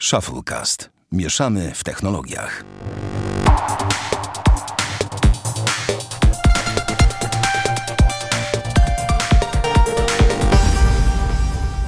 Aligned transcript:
Shufflecast. 0.00 0.90
Mieszamy 1.12 1.72
w 1.74 1.84
technologiach. 1.84 2.64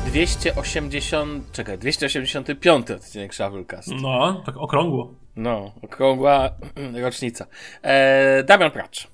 Dwieście 0.07 0.55
osiemdziesiąt... 0.57 1.53
Czekaj, 1.53 1.79
285 1.79 2.91
odcinek 2.91 3.35
Shufflecast. 3.35 3.89
No, 4.03 4.43
tak 4.47 4.57
okrągło. 4.57 5.15
No, 5.37 5.73
okrągła 5.83 6.51
rocznica. 7.03 7.47
E, 7.83 8.43
Damian 8.45 8.71
Pracz. 8.71 9.09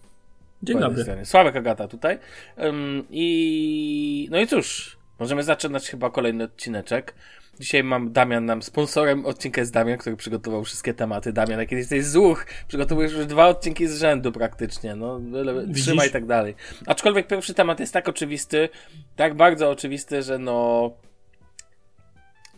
Dzień 0.62 0.80
dobry. 0.80 1.02
stronie. 1.02 1.24
Sławek 1.24 1.56
Agata 1.56 1.88
tutaj. 1.88 2.18
Ym, 2.58 3.04
I 3.10 4.28
no 4.30 4.38
i 4.40 4.46
cóż, 4.46 4.96
możemy 5.18 5.42
zaczynać 5.42 5.88
chyba 5.88 6.10
kolejny 6.10 6.44
odcineczek. 6.44 7.14
Dzisiaj 7.60 7.84
mam 7.84 8.12
Damian 8.12 8.44
nam 8.44 8.62
sponsorem 8.62 9.26
odcinka 9.26 9.60
jest 9.60 9.72
Damian, 9.72 9.98
który 9.98 10.16
przygotował 10.16 10.64
wszystkie 10.64 10.94
tematy. 10.94 11.32
Damian, 11.32 11.60
jak 11.60 11.72
jesteś 11.72 12.04
złuch, 12.04 12.46
przygotowujesz 12.68 13.12
już 13.12 13.26
dwa 13.26 13.46
odcinki 13.46 13.86
z 13.88 13.98
rzędu 13.98 14.32
praktycznie. 14.32 14.94
No, 14.96 15.20
Widzisz? 15.66 15.84
trzymaj 15.84 16.08
i 16.08 16.10
tak 16.12 16.26
dalej. 16.26 16.54
Aczkolwiek 16.86 17.26
pierwszy 17.26 17.54
temat 17.54 17.80
jest 17.80 17.92
tak 17.92 18.08
oczywisty, 18.08 18.68
tak 19.16 19.34
bardzo 19.34 19.70
oczywisty, 19.70 20.22
że 20.22 20.38
no 20.38 20.90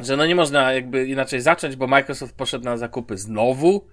że 0.00 0.16
no 0.16 0.26
nie 0.26 0.34
można 0.34 0.72
jakby 0.72 1.06
inaczej 1.06 1.40
zacząć, 1.40 1.76
bo 1.76 1.86
Microsoft 1.86 2.36
poszedł 2.36 2.64
na 2.64 2.76
zakupy 2.76 3.16
znowu 3.16 3.86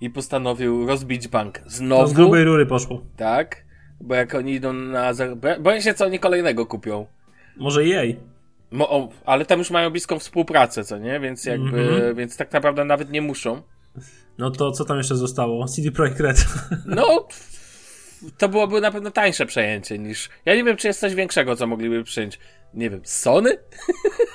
i 0.00 0.10
postanowił 0.10 0.86
rozbić 0.86 1.28
bank 1.28 1.58
To 1.58 1.70
z 1.70 1.72
znowu. 1.72 2.14
grubej 2.14 2.44
rury 2.44 2.66
poszło. 2.66 3.02
Tak, 3.16 3.64
bo 4.00 4.14
jak 4.14 4.34
oni 4.34 4.52
idą 4.54 4.72
na. 4.72 5.12
bo- 5.36 5.60
Boję 5.60 5.82
się, 5.82 5.94
co 5.94 6.04
oni 6.04 6.18
kolejnego 6.18 6.66
kupią. 6.66 7.06
Może 7.56 7.84
jej. 7.84 8.20
Mo, 8.70 9.08
ale 9.24 9.44
tam 9.44 9.58
już 9.58 9.70
mają 9.70 9.90
bliską 9.90 10.18
współpracę, 10.18 10.84
co 10.84 10.98
nie? 10.98 11.20
Więc 11.20 11.44
jakby. 11.44 11.80
Mhm. 11.80 12.14
Więc 12.14 12.36
tak 12.36 12.52
naprawdę 12.52 12.84
nawet 12.84 13.10
nie 13.10 13.22
muszą. 13.22 13.62
No 14.38 14.50
to 14.50 14.72
co 14.72 14.84
tam 14.84 14.98
jeszcze 14.98 15.16
zostało? 15.16 15.66
CD 15.68 15.90
Projekt 15.90 16.20
Red. 16.20 16.44
No. 16.86 17.28
To 18.38 18.48
byłoby 18.48 18.80
na 18.80 18.90
pewno 18.90 19.10
tańsze 19.10 19.46
przejęcie 19.46 19.98
niż. 19.98 20.28
Ja 20.44 20.54
nie 20.54 20.64
wiem, 20.64 20.76
czy 20.76 20.86
jest 20.86 21.00
coś 21.00 21.14
większego, 21.14 21.56
co 21.56 21.66
mogliby 21.66 22.04
przyjąć. 22.04 22.38
Nie 22.74 22.90
wiem, 22.90 23.00
Sony? 23.04 23.56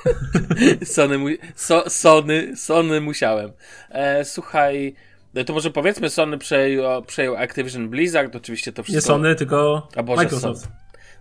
Sony, 0.96 1.18
mu... 1.18 1.28
so, 1.56 1.90
Sony, 1.90 2.58
Sony 2.58 3.02
musiałem. 3.02 3.52
E, 3.90 4.26
słuchaj, 4.26 4.96
no 5.34 5.44
to 5.44 5.54
może 5.54 5.72
powiedzmy, 5.72 6.10
Sony 6.10 6.38
przejął, 6.38 7.02
przejął 7.04 7.36
Activision 7.36 7.90
Blizzard, 7.90 8.36
oczywiście 8.36 8.74
to 8.74 8.84
wszystko. 8.84 8.98
Nie 8.98 9.02
Sony, 9.02 9.36
tylko 9.36 9.88
A 9.96 10.04
Boże, 10.04 10.24
Microsoft. 10.24 10.62
Sony. 10.62 10.76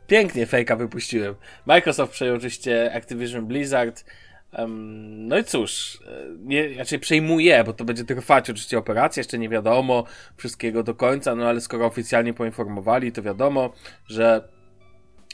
Pięknie 0.07 0.47
fejka 0.47 0.77
wypuściłem. 0.77 1.35
Microsoft 1.67 2.13
przejął 2.13 2.37
oczywiście 2.37 2.93
Activision 2.95 3.47
Blizzard. 3.47 4.05
Em, 4.53 5.29
no 5.29 5.39
i 5.39 5.45
cóż, 5.45 5.99
e, 6.07 6.27
nie, 6.39 6.77
raczej 6.79 6.99
przejmuje, 6.99 7.65
bo 7.65 7.73
to 7.73 7.85
będzie 7.85 8.05
trwać 8.05 8.51
oczywiście 8.51 8.79
operacja, 8.79 9.21
jeszcze 9.21 9.39
nie 9.39 9.49
wiadomo 9.49 10.05
wszystkiego 10.37 10.83
do 10.83 10.95
końca, 10.95 11.35
no 11.35 11.47
ale 11.47 11.61
skoro 11.61 11.87
oficjalnie 11.87 12.35
poinformowali, 12.35 13.13
to 13.13 13.23
wiadomo, 13.23 13.73
że, 14.07 14.49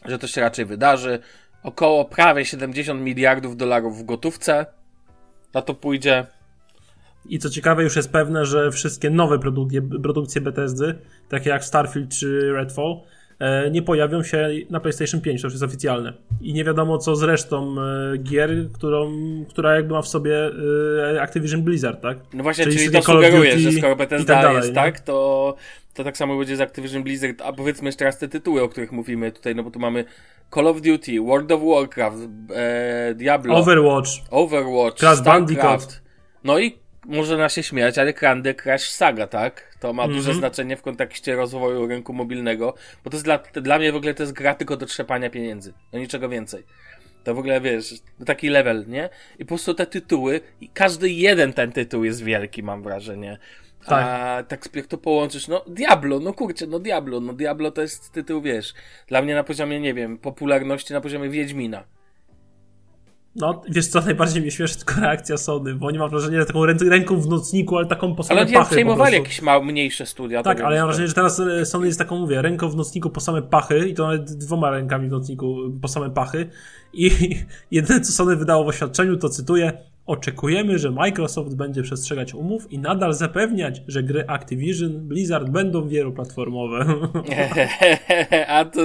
że 0.04 0.18
to 0.18 0.26
się 0.26 0.40
raczej 0.40 0.64
wydarzy. 0.64 1.18
Około 1.62 2.04
prawie 2.04 2.44
70 2.44 3.02
miliardów 3.02 3.56
dolarów 3.56 3.98
w 3.98 4.04
gotówce 4.04 4.66
na 5.54 5.62
to 5.62 5.74
pójdzie. 5.74 6.26
I 7.28 7.38
co 7.38 7.50
ciekawe, 7.50 7.82
już 7.82 7.96
jest 7.96 8.12
pewne, 8.12 8.46
że 8.46 8.70
wszystkie 8.70 9.10
nowe 9.10 9.38
produkcje, 9.38 9.82
produkcje 9.82 10.40
Bethesdy, 10.40 10.98
takie 11.28 11.50
jak 11.50 11.64
Starfield 11.64 12.10
czy 12.10 12.52
Redfall, 12.52 13.00
nie 13.70 13.82
pojawią 13.82 14.22
się 14.22 14.48
na 14.70 14.80
PlayStation 14.80 15.20
5, 15.20 15.40
to 15.40 15.46
już 15.46 15.54
jest 15.54 15.64
oficjalne. 15.64 16.12
I 16.40 16.52
nie 16.52 16.64
wiadomo 16.64 16.98
co 16.98 17.16
z 17.16 17.22
resztą 17.22 17.76
e, 17.80 18.18
gier, 18.18 18.50
którą, 18.72 19.12
która 19.48 19.74
jakby 19.74 19.94
ma 19.94 20.02
w 20.02 20.08
sobie 20.08 20.50
e, 21.14 21.22
Activision 21.22 21.62
Blizzard, 21.62 22.00
tak? 22.00 22.18
No 22.32 22.42
właśnie, 22.42 22.64
Czyli 22.64 22.76
czyli, 22.76 22.90
to 22.90 23.02
sugeruje, 23.02 23.58
że 23.58 23.72
skoro 23.72 23.96
Bethesda 23.96 24.34
tak 24.34 24.42
dalej, 24.42 24.56
jest 24.56 24.68
nie? 24.68 24.74
tak, 24.74 25.00
to, 25.00 25.56
to 25.94 26.04
tak 26.04 26.16
samo 26.16 26.38
będzie 26.38 26.56
z 26.56 26.60
Activision 26.60 27.02
Blizzard, 27.02 27.42
a 27.42 27.52
powiedzmy 27.52 27.88
jeszcze 27.88 28.04
raz 28.04 28.18
te 28.18 28.28
tytuły, 28.28 28.62
o 28.62 28.68
których 28.68 28.92
mówimy 28.92 29.32
tutaj, 29.32 29.54
no 29.54 29.62
bo 29.62 29.70
tu 29.70 29.78
mamy 29.78 30.04
Call 30.54 30.66
of 30.66 30.80
Duty, 30.80 31.20
World 31.20 31.52
of 31.52 31.60
Warcraft, 31.62 32.18
e, 32.54 33.14
Diablo, 33.14 33.56
Overwatch, 33.56 34.10
Overwatch, 34.30 34.98
Crash 34.98 35.18
StarCraft. 35.18 35.56
Bandicoot. 35.56 36.02
No 36.44 36.58
i 36.58 36.78
można 37.06 37.48
się 37.48 37.62
śmiać, 37.62 37.98
ale 37.98 38.12
Candy 38.12 38.54
Crush 38.54 38.88
Saga, 38.90 39.26
tak? 39.26 39.76
To 39.80 39.92
ma 39.92 40.06
duże 40.06 40.18
Mhm. 40.18 40.36
znaczenie 40.38 40.76
w 40.76 40.82
kontekście 40.82 41.36
rozwoju 41.36 41.86
rynku 41.86 42.12
mobilnego, 42.12 42.74
bo 43.04 43.10
to 43.10 43.16
jest 43.16 43.24
dla, 43.24 43.38
dla 43.38 43.78
mnie 43.78 43.92
w 43.92 43.96
ogóle 43.96 44.14
to 44.14 44.22
jest 44.22 44.32
gra 44.32 44.54
tylko 44.54 44.76
do 44.76 44.86
trzepania 44.86 45.30
pieniędzy, 45.30 45.72
no 45.92 45.98
niczego 45.98 46.28
więcej. 46.28 46.64
To 47.24 47.34
w 47.34 47.38
ogóle, 47.38 47.60
wiesz, 47.60 47.94
taki 48.26 48.48
level, 48.48 48.84
nie? 48.88 49.08
I 49.38 49.44
po 49.44 49.48
prostu 49.48 49.74
te 49.74 49.86
tytuły, 49.86 50.40
i 50.60 50.68
każdy 50.68 51.10
jeden 51.10 51.52
ten 51.52 51.72
tytuł 51.72 52.04
jest 52.04 52.24
wielki, 52.24 52.62
mam 52.62 52.82
wrażenie. 52.82 53.38
Tak. 53.86 54.04
A 54.06 54.42
tak 54.48 54.68
jak 54.74 54.86
to 54.86 54.98
połączysz, 54.98 55.48
no 55.48 55.64
Diablo, 55.66 56.20
no 56.20 56.32
kurczę, 56.32 56.66
no 56.66 56.78
Diablo, 56.78 57.20
no 57.20 57.32
Diablo 57.32 57.70
to 57.70 57.82
jest 57.82 58.12
tytuł, 58.12 58.42
wiesz, 58.42 58.74
dla 59.06 59.22
mnie 59.22 59.34
na 59.34 59.44
poziomie, 59.44 59.80
nie 59.80 59.94
wiem, 59.94 60.18
popularności 60.18 60.92
na 60.92 61.00
poziomie 61.00 61.28
Wiedźmina. 61.28 61.84
No, 63.36 63.62
wiesz 63.68 63.88
co, 63.88 64.00
najbardziej 64.00 64.42
mnie 64.42 64.50
śmieszy 64.50 64.76
tylko 64.76 65.00
reakcja 65.00 65.36
Sony, 65.36 65.74
bo 65.74 65.86
oni 65.86 65.98
mam 65.98 66.10
wrażenie, 66.10 66.40
że 66.40 66.46
taką 66.46 66.60
rę- 66.60 66.88
ręką 66.88 67.20
w 67.20 67.28
nocniku, 67.28 67.76
ale 67.76 67.86
taką 67.86 68.14
po 68.14 68.22
same 68.22 68.40
Ale 68.40 68.52
pachy 68.52 68.64
po 68.64 68.70
przejmowali 68.70 69.14
jakieś 69.14 69.42
małe, 69.42 69.64
mniejsze 69.64 70.06
studia. 70.06 70.42
Tak, 70.42 70.60
ale 70.60 70.76
ja 70.76 70.82
mam 70.82 70.88
wrażenie, 70.88 71.08
że 71.08 71.14
teraz 71.14 71.40
e, 71.40 71.66
Sony 71.66 71.86
jest 71.86 71.98
taką, 71.98 72.18
mówię, 72.18 72.42
ręką 72.42 72.68
w 72.68 72.76
nocniku 72.76 73.10
po 73.10 73.20
same 73.20 73.42
pachy 73.42 73.88
i 73.88 73.94
to 73.94 74.06
nawet 74.06 74.32
dwoma 74.32 74.70
rękami 74.70 75.08
w 75.08 75.10
nocniku 75.10 75.56
po 75.82 75.88
same 75.88 76.10
pachy 76.10 76.50
i 76.92 77.10
jedyne 77.70 78.00
co 78.00 78.12
Sony 78.12 78.36
wydało 78.36 78.64
w 78.64 78.68
oświadczeniu 78.68 79.16
to 79.16 79.28
cytuję 79.28 79.72
Oczekujemy, 80.10 80.78
że 80.78 80.90
Microsoft 80.90 81.56
będzie 81.56 81.82
przestrzegać 81.82 82.34
umów 82.34 82.72
i 82.72 82.78
nadal 82.78 83.14
zapewniać, 83.14 83.82
że 83.88 84.02
gry 84.02 84.24
Activision, 84.26 85.08
Blizzard 85.08 85.48
będą 85.48 85.88
wieloplatformowe. 85.88 86.86
A 88.48 88.64
to 88.64 88.80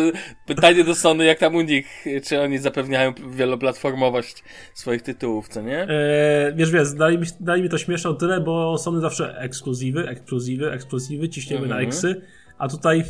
pytanie 0.45 0.83
do 0.83 0.95
Sony, 0.95 1.25
jak 1.25 1.39
tam 1.39 1.55
u 1.55 1.61
nich, 1.61 2.05
czy 2.23 2.41
oni 2.41 2.57
zapewniają 2.57 3.13
wieloplatformowość 3.29 4.43
swoich 4.73 5.01
tytułów, 5.01 5.47
co 5.47 5.61
nie? 5.61 5.81
E, 5.81 6.53
wiesz, 6.55 6.71
wiesz, 6.71 6.93
dali 6.93 7.17
mi, 7.17 7.25
dali 7.39 7.63
mi 7.63 7.69
to 7.69 7.77
śmieszne 7.77 8.09
o 8.09 8.13
tyle, 8.13 8.41
bo 8.41 8.77
Sony 8.77 9.01
zawsze 9.01 9.37
ekskluzywy, 9.39 10.07
ekskluzywy, 10.09 10.71
ekskluzywy, 10.71 11.29
ciśniemy 11.29 11.67
na 11.67 11.75
Mhm. 11.75 11.87
eksy, 11.87 12.21
a 12.57 12.67
tutaj 12.69 13.03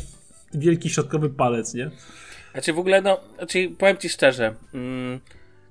wielki 0.54 0.90
środkowy 0.90 1.30
palec, 1.30 1.74
nie? 1.74 1.90
Znaczy 2.52 2.72
w 2.72 2.78
ogóle, 2.78 3.02
no, 3.02 3.20
znaczy 3.38 3.70
powiem 3.78 3.96
ci 3.96 4.08
szczerze, 4.08 4.54
mm, 4.74 5.20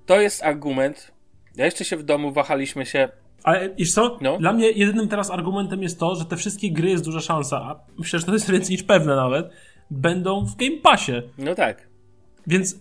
to 0.05 0.21
jest 0.21 0.43
argument. 0.43 1.14
Ja 1.57 1.65
jeszcze 1.65 1.85
się 1.85 1.97
w 1.97 2.03
domu 2.03 2.31
wahaliśmy 2.31 2.85
się. 2.85 3.09
Ale 3.43 3.75
wiesz 3.75 3.93
co? 3.93 4.17
No. 4.21 4.37
Dla 4.37 4.53
mnie 4.53 4.71
jedynym 4.71 5.07
teraz 5.07 5.31
argumentem 5.31 5.83
jest 5.83 5.99
to, 5.99 6.15
że 6.15 6.25
te 6.25 6.37
wszystkie 6.37 6.71
gry 6.71 6.89
jest 6.89 7.05
duża 7.05 7.19
szansa, 7.19 7.57
a 7.57 7.79
myślę, 7.97 8.19
że 8.19 8.25
to 8.25 8.33
jest 8.33 8.51
więcej 8.51 8.71
niż 8.71 8.83
pewne 8.83 9.15
nawet, 9.15 9.49
będą 9.91 10.45
w 10.45 10.55
Game 10.55 10.77
Passie. 10.83 11.11
No 11.37 11.55
tak. 11.55 11.87
Więc 12.47 12.79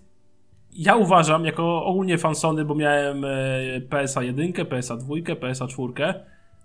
ja 0.73 0.97
uważam, 0.97 1.45
jako 1.45 1.85
ogólnie 1.85 2.19
fan 2.19 2.35
Sony, 2.35 2.65
bo 2.65 2.75
miałem 2.75 3.27
PSA 3.91 4.23
1, 4.23 4.53
PSA 4.53 4.97
2, 4.97 5.15
PSA 5.41 5.67
4, 5.67 6.15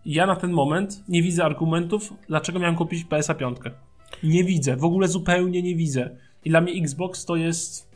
ja 0.06 0.26
na 0.26 0.36
ten 0.36 0.52
moment 0.52 1.04
nie 1.10 1.22
widzę 1.22 1.46
argumentów, 1.46 2.14
dlaczego 2.28 2.60
miałem 2.60 2.76
kupić 2.76 3.04
PSA 3.04 3.36
5. 3.36 3.58
Nie 4.24 4.44
widzę, 4.44 4.76
w 4.76 4.84
ogóle 4.84 5.08
zupełnie 5.08 5.62
nie 5.62 5.76
widzę. 5.76 6.10
I 6.46 6.50
dla 6.50 6.62
mnie 6.62 6.74
Xbox 6.74 7.26
to 7.26 7.36
jest 7.36 7.89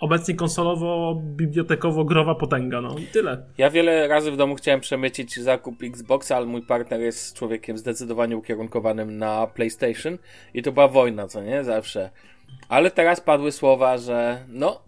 obecnie 0.00 0.34
konsolowo-bibliotekowo-growa 0.34 2.34
potęga, 2.34 2.80
no 2.80 2.98
i 2.98 3.06
tyle. 3.06 3.42
Ja 3.58 3.70
wiele 3.70 4.08
razy 4.08 4.32
w 4.32 4.36
domu 4.36 4.54
chciałem 4.54 4.80
przemycić 4.80 5.40
zakup 5.40 5.82
Xboxa, 5.82 6.36
ale 6.36 6.46
mój 6.46 6.62
partner 6.62 7.00
jest 7.00 7.34
człowiekiem 7.34 7.78
zdecydowanie 7.78 8.36
ukierunkowanym 8.36 9.18
na 9.18 9.46
PlayStation 9.46 10.18
i 10.54 10.62
to 10.62 10.72
była 10.72 10.88
wojna, 10.88 11.28
co 11.28 11.42
nie? 11.42 11.64
Zawsze. 11.64 12.10
Ale 12.68 12.90
teraz 12.90 13.20
padły 13.20 13.52
słowa, 13.52 13.98
że 13.98 14.44
no. 14.48 14.82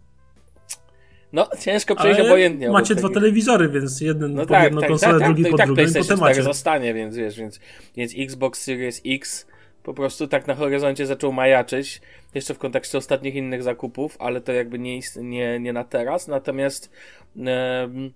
No, 1.33 1.47
ciężko 1.59 1.95
przejść 1.95 2.19
Ale 2.19 2.29
obojętnie. 2.29 2.69
macie 2.69 2.95
dwa 2.95 3.09
telewizory, 3.09 3.69
więc 3.69 4.01
jeden 4.01 4.33
No 4.33 4.41
pod 4.41 4.49
tak, 4.49 4.63
jedną 4.63 4.81
tak, 4.81 4.89
konsolę, 4.89 5.11
tak, 5.13 5.21
tak, 5.21 5.27
drugi 5.27 5.41
i 5.41 5.45
pod 5.51 5.57
tak 5.57 5.67
drugą 5.67 5.81
i 5.81 5.85
PlayStation 5.85 6.17
potem 6.17 6.17
4 6.17 6.29
macie. 6.31 6.43
zostanie, 6.43 6.93
więc 6.93 7.17
wiesz, 7.17 7.37
więc, 7.37 7.59
więc 7.95 8.13
Xbox 8.17 8.63
Series 8.63 9.01
X 9.05 9.47
po 9.83 9.93
prostu 9.93 10.27
tak 10.27 10.47
na 10.47 10.55
horyzoncie 10.55 11.05
zaczął 11.05 11.31
majaczyć, 11.31 12.01
jeszcze 12.33 12.53
w 12.53 12.59
kontekście 12.59 12.97
ostatnich 12.97 13.35
innych 13.35 13.63
zakupów, 13.63 14.17
ale 14.19 14.41
to 14.41 14.53
jakby 14.53 14.79
nie, 14.79 14.99
nie, 15.15 15.59
nie 15.59 15.73
na 15.73 15.83
teraz, 15.83 16.27
natomiast 16.27 16.91
em, 17.37 18.13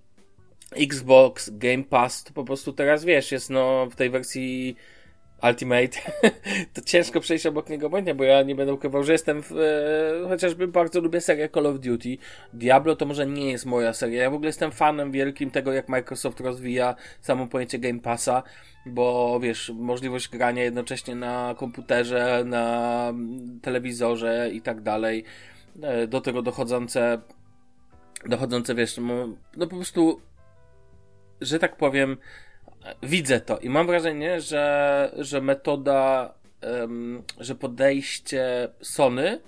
Xbox 0.76 1.50
Game 1.50 1.84
Pass 1.84 2.24
to 2.24 2.32
po 2.32 2.44
prostu 2.44 2.72
teraz, 2.72 3.04
wiesz, 3.04 3.32
jest 3.32 3.50
no 3.50 3.86
w 3.90 3.96
tej 3.96 4.10
wersji 4.10 4.76
Ultimate, 5.42 5.98
to 6.74 6.80
ciężko 6.80 7.20
przejść 7.20 7.46
obok 7.46 7.68
niego 7.68 7.86
obojętnie, 7.86 8.14
bo 8.14 8.24
ja 8.24 8.42
nie 8.42 8.54
będę 8.54 8.74
ukrywał, 8.74 9.04
że 9.04 9.12
jestem 9.12 9.42
w, 9.42 9.52
e, 9.52 10.28
chociażby 10.28 10.68
bardzo 10.68 11.00
lubię 11.00 11.20
serię 11.20 11.48
Call 11.48 11.66
of 11.66 11.80
Duty. 11.80 12.16
Diablo 12.52 12.96
to 12.96 13.06
może 13.06 13.26
nie 13.26 13.50
jest 13.50 13.66
moja 13.66 13.92
seria. 13.92 14.22
Ja 14.22 14.30
w 14.30 14.34
ogóle 14.34 14.48
jestem 14.48 14.72
fanem 14.72 15.12
wielkim 15.12 15.50
tego, 15.50 15.72
jak 15.72 15.88
Microsoft 15.88 16.40
rozwija 16.40 16.94
samo 17.20 17.46
pojęcie 17.46 17.78
Game 17.78 18.00
Passa, 18.00 18.42
bo 18.86 19.38
wiesz, 19.40 19.72
możliwość 19.74 20.28
grania 20.28 20.62
jednocześnie 20.62 21.14
na 21.14 21.54
komputerze, 21.58 22.42
na 22.46 23.12
telewizorze 23.62 24.50
i 24.52 24.62
tak 24.62 24.80
dalej. 24.80 25.24
E, 25.82 26.06
Do 26.06 26.20
tego 26.20 26.42
dochodzące, 26.42 27.18
dochodzące, 28.26 28.74
wiesz, 28.74 28.96
no, 28.96 29.28
no 29.56 29.66
po 29.66 29.76
prostu 29.76 30.20
że 31.40 31.58
tak 31.58 31.76
powiem, 31.76 32.16
widzę 33.02 33.40
to 33.40 33.58
i 33.58 33.68
mam 33.68 33.86
wrażenie, 33.86 34.40
że, 34.40 35.12
że 35.18 35.40
metoda, 35.40 36.34
um, 36.62 37.22
że 37.40 37.54
podejście 37.54 38.68
Sony 38.80 39.40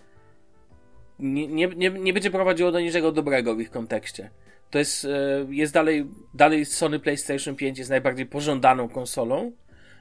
nie, 1.19 1.49
nie, 1.49 1.67
nie, 1.67 1.91
nie 1.91 2.13
będzie 2.13 2.31
prowadziło 2.31 2.73
do 2.73 2.81
niczego 2.81 3.13
dobrego 3.13 3.55
w 3.55 3.61
ich 3.61 3.71
kontekście. 3.71 4.31
To 4.71 4.79
jest, 4.79 5.05
e, 5.05 5.47
jest 5.51 5.75
dalej, 5.75 6.07
dalej 6.35 6.65
Sony 6.65 7.01
PlayStation 7.01 7.57
5 7.57 7.79
jest 7.79 7.91
najbardziej 7.91 8.27
pożądaną 8.27 8.89
konsolą, 8.89 9.53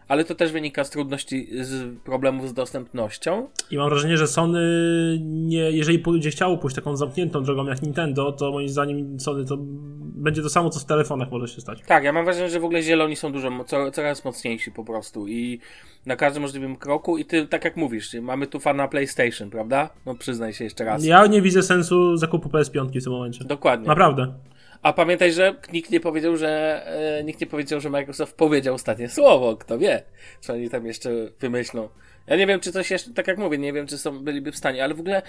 ale 0.09 0.23
to 0.23 0.35
też 0.35 0.51
wynika 0.51 0.83
z 0.83 0.89
trudności, 0.89 1.47
z 1.61 1.99
problemów 2.03 2.49
z 2.49 2.53
dostępnością. 2.53 3.47
I 3.71 3.77
mam 3.77 3.89
wrażenie, 3.89 4.17
że 4.17 4.27
Sony, 4.27 4.59
nie, 5.21 5.71
jeżeli 5.71 5.99
będzie 5.99 6.29
chciało 6.29 6.57
pójść 6.57 6.75
taką 6.75 6.97
zamkniętą 6.97 7.43
drogą 7.43 7.65
jak 7.65 7.81
Nintendo, 7.81 8.31
to 8.31 8.51
moim 8.51 8.69
zdaniem 8.69 9.19
Sony 9.19 9.45
to 9.45 9.57
będzie 9.99 10.41
to 10.41 10.49
samo, 10.49 10.69
co 10.69 10.79
w 10.79 10.85
telefonach 10.85 11.31
może 11.31 11.47
się 11.47 11.61
stać. 11.61 11.81
Tak, 11.87 12.03
ja 12.03 12.13
mam 12.13 12.25
wrażenie, 12.25 12.49
że 12.49 12.59
w 12.59 12.65
ogóle 12.65 12.81
zieloni 12.81 13.15
są 13.15 13.31
dużo, 13.31 13.49
coraz 13.91 14.25
mocniejsi 14.25 14.71
po 14.71 14.83
prostu 14.83 15.27
i 15.27 15.59
na 16.05 16.15
każdym 16.15 16.41
możliwym 16.41 16.75
kroku 16.75 17.17
i 17.17 17.25
ty, 17.25 17.47
tak 17.47 17.65
jak 17.65 17.77
mówisz, 17.77 18.13
mamy 18.21 18.47
tu 18.47 18.59
fana 18.59 18.87
PlayStation, 18.87 19.49
prawda? 19.49 19.89
No 20.05 20.15
przyznaj 20.15 20.53
się 20.53 20.63
jeszcze 20.63 20.83
raz. 20.83 21.05
Ja 21.05 21.27
nie 21.27 21.41
widzę 21.41 21.63
sensu 21.63 22.17
zakupu 22.17 22.49
PS5 22.49 22.99
w 22.99 23.03
tym 23.03 23.13
momencie. 23.13 23.45
Dokładnie. 23.45 23.87
Naprawdę. 23.87 24.33
A 24.81 24.93
pamiętaj, 24.93 25.31
że 25.33 25.55
nikt 25.73 25.91
nie 25.91 25.99
powiedział, 25.99 26.37
że 26.37 26.81
e, 27.19 27.23
nikt 27.23 27.41
nie 27.41 27.47
powiedział, 27.47 27.79
że 27.79 27.89
Microsoft 27.89 28.35
powiedział 28.35 28.75
ostatnie 28.75 29.09
słowo. 29.09 29.57
Kto 29.57 29.77
wie, 29.77 30.03
co 30.39 30.53
oni 30.53 30.69
tam 30.69 30.85
jeszcze 30.85 31.09
wymyślą. 31.39 31.89
Ja 32.27 32.35
nie 32.35 32.47
wiem, 32.47 32.59
czy 32.59 32.71
coś 32.71 32.91
jeszcze, 32.91 33.13
tak 33.13 33.27
jak 33.27 33.37
mówię, 33.37 33.57
nie 33.57 33.73
wiem, 33.73 33.87
czy 33.87 33.97
są, 33.97 34.23
byliby 34.23 34.51
w 34.51 34.57
stanie, 34.57 34.83
ale 34.83 34.93
w 34.93 34.99
ogóle 34.99 35.21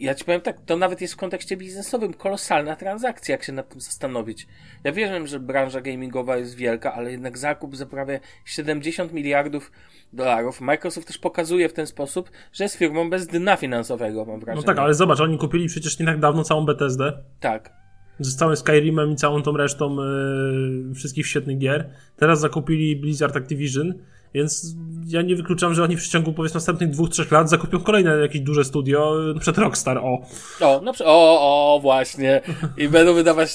ja 0.00 0.14
ci 0.14 0.24
powiem 0.24 0.40
tak, 0.40 0.60
to 0.66 0.76
nawet 0.76 1.00
jest 1.00 1.14
w 1.14 1.16
kontekście 1.16 1.56
biznesowym 1.56 2.14
kolosalna 2.14 2.76
transakcja, 2.76 3.32
jak 3.32 3.44
się 3.44 3.52
nad 3.52 3.68
tym 3.68 3.80
zastanowić. 3.80 4.46
Ja 4.84 4.92
wiem, 4.92 5.26
że 5.26 5.40
branża 5.40 5.80
gamingowa 5.80 6.36
jest 6.36 6.54
wielka, 6.54 6.94
ale 6.94 7.10
jednak 7.10 7.38
zakup 7.38 7.76
za 7.76 7.86
prawie 7.86 8.20
70 8.44 9.12
miliardów 9.12 9.72
dolarów. 10.12 10.60
Microsoft 10.60 11.06
też 11.06 11.18
pokazuje 11.18 11.68
w 11.68 11.72
ten 11.72 11.86
sposób, 11.86 12.30
że 12.52 12.64
jest 12.64 12.76
firmą 12.76 13.10
bez 13.10 13.26
dna 13.26 13.56
finansowego, 13.56 14.24
mam 14.24 14.40
wrażenie. 14.40 14.66
No 14.66 14.74
tak, 14.74 14.78
ale 14.78 14.94
zobacz, 14.94 15.20
oni 15.20 15.38
kupili 15.38 15.66
przecież 15.66 15.98
nie 15.98 16.06
tak 16.06 16.20
dawno 16.20 16.44
całą 16.44 16.66
Bethesdę. 16.66 17.12
Tak 17.40 17.85
z 18.20 18.36
całym 18.36 18.56
Skyrimem 18.56 19.12
i 19.12 19.16
całą 19.16 19.42
tą 19.42 19.56
resztą 19.56 19.96
yy, 19.96 20.94
wszystkich 20.94 21.26
świetnych 21.26 21.58
gier. 21.58 21.90
Teraz 22.16 22.40
zakupili 22.40 22.96
Blizzard 22.96 23.36
Activision 23.36 23.94
więc 24.36 24.76
ja 25.06 25.22
nie 25.22 25.36
wykluczam, 25.36 25.74
że 25.74 25.82
oni 25.82 25.96
w 25.96 26.00
przeciągu 26.00 26.32
powiedzmy 26.32 26.56
następnych 26.56 26.90
dwóch, 26.90 27.10
trzech 27.10 27.30
lat 27.30 27.50
zakupią 27.50 27.80
kolejne 27.80 28.16
jakieś 28.16 28.40
duże 28.40 28.64
studio, 28.64 29.14
przed 29.40 29.58
Rockstar, 29.58 29.98
o. 29.98 30.26
O, 30.60 30.80
no, 30.84 30.92
o, 31.04 31.74
o, 31.74 31.80
właśnie. 31.80 32.40
I 32.76 32.88
będą 32.98 33.14
wydawać... 33.14 33.54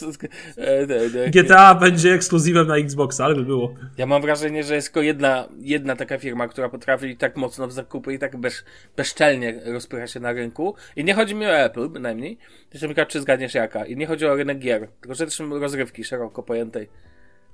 E, 0.57 1.29
GTA 1.29 1.75
będzie 1.75 2.13
ekskluzywem 2.13 2.67
na 2.67 2.77
Xboxa, 2.77 3.25
ale 3.25 3.35
by 3.35 3.45
było. 3.45 3.73
Ja 3.97 4.05
mam 4.05 4.21
wrażenie, 4.21 4.63
że 4.63 4.75
jest 4.75 4.87
tylko 4.87 5.01
jedna, 5.01 5.47
jedna 5.59 5.95
taka 5.95 6.17
firma, 6.17 6.47
która 6.47 6.69
potrafi 6.69 7.17
tak 7.17 7.37
mocno 7.37 7.67
w 7.67 7.71
zakupy 7.71 8.13
i 8.13 8.19
tak 8.19 8.37
bez, 8.37 8.63
bezczelnie 8.97 9.61
rozpycha 9.65 10.07
się 10.07 10.19
na 10.19 10.31
rynku. 10.31 10.75
I 10.95 11.03
nie 11.03 11.13
chodzi 11.13 11.35
mi 11.35 11.45
o 11.45 11.57
Apple, 11.57 11.89
bynajmniej. 11.89 12.37
Ciekaw, 12.79 13.07
czy 13.07 13.21
zgadniesz 13.21 13.53
jaka. 13.53 13.85
I 13.85 13.97
nie 13.97 14.07
chodzi 14.07 14.25
o 14.25 14.35
rynek 14.35 14.59
gier, 14.59 14.87
tylko 15.01 15.15
że 15.15 15.25
też 15.25 15.39
rozrywki 15.39 16.03
szeroko 16.03 16.43
pojętej. 16.43 16.89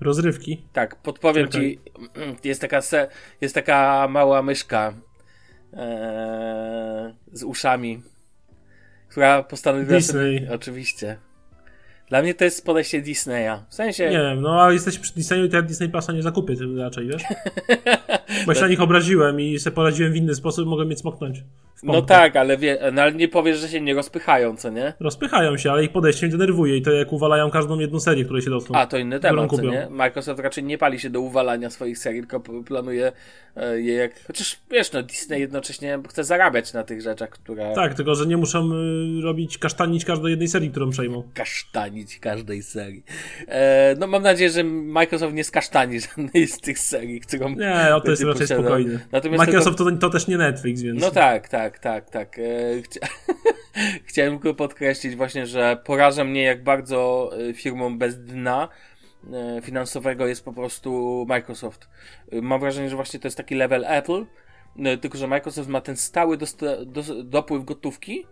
Rozrywki? 0.01 0.63
Tak, 0.73 0.95
podpowiem 0.95 1.47
Czekaj. 1.47 1.79
ci. 2.43 2.47
Jest 2.47 2.61
taka, 2.61 2.81
se, 2.81 3.07
jest 3.41 3.55
taka 3.55 4.07
mała 4.09 4.41
myszka 4.41 4.93
ee, 5.73 7.13
z 7.33 7.43
uszami, 7.43 8.01
która 9.09 9.43
postanowiła 9.43 9.97
Disney. 9.97 10.37
Sobie, 10.39 10.53
oczywiście. 10.53 11.17
Dla 12.09 12.21
mnie 12.21 12.33
to 12.33 12.43
jest 12.43 12.65
podejście 12.65 13.01
Disneya. 13.01 13.63
W 13.69 13.75
sensie. 13.75 14.09
Nie 14.09 14.17
wiem, 14.17 14.41
no 14.41 14.61
ale 14.61 14.73
jesteśmy 14.73 15.03
przy 15.03 15.13
Disneyu, 15.13 15.49
to 15.49 15.55
ja 15.55 15.61
Disney 15.61 15.89
Plusa 15.89 16.13
nie 16.13 16.23
zakupię 16.23 16.55
tym 16.55 16.79
raczej, 16.79 17.07
wiesz? 17.07 17.23
Bo 18.45 18.53
się 18.53 18.61
na 18.61 18.67
nich 18.67 18.81
obraziłem 18.81 19.41
i 19.41 19.59
sobie 19.59 19.75
poradziłem 19.75 20.13
w 20.13 20.15
inny 20.15 20.35
sposób, 20.35 20.67
mogę 20.67 20.85
mieć 20.85 20.99
smoknąć. 20.99 21.43
No 21.83 22.01
tak, 22.01 22.35
ale, 22.35 22.57
wie, 22.57 22.79
no, 22.93 23.01
ale 23.01 23.11
nie 23.11 23.27
powiesz, 23.27 23.59
że 23.59 23.69
się 23.69 23.81
nie 23.81 23.93
rozpychają, 23.93 24.57
co 24.57 24.69
nie? 24.69 24.93
Rozpychają 24.99 25.57
się, 25.57 25.71
ale 25.71 25.83
ich 25.83 25.91
podejście 25.91 26.27
mnie 26.27 26.37
denerwuje 26.37 26.77
i 26.77 26.81
to 26.81 26.91
jak 26.91 27.13
uwalają 27.13 27.51
każdą 27.51 27.79
jedną 27.79 27.99
serię, 27.99 28.25
której 28.25 28.41
się 28.41 28.49
dotkną. 28.49 28.79
A, 28.79 28.87
to 28.87 28.97
inny 28.97 29.19
temat, 29.19 29.51
co 29.51 29.61
nie? 29.61 29.87
Microsoft 29.89 30.39
raczej 30.39 30.63
nie 30.63 30.77
pali 30.77 30.99
się 30.99 31.09
do 31.09 31.21
uwalania 31.21 31.69
swoich 31.69 31.97
serii, 31.97 32.21
tylko 32.21 32.39
planuje 32.63 33.11
e, 33.55 33.81
je 33.81 33.93
jak... 33.93 34.11
Chociaż, 34.27 34.59
wiesz, 34.71 34.91
no 34.91 35.03
Disney 35.03 35.39
jednocześnie 35.39 35.99
chce 36.09 36.23
zarabiać 36.23 36.73
na 36.73 36.83
tych 36.83 37.01
rzeczach, 37.01 37.29
które... 37.29 37.73
Tak, 37.75 37.93
tylko, 37.93 38.15
że 38.15 38.25
nie 38.25 38.37
muszą 38.37 38.71
y, 38.73 39.21
robić, 39.21 39.57
kasztanić 39.57 40.05
każdej 40.05 40.29
jednej 40.31 40.47
serii, 40.47 40.71
którą 40.71 40.89
przejmą. 40.89 41.23
Kasztanić 41.33 42.19
każdej 42.19 42.63
serii. 42.63 43.03
E, 43.47 43.95
no 43.99 44.07
mam 44.07 44.23
nadzieję, 44.23 44.49
że 44.49 44.63
Microsoft 44.63 45.33
nie 45.33 45.43
skasztani 45.43 45.99
żadnej 46.17 46.47
z 46.47 46.59
tych 46.59 46.79
serii, 46.79 47.19
którą... 47.19 47.49
Nie, 47.49 47.95
o 47.95 48.01
to 48.01 48.11
jest 48.19 48.39
raczej 48.39 48.47
spokojny. 48.47 48.99
Natomiast 49.11 49.45
Microsoft 49.45 49.77
tylko... 49.77 49.91
to, 49.91 49.97
to 49.97 50.09
też 50.09 50.27
nie 50.27 50.37
Netflix, 50.37 50.81
więc... 50.81 51.01
No 51.01 51.11
tak, 51.11 51.49
tak, 51.49 51.79
tak, 51.79 52.09
tak. 52.09 52.39
E, 52.39 52.81
chcia... 52.81 52.99
Chciałem 54.05 54.33
tylko 54.33 54.53
podkreślić 54.53 55.15
właśnie, 55.15 55.45
że 55.45 55.77
poraża 55.85 56.23
mnie 56.23 56.43
jak 56.43 56.63
bardzo 56.63 57.31
e, 57.49 57.53
firmą 57.53 57.97
bez 57.97 58.23
dna 58.23 58.69
e, 59.33 59.61
finansowego 59.61 60.27
jest 60.27 60.45
po 60.45 60.53
prostu 60.53 61.25
Microsoft. 61.29 61.89
Mam 62.31 62.59
wrażenie, 62.59 62.89
że 62.89 62.95
właśnie 62.95 63.19
to 63.19 63.27
jest 63.27 63.37
taki 63.37 63.55
level 63.55 63.85
Apple, 63.87 64.25
tylko 65.01 65.17
że 65.17 65.27
Microsoft 65.27 65.69
ma 65.69 65.81
ten 65.81 65.97
stały 65.97 66.37
dopływ 67.23 67.65
gotówki, 67.65 68.25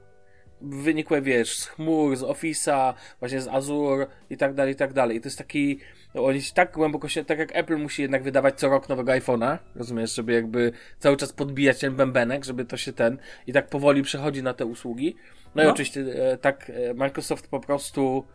wynikłe, 0.70 1.22
wiesz, 1.22 1.58
z 1.58 1.66
chmur, 1.66 2.16
z 2.16 2.22
Office'a, 2.22 2.94
właśnie 3.20 3.42
z 3.42 3.48
Azure 3.48 4.08
i 4.30 4.38
tak 4.38 4.54
dalej, 4.54 4.74
i 4.74 4.76
tak 4.76 4.94
dalej. 4.94 5.18
I 5.18 5.22
to 5.22 5.28
jest 5.28 5.38
taki, 5.38 5.80
no, 6.16 6.26
oni 6.26 6.42
tak 6.54 6.74
głęboko 6.74 7.10
się, 7.10 7.26
tak 7.26 7.40
jak 7.40 7.56
Apple 7.56 7.78
musi 7.78 8.02
jednak 8.02 8.24
wydawać 8.24 8.60
co 8.60 8.70
rok 8.70 8.90
nowego 8.90 9.12
iPhone'a, 9.12 9.58
rozumiesz, 9.76 10.16
żeby 10.16 10.34
jakby 10.34 10.72
cały 11.00 11.18
czas 11.18 11.34
podbijać 11.34 11.80
ten 11.80 11.96
bębenek, 11.96 12.46
żeby 12.46 12.66
to 12.66 12.78
się 12.78 12.94
ten, 12.94 13.18
i 13.48 13.54
tak 13.54 13.68
powoli 13.68 14.04
przechodzi 14.04 14.44
na 14.44 14.54
te 14.54 14.66
usługi. 14.66 15.16
No, 15.56 15.64
no. 15.64 15.70
i 15.70 15.72
oczywiście 15.72 16.02
e, 16.32 16.38
tak 16.38 16.72
e, 16.90 16.94
Microsoft 16.94 17.48
po 17.48 17.60
prostu 17.60 18.26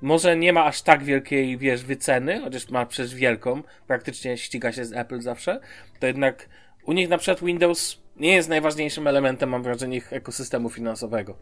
może 0.00 0.36
nie 0.36 0.52
ma 0.52 0.64
aż 0.64 0.82
tak 0.82 1.04
wielkiej, 1.04 1.58
wiesz, 1.58 1.84
wyceny, 1.84 2.40
chociaż 2.40 2.68
ma 2.70 2.86
przecież 2.86 3.14
wielką, 3.14 3.62
praktycznie 3.86 4.36
ściga 4.36 4.72
się 4.72 4.84
z 4.84 4.92
Apple 4.92 5.20
zawsze, 5.20 5.60
to 6.00 6.06
jednak 6.06 6.48
u 6.84 6.92
nich 6.92 7.08
na 7.08 7.18
przykład 7.18 7.44
Windows 7.44 8.05
nie 8.16 8.34
jest 8.34 8.48
najważniejszym 8.48 9.06
elementem, 9.06 9.48
mam 9.48 9.62
wrażenie, 9.62 9.96
ich 9.96 10.12
ekosystemu 10.12 10.70
finansowego. 10.70 11.36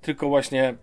Tylko 0.00 0.28
właśnie 0.28 0.74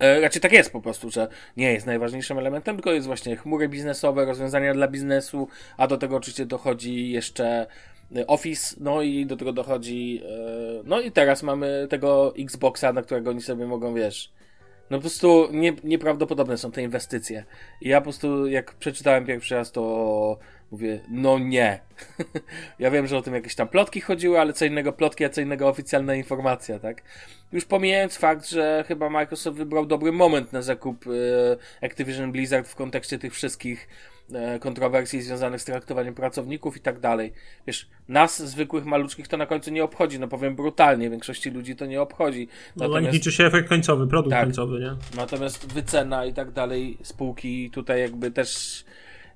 E, 0.00 0.20
raczej 0.20 0.42
tak 0.42 0.52
jest 0.52 0.72
po 0.72 0.80
prostu, 0.80 1.10
że 1.10 1.28
nie 1.56 1.72
jest 1.72 1.86
najważniejszym 1.86 2.38
elementem, 2.38 2.76
tylko 2.76 2.92
jest 2.92 3.06
właśnie 3.06 3.36
chmury 3.36 3.68
biznesowe, 3.68 4.24
rozwiązania 4.24 4.74
dla 4.74 4.88
biznesu, 4.88 5.48
a 5.76 5.86
do 5.86 5.96
tego 5.96 6.16
oczywiście 6.16 6.46
dochodzi 6.46 7.10
jeszcze 7.10 7.66
e, 8.16 8.26
Office, 8.26 8.76
no 8.80 9.02
i 9.02 9.26
do 9.26 9.36
tego 9.36 9.52
dochodzi. 9.52 10.22
E, 10.24 10.82
no 10.84 11.00
i 11.00 11.12
teraz 11.12 11.42
mamy 11.42 11.86
tego 11.90 12.34
Xboxa, 12.38 12.92
na 12.92 13.02
którego 13.02 13.30
oni 13.30 13.42
sobie 13.42 13.66
mogą, 13.66 13.94
wiesz. 13.94 14.32
No 14.90 14.96
po 14.96 15.00
prostu 15.00 15.48
nie, 15.52 15.72
nieprawdopodobne 15.84 16.58
są 16.58 16.70
te 16.70 16.82
inwestycje. 16.82 17.44
I 17.80 17.88
ja 17.88 18.00
po 18.00 18.04
prostu, 18.04 18.46
jak 18.46 18.74
przeczytałem 18.74 19.26
pierwszy 19.26 19.54
raz, 19.54 19.72
to 19.72 20.38
Mówię, 20.70 21.00
no 21.10 21.38
nie. 21.38 21.80
ja 22.78 22.90
wiem, 22.90 23.06
że 23.06 23.16
o 23.16 23.22
tym 23.22 23.34
jakieś 23.34 23.54
tam 23.54 23.68
plotki 23.68 24.00
chodziły, 24.00 24.40
ale 24.40 24.52
co 24.52 24.64
innego 24.64 24.92
plotki, 24.92 25.24
a 25.24 25.28
co 25.28 25.40
innego 25.40 25.68
oficjalna 25.68 26.14
informacja, 26.14 26.78
tak? 26.78 27.02
Już 27.52 27.64
pomijając 27.64 28.16
fakt, 28.16 28.48
że 28.48 28.84
chyba 28.88 29.10
Microsoft 29.10 29.58
wybrał 29.58 29.86
dobry 29.86 30.12
moment 30.12 30.52
na 30.52 30.62
zakup 30.62 31.04
e, 31.06 31.86
Activision 31.86 32.32
Blizzard 32.32 32.68
w 32.68 32.74
kontekście 32.74 33.18
tych 33.18 33.34
wszystkich 33.34 33.88
e, 34.34 34.58
kontrowersji 34.58 35.22
związanych 35.22 35.60
z 35.60 35.64
traktowaniem 35.64 36.14
pracowników 36.14 36.76
i 36.76 36.80
tak 36.80 37.00
dalej. 37.00 37.32
Wiesz, 37.66 37.88
nas, 38.08 38.42
zwykłych 38.42 38.84
maluczkich, 38.84 39.28
to 39.28 39.36
na 39.36 39.46
końcu 39.46 39.70
nie 39.70 39.84
obchodzi, 39.84 40.20
no 40.20 40.28
powiem 40.28 40.56
brutalnie, 40.56 41.10
większości 41.10 41.50
ludzi 41.50 41.76
to 41.76 41.86
nie 41.86 42.02
obchodzi. 42.02 42.48
No 42.76 42.88
Natomiast... 42.88 43.14
liczy 43.14 43.32
się 43.32 43.44
efekt 43.44 43.68
końcowy, 43.68 44.06
produkt 44.06 44.30
tak. 44.30 44.44
końcowy, 44.44 44.80
nie? 44.80 45.16
Natomiast 45.16 45.72
wycena 45.72 46.24
i 46.24 46.32
tak 46.32 46.50
dalej 46.50 46.98
spółki 47.02 47.70
tutaj 47.70 48.00
jakby 48.00 48.30
też 48.30 48.84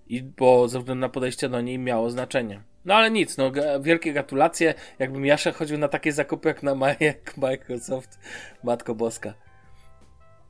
i 0.07 0.23
bo 0.23 0.69
ze 0.69 0.79
względu 0.79 1.01
na 1.01 1.09
podejście 1.09 1.49
do 1.49 1.61
niej 1.61 1.79
miało 1.79 2.11
znaczenie. 2.11 2.63
No 2.85 2.95
ale 2.95 3.11
nic, 3.11 3.37
no 3.39 3.53
wielkie 3.81 4.13
gratulacje. 4.13 4.75
Jakbym 4.99 5.27
Jasza 5.27 5.53
chodził 5.53 5.79
na 5.79 5.89
takie 5.89 6.13
zakupy 6.13 6.49
jak 6.49 6.63
na 6.63 6.75
jak 7.01 7.37
Microsoft, 7.37 8.19
Matko 8.65 8.95
Boska. 8.95 9.35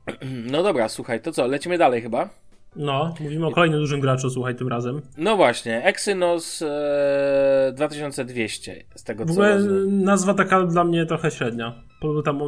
No 0.51 0.63
dobra, 0.63 0.89
słuchaj, 0.89 1.21
to 1.21 1.31
co, 1.31 1.47
lecimy 1.47 1.77
dalej 1.77 2.01
chyba? 2.01 2.29
No, 2.75 3.13
mówimy 3.19 3.47
o 3.47 3.51
kolejnym 3.51 3.79
dużym 3.79 3.99
graczu, 3.99 4.29
słuchaj, 4.29 4.55
tym 4.55 4.67
razem. 4.67 5.01
No 5.17 5.35
właśnie, 5.35 5.83
Exynos 5.83 6.61
e, 6.61 7.73
2200, 7.75 8.83
z 8.95 9.03
tego 9.03 9.25
w 9.25 9.27
co 9.27 9.33
ogóle 9.33 9.59
nazwa 9.87 10.33
taka 10.33 10.65
dla 10.65 10.83
mnie 10.83 11.05
trochę 11.05 11.31
średnia. 11.31 11.83
Tam, 12.25 12.39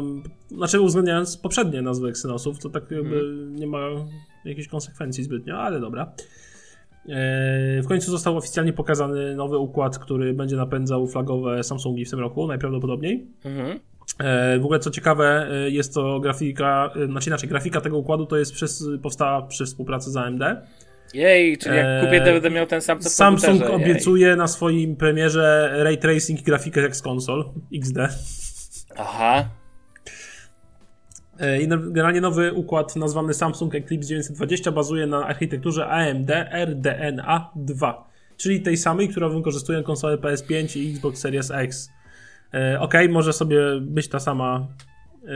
znaczy 0.52 0.82
uwzględniając 0.82 1.38
poprzednie 1.38 1.82
nazwy 1.82 2.10
Exynosów, 2.10 2.60
to 2.60 2.70
tak 2.70 2.92
jakby 2.92 3.20
hmm. 3.20 3.56
nie 3.56 3.68
ma 3.68 3.88
jakichś 4.46 4.68
konsekwencji 4.68 5.24
zbytnio, 5.24 5.58
ale 5.58 5.80
dobra. 5.80 6.14
E, 7.10 7.82
w 7.82 7.88
końcu 7.88 8.12
został 8.12 8.38
oficjalnie 8.38 8.74
pokazany 8.74 9.36
nowy 9.36 9.58
układ, 9.58 10.00
który 10.00 10.34
będzie 10.34 10.56
napędzał 10.56 11.08
flagowe 11.08 11.64
Samsungi 11.64 12.06
w 12.06 12.10
tym 12.10 12.20
roku, 12.20 12.48
najprawdopodobniej. 12.48 13.28
Mhm. 13.46 13.80
E, 14.20 14.60
w 14.60 14.64
ogóle 14.64 14.80
co 14.80 14.92
ciekawe, 14.92 15.48
e, 15.52 15.70
jest 15.70 15.94
to 15.94 16.20
grafika, 16.20 16.94
znaczy 17.10 17.30
inaczej, 17.30 17.50
grafika 17.50 17.82
tego 17.82 17.98
układu 17.98 18.26
to 18.26 18.38
jest 18.38 18.54
przez, 18.54 18.84
powstała 19.02 19.42
przy 19.42 19.66
współpracy 19.66 20.12
z 20.12 20.18
AMD. 20.18 20.42
Jej, 21.14 21.58
czyli 21.58 21.76
jak 21.76 22.06
kupię, 22.06 22.20
to 22.20 22.26
będę 22.26 22.50
miał 22.50 22.66
ten 22.66 22.82
sam 22.82 23.00
co 23.00 23.10
Samsung 23.10 23.62
obiecuje 23.62 24.28
Jej. 24.28 24.38
na 24.38 24.48
swoim 24.48 24.96
premierze 24.96 25.74
ray 25.84 25.98
tracing 25.98 26.40
i 26.40 26.44
grafikę 26.44 26.82
jak 26.82 26.96
z 26.96 27.02
konsol 27.02 27.46
XD. 27.74 27.98
Aha. 28.98 29.50
I 31.62 31.68
generalnie 31.68 32.22
nowy 32.22 32.54
układ 32.54 32.96
nazwany 32.96 33.34
Samsung 33.34 33.76
Eclipse 33.76 34.08
920 34.08 34.72
bazuje 34.72 35.08
na 35.08 35.28
architekturze 35.28 35.88
AMD 35.88 36.32
RDNA 36.52 37.52
2, 37.56 38.10
czyli 38.38 38.62
tej 38.62 38.78
samej, 38.78 39.10
którą 39.10 39.30
wykorzystują 39.30 39.84
konsole 39.84 40.18
PS5 40.18 40.80
i 40.80 40.92
Xbox 40.92 41.20
Series 41.20 41.52
X. 41.52 41.90
Ok, 42.80 42.94
może 43.10 43.34
sobie 43.34 43.60
być 43.82 44.08
ta 44.08 44.20
sama 44.20 44.68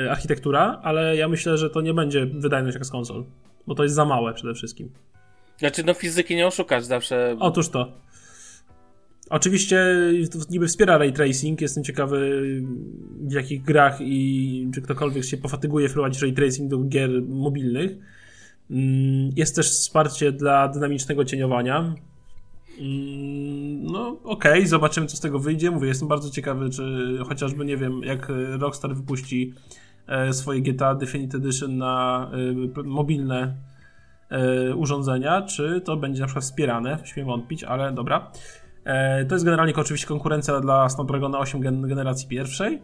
architektura, 0.10 0.80
ale 0.84 1.16
ja 1.16 1.28
myślę, 1.28 1.58
że 1.58 1.70
to 1.70 1.82
nie 1.82 1.94
będzie 1.94 2.26
wydajność 2.26 2.76
jak 2.76 2.86
z 2.86 2.90
konsol, 2.90 3.26
bo 3.68 3.76
to 3.76 3.84
jest 3.84 3.96
za 3.96 4.06
małe 4.06 4.34
przede 4.34 4.54
wszystkim. 4.54 4.92
Znaczy, 5.58 5.84
no 5.84 5.94
fizyki 5.94 6.36
nie 6.36 6.48
oszukasz 6.48 6.84
zawsze. 6.84 7.36
Otóż 7.40 7.70
to. 7.70 7.92
Oczywiście 9.30 9.86
niby 10.50 10.68
wspiera 10.68 10.98
ray 10.98 11.14
tracing. 11.14 11.62
Jestem 11.62 11.84
ciekawy, 11.84 12.42
w 13.22 13.32
jakich 13.32 13.64
grach 13.64 13.98
i 14.02 14.72
czy 14.74 14.82
ktokolwiek 14.82 15.24
się 15.24 15.38
pofatyguje 15.38 15.90
wprowadzić 15.90 16.22
ray 16.22 16.34
tracing 16.34 16.70
do 16.70 16.78
gier 16.78 17.10
mobilnych. 17.28 17.92
Jest 19.36 19.56
też 19.56 19.70
wsparcie 19.70 20.32
dla 20.32 20.68
dynamicznego 20.68 21.26
cieniowania. 21.26 21.96
No, 23.82 24.18
okej, 24.24 24.52
okay, 24.54 24.68
zobaczymy, 24.68 25.08
co 25.08 25.18
z 25.18 25.20
tego 25.20 25.40
wyjdzie. 25.40 25.72
Mówię, 25.72 25.88
jestem 25.88 26.08
bardzo 26.08 26.30
ciekawy, 26.30 26.70
czy 26.70 27.18
chociażby, 27.28 27.66
nie 27.66 27.78
wiem, 27.78 28.02
jak 28.04 28.32
Rockstar 28.60 28.96
wypuści 28.96 29.54
swoje 30.32 30.62
GTA 30.62 30.96
Definitive 30.96 31.36
Edition 31.36 31.78
na 31.78 32.32
mobilne 32.86 33.56
urządzenia, 34.76 35.42
czy 35.42 35.82
to 35.86 35.98
będzie 35.98 36.22
na 36.22 36.26
przykład 36.26 36.46
wspierane, 36.46 36.98
śmiem 37.04 37.28
wątpić, 37.28 37.64
ale 37.64 37.92
dobra. 37.92 38.32
To 39.30 39.36
jest 39.36 39.46
generalnie 39.46 39.74
oczywiście 39.76 40.08
konkurencja 40.08 40.60
dla 40.60 40.90
Snapdragona 40.90 41.40
8 41.40 41.88
generacji 41.88 42.28
pierwszej. 42.28 42.82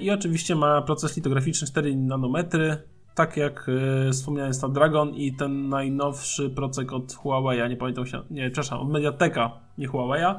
I 0.00 0.10
oczywiście 0.10 0.54
ma 0.54 0.82
proces 0.82 1.16
litograficzny 1.16 1.66
4 1.66 1.96
nanometry, 1.96 2.76
tak 3.14 3.36
jak 3.36 3.70
wspomniałem 4.12 4.54
Snapdragon 4.54 5.14
i 5.14 5.32
ten 5.32 5.68
najnowszy 5.68 6.50
procek 6.50 6.92
od 6.92 7.12
Huawei, 7.14 7.68
nie 7.68 7.76
pamiętam 7.76 8.06
się, 8.06 8.22
nie, 8.30 8.50
przepraszam, 8.50 8.80
od 8.80 8.90
Mediateka, 8.90 9.50
nie 9.78 9.88
Huawei'a, 9.88 10.34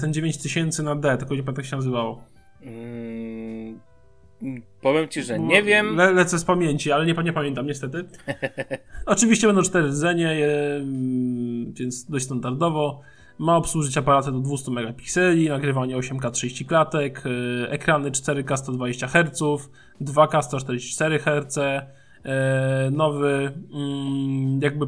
ten 0.00 0.12
9000 0.12 0.82
na 0.82 0.96
D, 0.96 1.16
tylko 1.18 1.34
nie 1.34 1.42
pamiętam 1.42 1.62
jak 1.62 1.70
się 1.70 1.76
nazywało. 1.76 2.22
Hmm, 2.64 3.80
powiem 4.82 5.08
ci, 5.08 5.22
że 5.22 5.38
nie 5.38 5.62
wiem. 5.62 5.96
Le, 5.96 6.12
lecę 6.12 6.38
z 6.38 6.44
pamięci, 6.44 6.92
ale 6.92 7.06
nie, 7.06 7.14
nie 7.24 7.32
pamiętam 7.32 7.66
niestety. 7.66 8.04
Oczywiście 9.06 9.46
będą 9.46 9.62
cztery 9.62 9.88
rdzenie, 9.88 10.36
więc 11.72 12.04
dość 12.04 12.24
standardowo. 12.24 13.00
Ma 13.38 13.56
obsłużyć 13.56 13.96
aparaty 13.96 14.32
do 14.32 14.38
200 14.38 14.70
megapikseli, 14.70 15.48
nagrywanie 15.48 15.96
8K 15.96 16.30
30 16.30 16.64
klatek, 16.64 17.22
yy, 17.24 17.70
ekrany 17.70 18.10
4K 18.10 18.56
120 18.56 19.06
Hz, 19.08 19.40
2K 20.00 20.42
144 20.42 21.18
Hz, 21.18 21.58
nowy 22.92 23.52
yy, 23.70 24.58
jakby 24.60 24.86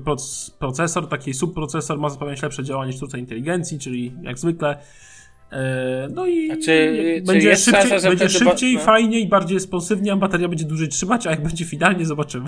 procesor, 0.58 1.08
taki 1.08 1.34
subprocesor 1.34 1.98
ma 1.98 2.08
zapewniać 2.08 2.42
lepsze 2.42 2.64
działanie 2.64 2.92
sztucznej 2.92 3.22
inteligencji, 3.22 3.78
czyli 3.78 4.14
jak 4.22 4.38
zwykle. 4.38 4.78
No 6.10 6.26
i 6.26 6.58
czy, 6.64 7.22
będzie 7.26 7.50
czy 7.50 7.62
szybciej, 7.62 7.88
szansa, 7.90 8.08
będzie 8.08 8.28
szybciej 8.28 8.74
no. 8.74 8.80
fajniej, 8.80 9.28
bardziej 9.28 9.54
responsywnie, 9.54 10.12
a 10.12 10.16
bateria 10.16 10.48
będzie 10.48 10.64
dłużej 10.64 10.88
trzymać, 10.88 11.26
a 11.26 11.30
jak 11.30 11.42
będzie 11.42 11.64
finalnie 11.64 12.06
zobaczymy. 12.06 12.46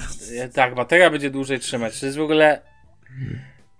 Tak, 0.55 0.75
bateria 0.75 1.11
będzie 1.11 1.31
dłużej 1.31 1.61
trzymać. 1.61 2.01
To 2.01 2.07
jest 2.07 2.19
w 2.19 2.21
ogóle 2.21 2.61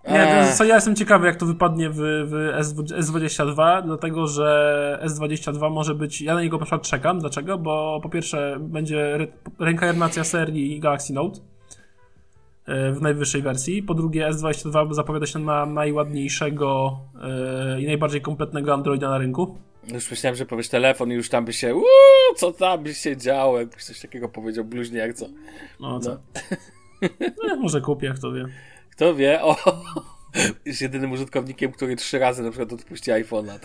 nie, 0.09 0.53
to 0.59 0.65
ja 0.65 0.75
jestem 0.75 0.97
ciekawy, 0.97 1.27
jak 1.27 1.37
to 1.37 1.47
wypadnie 1.47 1.91
w, 1.91 1.97
w 1.97 2.53
S22, 2.99 3.83
dlatego 3.85 4.27
że 4.27 4.99
S22 5.05 5.71
może 5.71 5.95
być. 5.95 6.21
Ja 6.21 6.35
na 6.35 6.43
niego 6.43 6.57
na 6.57 6.65
przykład 6.65 6.83
czekam. 6.83 7.19
Dlaczego? 7.19 7.59
Bo 7.59 8.01
po 8.03 8.09
pierwsze 8.09 8.57
będzie 8.61 9.29
reinkarnacja 9.59 10.25
serii 10.25 10.81
Galaxy 10.81 11.13
Note 11.13 11.41
w 12.67 12.99
najwyższej 13.01 13.43
wersji. 13.43 13.83
Po 13.83 13.95
drugie, 13.95 14.29
S22 14.31 14.95
zapowiada 14.95 15.27
się 15.27 15.39
na 15.39 15.67
najładniejszego 15.67 16.99
i 17.79 17.87
najbardziej 17.87 18.21
kompletnego 18.21 18.75
Androida 18.75 19.09
na 19.09 19.19
rynku. 19.19 19.59
Już 19.95 20.11
myślałem, 20.11 20.37
że 20.37 20.47
powiesz 20.47 20.69
telefon 20.69 21.13
i 21.13 21.15
już 21.15 21.29
tam 21.29 21.45
by 21.45 21.53
się. 21.53 21.75
Uuu, 21.75 21.85
co 22.37 22.53
tam 22.53 22.83
by 22.83 22.95
się 22.95 23.17
działo? 23.17 23.59
Jakbyś 23.59 23.85
coś 23.85 24.01
takiego 24.01 24.29
powiedział, 24.29 24.65
bluźnie 24.65 24.99
jak 24.99 25.15
co. 25.15 25.27
No 25.81 26.01
co? 26.01 26.11
No. 26.11 27.09
no, 27.49 27.57
może 27.63 27.81
kupię, 27.81 28.13
kto 28.17 28.33
wie. 28.33 28.47
Kto 29.01 29.15
wie, 29.15 29.43
o, 29.43 29.57
jest 30.67 30.83
jedynym 30.83 31.13
użytkownikiem, 31.13 31.73
który 31.73 31.97
trzy 31.97 32.19
razy 32.19 32.43
na 32.43 32.51
przykład 32.51 32.73
odpuści 32.73 33.11
iPhone'a. 33.11 33.59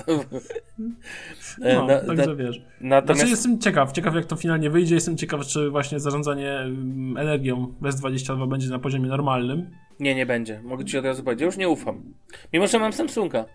No, 1.58 1.86
na, 1.86 2.01
także 2.01 2.27
na, 2.27 2.36
wiesz. 2.36 2.62
Natomiast... 2.82 3.20
Znaczy 3.20 3.32
jestem 3.32 3.60
ciekaw, 3.60 3.92
ciekaw 3.92 4.15
jak 4.15 4.25
to 4.25 4.36
finalnie 4.36 4.70
wyjdzie, 4.70 4.96
jestem 4.96 5.18
ciekaw, 5.18 5.46
czy 5.46 5.70
właśnie 5.70 6.00
zarządzanie 6.00 6.51
mm, 6.51 7.18
energią 7.18 7.74
bez 7.82 7.96
22 7.96 8.48
będzie 8.48 8.70
na 8.70 8.80
poziomie 8.80 9.08
normalnym. 9.08 9.72
Nie, 10.00 10.15
nie 10.15 10.25
będzie. 10.25 10.62
Mogę 10.63 10.86
ci 10.86 10.98
od 10.98 11.06
razu 11.06 11.24
powiedzieć, 11.24 11.46
już 11.46 11.58
nie 11.58 11.70
ufam. 11.70 12.04
Mimo, 12.54 12.68
że 12.68 12.80
mam 12.80 12.94
Samsunga 12.94 13.46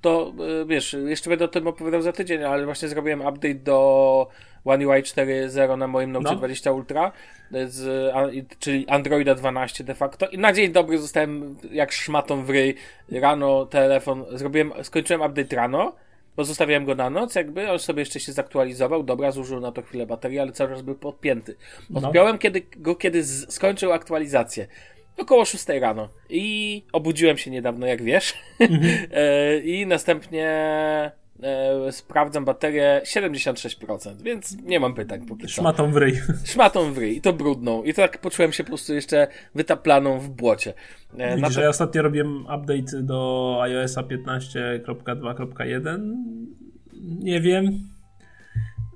to 0.00 0.32
wiesz, 0.66 0.96
jeszcze 1.06 1.30
będę 1.30 1.44
o 1.44 1.48
tym 1.48 1.66
opowiadał 1.66 2.02
za 2.02 2.12
tydzień, 2.12 2.44
ale 2.44 2.64
właśnie 2.64 2.88
zrobiłem 2.88 3.20
update 3.20 3.54
do 3.54 4.28
One 4.64 4.88
UI 4.88 5.02
4.0 5.02 5.78
na 5.78 5.86
moim 5.86 6.12
Note 6.12 6.30
no. 6.30 6.36
20 6.36 6.72
Ultra, 6.72 7.12
z, 7.66 8.12
czyli 8.58 8.88
Androida 8.88 9.34
12 9.34 9.84
de 9.84 9.94
facto 9.94 10.28
i 10.28 10.38
na 10.38 10.52
dzień 10.52 10.72
dobry 10.72 10.98
zostałem 10.98 11.56
jak 11.70 11.92
szmatą 11.92 12.44
w 12.44 12.50
ryj. 12.50 12.74
Rano 13.12 13.66
telefon, 13.66 14.24
zrobiłem, 14.30 14.72
skończyłem 14.82 15.22
update 15.22 15.56
rano, 15.56 15.92
Pozostawiałem 16.36 16.84
go 16.84 16.94
na 16.94 17.10
noc, 17.10 17.34
jakby, 17.34 17.70
on 17.70 17.78
sobie 17.78 18.00
jeszcze 18.00 18.20
się 18.20 18.32
zaktualizował, 18.32 19.02
dobra, 19.02 19.32
zużył 19.32 19.60
na 19.60 19.72
to 19.72 19.82
chwilę 19.82 20.06
baterii, 20.06 20.38
ale 20.38 20.52
cały 20.52 20.70
czas 20.70 20.82
był 20.82 20.94
podpięty. 20.94 21.56
No. 21.90 22.08
Odpiąłem 22.08 22.32
no. 22.32 22.38
kiedy, 22.38 22.62
go, 22.76 22.96
kiedy 22.96 23.22
z, 23.22 23.54
skończył 23.54 23.92
aktualizację 23.92 24.66
około 25.18 25.44
6 25.44 25.68
rano. 25.68 26.08
I 26.30 26.84
obudziłem 26.92 27.38
się 27.38 27.50
niedawno, 27.50 27.86
jak 27.86 28.02
wiesz. 28.02 28.34
Mhm. 28.60 29.08
I 29.64 29.86
następnie 29.86 30.48
e, 31.42 31.92
sprawdzam 31.92 32.44
baterię 32.44 33.00
76%, 33.04 34.22
więc 34.22 34.56
nie 34.62 34.80
mam 34.80 34.94
pytań 34.94 35.26
póki 35.26 35.42
co. 35.42 35.52
Szmatą 35.52 35.92
w 35.92 35.96
ryj. 35.96 36.20
Szmatą 36.44 36.92
w 36.92 36.98
ryj 36.98 37.16
i 37.16 37.20
to 37.20 37.32
brudną. 37.32 37.82
I 37.82 37.94
to 37.94 38.02
tak 38.02 38.18
poczułem 38.18 38.52
się 38.52 38.64
po 38.64 38.68
prostu 38.68 38.94
jeszcze 38.94 39.26
wytaplaną 39.54 40.18
w 40.18 40.28
błocie. 40.28 40.74
E, 41.18 41.36
Widzisz, 41.36 41.54
to... 41.54 41.60
ja 41.60 41.68
ostatnio 41.68 42.02
robiłem 42.02 42.40
update 42.40 43.02
do 43.02 43.58
iOSa 43.62 44.02
15.2.1. 44.02 46.14
Nie 47.20 47.40
wiem, 47.40 47.88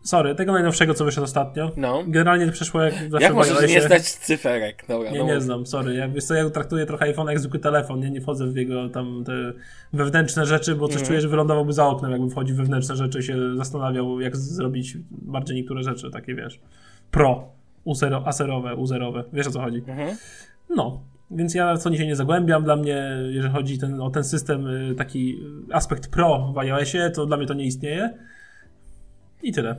Sorry, 0.02 0.34
tego 0.34 0.52
najnowszego, 0.52 0.94
co 0.94 1.04
wyszedł 1.04 1.24
ostatnio. 1.24 1.70
No. 1.76 2.02
Generalnie 2.06 2.52
przeszło 2.52 2.82
jak 2.82 2.94
zawsze 2.94 3.26
Jak 3.26 3.34
możesz 3.34 3.68
nie 3.68 3.80
znać 3.80 4.02
cyferek? 4.02 4.84
Dobra, 4.88 5.10
nie, 5.10 5.18
no 5.18 5.24
nie 5.24 5.40
znam, 5.40 5.66
sorry. 5.66 5.94
Ja, 5.94 6.08
wiesz 6.08 6.24
co, 6.24 6.34
ja 6.34 6.50
traktuję 6.50 6.86
trochę 6.86 7.04
iPhone 7.04 7.28
jak 7.28 7.40
zwykły 7.40 7.58
telefon, 7.58 8.00
nie, 8.00 8.10
nie 8.10 8.20
wchodzę 8.20 8.46
w 8.46 8.56
jego 8.56 8.88
tam 8.88 9.24
te 9.24 9.32
wewnętrzne 9.92 10.46
rzeczy, 10.46 10.74
bo 10.74 10.88
coś 10.88 10.96
mm. 10.96 11.06
czuję, 11.06 11.20
że 11.20 11.28
wylądowałby 11.28 11.72
za 11.72 11.86
oknem, 11.86 12.10
jakby 12.10 12.30
wchodzi 12.30 12.52
w 12.52 12.56
wewnętrzne 12.56 12.96
rzeczy 12.96 13.18
i 13.18 13.22
się 13.22 13.56
zastanawiał, 13.56 14.20
jak 14.20 14.36
zrobić 14.36 14.96
bardziej 15.10 15.56
niektóre 15.56 15.82
rzeczy, 15.82 16.10
takie 16.10 16.34
wiesz, 16.34 16.60
pro, 17.10 17.48
usero, 17.84 18.26
aserowe, 18.26 18.76
uzerowe, 18.76 19.24
wiesz 19.32 19.46
o 19.46 19.50
co 19.50 19.60
chodzi. 19.60 19.82
Mm. 19.86 20.16
No, 20.70 21.00
więc 21.30 21.54
ja 21.54 21.76
co 21.76 21.96
się 21.96 22.06
nie 22.06 22.16
zagłębiam. 22.16 22.64
Dla 22.64 22.76
mnie, 22.76 23.04
jeżeli 23.28 23.54
chodzi 23.54 23.78
ten, 23.78 24.00
o 24.00 24.10
ten 24.10 24.24
system, 24.24 24.66
y, 24.66 24.94
taki 24.94 25.38
aspekt 25.72 26.10
pro 26.10 26.52
w 26.54 26.58
iOSie, 26.58 27.10
to 27.14 27.26
dla 27.26 27.36
mnie 27.36 27.46
to 27.46 27.54
nie 27.54 27.64
istnieje. 27.64 28.18
I 29.42 29.52
tyle. 29.52 29.76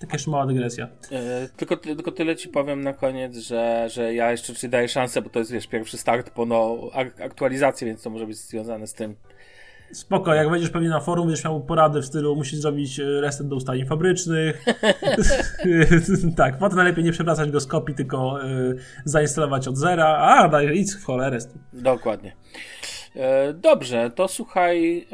Taka 0.00 0.12
jeszcze 0.12 0.30
mała 0.30 0.46
dygresja. 0.46 0.88
E, 1.12 1.48
tylko, 1.56 1.76
tylko 1.76 2.12
tyle 2.12 2.36
ci 2.36 2.48
powiem 2.48 2.84
na 2.84 2.92
koniec, 2.92 3.36
że, 3.36 3.88
że 3.90 4.14
ja 4.14 4.30
jeszcze 4.30 4.54
ci 4.54 4.68
daję 4.68 4.88
szansę, 4.88 5.22
bo 5.22 5.30
to 5.30 5.38
jest 5.38 5.52
wiesz, 5.52 5.66
pierwszy 5.66 5.98
start 5.98 6.30
po 6.30 6.46
no, 6.46 6.78
aktualizacji, 7.24 7.86
więc 7.86 8.02
to 8.02 8.10
może 8.10 8.26
być 8.26 8.36
związane 8.36 8.86
z 8.86 8.94
tym. 8.94 9.16
Spoko, 9.92 10.34
jak 10.34 10.50
będziesz 10.50 10.70
pewnie 10.70 10.88
na 10.88 11.00
forum, 11.00 11.26
będziesz 11.26 11.44
miał 11.44 11.60
porady 11.60 12.00
w 12.00 12.06
stylu 12.06 12.36
musisz 12.36 12.58
zrobić 12.58 13.00
e, 13.00 13.20
reset 13.20 13.48
do 13.48 13.56
ustawień 13.56 13.86
fabrycznych. 13.86 14.64
tak, 16.36 16.58
potem 16.58 16.76
najlepiej 16.76 17.04
nie 17.04 17.12
przewracać 17.12 17.50
go 17.50 17.60
z 17.60 17.66
kopii, 17.66 17.94
tylko 17.94 18.44
y, 18.44 18.76
zainstalować 19.04 19.68
od 19.68 19.76
zera. 19.76 20.06
A, 20.06 20.48
daj, 20.48 20.78
idź 20.78 20.92
w 20.94 21.04
cholerę. 21.04 21.38
Dokładnie. 21.72 22.32
E, 23.16 23.52
dobrze, 23.52 24.10
to 24.14 24.28
słuchaj, 24.28 25.06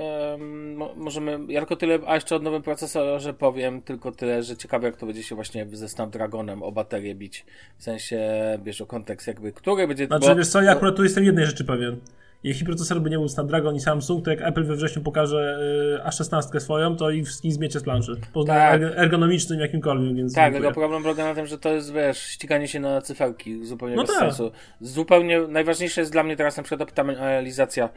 możemy, 0.97 1.38
ja 1.49 1.61
tylko 1.61 1.76
tyle, 1.76 1.99
a 2.06 2.14
jeszcze 2.14 2.37
o 2.37 2.38
nowym 2.38 2.62
procesorze 2.62 3.35
powiem 3.35 3.82
tylko 3.82 4.12
tyle, 4.12 4.42
że 4.42 4.56
ciekawe 4.56 4.87
jak 4.87 4.97
to 4.97 5.06
będzie 5.06 5.23
się 5.23 5.35
właśnie 5.35 5.66
ze 5.73 5.88
Snapdragonem 5.88 6.62
o 6.62 6.73
baterię 6.73 7.14
bić, 7.14 7.47
w 7.78 7.82
sensie, 7.82 8.21
bierz 8.59 8.80
o 8.80 8.87
kontekst 8.87 9.26
jakby, 9.26 9.52
który 9.52 9.88
będzie... 9.88 10.06
Znaczy, 10.06 10.28
bo, 10.28 10.37
wiesz 10.37 10.49
co, 10.49 10.62
ja 10.62 10.73
akurat 10.73 10.97
tu 10.97 11.02
jestem 11.02 11.25
jednej 11.25 11.47
rzeczy 11.47 11.64
pewien. 11.64 11.97
Jeśli 12.44 12.66
procesor 12.66 13.00
by 13.00 13.11
nie 13.11 13.18
był 13.18 13.28
Snapdragon 13.28 13.75
i 13.75 13.80
Samsung, 13.80 14.25
to 14.25 14.30
jak 14.30 14.42
Apple 14.42 14.64
we 14.64 14.75
wrześniu 14.76 15.02
pokaże 15.02 15.58
y, 16.04 16.08
A16 16.08 16.61
swoją, 16.61 16.96
to 16.96 17.11
ich 17.11 17.26
wszystkich 17.26 17.52
zmiecie 17.52 17.80
z 17.80 17.82
planszy. 17.82 18.16
Pod 18.32 18.46
Tak. 18.46 18.82
ergonomicznym 18.82 19.61
jakimkolwiek, 19.61 20.16
więc 20.16 20.34
Tak, 20.34 20.52
tylko 20.52 20.72
problem 20.72 21.02
polega 21.02 21.25
na 21.25 21.34
tym, 21.34 21.46
że 21.46 21.58
to 21.58 21.68
jest, 21.68 21.92
wiesz, 21.92 22.22
ściganie 22.22 22.68
się 22.68 22.80
na 22.80 23.00
cyferki 23.00 23.64
zupełnie 23.66 23.96
No 23.96 24.02
bez 24.02 24.11
tak. 24.11 24.20
sensu. 24.20 24.52
Zupełnie, 24.80 25.40
najważniejsze 25.40 26.00
jest 26.00 26.12
dla 26.12 26.22
mnie 26.22 26.37
teraz 26.37 26.56
na 26.56 26.62
przykład 26.62 26.88
optymalizacja 26.88 27.88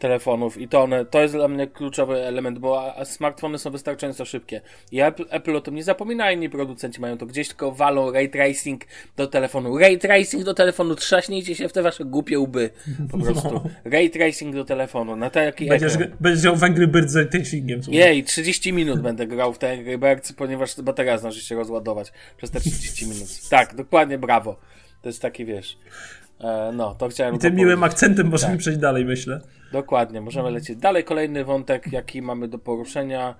telefonów 0.00 0.58
i 0.58 0.68
to 0.68 0.82
one, 0.82 1.04
to 1.04 1.20
jest 1.22 1.34
dla 1.34 1.48
mnie 1.48 1.66
kluczowy 1.66 2.16
element, 2.26 2.58
bo 2.58 2.94
smartfony 3.04 3.58
są 3.58 3.70
wystarczająco 3.70 4.24
szybkie. 4.24 4.60
I 4.92 5.00
Apple, 5.00 5.24
Apple 5.30 5.56
o 5.56 5.60
tym 5.60 5.74
nie 5.74 5.82
zapomina, 5.84 6.32
inni 6.32 6.50
producenci 6.50 7.00
mają 7.00 7.18
to 7.18 7.26
gdzieś, 7.26 7.48
tylko 7.48 7.72
walą 7.72 8.12
ray 8.12 8.28
tracing 8.28 8.84
do 9.16 9.26
telefonu. 9.26 9.78
Ray 9.78 9.98
tracing 9.98 10.44
do 10.44 10.54
telefonu, 10.54 10.94
trzaśnijcie 10.94 11.54
się 11.54 11.68
w 11.68 11.72
te 11.72 11.82
wasze 11.82 12.04
głupie 12.04 12.38
łby. 12.38 12.70
Po 13.10 13.18
prostu. 13.24 13.70
Ray 13.84 14.10
tracing 14.10 14.54
do 14.54 14.64
telefonu, 14.64 15.16
na 15.16 15.30
taki 15.30 15.64
No. 15.64 15.70
Będziesz, 15.70 15.94
ekran. 15.94 16.10
będziesz 16.20 16.42
grał 16.42 16.56
w 16.56 16.64
Angry 16.64 16.86
Birds 16.86 17.12
z 17.12 17.30
tracingiem. 17.30 17.80
Jej, 17.88 18.24
30 18.24 18.72
minut 18.72 19.00
będę 19.00 19.26
grał 19.26 19.52
w 19.52 19.58
te 19.58 19.72
Angry 19.72 19.98
Birds, 19.98 20.32
ponieważ 20.32 20.80
bateria 20.82 21.18
zdąży 21.18 21.40
się 21.40 21.54
rozładować 21.54 22.12
przez 22.36 22.50
te 22.50 22.60
30 22.60 23.06
minut. 23.06 23.28
Tak, 23.50 23.74
dokładnie, 23.74 24.18
brawo. 24.18 24.56
To 25.02 25.08
jest 25.08 25.22
taki, 25.22 25.44
wiesz... 25.44 25.78
E, 26.40 26.72
no, 26.72 26.94
to 26.94 27.08
chciałem 27.08 27.34
I 27.34 27.38
tym 27.38 27.54
miłym 27.54 27.84
akcentem 27.84 28.28
możemy 28.28 28.52
Tak. 28.52 28.60
przejść 28.60 28.78
dalej, 28.78 29.04
myślę. 29.04 29.40
Dokładnie, 29.72 30.20
możemy 30.20 30.50
lecieć 30.50 30.78
dalej. 30.78 31.04
Kolejny 31.04 31.44
wątek, 31.44 31.92
jaki 31.92 32.22
mamy 32.22 32.48
do 32.48 32.58
poruszenia, 32.58 33.34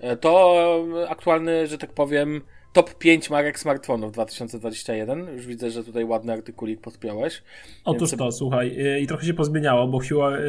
e, 0.00 0.16
to 0.16 0.84
aktualny, 1.08 1.66
że 1.66 1.78
tak 1.78 1.92
powiem, 1.92 2.42
top 2.72 2.94
5 2.94 3.30
marek 3.30 3.58
smartfonów 3.58 4.12
2021. 4.12 5.26
Już 5.34 5.46
widzę, 5.46 5.70
że 5.70 5.84
tutaj 5.84 6.04
ładny 6.04 6.32
artykulik 6.32 6.80
podpiąłeś. 6.80 7.42
Otóż 7.84 8.10
to, 8.10 8.32
słuchaj, 8.32 8.86
y, 8.96 9.00
i 9.00 9.06
trochę 9.06 9.26
się 9.26 9.34
pozmieniało, 9.34 9.88
bo 9.88 10.00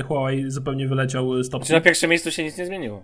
Huawei, 0.08 0.52
zupełnie 0.52 0.88
wyleciał 0.88 1.44
z 1.44 1.50
topki. 1.50 1.68
Czy 1.68 1.74
na 1.74 1.82
pierwszym 1.82 2.10
miejscu 2.10 2.32
się 2.32 2.44
nic 2.44 2.58
nie 2.58 2.66
zmieniło? 2.66 3.04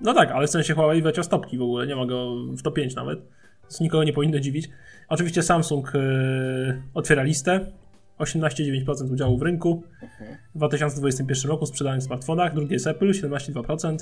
No 0.00 0.14
tak, 0.14 0.30
ale 0.30 0.46
w 0.46 0.50
sensie 0.50 0.74
Huawei 0.74 1.02
wyleciał 1.02 1.24
z 1.24 1.28
topki 1.28 1.58
w 1.58 1.62
ogóle, 1.62 1.86
nie 1.86 1.96
ma 1.96 2.06
go 2.06 2.34
w 2.36 2.62
top 2.62 2.74
5 2.74 2.94
nawet, 2.94 3.20
więc 3.62 3.80
nikogo 3.80 4.04
nie 4.04 4.12
powinno 4.12 4.38
dziwić. 4.38 4.68
Oczywiście 5.08 5.42
Samsung 5.42 5.92
otwiera 6.94 7.22
listę, 7.22 7.60
18,9% 8.22 9.12
udziału 9.12 9.38
w 9.38 9.42
rynku 9.42 9.82
w 10.54 10.58
2021 10.58 11.50
roku 11.50 11.66
w 11.66 11.68
sprzedanych 11.68 12.02
smartfonach, 12.02 12.54
drugie 12.54 12.72
jest 12.72 12.86
Apple, 12.86 13.10
17,2%, 13.10 13.96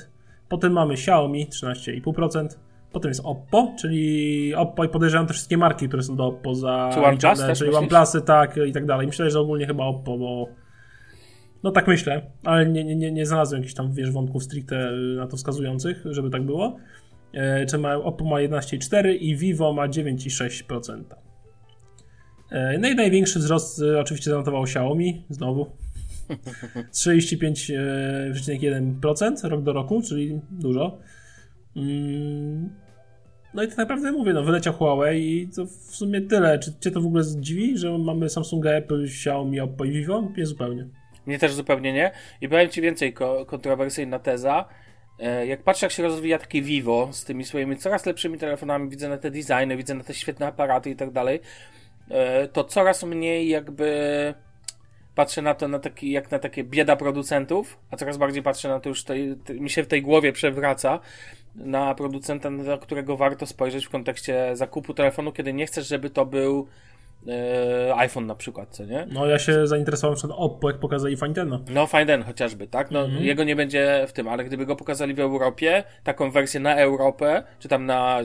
potem 0.49 0.73
mamy 0.73 0.95
Xiaomi, 0.95 1.47
13,5%, 1.47 2.49
potem 2.93 3.09
jest 3.09 3.21
Oppo, 3.25 3.75
czyli 3.81 4.55
Oppo 4.55 4.85
i 4.85 4.89
podejrzewam 4.89 5.27
te 5.27 5.33
wszystkie 5.33 5.57
marki, 5.59 5.89
które 5.89 6.03
są 6.03 6.17
do 6.17 6.27
Oppo 6.27 6.55
za 6.55 6.91
Czy 6.95 7.01
OnePlus 7.01 7.59
czyli? 7.59 7.75
OnePlusy, 7.75 8.21
tak, 8.21 8.57
i 8.69 8.73
tak 8.73 8.87
dalej. 8.87 9.07
Myślę, 9.07 9.31
że 9.31 9.41
ogólnie 9.41 9.67
chyba 9.67 9.85
Oppo, 9.85 10.19
bo 10.19 10.49
no 11.63 11.71
tak 11.71 11.89
myślę, 11.89 12.31
ale 12.45 12.67
nie, 12.67 12.85
nie, 12.97 13.13
nie, 13.13 13.27
znalazłem 13.27 13.61
jakichś 13.61 13.75
tam, 13.75 13.93
wiesz, 13.93 14.11
wątków 14.11 14.45
stricte 14.45 14.91
na 15.17 15.27
to 15.27 15.37
wskazujących, 15.37 16.03
żeby 16.05 16.31
tak 16.31 16.43
było. 16.43 16.77
E, 17.33 17.67
czy 17.67 17.79
ma, 17.79 17.95
Oppo 17.95 18.25
ma 18.25 18.37
11,4 18.37 19.17
i 19.21 19.37
Vivo 19.37 19.73
ma 19.73 19.89
9,6%. 19.89 21.30
E, 22.51 22.79
no 22.79 22.89
i 22.89 22.95
największy 22.95 23.39
wzrost 23.39 23.79
y, 23.83 23.99
oczywiście 23.99 24.31
zanotował 24.31 24.63
Xiaomi, 24.63 25.25
znowu. 25.31 25.67
35,1% 26.93 29.49
rok 29.49 29.63
do 29.63 29.73
roku, 29.73 30.03
czyli 30.03 30.41
dużo. 30.51 30.99
Mm, 31.77 32.71
No 33.55 33.63
i 33.63 33.69
tak 33.69 33.77
naprawdę 33.79 34.13
mówię, 34.13 34.33
no 34.33 34.43
wyleciał 34.43 34.75
Huawei 34.75 35.43
i 35.43 35.49
to 35.49 35.67
w 35.67 35.97
sumie 35.97 36.21
tyle. 36.21 36.59
Czy 36.59 36.73
cię 36.81 36.91
to 36.91 37.01
w 37.01 37.07
ogóle 37.07 37.25
zdziwi, 37.25 37.79
że 37.79 37.99
mamy 37.99 38.29
Samsunga, 38.29 38.71
Apple, 38.71 39.05
Xiaomi, 39.05 39.61
Oppo 39.61 39.85
i 39.85 39.91
Vivo? 39.91 40.29
Nie 40.37 40.47
zupełnie. 40.47 40.87
Mnie 41.27 41.39
też 41.39 41.53
zupełnie 41.55 41.93
nie. 41.93 42.11
I 42.41 42.49
powiem 42.49 42.69
Ci 42.69 42.81
więcej, 42.81 43.13
ko- 43.13 43.47
kontrowersyjna 43.47 44.19
teza. 44.19 44.65
E, 45.19 45.47
Jak 45.47 45.63
patrzę, 45.63 45.87
jak 45.87 45.93
się 45.93 46.03
rozwija 46.03 46.39
takie 46.39 46.63
Vivo 46.63 47.09
z 47.13 47.25
tymi 47.25 47.45
swoimi 47.45 47.77
coraz 47.77 48.07
lepszymi 48.07 48.39
telefonami, 48.39 48.91
widzę 48.91 49.09
na 49.09 49.19
te 49.19 49.31
designy, 49.31 49.77
widzę 49.77 49.95
na 49.95 50.05
te 50.05 50.15
świetne 50.15 50.47
aparaty 50.47 50.91
i 50.91 50.97
tak 50.97 51.11
dalej, 51.11 51.37
e, 51.37 51.41
to 52.53 52.65
coraz 52.65 53.05
mniej 53.05 53.49
jakby 53.49 54.35
patrzę 55.15 55.43
na 55.43 55.55
to 55.55 55.69
na 55.69 55.79
taki, 55.79 56.11
jak 56.11 56.31
na 56.31 56.39
takie 56.39 56.65
bieda 56.65 56.97
producentów, 56.97 57.79
a 57.91 57.97
coraz 57.97 58.17
bardziej 58.17 58.43
patrzę 58.43 58.69
na 58.69 58.81
to 58.81 58.89
już 58.89 59.05
tej, 59.05 59.37
te, 59.45 59.55
mi 59.55 59.71
się 59.71 59.83
w 59.83 59.87
tej 59.87 60.03
głowie 60.03 60.33
przewraca 60.33 61.01
na 61.55 61.95
producenta, 61.95 62.51
na 62.51 62.79
którego 62.79 63.17
warto 63.17 63.47
spojrzeć 63.47 63.87
w 63.87 63.91
kontekście 63.91 64.57
zakupu 64.57 64.95
telefonu, 64.95 65.33
kiedy 65.33 65.53
nie 65.53 65.67
chcesz, 65.67 65.89
żeby 65.89 66.11
to 66.11 66.27
był 66.27 66.67
e, 67.29 67.95
iPhone 67.97 68.27
na 68.27 68.35
przykład, 68.35 68.69
co 68.71 68.85
nie? 68.85 69.07
No 69.13 69.27
ja 69.27 69.39
się 69.39 69.67
zainteresowałem 69.67 70.17
przed 70.17 70.31
Oppo, 70.35 70.71
jak 70.71 70.81
pokazali 70.81 71.17
Fine 71.17 71.35
Ten. 71.35 71.59
No, 71.71 71.87
Fine 71.87 72.23
chociażby, 72.23 72.67
tak? 72.67 72.91
No, 72.91 73.05
Mhm. 73.05 73.25
jego 73.25 73.45
nie 73.45 73.57
będzie 73.57 74.05
w 74.09 74.13
tym, 74.13 74.29
ale 74.29 74.45
gdyby 74.45 74.67
go 74.67 74.77
pokazali 74.77 75.15
w 75.15 75.21
Europie, 75.21 75.85
taką 76.05 76.31
wersję 76.31 76.61
na 76.61 76.77
Europę, 76.77 77.43
czy 77.59 77.69
tam 77.69 77.87
na 77.87 78.19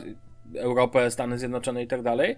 Europę, 0.58 1.12
Stany 1.12 1.40
Zjednoczone 1.40 1.84
i 1.84 1.88
tak 1.88 2.02
dalej, 2.02 2.36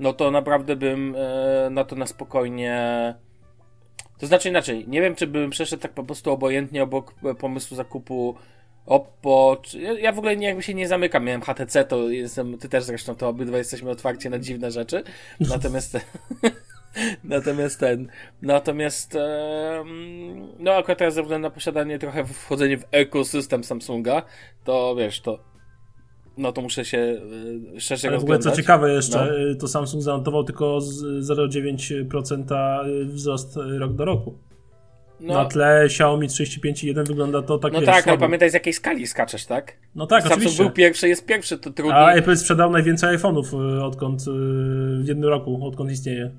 no 0.00 0.12
to 0.12 0.30
naprawdę 0.30 0.76
bym 0.76 1.16
e, 1.18 1.70
na 1.70 1.84
to 1.84 1.96
na 1.96 2.06
spokojnie. 2.06 3.14
To 4.18 4.26
znaczy 4.26 4.48
inaczej, 4.48 4.88
nie 4.88 5.00
wiem, 5.00 5.14
czy 5.14 5.26
bym 5.26 5.50
przeszedł 5.50 5.82
tak 5.82 5.92
po 5.92 6.04
prostu 6.04 6.32
obojętnie 6.32 6.82
obok 6.82 7.14
e, 7.24 7.34
pomysłu 7.34 7.76
zakupu 7.76 8.36
Oppo. 8.86 9.60
Czy, 9.62 9.78
ja, 9.78 10.12
w 10.12 10.18
ogóle 10.18 10.36
nie, 10.36 10.46
jakby 10.46 10.62
się 10.62 10.74
nie 10.74 10.88
zamykam. 10.88 11.24
Miałem 11.24 11.42
HTC, 11.42 11.84
to 11.84 12.08
jestem, 12.08 12.58
ty 12.58 12.68
też 12.68 12.84
zresztą, 12.84 13.14
to 13.14 13.28
obydwa 13.28 13.58
jesteśmy 13.58 13.90
otwarci 13.90 14.30
na 14.30 14.38
dziwne 14.38 14.70
rzeczy. 14.70 15.02
Natomiast. 15.40 15.98
Natomiast 17.24 17.80
ten. 17.80 18.08
Natomiast. 18.42 19.18
no, 20.58 20.74
akurat 20.74 20.98
teraz 20.98 21.14
ze 21.14 21.22
względu 21.22 21.48
na 21.48 21.54
posiadanie 21.54 21.98
trochę 21.98 22.24
wchodzenie 22.24 22.78
w 22.78 22.84
ekosystem 22.90 23.64
Samsunga, 23.64 24.22
to 24.64 24.96
wiesz, 24.96 25.20
to. 25.20 25.49
No 26.38 26.52
to 26.52 26.60
muszę 26.60 26.84
się 26.84 27.20
e, 27.76 27.80
szerzej 27.80 28.08
Ale 28.08 28.18
w 28.18 28.22
ogóle 28.22 28.38
co 28.38 28.50
ciekawe 28.50 28.92
jeszcze, 28.92 29.18
No. 29.18 29.38
y, 29.38 29.56
to 29.56 29.68
Samsung 29.68 30.02
zanotował 30.02 30.44
tylko 30.44 30.80
z 30.80 31.02
0,9% 31.28 32.44
wzrost 33.04 33.56
y, 33.56 33.78
rok 33.78 33.92
do 33.94 34.04
roku. 34.04 34.38
No, 35.20 35.34
Na 35.34 35.44
tle 35.44 35.82
Xiaomi 35.84 36.28
35,1 36.28 37.06
wygląda 37.06 37.42
to 37.42 37.58
tak 37.58 37.72
no 37.72 37.78
wiesz, 37.78 37.86
tak, 37.86 37.94
ale 37.94 38.02
słabo. 38.02 38.20
pamiętaj 38.20 38.50
z 38.50 38.54
jakiej 38.54 38.72
skali 38.72 39.06
skaczesz, 39.06 39.46
tak? 39.46 39.76
No 39.94 40.06
tak, 40.06 40.22
Samsung 40.22 40.38
oczywiście. 40.38 40.62
był 40.62 40.72
pierwszy, 40.72 41.08
jest 41.08 41.26
pierwszy, 41.26 41.58
to 41.58 41.70
trudniej. 41.70 41.98
A 41.98 42.12
Apple 42.12 42.36
sprzedał 42.36 42.70
najwięcej 42.70 43.18
iPhone'ów 43.18 43.76
y, 43.78 43.84
odkąd 43.84 44.20
y, 44.20 44.24
w 45.02 45.04
jednym 45.08 45.28
roku, 45.30 45.66
odkąd 45.66 45.90
istnieje. 45.90 46.30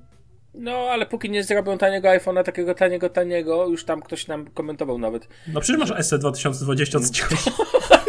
No, 0.54 0.72
ale 0.72 1.06
póki 1.06 1.30
nie 1.30 1.44
zrobią 1.44 1.78
taniego 1.78 2.08
iPhone'a, 2.08 2.44
takiego 2.44 2.74
taniego, 2.76 3.10
taniego, 3.10 3.68
już 3.68 3.86
tam 3.86 4.02
ktoś 4.02 4.28
nam 4.28 4.48
komentował 4.48 4.98
nawet. 4.98 5.28
No 5.54 5.62
przecież 5.62 5.80
masz 5.90 6.06
SE 6.06 6.18
2020 6.20 7.00
co 7.00 7.14
ci 7.14 7.22
chodzi? 7.22 7.42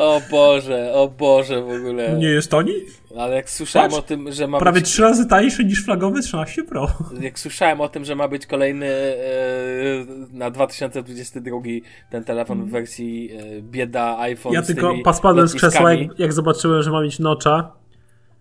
O 0.00 0.20
Boże, 0.30 0.92
o 0.92 1.08
Boże 1.08 1.62
w 1.62 1.68
ogóle. 1.70 2.12
Nie 2.18 2.28
jest 2.28 2.50
tani? 2.50 2.72
Ale 3.18 3.36
jak 3.36 3.50
słyszałem 3.50 3.90
Patrz, 3.90 3.98
o 3.98 4.02
tym, 4.02 4.32
że 4.32 4.46
ma 4.46 4.58
Prawie 4.58 4.80
być, 4.80 4.90
trzy 4.90 5.02
razy 5.02 5.26
tańszy 5.26 5.64
niż 5.64 5.84
flagowy 5.84 6.20
13 6.22 6.62
Pro. 6.64 6.86
jak 7.20 7.38
słyszałem 7.38 7.80
o 7.80 7.88
tym, 7.88 8.04
że 8.04 8.14
ma 8.16 8.28
być 8.28 8.46
kolejny 8.46 8.86
e, 8.86 9.16
na 10.32 10.50
2022 10.50 11.58
ten 12.10 12.24
telefon 12.24 12.64
w 12.64 12.70
wersji 12.70 13.30
e, 13.58 13.62
bieda 13.62 14.18
iPhone 14.18 14.52
Ja 14.52 14.62
tylko 14.62 14.94
paspadłem 15.04 15.48
z 15.48 15.54
krzesła, 15.54 15.92
jak, 15.94 16.18
jak 16.18 16.32
zobaczyłem, 16.32 16.82
że 16.82 16.90
ma 16.90 17.02
mieć 17.02 17.18
nocza. 17.18 17.72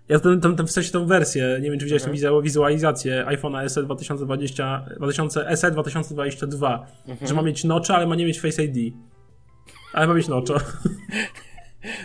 Ja 0.10 0.20
ten, 0.20 0.42
ten, 0.42 0.56
ten, 0.56 0.68
w 0.68 0.72
sensie 0.72 0.92
tą 0.92 1.06
wersję, 1.06 1.60
nie 1.62 1.70
wiem 1.70 1.80
czy 1.80 1.86
widziałeś 1.86 2.04
Mhm. 2.04 2.18
wizu- 2.18 2.42
wizualizację 2.44 3.26
iPhone'a 3.30 3.70
SE 3.70 3.84
2020, 3.84 4.86
2000, 4.98 5.58
SE 5.58 5.72
2022, 5.72 6.86
Mhm. 7.08 7.28
że 7.28 7.34
ma 7.34 7.42
mieć 7.42 7.64
nocza, 7.64 7.96
ale 7.96 8.08
ma 8.08 8.16
nie 8.16 8.26
mieć 8.26 8.42
Face 8.42 8.64
ID. 8.64 8.94
Ale 9.94 10.08
ma 10.08 10.14
mieć 10.14 10.28
nocza. 10.28 10.54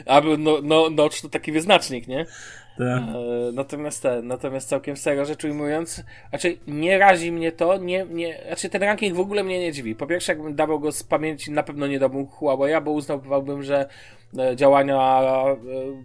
A 0.07 0.21
był 0.21 0.39
no, 0.39 0.59
no, 0.63 0.91
notch 0.91 1.21
to 1.21 1.29
taki 1.29 1.53
wyznacznik, 1.53 2.09
nie? 2.09 2.27
Te. 2.79 2.85
E, 2.85 3.53
Natomiast 3.53 4.03
te, 4.03 4.23
natomiast 4.23 4.69
całkiem 4.69 4.97
serio 4.97 5.25
rzecz 5.25 5.45
ujmując, 5.45 6.05
znaczy 6.31 6.57
nie 6.67 6.99
razi 6.99 7.33
mnie 7.33 7.53
to, 7.53 7.77
nie, 7.77 8.07
nie, 8.11 8.41
znaczy 8.47 8.69
ten 8.69 8.83
ranking 8.83 9.17
w 9.17 9.21
ogóle 9.21 9.45
mnie 9.45 9.61
nie 9.61 9.73
dziwi. 9.73 9.95
Po 9.95 10.07
pierwsze, 10.07 10.33
jakbym 10.33 10.55
dawał 10.55 10.81
go 10.81 10.93
z 10.93 11.03
pamięci, 11.03 11.51
na 11.51 11.63
pewno 11.63 11.87
nie 11.87 11.99
dałbym 11.99 12.27
Huawei, 12.27 12.81
bo 12.85 12.91
uznałbym, 12.91 13.63
że 13.63 13.89
e, 14.39 14.57
działania 14.57 14.97
e, 15.23 15.57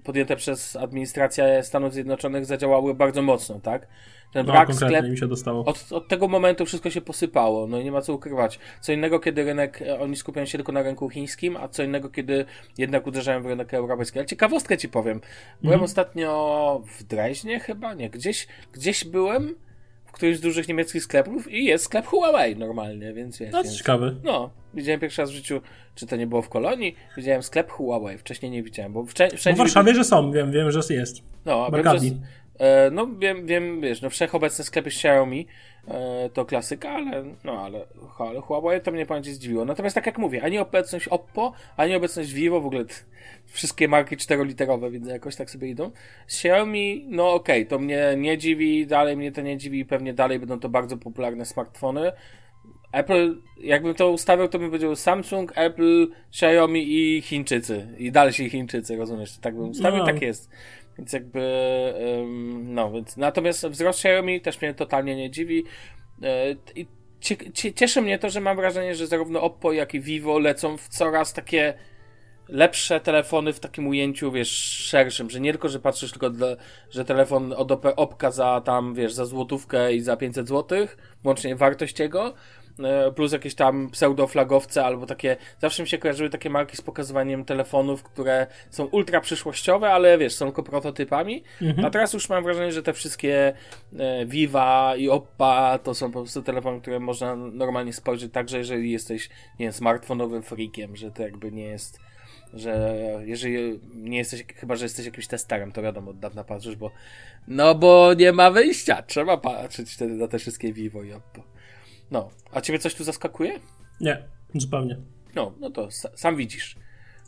podjęte 0.04 0.36
przez 0.36 0.76
administrację 0.76 1.64
Stanów 1.64 1.94
Zjednoczonych 1.94 2.46
zadziałały 2.46 2.94
bardzo 2.94 3.22
mocno, 3.22 3.60
tak? 3.60 3.88
Ten 4.34 4.46
No, 4.46 4.52
brak 4.54 4.68
konkretnie 4.68 4.98
sklep, 4.98 5.12
mi 5.12 5.18
się 5.18 5.28
dostało. 5.28 5.66
od, 5.66 5.86
od 5.92 6.08
tego 6.08 6.28
momentu 6.28 6.66
wszystko 6.66 6.90
się 6.90 7.02
posypało, 7.02 7.68
no 7.68 7.80
i 7.80 7.84
nie 7.84 7.92
ma 7.92 8.02
co 8.02 8.14
ukrywać. 8.14 8.60
Co 8.82 8.92
innego, 8.94 9.20
kiedy 9.20 9.44
rynek, 9.44 9.82
e, 9.82 10.00
oni 10.00 10.16
skupiają 10.16 10.46
się 10.46 10.58
tylko 10.58 10.72
na 10.72 10.82
rynku 10.82 11.10
chińskim, 11.10 11.58
a 11.58 11.68
co 11.68 11.84
innego, 11.84 12.10
kiedy 12.10 12.46
jednak 12.78 13.08
uderzają 13.08 13.42
w 13.42 13.46
rynek 13.46 13.74
europejski. 13.74 14.20
Ale 14.20 14.26
ciekawostkę 14.26 14.78
ci 14.78 14.90
powiem. 14.90 15.22
Byłem 15.62 15.74
Mhm. 15.74 15.84
ostatnio 15.84 16.82
w 17.00 17.04
Dreźnie 17.04 17.60
chyba, 17.60 17.94
nie, 17.94 18.10
gdzieś, 18.10 18.48
gdzieś 18.74 19.06
byłem 19.06 19.56
w 20.06 20.12
którymś 20.12 20.38
z 20.38 20.42
dużych 20.42 20.68
niemieckich 20.68 21.04
sklepów 21.04 21.52
i 21.52 21.66
jest 21.66 21.86
sklep 21.86 22.06
Huawei 22.06 22.56
normalnie, 22.56 23.14
więc 23.14 23.38
wiesz. 23.38 23.52
No 23.52 23.58
to 23.58 23.64
więc, 23.64 23.78
ciekawe. 23.78 24.16
no, 24.24 24.50
widziałem 24.74 25.00
pierwszy 25.00 25.22
raz 25.22 25.32
w 25.32 25.34
życiu, 25.34 25.62
czy 25.96 26.08
to 26.08 26.16
nie 26.16 26.28
było 26.28 26.42
w 26.42 26.50
Kolonii, 26.50 26.96
widziałem 27.18 27.44
sklep 27.44 27.72
Huawei, 27.72 28.18
wcześniej 28.18 28.52
nie 28.52 28.64
widziałem, 28.64 28.94
bo 28.94 29.06
wszędzie... 29.06 29.54
W 29.54 29.58
Warszawie, 29.58 29.96
że 29.96 30.04
są, 30.04 30.32
wiem, 30.32 30.52
wiem, 30.52 30.72
że 30.72 30.80
jest. 30.90 31.18
no, 31.46 31.66
a 31.66 31.72
wiem, 31.72 31.84
że, 32.00 32.00
no 32.92 33.08
wiem, 33.18 33.46
wiem, 33.46 33.82
wiesz, 33.82 34.02
no 34.02 34.10
wszechobecne 34.10 34.66
sklepy 34.66 34.90
Xiaomi 34.90 35.48
e, 35.88 36.30
to 36.34 36.46
klasyka, 36.46 36.90
ale 36.90 37.24
no 37.44 37.64
ale, 37.66 37.86
ale 38.20 38.42
Huawei 38.42 38.82
to 38.82 38.92
mnie 38.92 39.06
pamięć 39.06 39.28
zdziwiło. 39.28 39.66
Natomiast 39.66 39.96
tak 39.96 40.06
jak 40.06 40.18
mówię, 40.18 40.44
ani 40.44 40.60
obecność 40.60 41.08
Oppo, 41.08 41.54
ani 41.78 41.96
obecność 41.96 42.34
Vivo, 42.34 42.62
w 42.62 42.66
ogóle 42.66 42.86
wszystkie 43.46 43.88
marki 43.88 44.18
czteroliterowe, 44.18 44.92
więc 44.92 45.08
jakoś 45.08 45.36
tak 45.36 45.50
sobie 45.52 45.70
idą. 45.70 45.92
Z 46.28 46.36
Xiaomi, 46.36 47.06
no 47.10 47.34
okej, 47.34 47.66
to 47.68 47.80
mnie 47.80 48.14
nie 48.18 48.38
dziwi, 48.38 48.88
dalej 48.88 49.18
mnie 49.18 49.32
to 49.32 49.42
nie 49.42 49.58
dziwi, 49.58 49.86
pewnie 49.86 50.14
dalej 50.14 50.40
będą 50.40 50.60
to 50.60 50.70
bardzo 50.70 50.98
popularne 50.98 51.46
smartfony. 51.46 52.12
Apple, 52.92 53.42
jakbym 53.62 53.94
to 53.94 54.12
ustawiał, 54.12 54.48
to 54.48 54.60
bym 54.60 54.70
powiedział 54.70 54.96
Samsung, 54.96 55.52
Apple, 55.56 56.08
Xiaomi 56.30 56.86
i 56.88 57.22
Chińczycy. 57.22 57.88
I 57.98 58.12
dalsi 58.12 58.50
Chińczycy, 58.50 58.96
rozumiesz? 58.96 59.38
Tak 59.38 59.56
bym 59.56 59.70
ustawił, 59.70 60.00
No. 60.00 60.06
tak 60.06 60.22
jest. 60.22 60.50
Więc 61.00 61.14
jakby, 61.14 61.42
no, 62.64 62.92
więc 62.92 63.18
natomiast 63.18 63.68
wzrost 63.68 64.00
Xiaomi 64.00 64.42
też 64.42 64.62
mnie 64.62 64.74
totalnie 64.74 65.16
nie 65.16 65.32
dziwi. 65.32 65.64
E, 66.24 66.56
I 66.76 66.88
cie, 67.20 67.38
cie, 67.54 67.74
cieszy 67.74 68.02
mnie 68.02 68.20
to, 68.20 68.30
że 68.30 68.42
mam 68.42 68.58
wrażenie, 68.58 68.96
że 68.96 69.08
zarówno 69.08 69.42
Oppo, 69.42 69.72
jak 69.72 69.94
i 69.94 70.02
Vivo 70.02 70.40
lecą 70.40 70.78
w 70.78 70.88
coraz 70.88 71.34
takie 71.34 71.74
lepsze 72.50 73.00
telefony 73.00 73.54
w 73.54 73.60
takim 73.60 73.88
ujęciu, 73.88 74.32
wiesz, 74.32 74.52
szerszym, 74.62 75.30
że 75.30 75.40
nie 75.40 75.52
tylko, 75.52 75.70
że 75.70 75.80
patrzysz 75.80 76.12
tylko, 76.12 76.30
dla, 76.30 76.48
że 76.92 77.06
telefon 77.06 77.54
od 77.54 77.72
op- 77.72 77.94
Opka 77.96 78.32
za 78.32 78.62
tam, 78.66 78.96
wiesz, 78.96 79.14
za 79.14 79.26
złotówkę 79.26 79.94
i 79.94 80.02
za 80.02 80.18
500 80.18 80.48
złotych, 80.48 80.98
łącznie 81.24 81.56
wartość 81.56 82.00
jego, 82.00 82.34
plus 83.16 83.34
jakieś 83.34 83.56
tam 83.56 83.90
pseudoflagowce 83.90 84.86
albo 84.86 85.06
takie, 85.06 85.38
zawsze 85.60 85.84
mi 85.84 85.90
się 85.90 85.98
kojarzyły 85.98 86.30
takie 86.30 86.50
marki 86.50 86.78
z 86.78 86.82
pokazywaniem 86.82 87.46
telefonów, 87.46 88.04
które 88.04 88.48
są 88.70 88.86
ultra 88.86 89.22
przyszłościowe, 89.22 89.92
ale 89.92 90.18
wiesz, 90.18 90.36
są 90.36 90.46
tylko 90.46 90.64
prototypami, 90.64 91.44
a 91.84 91.90
teraz 91.90 92.14
już 92.14 92.30
mam 92.30 92.44
wrażenie, 92.44 92.72
że 92.72 92.84
te 92.84 92.94
wszystkie 92.94 93.54
e, 94.00 94.26
Viva 94.26 94.94
i 94.98 95.10
Oppa 95.10 95.80
to 95.84 95.94
są 95.94 96.12
po 96.12 96.20
prostu 96.20 96.42
telefony, 96.42 96.82
które 96.82 97.00
można 97.00 97.36
normalnie 97.36 97.94
spojrzeć 97.94 98.34
także 98.34 98.58
jeżeli 98.58 98.92
jesteś, 98.92 99.30
nie 99.60 99.66
wiem, 99.66 99.74
smartfonowym 99.74 100.44
freakiem, 100.44 100.96
że 100.96 101.12
to 101.12 101.24
jakby 101.24 101.52
nie 101.52 101.66
jest 101.66 102.00
że 102.54 102.96
jeżeli 103.26 103.80
nie 103.94 104.18
jesteś, 104.18 104.46
chyba 104.56 104.76
że 104.76 104.86
jesteś 104.86 105.06
jakimś 105.06 105.28
testerem, 105.28 105.72
to 105.72 105.82
wiadomo, 105.82 106.12
od 106.12 106.20
dawna 106.20 106.44
patrzysz, 106.44 106.76
bo 106.76 106.92
no 107.48 107.76
bo 107.76 108.14
nie 108.14 108.32
ma 108.32 108.52
wyjścia, 108.52 109.02
trzeba 109.02 109.38
patrzeć 109.38 109.92
wtedy 109.92 110.14
na 110.14 110.28
te 110.28 110.40
wszystkie 110.40 110.74
Vivo 110.74 111.04
i 111.04 111.14
Oppo. 111.14 111.44
No, 112.12 112.30
a 112.54 112.62
ciebie 112.62 112.80
coś 112.80 112.96
tu 112.96 113.04
zaskakuje? 113.04 113.60
Nie, 114.02 114.24
zupełnie. 114.56 114.98
No, 115.36 115.54
no 115.60 115.70
to 115.70 115.88
sa- 115.88 116.10
sam 116.16 116.36
widzisz, 116.36 116.76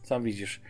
sam 0.04 0.24
widzisz. 0.24 0.62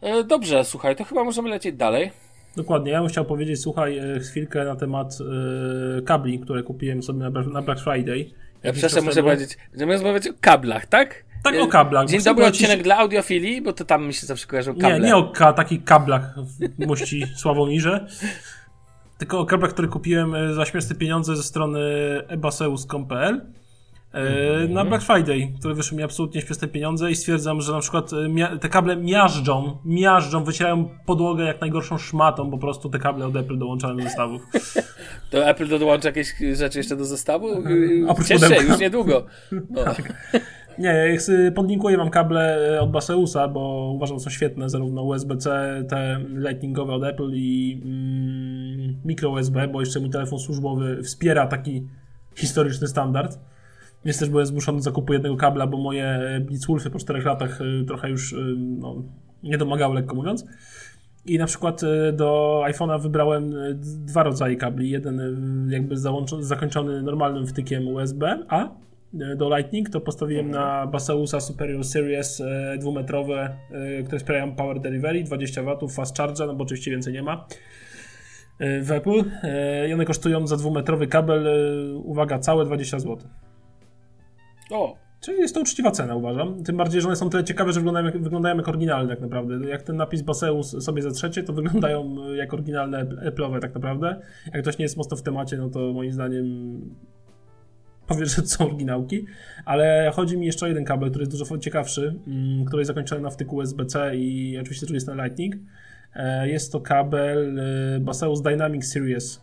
E, 0.00 0.24
dobrze, 0.24 0.64
słuchaj, 0.64 0.96
to 0.96 1.04
chyba 1.04 1.24
możemy 1.24 1.48
lecieć 1.50 1.76
dalej. 1.76 2.10
Dokładnie. 2.56 2.92
Ja 2.92 3.00
bym 3.00 3.08
chciał 3.08 3.24
powiedzieć, 3.24 3.60
słuchaj, 3.60 3.98
e, 3.98 4.20
chwilkę 4.20 4.64
na 4.64 4.76
temat 4.76 5.18
e, 5.98 6.02
kabli, 6.02 6.38
które 6.38 6.62
kupiłem 6.62 7.02
sobie 7.02 7.18
na, 7.18 7.30
Black- 7.30 7.52
na 7.52 7.62
Black 7.62 7.80
Friday. 7.80 8.30
Ja 8.62 8.72
czas 8.72 8.94
muszę 9.02 9.14
temu. 9.14 9.28
powiedzieć, 9.28 9.58
będziemy 9.70 9.92
rozmawiać 9.92 10.28
o 10.28 10.32
kablach, 10.40 10.86
tak? 10.86 11.24
Tak, 11.44 11.54
E, 11.54 11.60
o 11.62 11.66
kablach. 11.66 12.06
Dzień 12.08 12.22
dobry, 12.22 12.44
powiedzieć- 12.44 12.62
odcinek 12.62 12.82
dla 12.84 12.96
audiofilii, 12.96 13.62
bo 13.62 13.72
to 13.72 13.84
tam 13.84 14.06
mi 14.06 14.14
się 14.14 14.26
zawsze 14.26 14.46
kojarzą 14.46 14.74
kable. 14.76 15.00
Nie, 15.00 15.06
nie 15.06 15.16
o 15.16 15.30
ka 15.32 15.52
takich 15.52 15.84
kablach 15.84 16.34
w 16.78 16.86
mości 16.86 17.24
Sławomirze, 17.42 18.06
tylko 19.18 19.46
kablach, 19.46 19.70
które 19.70 19.88
kupiłem 19.88 20.34
e, 20.34 20.54
za 20.54 20.64
śmieszne 20.64 20.96
pieniądze 20.96 21.36
ze 21.36 21.42
strony 21.42 21.80
ebaseus.pl 22.28 23.40
e, 24.12 24.68
na 24.68 24.84
Black 24.84 25.04
Friday, 25.04 25.52
które 25.58 25.74
wyszły 25.74 25.98
mi 25.98 26.02
absolutnie 26.02 26.40
śmieszne 26.40 26.68
pieniądze 26.68 27.10
i 27.10 27.16
stwierdzam, 27.16 27.60
że 27.60 27.72
na 27.72 27.80
przykład 27.80 28.10
e, 28.12 28.58
te 28.58 28.68
kable 28.68 28.96
miażdżą, 28.96 29.78
miażdżą, 29.84 30.44
wycierają 30.44 30.88
podłogę 31.06 31.44
jak 31.44 31.60
najgorszą 31.60 31.98
szmatą, 31.98 32.50
po 32.50 32.58
prostu 32.58 32.90
te 32.90 32.98
kable 32.98 33.26
od 33.26 33.36
Apple 33.36 33.58
dołączane 33.58 33.96
do 33.96 34.02
zestawów. 34.02 34.42
To 35.30 35.48
Apple 35.48 35.78
dołącza 35.78 36.08
jakieś 36.08 36.34
rzeczy 36.54 36.78
jeszcze 36.78 36.96
do 36.96 37.04
zestawu? 37.04 37.48
Cieszę 38.28 38.62
już 38.62 38.78
niedługo. 38.78 39.26
No. 39.70 39.84
Nie, 40.78 41.16
podlinkuję 41.54 41.96
wam 41.96 42.10
kable 42.10 42.74
e, 42.76 42.80
od 42.80 42.90
Baseusa, 42.90 43.48
bo 43.48 43.92
uważam, 43.94 44.18
że 44.18 44.24
są 44.24 44.30
świetne, 44.30 44.68
zarówno 44.68 45.02
USB-C, 45.02 45.84
te 45.88 46.20
lightningowe 46.36 46.92
od 46.92 47.04
Apple 47.04 47.30
i 47.34 47.80
mm, 47.84 48.96
micro 49.04 49.30
USB, 49.30 49.68
bo 49.68 49.80
jeszcze 49.80 50.00
mój 50.00 50.10
telefon 50.10 50.38
służbowy 50.38 51.02
wspiera 51.02 51.46
taki 51.46 51.86
historyczny 52.34 52.88
standard. 52.88 53.38
Więc 54.04 54.18
też 54.18 54.30
byłem 54.30 54.46
zmuszony 54.46 54.78
do 54.78 54.82
zakupu 54.82 55.12
jednego 55.12 55.36
kabla, 55.36 55.66
bo 55.66 55.78
moje 55.78 56.04
e, 56.04 56.40
Blitzwolfy 56.40 56.90
po 56.90 56.98
4 56.98 57.20
latach 57.20 57.60
e, 57.60 57.84
trochę 57.84 58.10
już 58.10 58.34
no, 58.56 59.02
nie 59.42 59.58
domagały, 59.58 59.94
lekko 59.94 60.14
mówiąc. 60.14 60.46
I 61.26 61.38
na 61.38 61.46
przykład 61.46 61.80
do 62.12 62.62
iPhone'a 62.66 63.02
wybrałem 63.02 63.54
dwa 63.80 64.22
rodzaje 64.22 64.56
kabli. 64.56 64.90
Jeden 64.90 65.20
jakby 65.70 65.96
zakończony 66.40 67.02
normalnym 67.02 67.46
wtykiem 67.46 67.88
USB-A 67.88 68.68
do 69.12 69.56
Lightning, 69.56 69.90
to 69.90 70.00
postawiłem 70.00 70.50
na 70.50 70.86
Baseusa 70.86 71.40
Superior 71.40 71.84
Series 71.84 72.40
e, 72.40 72.76
dwumetrowe, 72.78 73.56
e, 73.70 74.02
które 74.02 74.18
wspierają 74.18 74.54
Power 74.54 74.80
Delivery, 74.80 75.24
20 75.24 75.62
W, 75.62 75.88
Fast 75.88 76.16
Charge, 76.16 76.46
no 76.46 76.54
bo 76.54 76.64
oczywiście 76.64 76.90
więcej 76.90 77.12
nie 77.12 77.22
ma 77.22 77.46
e, 78.58 78.80
w 78.82 78.92
Apple. 78.92 79.24
E, 79.42 79.88
I 79.88 79.92
one 79.92 80.04
kosztują 80.04 80.46
za 80.46 80.56
dwumetrowy 80.56 81.06
kabel, 81.06 81.46
e, 81.46 81.94
uwaga, 81.94 82.38
całe 82.38 82.64
20 82.64 82.98
zł. 82.98 83.18
O, 84.70 84.96
Czyli 85.20 85.38
jest 85.38 85.54
to 85.54 85.60
uczciwa 85.60 85.90
cena, 85.90 86.14
uważam. 86.14 86.64
Tym 86.64 86.76
bardziej, 86.76 87.00
że 87.00 87.08
one 87.08 87.16
są 87.16 87.30
tyle 87.30 87.44
ciekawe, 87.44 87.72
że 87.72 87.80
wyglądają 87.80 88.06
jak, 88.06 88.22
wyglądają 88.22 88.56
jak 88.56 88.68
oryginalne 88.68 89.08
tak 89.08 89.20
naprawdę. 89.20 89.68
Jak 89.68 89.82
ten 89.82 89.96
napis 89.96 90.22
Baseus 90.22 90.84
sobie 90.84 91.02
zatrzecie, 91.02 91.42
to 91.42 91.52
wyglądają 91.52 92.16
e, 92.26 92.36
jak 92.36 92.54
oryginalne 92.54 93.04
Apple'owe 93.04 93.60
tak 93.60 93.74
naprawdę. 93.74 94.20
Jak 94.52 94.62
ktoś 94.62 94.78
nie 94.78 94.82
jest 94.82 94.96
mocno 94.96 95.16
w 95.16 95.22
temacie, 95.22 95.56
no 95.56 95.68
to 95.70 95.92
moim 95.92 96.12
zdaniem 96.12 96.80
powie, 98.08 98.26
że 98.26 98.42
to 98.42 98.48
są 98.48 98.66
oryginałki. 98.66 99.26
Ale 99.64 100.12
chodzi 100.14 100.38
mi 100.38 100.46
jeszcze 100.46 100.64
o 100.66 100.68
jeden 100.68 100.84
kabel, 100.84 101.10
który 101.10 101.22
jest 101.22 101.38
dużo 101.38 101.58
ciekawszy, 101.58 102.14
mm, 102.26 102.64
który 102.64 102.80
jest 102.80 102.88
zakończony 102.88 103.20
na 103.20 103.30
wtyku 103.30 103.56
USB-C 103.56 104.16
i 104.16 104.58
oczywiście 104.58 104.86
tu 104.86 104.94
jest 104.94 105.06
na 105.06 105.24
Lightning. 105.24 105.56
E, 106.14 106.48
Jest 106.48 106.72
to 106.72 106.80
kabel 106.80 107.58
e, 107.58 108.00
Baseus 108.00 108.42
Dynamic 108.42 108.84
Series. 108.92 109.42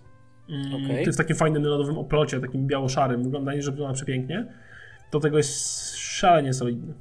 Mm, 0.49 0.73
Okej. 0.73 0.87
To 0.87 1.09
jest 1.09 1.17
w 1.17 1.21
takim 1.21 1.35
fajnym 1.35 1.61
nylonowym 1.61 1.97
oplocie, 1.97 2.39
takim 2.39 2.67
biało-szarym. 2.67 3.23
Wygląda, 3.23 3.61
że 3.61 3.71
wygląda 3.71 3.93
przepięknie. 3.93 4.47
Do 5.11 5.19
tego 5.19 5.37
jest 5.37 5.95
szalenie 5.95 6.53
solidny. 6.53 6.93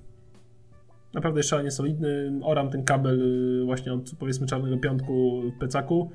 Naprawdę 1.15 1.39
jest 1.39 1.49
szalenie 1.49 1.71
solidny. 1.71 2.33
Oram 2.43 2.71
ten 2.71 2.85
kabel 2.85 3.21
y, 3.63 3.65
właśnie 3.65 3.93
od 3.93 4.11
powiedzmy 4.19 4.47
czarnego 4.47 4.79
piątku 4.79 5.43
w 5.43 5.59
plecaku. 5.59 6.11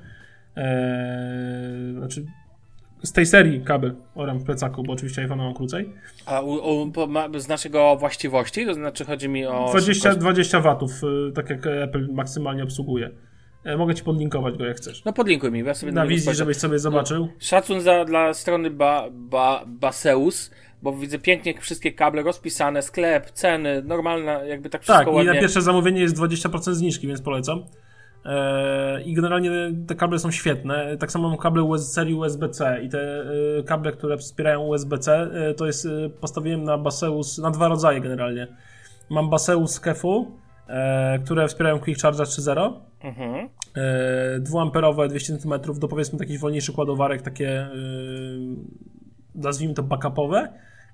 Eee, 0.56 1.92
znaczy 1.98 2.26
z 3.02 3.12
tej 3.12 3.26
serii 3.26 3.60
kabel 3.64 3.94
oram 4.14 4.38
w 4.38 4.44
plecaku, 4.44 4.82
bo 4.82 4.92
oczywiście 4.92 5.22
iPhone 5.22 5.38
mam 5.38 5.54
krócej. 5.54 5.92
a 6.26 6.40
u, 6.40 6.82
u, 6.82 6.90
po, 6.92 7.06
ma, 7.06 7.28
znasz 7.36 7.64
jego 7.64 7.96
właściwości? 7.96 8.66
To 8.66 8.74
znaczy 8.74 9.04
chodzi 9.04 9.28
mi 9.28 9.46
o... 9.46 9.66
20, 9.70 10.08
szybkość- 10.10 10.18
20 10.18 10.60
watów, 10.60 10.90
y, 11.28 11.32
tak 11.32 11.50
jak 11.50 11.66
Apple 11.66 12.08
maksymalnie 12.12 12.62
obsługuje. 12.62 13.10
E, 13.64 13.76
Mogę 13.76 13.94
ci 13.94 14.04
podlinkować 14.04 14.56
go 14.58 14.66
jak 14.66 14.76
chcesz. 14.76 15.04
No 15.04 15.12
podlinkuj 15.12 15.50
mi, 15.52 15.60
ja 15.60 15.74
sobie 15.74 15.92
Na 15.92 16.06
wizji, 16.06 16.34
żebyś 16.34 16.56
sobie 16.56 16.78
zobaczył. 16.78 17.28
Szacun 17.38 17.80
za, 17.80 18.04
dla 18.04 18.34
strony 18.34 18.70
ba, 18.70 19.04
ba, 19.12 19.64
Baseus, 19.66 20.50
bo 20.82 20.92
widzę 20.92 21.18
pięknie 21.18 21.54
wszystkie 21.60 21.92
kable 21.92 22.22
rozpisane, 22.22 22.82
sklep, 22.82 23.30
ceny, 23.30 23.82
normalna, 23.82 24.32
jakby 24.32 24.70
tak 24.70 24.82
wszystko 24.82 25.04
Tak, 25.04 25.12
i 25.12 25.16
ładnie. 25.16 25.32
na 25.34 25.40
pierwsze 25.40 25.62
zamówienie 25.62 26.00
jest 26.00 26.16
20% 26.16 26.74
zniżki, 26.74 27.06
więc 27.06 27.22
polecam. 27.22 27.64
Eee, 28.24 29.02
I 29.02 29.14
generalnie 29.14 29.50
te 29.86 29.94
kable 29.94 30.18
są 30.18 30.30
świetne. 30.30 30.96
Tak 30.96 31.12
samo 31.12 31.28
mam 31.28 31.38
kable 31.38 31.62
US, 31.62 31.92
serii 31.92 32.14
USB-C 32.14 32.82
i 32.82 32.88
te 32.88 32.98
e, 33.58 33.62
kable, 33.62 33.92
które 33.92 34.16
wspierają 34.16 34.60
USB-C, 34.66 35.30
e, 35.32 35.54
to 35.54 35.66
jest, 35.66 35.86
e, 35.86 36.10
postawiłem 36.10 36.62
na 36.64 36.78
Baseus, 36.78 37.38
na 37.38 37.50
dwa 37.50 37.68
rodzaje 37.68 38.00
generalnie. 38.00 38.46
Mam 39.10 39.30
Baseus 39.30 39.80
Kefu, 39.80 40.30
e, 40.68 41.18
które 41.18 41.48
wspierają 41.48 41.78
Quick 41.80 42.02
Charger 42.02 42.26
3.0, 42.26 42.80
Mhm. 43.04 43.48
e, 43.76 44.40
2A 44.40 45.08
200 45.08 45.38
cm 45.38 45.52
do 45.80 45.88
powiedzmy 45.88 46.18
takich 46.18 46.40
wolniejszych 46.40 46.78
ładowarek, 46.78 47.22
takie 47.22 47.48
e, 47.60 47.68
nazwijmy 49.34 49.74
to 49.74 49.82
backupowe. 49.82 50.52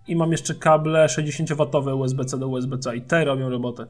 I 0.09 0.17
mam 0.17 0.33
jeszcze 0.33 0.55
kable 0.55 1.07
60W 1.09 2.01
USB-C 2.01 2.39
do 2.39 2.49
USB-C 2.49 2.97
i 2.97 3.03
te 3.03 3.25
robią 3.25 3.49
robotę. 3.51 3.87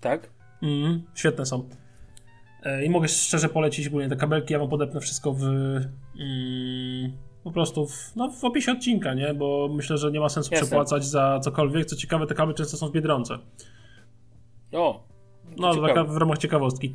Tak? 0.00 0.28
Mm, 0.62 1.02
świetne 1.14 1.46
są. 1.46 1.68
E, 2.64 2.84
I 2.84 2.90
mogę 2.90 3.08
szczerze 3.08 3.48
polecić 3.48 3.88
ogólnie 3.88 4.08
te 4.08 4.16
kabelki. 4.16 4.52
Ja 4.52 4.58
wam 4.58 4.68
podepnę 4.68 5.00
wszystko 5.00 5.32
w. 5.32 5.42
Mm, 5.42 7.12
po 7.44 7.50
prostu 7.52 7.86
w, 7.86 8.16
no, 8.16 8.30
w 8.30 8.44
opisie 8.44 8.72
odcinka, 8.72 9.14
nie? 9.14 9.34
Bo 9.34 9.68
myślę, 9.74 9.98
że 9.98 10.12
nie 10.12 10.20
ma 10.20 10.28
sensu 10.28 10.50
Jasne. 10.52 10.66
przepłacać 10.66 11.04
za 11.04 11.40
cokolwiek. 11.42 11.86
Co 11.86 11.96
ciekawe, 11.96 12.26
te 12.26 12.34
kable 12.34 12.54
często 12.54 12.76
są 12.76 12.88
w 12.88 12.92
biedronce. 12.92 13.38
O, 14.72 15.04
No, 15.56 15.76
taka 15.86 16.04
w 16.04 16.16
ramach 16.16 16.38
ciekawostki. 16.38 16.94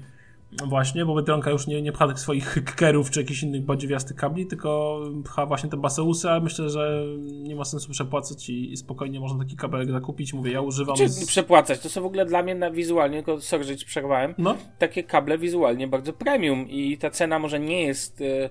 No 0.51 0.65
Właśnie, 0.65 1.05
bo 1.05 1.15
Biedronka 1.15 1.51
już 1.51 1.67
nie, 1.67 1.81
nie 1.81 1.91
pcha 1.91 2.07
tych 2.07 2.19
swoich 2.19 2.57
kerów 2.75 3.11
czy 3.11 3.21
jakichś 3.21 3.43
innych 3.43 3.61
badziewiastych 3.61 4.15
kabli, 4.15 4.47
tylko 4.47 5.01
pcha 5.23 5.45
właśnie 5.45 5.69
te 5.69 5.77
Baseusy, 5.77 6.29
a 6.29 6.39
myślę, 6.39 6.69
że 6.69 7.03
nie 7.19 7.55
ma 7.55 7.65
sensu 7.65 7.91
przepłacać 7.91 8.49
i, 8.49 8.71
i 8.71 8.77
spokojnie 8.77 9.19
można 9.19 9.39
taki 9.39 9.55
kabelek 9.55 9.91
zakupić. 9.91 10.33
Mówię, 10.33 10.51
ja 10.51 10.61
używam. 10.61 10.95
Czy 10.95 11.09
Z... 11.09 11.25
przepłacać? 11.25 11.79
To 11.79 11.89
są 11.89 12.01
w 12.01 12.05
ogóle 12.05 12.25
dla 12.25 12.43
mnie 12.43 12.55
na 12.55 12.71
wizualnie, 12.71 13.17
tylko 13.17 13.41
sorry, 13.41 13.63
że 13.63 13.77
ci 13.77 13.85
przerwałem, 13.85 14.35
No, 14.37 14.57
takie 14.77 15.03
kable 15.03 15.37
wizualnie 15.37 15.87
bardzo 15.87 16.13
premium 16.13 16.69
i 16.69 16.97
ta 16.97 17.09
cena 17.09 17.39
może 17.39 17.59
nie 17.59 17.81
jest... 17.81 18.21
y, 18.21 18.49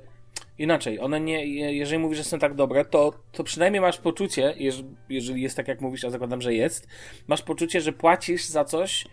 inaczej, 0.59 1.01
one 1.01 1.21
nie, 1.21 1.47
jeżeli 1.77 2.03
mówisz, 2.03 2.19
że 2.19 2.25
są 2.25 2.39
tak 2.39 2.55
dobre, 2.55 2.85
to, 2.85 3.13
to 3.33 3.45
przynajmniej 3.45 3.81
masz 3.81 3.99
poczucie, 3.99 4.55
jeżeli 5.09 5.43
jest 5.43 5.57
tak 5.57 5.69
jak 5.69 5.81
mówisz, 5.81 6.05
a 6.05 6.11
zakładam, 6.11 6.41
że 6.43 6.55
jest, 6.55 6.89
masz 7.27 7.43
poczucie, 7.43 7.81
że 7.81 7.93
płacisz 7.93 8.45
za 8.45 8.65
coś, 8.65 9.05
e, 9.05 9.09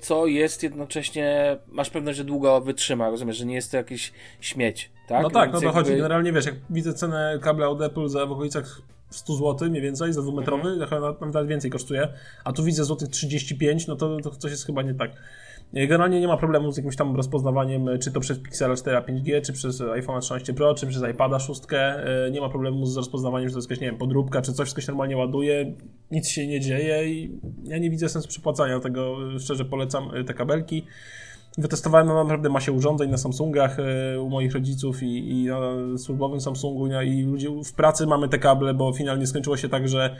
co 0.00 0.26
jest 0.26 0.62
jednocześnie, 0.62 1.56
masz 1.68 1.90
pewność, 1.90 2.18
że 2.18 2.24
długo 2.24 2.60
wytrzyma, 2.60 3.10
rozumiesz, 3.10 3.36
że 3.36 3.46
nie 3.46 3.54
jest 3.54 3.70
to 3.70 3.76
jakiś 3.76 4.12
śmieć, 4.40 4.90
tak? 5.08 5.22
No 5.22 5.30
tak, 5.30 5.42
Więc 5.42 5.54
no 5.54 5.60
to 5.60 5.66
jakby... 5.66 5.80
chodzi, 5.80 5.96
generalnie 5.96 6.32
wiesz, 6.32 6.46
jak 6.46 6.54
widzę 6.70 6.94
cenę 6.94 7.38
kabla 7.42 7.68
od 7.68 7.82
Apple 7.82 8.08
za 8.08 8.26
w 8.26 8.32
okolicach 8.32 8.82
100 9.10 9.34
zł 9.34 9.70
mniej 9.70 9.82
więcej 9.82 10.12
za 10.12 10.22
dwumetrowy, 10.22 10.68
mhm. 10.68 11.14
nawet 11.20 11.48
więcej 11.48 11.70
kosztuje, 11.70 12.08
a 12.44 12.52
tu 12.52 12.64
widzę 12.64 12.84
złotych 12.84 13.08
35, 13.08 13.86
no 13.86 13.96
to, 13.96 14.16
to 14.20 14.30
coś 14.30 14.50
jest 14.50 14.66
chyba 14.66 14.82
nie 14.82 14.94
tak. 14.94 15.10
Generalnie 15.72 16.20
nie 16.20 16.28
ma 16.28 16.36
problemu 16.36 16.72
z 16.72 16.76
jakimś 16.76 16.96
tam 16.96 17.16
rozpoznawaniem, 17.16 17.88
czy 18.02 18.12
to 18.12 18.20
przez 18.20 18.38
Pixela 18.38 18.76
4 18.76 18.96
a 18.96 19.00
5G, 19.00 19.42
czy 19.42 19.52
przez 19.52 19.80
iPhone 19.80 20.20
13 20.20 20.54
Pro, 20.54 20.74
czy 20.74 20.86
przez 20.86 21.02
iPada 21.10 21.38
6. 21.38 21.62
E, 21.72 22.30
nie 22.30 22.40
ma 22.40 22.48
problemu 22.48 22.86
z 22.86 22.96
rozpoznawaniem, 22.96 23.48
że 23.48 23.52
to 23.52 23.58
jest 23.58 23.70
jakaś, 23.70 23.80
nie 23.80 23.86
wiem, 23.86 23.98
podróbka, 23.98 24.42
czy 24.42 24.52
coś, 24.52 24.72
coś 24.72 24.86
normalnie 24.88 25.16
ładuje. 25.16 25.72
Nic 26.10 26.28
się 26.28 26.46
nie 26.46 26.60
dzieje 26.60 27.10
i 27.12 27.40
ja 27.64 27.78
nie 27.78 27.90
widzę 27.90 28.08
sensu 28.08 28.28
przypłacania 28.28 28.80
tego. 28.80 29.16
Szczerze 29.38 29.64
polecam 29.64 30.10
e, 30.14 30.24
te 30.24 30.34
kabelki. 30.34 30.84
Wytestowałem 31.58 32.06
naprawdę 32.06 32.48
masie 32.48 32.72
urządzeń 32.72 33.10
na 33.10 33.16
Samsungach 33.16 33.76
e, 33.80 34.20
u 34.20 34.28
moich 34.28 34.52
rodziców 34.52 35.02
i, 35.02 35.30
i 35.30 35.46
na 35.46 35.58
służbowym 35.98 36.40
Samsungu 36.40 36.86
no 36.86 37.02
i 37.02 37.22
ludzi 37.22 37.48
w 37.64 37.72
pracy 37.72 38.06
mamy 38.06 38.28
te 38.28 38.38
kable, 38.38 38.74
bo 38.74 38.92
finalnie 38.92 39.26
skończyło 39.26 39.56
się 39.56 39.68
tak, 39.68 39.88
że 39.88 40.04
e, 40.04 40.16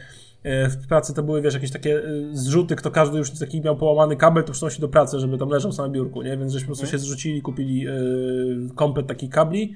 w 0.70 0.87
pracy 0.88 1.14
to 1.14 1.22
były, 1.22 1.42
wiesz, 1.42 1.54
jakieś 1.54 1.70
takie 1.70 1.98
e, 1.98 2.02
zrzuty, 2.32 2.76
kto 2.76 2.90
każdy 2.90 3.18
już 3.18 3.30
taki 3.30 3.61
miał 3.61 3.76
połamany 3.76 4.16
kabel, 4.16 4.44
to 4.44 4.52
przynosi 4.52 4.80
do 4.80 4.88
pracy, 4.88 5.20
żeby 5.20 5.38
tam 5.38 5.48
leżał 5.48 5.72
sam 5.72 5.87
na 5.87 5.92
biurku, 5.92 6.22
nie? 6.22 6.37
Więc 6.37 6.52
żeśmy 6.52 6.66
po 6.66 6.70
prostu 6.70 6.85
mhm. 6.85 7.00
się 7.00 7.06
zrzucili, 7.06 7.42
kupili 7.42 7.87
komplet 8.74 9.06
takich 9.06 9.30
kabli 9.30 9.74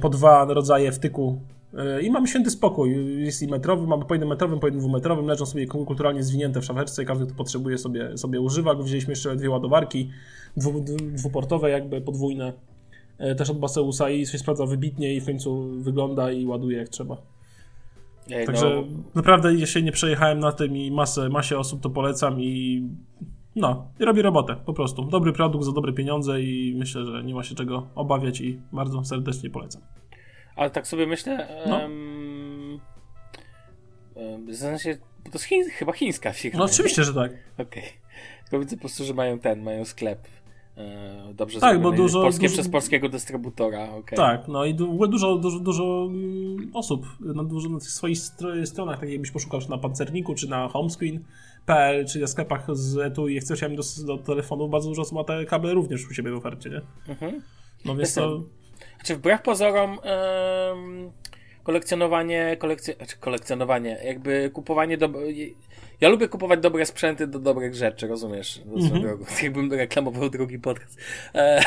po 0.00 0.08
dwa 0.08 0.44
rodzaje 0.44 0.92
wtyku 0.92 1.40
i 2.02 2.10
mamy 2.10 2.28
święty 2.28 2.50
spokój. 2.50 3.20
Jest 3.24 3.42
i 3.42 3.48
metrowy, 3.48 3.86
mamy 3.86 4.04
po 4.04 4.14
jednym 4.14 4.28
metrowym, 4.28 4.60
po 4.60 4.66
jednym 4.66 4.80
dwumetrowym, 4.80 5.26
leżą 5.26 5.46
sobie 5.46 5.66
kulturalnie 5.66 6.22
zwinięte 6.22 6.60
w 6.60 6.64
szafeczce, 6.64 7.04
każdy 7.04 7.26
kto 7.26 7.34
potrzebuje 7.34 7.78
sobie, 7.78 8.18
sobie 8.18 8.40
używa. 8.40 8.74
Wzięliśmy 8.74 9.12
jeszcze 9.12 9.36
dwie 9.36 9.50
ładowarki 9.50 10.10
dwu, 10.56 10.84
dwuportowe, 11.12 11.70
jakby 11.70 12.00
podwójne, 12.00 12.52
e, 13.18 13.34
też 13.34 13.50
od 13.50 13.58
Baseusa 13.58 14.10
i 14.10 14.26
się 14.26 14.38
sprawdza 14.38 14.66
wybitnie 14.66 15.14
i 15.14 15.20
w 15.20 15.26
końcu 15.26 15.68
wygląda 15.78 16.32
i 16.32 16.46
ładuje 16.46 16.78
jak 16.78 16.88
trzeba. 16.88 17.16
Ej, 18.32 18.46
Także 18.46 18.70
no. 18.70 19.02
naprawdę 19.14 19.54
jeśli 19.54 19.84
nie 19.84 19.92
przejechałem 19.92 20.38
na 20.38 20.52
tym 20.52 20.76
i 20.76 20.90
masę, 20.90 21.28
masie 21.28 21.58
osób 21.58 21.80
to 21.80 21.90
polecam 21.90 22.40
i 22.40 22.82
no, 23.56 23.90
i 24.00 24.04
robi 24.04 24.22
robotę, 24.22 24.56
po 24.66 24.72
prostu. 24.72 25.04
Dobry 25.04 25.32
produkt 25.32 25.64
za 25.64 25.72
dobre 25.72 25.92
pieniądze 25.92 26.42
i 26.42 26.74
myślę, 26.78 27.04
że 27.04 27.24
nie 27.24 27.34
ma 27.34 27.42
się 27.42 27.54
czego 27.54 27.86
obawiać 27.94 28.40
i 28.40 28.60
bardzo 28.72 29.04
serdecznie 29.04 29.50
polecam. 29.50 29.82
Ale 30.56 30.70
tak 30.70 30.86
sobie 30.86 31.06
myślę, 31.06 31.48
no. 31.66 31.76
um, 31.76 32.80
w 34.48 34.56
sensie, 34.56 34.96
to 35.24 35.30
jest 35.32 35.44
chiń, 35.44 35.64
chyba 35.64 35.92
chińska 35.92 36.32
firma. 36.32 36.58
No 36.58 36.64
oczywiście, 36.64 37.04
że 37.04 37.14
tak. 37.14 37.32
Okej. 37.58 37.64
Okay. 37.64 37.82
Tylko 38.42 38.60
widzę 38.60 38.76
po 38.76 38.80
prostu, 38.80 39.04
że 39.04 39.14
mają 39.14 39.38
ten, 39.38 39.62
mają 39.62 39.84
sklep 39.84 40.28
dobrze 41.34 41.60
tak, 41.60 41.80
bo 41.82 41.92
dużo, 41.92 42.22
Polskie 42.22 42.46
dużo, 42.46 42.54
przez 42.54 42.68
polskiego 42.68 43.08
dystrybutora. 43.08 43.90
Okay. 43.90 44.16
Tak, 44.16 44.48
no 44.48 44.64
i 44.64 44.74
dużo, 44.74 45.36
dużo, 45.36 45.58
dużo 45.58 46.06
mm, 46.10 46.70
osób 46.74 47.06
na, 47.20 47.44
dużo, 47.44 47.68
na 47.68 47.80
swoich 47.80 48.18
stronach, 48.64 49.00
tak 49.00 49.10
jakbyś 49.10 49.30
poszukał 49.30 49.60
na 49.68 49.78
pancerniku, 49.78 50.34
czy 50.34 50.48
na 50.48 50.68
homescreen.pl, 50.68 52.06
czy 52.06 52.20
na 52.20 52.26
sklepach 52.26 52.76
z 52.76 52.98
etu 52.98 53.28
i 53.28 53.40
chcesz 53.40 53.62
mieć 53.62 53.76
do, 53.76 54.16
do 54.16 54.22
telefonu, 54.22 54.68
bardzo 54.68 54.88
dużo 54.88 55.02
osób 55.02 55.14
ma 55.14 55.24
te 55.24 55.44
kable 55.44 55.74
również 55.74 56.10
u 56.10 56.14
siebie 56.14 56.30
w 56.30 56.36
ofercie, 56.36 56.70
nie? 56.70 56.80
Mhm. 57.08 57.42
No 57.84 57.96
więc 57.96 58.14
to... 58.14 58.42
Znaczy 58.96 59.16
wbrew 59.16 59.42
pozorom 59.42 59.90
um, 59.90 61.10
kolekcjonowanie, 61.62 62.56
kolekcjo... 62.58 62.94
znaczy 62.94 63.16
kolekcjonowanie, 63.16 63.98
jakby 64.04 64.50
kupowanie 64.52 64.98
do 64.98 65.08
ja 66.00 66.08
lubię 66.08 66.28
kupować 66.28 66.60
dobre 66.60 66.86
sprzęty 66.86 67.26
do 67.26 67.38
dobrych 67.38 67.74
rzeczy, 67.74 68.06
rozumiesz? 68.06 68.60
Mm-hmm. 68.66 69.42
Jakbym 69.44 69.72
reklamował 69.72 70.30
drugi 70.30 70.58
podcast. 70.58 70.98
E, 71.34 71.62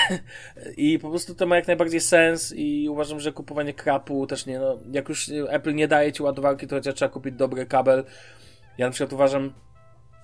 I 0.77 0.99
po 0.99 1.09
prostu 1.09 1.35
to 1.35 1.47
ma 1.47 1.55
jak 1.55 1.67
najbardziej 1.67 2.01
sens 2.01 2.53
i 2.55 2.89
uważam, 2.89 3.19
że 3.19 3.31
kupowanie 3.31 3.73
krapu 3.73 4.27
też 4.27 4.45
nie, 4.45 4.59
no, 4.59 4.79
jak 4.91 5.09
już 5.09 5.31
Apple 5.49 5.75
nie 5.75 5.87
daje 5.87 6.11
ci 6.11 6.23
ładowarki, 6.23 6.67
to 6.67 6.75
chociaż 6.75 6.95
trzeba 6.95 7.09
kupić 7.09 7.35
dobry 7.35 7.65
kabel. 7.65 8.03
Ja 8.77 8.85
na 8.85 8.91
przykład 8.91 9.13
uważam, 9.13 9.53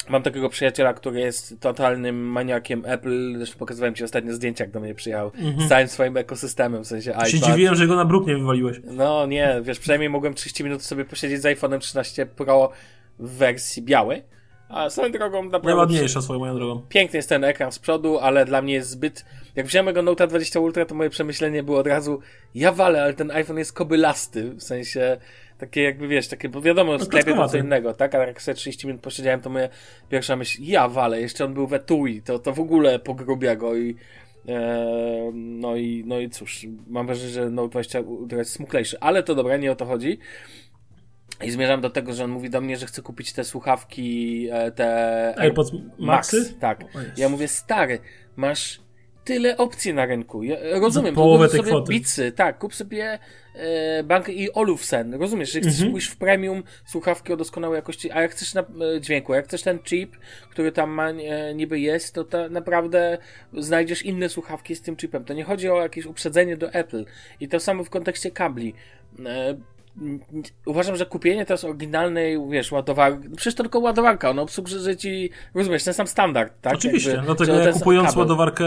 Mam 0.10 0.24
takiego 0.24 0.50
przyjaciela, 0.50 0.94
który 0.94 1.20
jest 1.20 1.60
totalnym 1.60 2.32
maniakiem 2.32 2.84
Apple. 2.86 3.38
Zresztą 3.38 3.58
pokazywałem 3.58 3.96
ci 3.96 4.04
ostatnio 4.04 4.34
zdjęcia, 4.34 4.64
jak 4.64 4.72
do 4.72 4.80
mnie 4.80 4.96
przyjechał. 4.96 5.30
Mm-hmm. 5.30 5.66
Z 5.66 5.70
całym 5.70 5.88
swoim 5.88 6.18
ekosystemem, 6.18 6.84
w 6.84 6.88
sensie 6.88 7.12
iPad. 7.12 7.30
Się 7.30 7.40
dziwiłem, 7.40 7.76
że 7.76 7.88
go 7.88 7.96
na 7.96 8.06
bruk 8.06 8.28
nie 8.28 8.38
wywaliłeś. 8.38 8.82
No 8.84 9.26
nie, 9.26 9.60
wiesz, 9.64 9.80
przynajmniej 9.80 10.10
mogłem 10.10 10.34
30 10.34 10.64
minut 10.64 10.84
sobie 10.84 11.06
posiedzieć 11.06 11.42
z 11.42 11.46
iPhone'em 11.46 11.80
13 11.80 12.26
Pro 12.26 12.72
w 13.20 13.30
wersji 13.30 13.84
białej. 13.84 14.24
A 14.70 14.90
swoją 14.90 15.12
drogą 15.12 15.44
naprawdę... 15.44 15.68
Najładniejsza 15.68 16.22
swoją 16.22 16.40
moją 16.40 16.56
drogą. 16.56 16.82
Piękny 16.90 17.18
jest 17.18 17.30
ten 17.30 17.44
ekran 17.44 17.72
z 17.72 17.80
przodu, 17.80 18.20
ale 18.20 18.46
dla 18.46 18.62
mnie 18.62 18.74
jest 18.74 18.90
zbyt... 18.90 19.26
Jak 19.56 19.66
wziąłem 19.66 19.94
go 19.94 20.02
Note 20.02 20.28
20 20.28 20.60
Ultra, 20.60 20.86
to 20.86 20.96
moje 20.96 21.10
przemyślenie 21.10 21.64
było 21.64 21.80
od 21.80 21.88
razu 21.88 22.20
ja 22.56 22.72
walę, 22.72 23.04
ale 23.04 23.14
ten 23.14 23.32
iPhone 23.32 23.58
jest 23.58 23.74
kobylasty, 23.74 24.52
w 24.52 24.64
sensie 24.64 25.18
takie 25.58 25.84
jakby, 25.84 26.08
wiesz, 26.08 26.28
takie, 26.28 26.50
bo 26.50 26.62
wiadomo, 26.62 26.98
w 26.98 27.00
no, 27.00 27.06
sklepie 27.06 27.34
to 27.36 27.48
co 27.48 27.58
innego, 27.58 27.94
tak? 27.94 28.16
Ale 28.16 28.28
jak 28.28 28.42
sobie 28.42 28.56
30 28.56 28.88
minut 28.88 29.02
posiedziałem, 29.02 29.42
to 29.42 29.50
moja 29.50 29.70
pierwsza 30.10 30.36
myśl, 30.36 30.58
ja 30.62 30.88
walę, 30.88 31.22
jeszcze 31.22 31.46
on 31.46 31.54
był 31.54 31.68
w 31.68 31.74
etui, 31.74 32.22
to, 32.22 32.40
to 32.40 32.54
w 32.54 32.60
ogóle 32.60 33.00
pogrubia 33.00 33.56
go 33.56 33.76
i 33.76 33.96
e, 34.48 35.32
no 35.34 35.76
i, 35.76 36.04
no 36.08 36.20
i 36.20 36.30
cóż, 36.30 36.66
mam 36.88 37.06
wrażenie, 37.06 37.30
że 37.30 37.50
Note 37.50 37.70
20 37.70 38.00
Ultra 38.00 38.38
jest 38.38 38.52
smuklejszy, 38.52 38.98
ale 39.00 39.24
to 39.24 39.36
dobra, 39.36 39.58
nie 39.58 39.72
o 39.72 39.76
to 39.76 39.86
chodzi. 39.86 40.20
I 41.44 41.52
zmierzam 41.52 41.82
do 41.82 41.90
tego, 41.90 42.14
że 42.14 42.24
on 42.24 42.32
mówi 42.32 42.50
do 42.50 42.62
mnie, 42.62 42.78
że 42.78 42.86
chce 42.86 43.02
kupić 43.02 43.34
te 43.34 43.44
słuchawki, 43.44 44.48
e, 44.52 44.72
te 44.72 45.34
AirPods 45.38 45.72
Maxy? 46.00 46.38
Max, 46.38 46.60
tak. 46.60 46.84
Ja 47.18 47.30
mówię, 47.30 47.48
stary, 47.48 48.00
masz 48.36 48.80
tyle 49.30 49.58
opcji 49.58 49.94
na 49.94 50.06
rynku. 50.06 50.44
Ja 50.44 50.58
rozumiem, 50.80 51.16
połowę 51.16 51.46
kup 51.46 51.58
sobie 51.58 51.70
kwoty. 51.70 51.92
Bicy, 51.92 52.32
tak, 52.32 52.58
kup 52.58 52.76
sobie 52.76 53.20
e, 53.56 54.04
bank 54.04 54.30
i 54.30 54.54
Olufsen. 54.54 55.14
Rozumiesz, 55.14 55.52
że 55.52 55.60
chcesz 55.60 55.74
mhm. 55.74 55.92
pójść 55.92 56.08
w 56.08 56.18
premium 56.18 56.64
słuchawki 56.86 57.34
o 57.34 57.38
doskonałej 57.38 57.76
jakości, 57.76 58.12
a 58.12 58.22
jak 58.22 58.32
chcesz 58.32 58.54
na 58.54 58.62
e, 58.62 59.02
dźwięku, 59.02 59.34
jak 59.34 59.46
chcesz 59.46 59.62
ten 59.62 59.80
chip, 59.80 60.18
który 60.50 60.72
tam 60.72 60.90
ma, 60.90 61.10
e, 61.10 61.56
niby 61.56 61.80
jest, 61.80 62.14
to 62.14 62.24
ta, 62.24 62.50
naprawdę 62.50 63.18
znajdziesz 63.54 64.04
inne 64.04 64.30
słuchawki 64.30 64.76
z 64.76 64.82
tym 64.82 64.96
chipem. 64.96 65.26
To 65.26 65.34
nie 65.34 65.44
chodzi 65.44 65.70
o 65.70 65.82
jakieś 65.82 66.06
uprzedzenie 66.06 66.58
do 66.58 66.74
Apple. 66.74 67.06
I 67.40 67.48
to 67.48 67.60
samo 67.60 67.84
w 67.84 67.90
kontekście 67.90 68.32
kabli. 68.32 68.74
E, 69.26 69.56
uważam, 70.66 70.96
że 70.96 71.06
kupienie 71.06 71.46
teraz 71.46 71.64
oryginalnej, 71.64 72.38
wiesz, 72.50 72.72
ładowarki, 72.72 73.30
przecież 73.36 73.56
to 73.56 73.64
tylko 73.64 73.80
ładowarka, 73.80 74.30
ona 74.30 74.42
obsługuje 74.42 74.98
ci, 74.98 75.30
rozumiesz, 75.54 75.84
ten 75.84 75.94
sam 75.94 76.08
standard, 76.08 76.54
tak? 76.62 76.74
Oczywiście, 76.74 77.10
Jakby, 77.10 77.26
dlatego 77.26 77.54
ja 77.54 77.72
kupując 77.72 78.08
kabel. 78.10 78.20
ładowarkę 78.20 78.64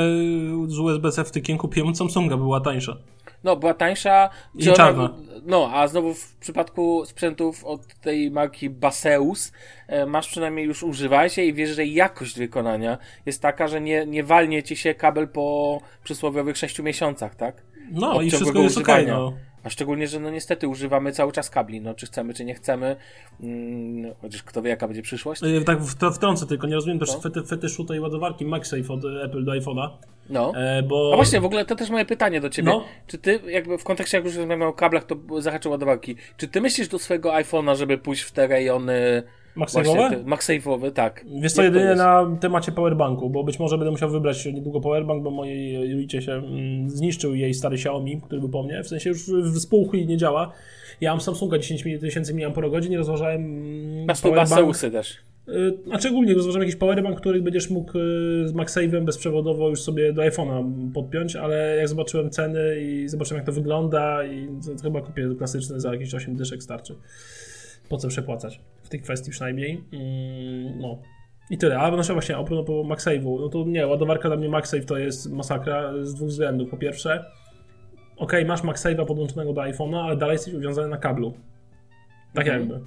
z 0.66 0.78
USB-C 0.78 1.24
wtykiem 1.24 1.58
kupiłem 1.58 1.94
Samsunga, 1.94 2.37
była 2.37 2.61
tańsza. 2.61 2.96
No, 3.44 3.56
była 3.56 3.74
tańsza. 3.74 4.30
I 4.54 4.68
ona, 4.68 4.76
czarna. 4.76 5.14
No, 5.46 5.70
a 5.72 5.88
znowu 5.88 6.14
w 6.14 6.37
przypadku 6.37 7.06
sprzętów 7.06 7.64
od 7.64 7.94
tej 7.94 8.30
marki 8.30 8.70
Baseus 8.70 9.52
e, 9.88 10.06
masz 10.06 10.28
przynajmniej 10.28 10.66
już 10.66 10.82
używałeś 10.82 11.32
się 11.32 11.42
i 11.42 11.52
wiesz, 11.52 11.70
że 11.70 11.87
jakość 11.87 12.38
wykonania 12.38 12.98
jest 13.26 13.42
taka, 13.42 13.68
że 13.68 13.80
nie, 13.80 14.06
nie 14.06 14.24
walnie 14.24 14.62
ci 14.62 14.76
się 14.76 14.94
kabel 14.94 15.28
po 15.28 15.80
przysłowiowych 16.04 16.56
6 16.56 16.78
miesiącach, 16.78 17.35
tak? 17.35 17.62
No 17.90 18.12
Od 18.12 18.24
i 18.24 18.30
wszystko 18.30 18.58
jest 18.58 18.78
okej, 18.78 19.04
okay, 19.04 19.14
no. 19.14 19.32
A 19.64 19.70
szczególnie, 19.70 20.09
że 20.09 20.20
no 20.20 20.31
niestety 20.31 20.68
używamy 20.68 21.12
cały 21.12 21.33
czas 21.33 21.51
kabli, 21.51 21.81
no 21.81 21.94
czy 21.94 22.07
chcemy, 22.07 22.35
czy 22.35 22.44
nie 22.44 22.55
chcemy. 22.55 22.96
Mm, 23.40 24.03
no, 24.03 24.14
chociaż 24.20 24.42
kto 24.42 24.62
wie, 24.62 24.70
jaka 24.70 24.87
będzie 24.87 25.03
przyszłość. 25.03 25.42
Yy, 25.42 25.64
tak 25.64 25.79
wtrącę 26.14 26.46
tylko, 26.46 26.66
nie 26.66 26.75
rozumiem 26.75 26.98
też 26.98 27.14
no. 27.14 27.20
fety, 27.20 27.42
fetyszu 27.42 27.85
tej 27.85 28.01
ładowarki 28.01 28.46
MagSafe 28.46 28.92
od 28.92 29.01
Apple 29.25 29.44
do 29.44 29.53
iPhone'a. 29.53 29.90
No. 30.31 30.53
E, 30.57 30.83
bo... 30.83 31.11
A 31.12 31.16
właśnie, 31.16 31.40
w 31.40 31.44
ogóle 31.44 31.64
to 31.64 31.77
też 31.77 31.90
moje 31.90 32.05
pytanie 32.05 32.40
do 32.40 32.51
ciebie. 32.51 32.68
No. 32.68 32.85
Czy 33.07 33.18
ty, 33.18 33.40
jakby 33.46 33.79
w 33.79 33.85
kontekście, 33.85 34.16
jak 34.16 34.25
już 34.25 34.37
rozmawiamy 34.37 34.64
o 34.64 34.72
kablach, 34.72 35.05
to 35.05 35.16
zahaczę 35.38 35.68
ładowarki. 35.68 36.16
Czy 36.37 36.48
ty 36.48 36.61
myślisz 36.61 36.88
do 36.88 36.98
swojego 36.98 37.31
iPhone'a, 37.31 37.77
żeby 37.77 37.98
pójść 37.98 38.22
w 38.22 38.33
te 38.33 38.46
rejony 38.46 39.22
MagSafe'owe? 39.56 40.24
MagSafe'owe, 40.24 40.92
tak. 40.92 41.24
Wiesz 41.40 41.52
co, 41.52 41.62
jedynie 41.62 41.94
na 41.94 42.36
temacie 42.40 42.72
powerbanku, 42.72 43.30
bo 43.30 43.44
być 43.44 43.58
może 43.58 43.78
będę 43.78 43.90
musiał 43.90 44.10
wybrać 44.10 44.46
niedługo 44.46 44.80
powerbank, 44.80 45.22
bo 45.22 45.30
mojej 45.30 45.90
Julicie 45.90 46.22
się 46.22 46.32
mm, 46.32 46.90
zniszczył 46.90 47.34
jej 47.34 47.54
stary 47.54 47.74
Xiaomi, 47.76 48.20
który 48.20 48.40
był 48.40 48.50
po 48.50 48.62
mnie, 48.62 48.82
w 48.82 48.88
sensie 48.88 49.10
już 49.10 49.30
w 49.30 49.58
spółku 49.58 49.96
i 49.96 50.06
nie 50.06 50.16
działa. 50.16 50.52
Ja 51.00 51.10
mam 51.10 51.20
Samsunga 51.20 51.58
10 51.58 51.84
tysięcy 52.00 52.34
mAh 52.34 52.90
i 52.90 52.96
rozważałem 52.96 53.42
mm, 53.42 54.06
Masz 54.06 54.20
powerbank. 54.20 54.76
też. 54.78 55.18
Y, 55.48 55.78
a 55.92 55.98
szczególnie 55.98 56.34
rozważam 56.34 56.62
jakiś 56.62 56.76
powerbank, 56.76 57.20
który 57.20 57.42
będziesz 57.42 57.70
mógł 57.70 57.98
y, 57.98 58.48
z 58.48 58.52
MagSafe'em 58.52 59.04
bezprzewodowo 59.04 59.68
już 59.68 59.82
sobie 59.82 60.12
do 60.12 60.22
iPhone'a 60.22 60.92
podpiąć, 60.94 61.36
ale 61.36 61.76
jak 61.76 61.88
zobaczyłem 61.88 62.30
ceny 62.30 62.80
i 62.80 63.08
zobaczyłem 63.08 63.38
jak 63.38 63.46
to 63.46 63.52
wygląda 63.52 64.24
i 64.24 64.48
to 64.76 64.82
chyba 64.82 65.00
kupię 65.00 65.28
klasyczny 65.38 65.80
za 65.80 65.92
jakieś 65.92 66.14
8 66.14 66.36
dyszek 66.36 66.62
starczy 66.62 66.94
po 67.88 67.98
co 67.98 68.08
przepłacać 68.08 68.60
tej 68.92 69.00
kwestii 69.00 69.31
przynajmniej. 69.31 69.85
Mm, 69.92 70.78
no. 70.81 70.98
I 71.50 71.59
tyle. 71.59 71.78
A 71.78 71.90
no 71.90 72.02
właśnie, 72.02 72.37
a 72.37 72.44
propos 72.44 72.87
MagSave'u, 72.87 73.40
no 73.40 73.48
to 73.48 73.64
nie, 73.64 73.87
ładowarka 73.87 74.28
dla 74.28 74.37
mnie 74.37 74.48
MagSafe 74.48 74.85
to 74.85 74.98
jest 74.98 75.33
masakra 75.33 75.92
z 76.02 76.14
dwóch 76.14 76.28
względów. 76.28 76.70
Po 76.70 76.76
pierwsze, 76.76 77.24
ok, 78.16 78.33
masz 78.46 78.62
MagSave'a 78.62 79.07
podłączonego 79.07 79.52
do 79.52 79.61
iPhone'a, 79.61 79.96
ale 80.05 80.16
dalej 80.16 80.35
jesteś 80.35 80.55
uwiązany 80.55 80.88
na 80.88 80.96
kablu. 80.96 81.33
Tak 82.35 82.48
Mhm. 82.48 82.61
jakby. 82.61 82.87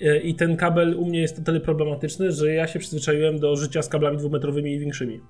E, 0.00 0.18
I 0.20 0.34
ten 0.34 0.56
kabel 0.56 0.96
u 0.98 1.06
mnie 1.06 1.20
jest 1.20 1.38
o 1.38 1.42
tyle 1.42 1.60
problematyczny, 1.60 2.32
że 2.32 2.52
ja 2.52 2.66
się 2.66 2.78
przyzwyczaiłem 2.78 3.38
do 3.38 3.56
życia 3.56 3.82
z 3.82 3.88
kablami 3.88 4.16
dwumetrowymi 4.16 4.72
i 4.72 4.78
większymi. 4.78 5.20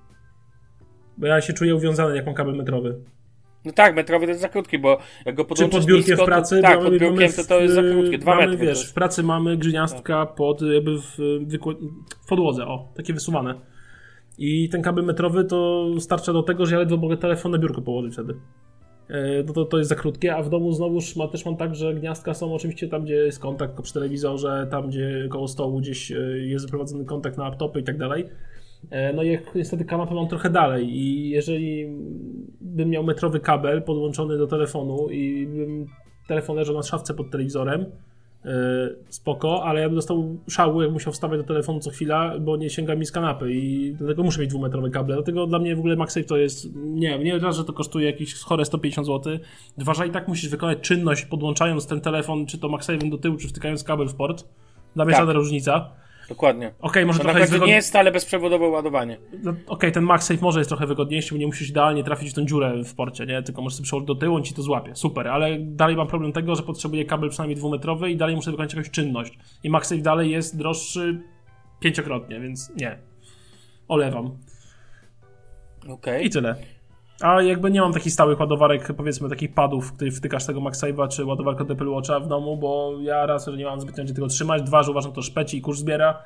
Bo 1.17 1.27
ja 1.27 1.41
się 1.41 1.53
czuję 1.53 1.75
uwiązany, 1.75 2.15
jak 2.15 2.25
mam 2.25 2.35
kabel 2.35 2.55
metrowy. 2.55 3.01
No 3.67 3.73
tak, 3.73 3.95
metrowy 3.95 4.25
to 4.25 4.29
jest 4.29 4.41
za 4.41 4.49
krótki, 4.49 4.79
bo 4.79 4.97
jak 5.25 5.35
go 5.35 5.43
Czy 5.43 5.47
podłączysz 5.49 5.79
pod 5.79 5.85
biurkiem 5.87 6.11
nisko, 6.11 6.23
w 6.23 6.25
pracy? 6.25 6.55
To, 6.55 6.61
tak, 6.61 6.79
pod 6.79 6.89
biurkiem 6.89 7.09
mamy 7.15 7.33
to, 7.33 7.43
to 7.43 7.59
jest 7.59 7.75
za 7.75 7.81
krótkie, 7.81 8.17
dwa 8.17 8.35
mamy, 8.35 8.47
metry. 8.47 8.65
Wiesz, 8.67 8.77
jest- 8.79 8.91
w 8.91 8.93
pracy 8.93 9.23
mamy 9.23 9.57
grzniastka 9.57 10.25
pod, 10.25 10.61
jakby 10.61 11.01
w, 11.01 11.17
wykło- 11.47 11.75
w 12.25 12.27
podłodze, 12.29 12.65
o, 12.67 12.91
takie 12.95 13.13
wysuwane. 13.13 13.55
I 14.37 14.69
ten 14.69 14.81
kabel 14.81 15.05
metrowy 15.05 15.45
to 15.45 15.87
starcza 15.99 16.33
do 16.33 16.43
tego, 16.43 16.65
że 16.65 16.75
ja 16.75 16.79
ledwo 16.79 16.97
mogę 16.97 17.17
telefon 17.17 17.51
na 17.51 17.57
biurko 17.57 17.81
położyć 17.81 18.13
wtedy. 18.13 18.33
E, 19.09 19.43
No 19.43 19.53
to, 19.53 19.65
to 19.65 19.77
jest 19.77 19.89
za 19.89 19.95
krótkie, 19.95 20.35
a 20.35 20.43
w 20.43 20.49
domu 20.49 20.71
znowuż 20.71 21.15
ma, 21.15 21.27
też 21.27 21.45
mam 21.45 21.57
tak, 21.57 21.75
że 21.75 21.93
gniazdka 21.93 22.33
są 22.33 22.53
oczywiście 22.53 22.87
tam, 22.87 23.03
gdzie 23.03 23.13
jest 23.15 23.39
kontakt 23.39 23.81
przy 23.81 23.93
telewizorze, 23.93 24.67
tam, 24.71 24.87
gdzie 24.89 25.27
koło 25.29 25.47
stołu 25.47 25.79
gdzieś 25.79 26.11
jest 26.45 26.65
wyprowadzony 26.65 27.05
kontakt 27.05 27.37
na 27.37 27.43
laptopy 27.43 27.79
i 27.79 27.83
tak 27.83 27.97
dalej. 27.97 28.25
E, 28.89 29.13
No 29.13 29.23
i 29.23 29.39
niestety 29.55 29.85
kanapę 29.85 30.15
mam 30.15 30.27
trochę 30.27 30.49
dalej 30.49 30.89
i 30.89 31.29
jeżeli 31.29 31.87
bym 32.61 32.89
miał 32.89 33.03
metrowy 33.03 33.39
kabel 33.39 33.81
podłączony 33.81 34.37
do 34.37 34.47
telefonu 34.47 35.09
i 35.09 35.47
bym 35.47 35.87
telefon 36.27 36.55
leżał 36.55 36.75
na 36.75 36.83
szafce 36.83 37.13
pod 37.13 37.31
telewizorem, 37.31 37.85
e, 38.45 38.49
spoko, 39.09 39.63
ale 39.63 39.81
ja 39.81 39.87
bym 39.87 39.95
dostał 39.95 40.37
szału, 40.49 40.81
jak 40.81 40.91
musiał 40.91 41.13
wstawać 41.13 41.39
do 41.39 41.45
telefonu 41.45 41.79
co 41.79 41.89
chwila, 41.89 42.39
bo 42.39 42.57
nie 42.57 42.69
sięga 42.69 42.95
mi 42.95 43.05
z 43.05 43.11
kanapy 43.11 43.53
i 43.53 43.93
dlatego 43.97 44.23
muszę 44.23 44.41
mieć 44.41 44.49
dwumetrowe 44.49 44.89
kable. 44.89 45.15
Dlatego 45.15 45.47
dla 45.47 45.59
mnie 45.59 45.75
w 45.75 45.79
ogóle 45.79 45.95
MagSafe 45.95 46.25
to 46.25 46.37
jest, 46.37 46.75
nie 46.75 47.09
wiem, 47.09 47.23
nie 47.23 47.39
raz, 47.39 47.55
że 47.55 47.63
to 47.63 47.73
kosztuje 47.73 48.05
jakieś 48.05 48.33
chore 48.33 48.65
150 48.65 49.07
zł, 49.07 49.37
dwa, 49.77 49.93
że 49.93 50.07
i 50.07 50.11
tak 50.11 50.27
musisz 50.27 50.49
wykonać 50.49 50.79
czynność 50.81 51.25
podłączając 51.25 51.87
ten 51.87 52.01
telefon, 52.01 52.45
czy 52.45 52.57
to 52.57 52.67
MagSafe'em 52.67 53.09
do 53.09 53.17
tyłu, 53.17 53.37
czy 53.37 53.47
wtykając 53.47 53.83
kabel 53.83 54.07
w 54.07 54.15
port. 54.15 54.47
Dla 54.95 55.05
mnie 55.05 55.13
Tak. 55.13 55.21
żadna 55.21 55.33
różnica. 55.33 55.89
Dokładnie. 56.29 56.73
Okej, 56.79 57.05
może 57.05 57.19
To 57.19 57.23
trochę 57.23 57.39
jest 57.39 57.51
wygodnie. 57.51 57.71
nie 57.71 57.75
jest 57.75 57.87
stale 57.87 58.11
bezprzewodowe 58.11 58.67
ładowanie. 58.67 59.17
No, 59.43 59.53
Okej, 59.67 59.91
ten 59.91 60.03
MagSafe 60.03 60.41
może 60.41 60.59
jest 60.59 60.69
trochę 60.69 60.87
wygodniejszy, 60.87 61.33
bo 61.33 61.39
nie 61.39 61.45
musisz 61.45 61.69
idealnie 61.69 62.03
trafić 62.03 62.29
w 62.29 62.33
tą 62.33 62.45
dziurę 62.45 62.83
w 62.83 62.95
porcie, 62.95 63.25
nie? 63.25 63.43
Tylko 63.43 63.61
możesz 63.61 63.77
sobie 63.77 63.85
przełożyć 63.85 64.07
do 64.07 64.15
tyłu, 64.15 64.35
on 64.35 64.43
ci 64.43 64.53
to 64.53 64.61
złapie. 64.61 64.95
Super, 64.95 65.27
ale 65.27 65.57
dalej 65.59 65.95
mam 65.95 66.07
problem 66.07 66.33
tego, 66.33 66.55
że 66.55 66.63
potrzebuję 66.63 67.05
kabel 67.05 67.29
przynajmniej 67.29 67.55
dwumetrowy 67.57 68.11
i 68.11 68.17
dalej 68.17 68.35
muszę 68.35 68.51
wykonać 68.51 68.73
jakąś 68.73 68.89
czynność. 68.91 69.37
I 69.63 69.69
MagSafe 69.69 70.01
dalej 70.01 70.31
jest 70.31 70.57
droższy 70.57 71.21
pięciokrotnie, 71.79 72.39
więc 72.39 72.71
nie. 72.75 72.97
Olewam. 73.87 74.37
Okej. 75.89 76.25
I 76.25 76.29
tyle. 76.29 76.55
A 77.21 77.41
jakby 77.41 77.71
nie 77.71 77.81
mam 77.81 77.93
takich 77.93 78.13
stałych 78.13 78.39
ładowarek, 78.39 78.93
powiedzmy 78.93 79.29
takich 79.29 79.53
padów, 79.53 79.87
w 79.87 79.93
których 79.95 80.13
wtykasz 80.13 80.45
tego 80.45 80.61
MagSafe'a 80.61 81.07
czy 81.07 81.25
ładowarkę 81.25 81.65
do 81.65 81.73
Apple 81.73 81.89
Watcha 81.89 82.19
w 82.19 82.27
domu, 82.27 82.57
bo 82.57 82.93
ja 83.01 83.25
raz, 83.25 83.45
że 83.45 83.57
nie 83.57 83.65
mam 83.65 83.81
zbytnio 83.81 84.03
gdzie 84.03 84.13
tego 84.13 84.27
trzymać, 84.27 84.63
dwa, 84.63 84.83
że 84.83 84.91
uważam 84.91 85.11
to 85.11 85.21
szpeci 85.21 85.57
i 85.57 85.61
kurz 85.61 85.79
zbiera. 85.79 86.23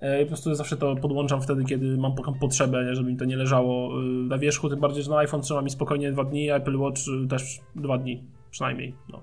E, 0.00 0.20
I 0.20 0.24
po 0.24 0.28
prostu 0.28 0.54
zawsze 0.54 0.76
to 0.76 0.96
podłączam 0.96 1.42
wtedy, 1.42 1.64
kiedy 1.64 1.96
mam 1.96 2.14
taką 2.14 2.34
potrzebę, 2.34 2.94
żeby 2.94 3.10
mi 3.10 3.16
to 3.16 3.24
nie 3.24 3.36
leżało 3.36 4.00
y, 4.00 4.04
na 4.04 4.38
wierzchu, 4.38 4.68
tym 4.68 4.80
bardziej, 4.80 5.02
że 5.02 5.10
na 5.10 5.18
iPhone 5.18 5.42
trzyma 5.42 5.62
mi 5.62 5.70
spokojnie 5.70 6.12
dwa 6.12 6.24
dni, 6.24 6.50
a 6.50 6.56
Apple 6.56 6.78
Watch 6.78 7.00
y, 7.24 7.28
też 7.28 7.60
dwa 7.76 7.98
dni 7.98 8.24
przynajmniej. 8.50 8.94
No. 9.08 9.22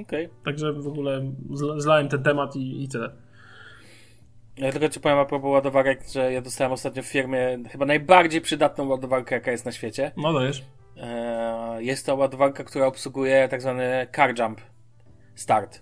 Okej. 0.00 0.28
Także 0.44 0.72
w 0.72 0.86
ogóle 0.88 1.20
zla- 1.50 1.80
zlałem 1.80 2.08
ten 2.08 2.22
temat 2.22 2.56
i, 2.56 2.82
i 2.82 2.88
tyle. 2.88 3.12
Ja 4.56 4.72
tylko 4.72 4.88
ci 4.88 5.00
powiem 5.00 5.18
a 5.18 5.24
propos 5.24 5.50
ładowarek, 5.50 6.00
że 6.12 6.32
ja 6.32 6.40
dostałem 6.42 6.72
ostatnio 6.72 7.02
w 7.02 7.06
firmie 7.06 7.58
chyba 7.70 7.86
najbardziej 7.86 8.40
przydatną 8.40 8.88
ładowarkę, 8.88 9.34
jaka 9.34 9.50
jest 9.50 9.64
na 9.64 9.72
świecie. 9.72 10.12
No 10.16 10.32
dajesz. 10.32 10.64
Eee, 10.96 11.86
Jest 11.86 12.06
to 12.06 12.16
ładowarka, 12.16 12.64
która 12.64 12.86
obsługuje 12.86 13.48
tak 13.48 13.60
zwany 13.62 14.06
car 14.16 14.38
jump 14.38 14.60
start. 15.34 15.80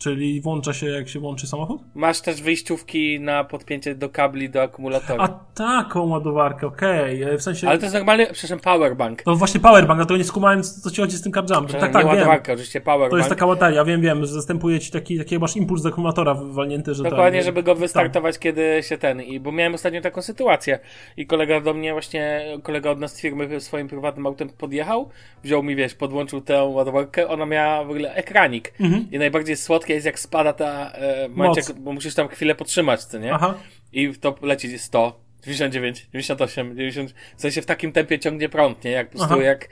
Czyli 0.00 0.40
włącza 0.40 0.72
się 0.72 0.86
jak 0.86 1.08
się 1.08 1.20
włączy 1.20 1.46
samochód? 1.46 1.82
Masz 1.94 2.20
też 2.20 2.42
wyjściówki 2.42 3.20
na 3.20 3.44
podpięcie 3.44 3.94
do 3.94 4.08
kabli 4.08 4.50
do 4.50 4.62
akumulatora. 4.62 5.24
A 5.24 5.28
taką 5.54 6.08
ładowarkę, 6.08 6.66
okej. 6.66 7.22
E, 7.22 7.38
W 7.38 7.42
sensie... 7.42 7.68
Ale 7.68 7.78
to 7.78 7.84
jest 7.84 7.94
normalny, 7.94 8.26
przepraszam, 8.32 8.60
powerbank. 8.60 9.22
To 9.22 9.36
właśnie 9.36 9.60
powerbank, 9.60 9.98
dlatego 9.98 10.18
nie 10.18 10.24
skumałem, 10.24 10.62
co 10.62 10.90
ci 10.90 11.00
chodzi 11.00 11.16
z 11.16 11.22
tym 11.22 11.32
CapJumpem. 11.32 11.80
Tak, 11.80 11.92
tak, 11.92 11.94
nie 11.94 12.10
wiem. 12.10 12.18
ładowarka, 12.18 12.52
oczywiście 12.52 12.80
powerbank. 12.80 13.10
To 13.10 13.16
jest 13.16 13.28
taka 13.28 13.46
bateria, 13.46 13.84
wiem, 13.84 14.00
wiem, 14.00 14.20
że 14.20 14.32
zastępuje 14.32 14.80
ci 14.80 14.90
taki, 14.90 15.18
taki 15.18 15.38
masz 15.38 15.56
impuls 15.56 15.82
z 15.82 15.86
akumulatora 15.86 16.34
walnięty, 16.34 16.94
że 16.94 17.02
Dokładnie, 17.02 17.38
tak, 17.38 17.46
żeby 17.46 17.62
go 17.62 17.74
wystartować, 17.74 18.38
kiedy 18.38 18.80
się 18.82 18.98
ten. 18.98 19.22
I 19.22 19.40
bo 19.40 19.52
miałem 19.52 19.74
ostatnio 19.74 20.00
taką 20.00 20.22
sytuację. 20.22 20.78
I 21.16 21.26
kolega 21.26 21.60
do 21.60 21.74
mnie, 21.74 21.92
właśnie 21.92 22.44
kolega 22.62 22.90
od 22.90 23.00
nas 23.00 23.14
z 23.14 23.20
firmy 23.20 23.60
swoim 23.60 23.88
prywatnym 23.88 24.26
autem 24.26 24.48
podjechał, 24.48 25.08
wziął 25.44 25.62
mi, 25.62 25.76
wiesz, 25.76 25.94
podłączył 25.94 26.40
tę 26.40 26.62
ładowarkę. 26.64 27.28
Ona 27.28 27.46
miała 27.46 27.84
w 27.84 27.90
ogóle 27.90 28.14
ekranik. 28.14 28.72
I 29.10 29.18
najbardziej 29.18 29.56
słodkie 29.56 29.89
jest, 29.94 30.06
jak 30.06 30.18
spada 30.20 30.52
ta 30.52 30.90
e, 30.92 31.28
momencie, 31.28 31.60
jak- 31.68 31.80
bo 31.80 31.92
musisz 31.92 32.14
tam 32.14 32.28
chwilę 32.28 32.54
podtrzymać, 32.54 33.04
co 33.04 33.18
nie? 33.18 33.34
Aha, 33.34 33.54
I 33.92 34.12
to 34.20 34.34
leci 34.42 34.78
100. 34.78 35.30
99, 35.42 36.06
98, 36.12 36.76
90, 36.76 37.14
w 37.36 37.40
sensie 37.40 37.62
w 37.62 37.66
takim 37.66 37.92
tempie 37.92 38.18
ciągnie 38.18 38.48
prąd, 38.48 38.84
nie? 38.84 38.90
Jak 38.90 39.10
po 39.10 39.18
prostu 39.18 39.34
Aha. 39.34 39.42
jak... 39.42 39.68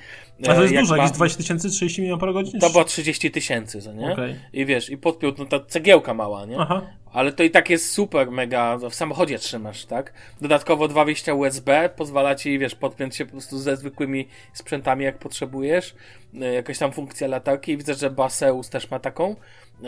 a 0.49 0.55
to 0.55 0.63
jest 0.63 0.73
e, 0.73 0.75
jak 0.75 0.85
dużo, 0.85 0.97
ma- 0.97 1.03
jakieś 1.03 1.17
20 1.17 1.39
tysięcy, 1.39 1.71
30 1.71 2.11
mAh? 2.11 2.21
To 2.61 2.71
było 2.71 2.85
30 2.85 3.31
tysięcy, 3.31 3.83
co 3.83 3.93
nie? 3.93 4.13
Okej. 4.13 4.37
I 4.53 4.67
wiesz, 4.67 4.91
i 4.91 4.97
podpiął, 4.97 5.33
no 5.39 5.45
ta 5.45 5.61
cegiełka 5.61 6.15
mała, 6.15 6.47
nie? 6.47 6.57
Aha, 6.59 6.83
Ale 7.13 7.33
to 7.33 7.43
i 7.43 7.51
tak 7.51 7.71
jest 7.71 7.93
super 7.93 8.31
mega, 8.31 8.77
w 8.91 8.95
samochodzie 8.95 9.39
trzymasz, 9.39 9.85
tak? 9.85 10.13
Dodatkowo 10.41 10.89
dwa 10.89 11.05
wyjścia 11.05 11.35
USB 11.35 11.91
pozwala 11.97 12.35
ci, 12.35 12.59
wiesz, 12.59 12.75
podpiąć 12.75 13.17
się 13.17 13.25
po 13.25 13.33
prostu 13.33 13.59
ze 13.59 13.77
zwykłymi 13.77 14.29
sprzętami, 14.53 15.05
jak 15.05 15.19
potrzebujesz. 15.19 15.95
E, 16.41 16.55
Jakaś 16.55 16.79
tam 16.79 16.93
funkcja 16.93 17.29
latarki. 17.29 17.77
Widzę, 17.77 17.95
że 17.95 18.11
Baseus 18.11 18.69
też 18.71 18.91
ma 18.91 18.99
taką 18.99 19.37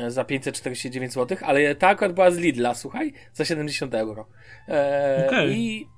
za 0.08 0.24
549 0.24 1.12
zł, 1.12 1.38
ale 1.42 1.74
ta 1.74 1.88
akurat 1.88 2.12
była 2.12 2.30
z 2.30 2.38
Lidla, 2.38 2.74
słuchaj, 2.74 3.12
za 3.32 3.44
70 3.44 3.94
euro. 3.94 4.26
E, 4.68 5.24
Okej. 5.26 5.56
I 5.58 5.88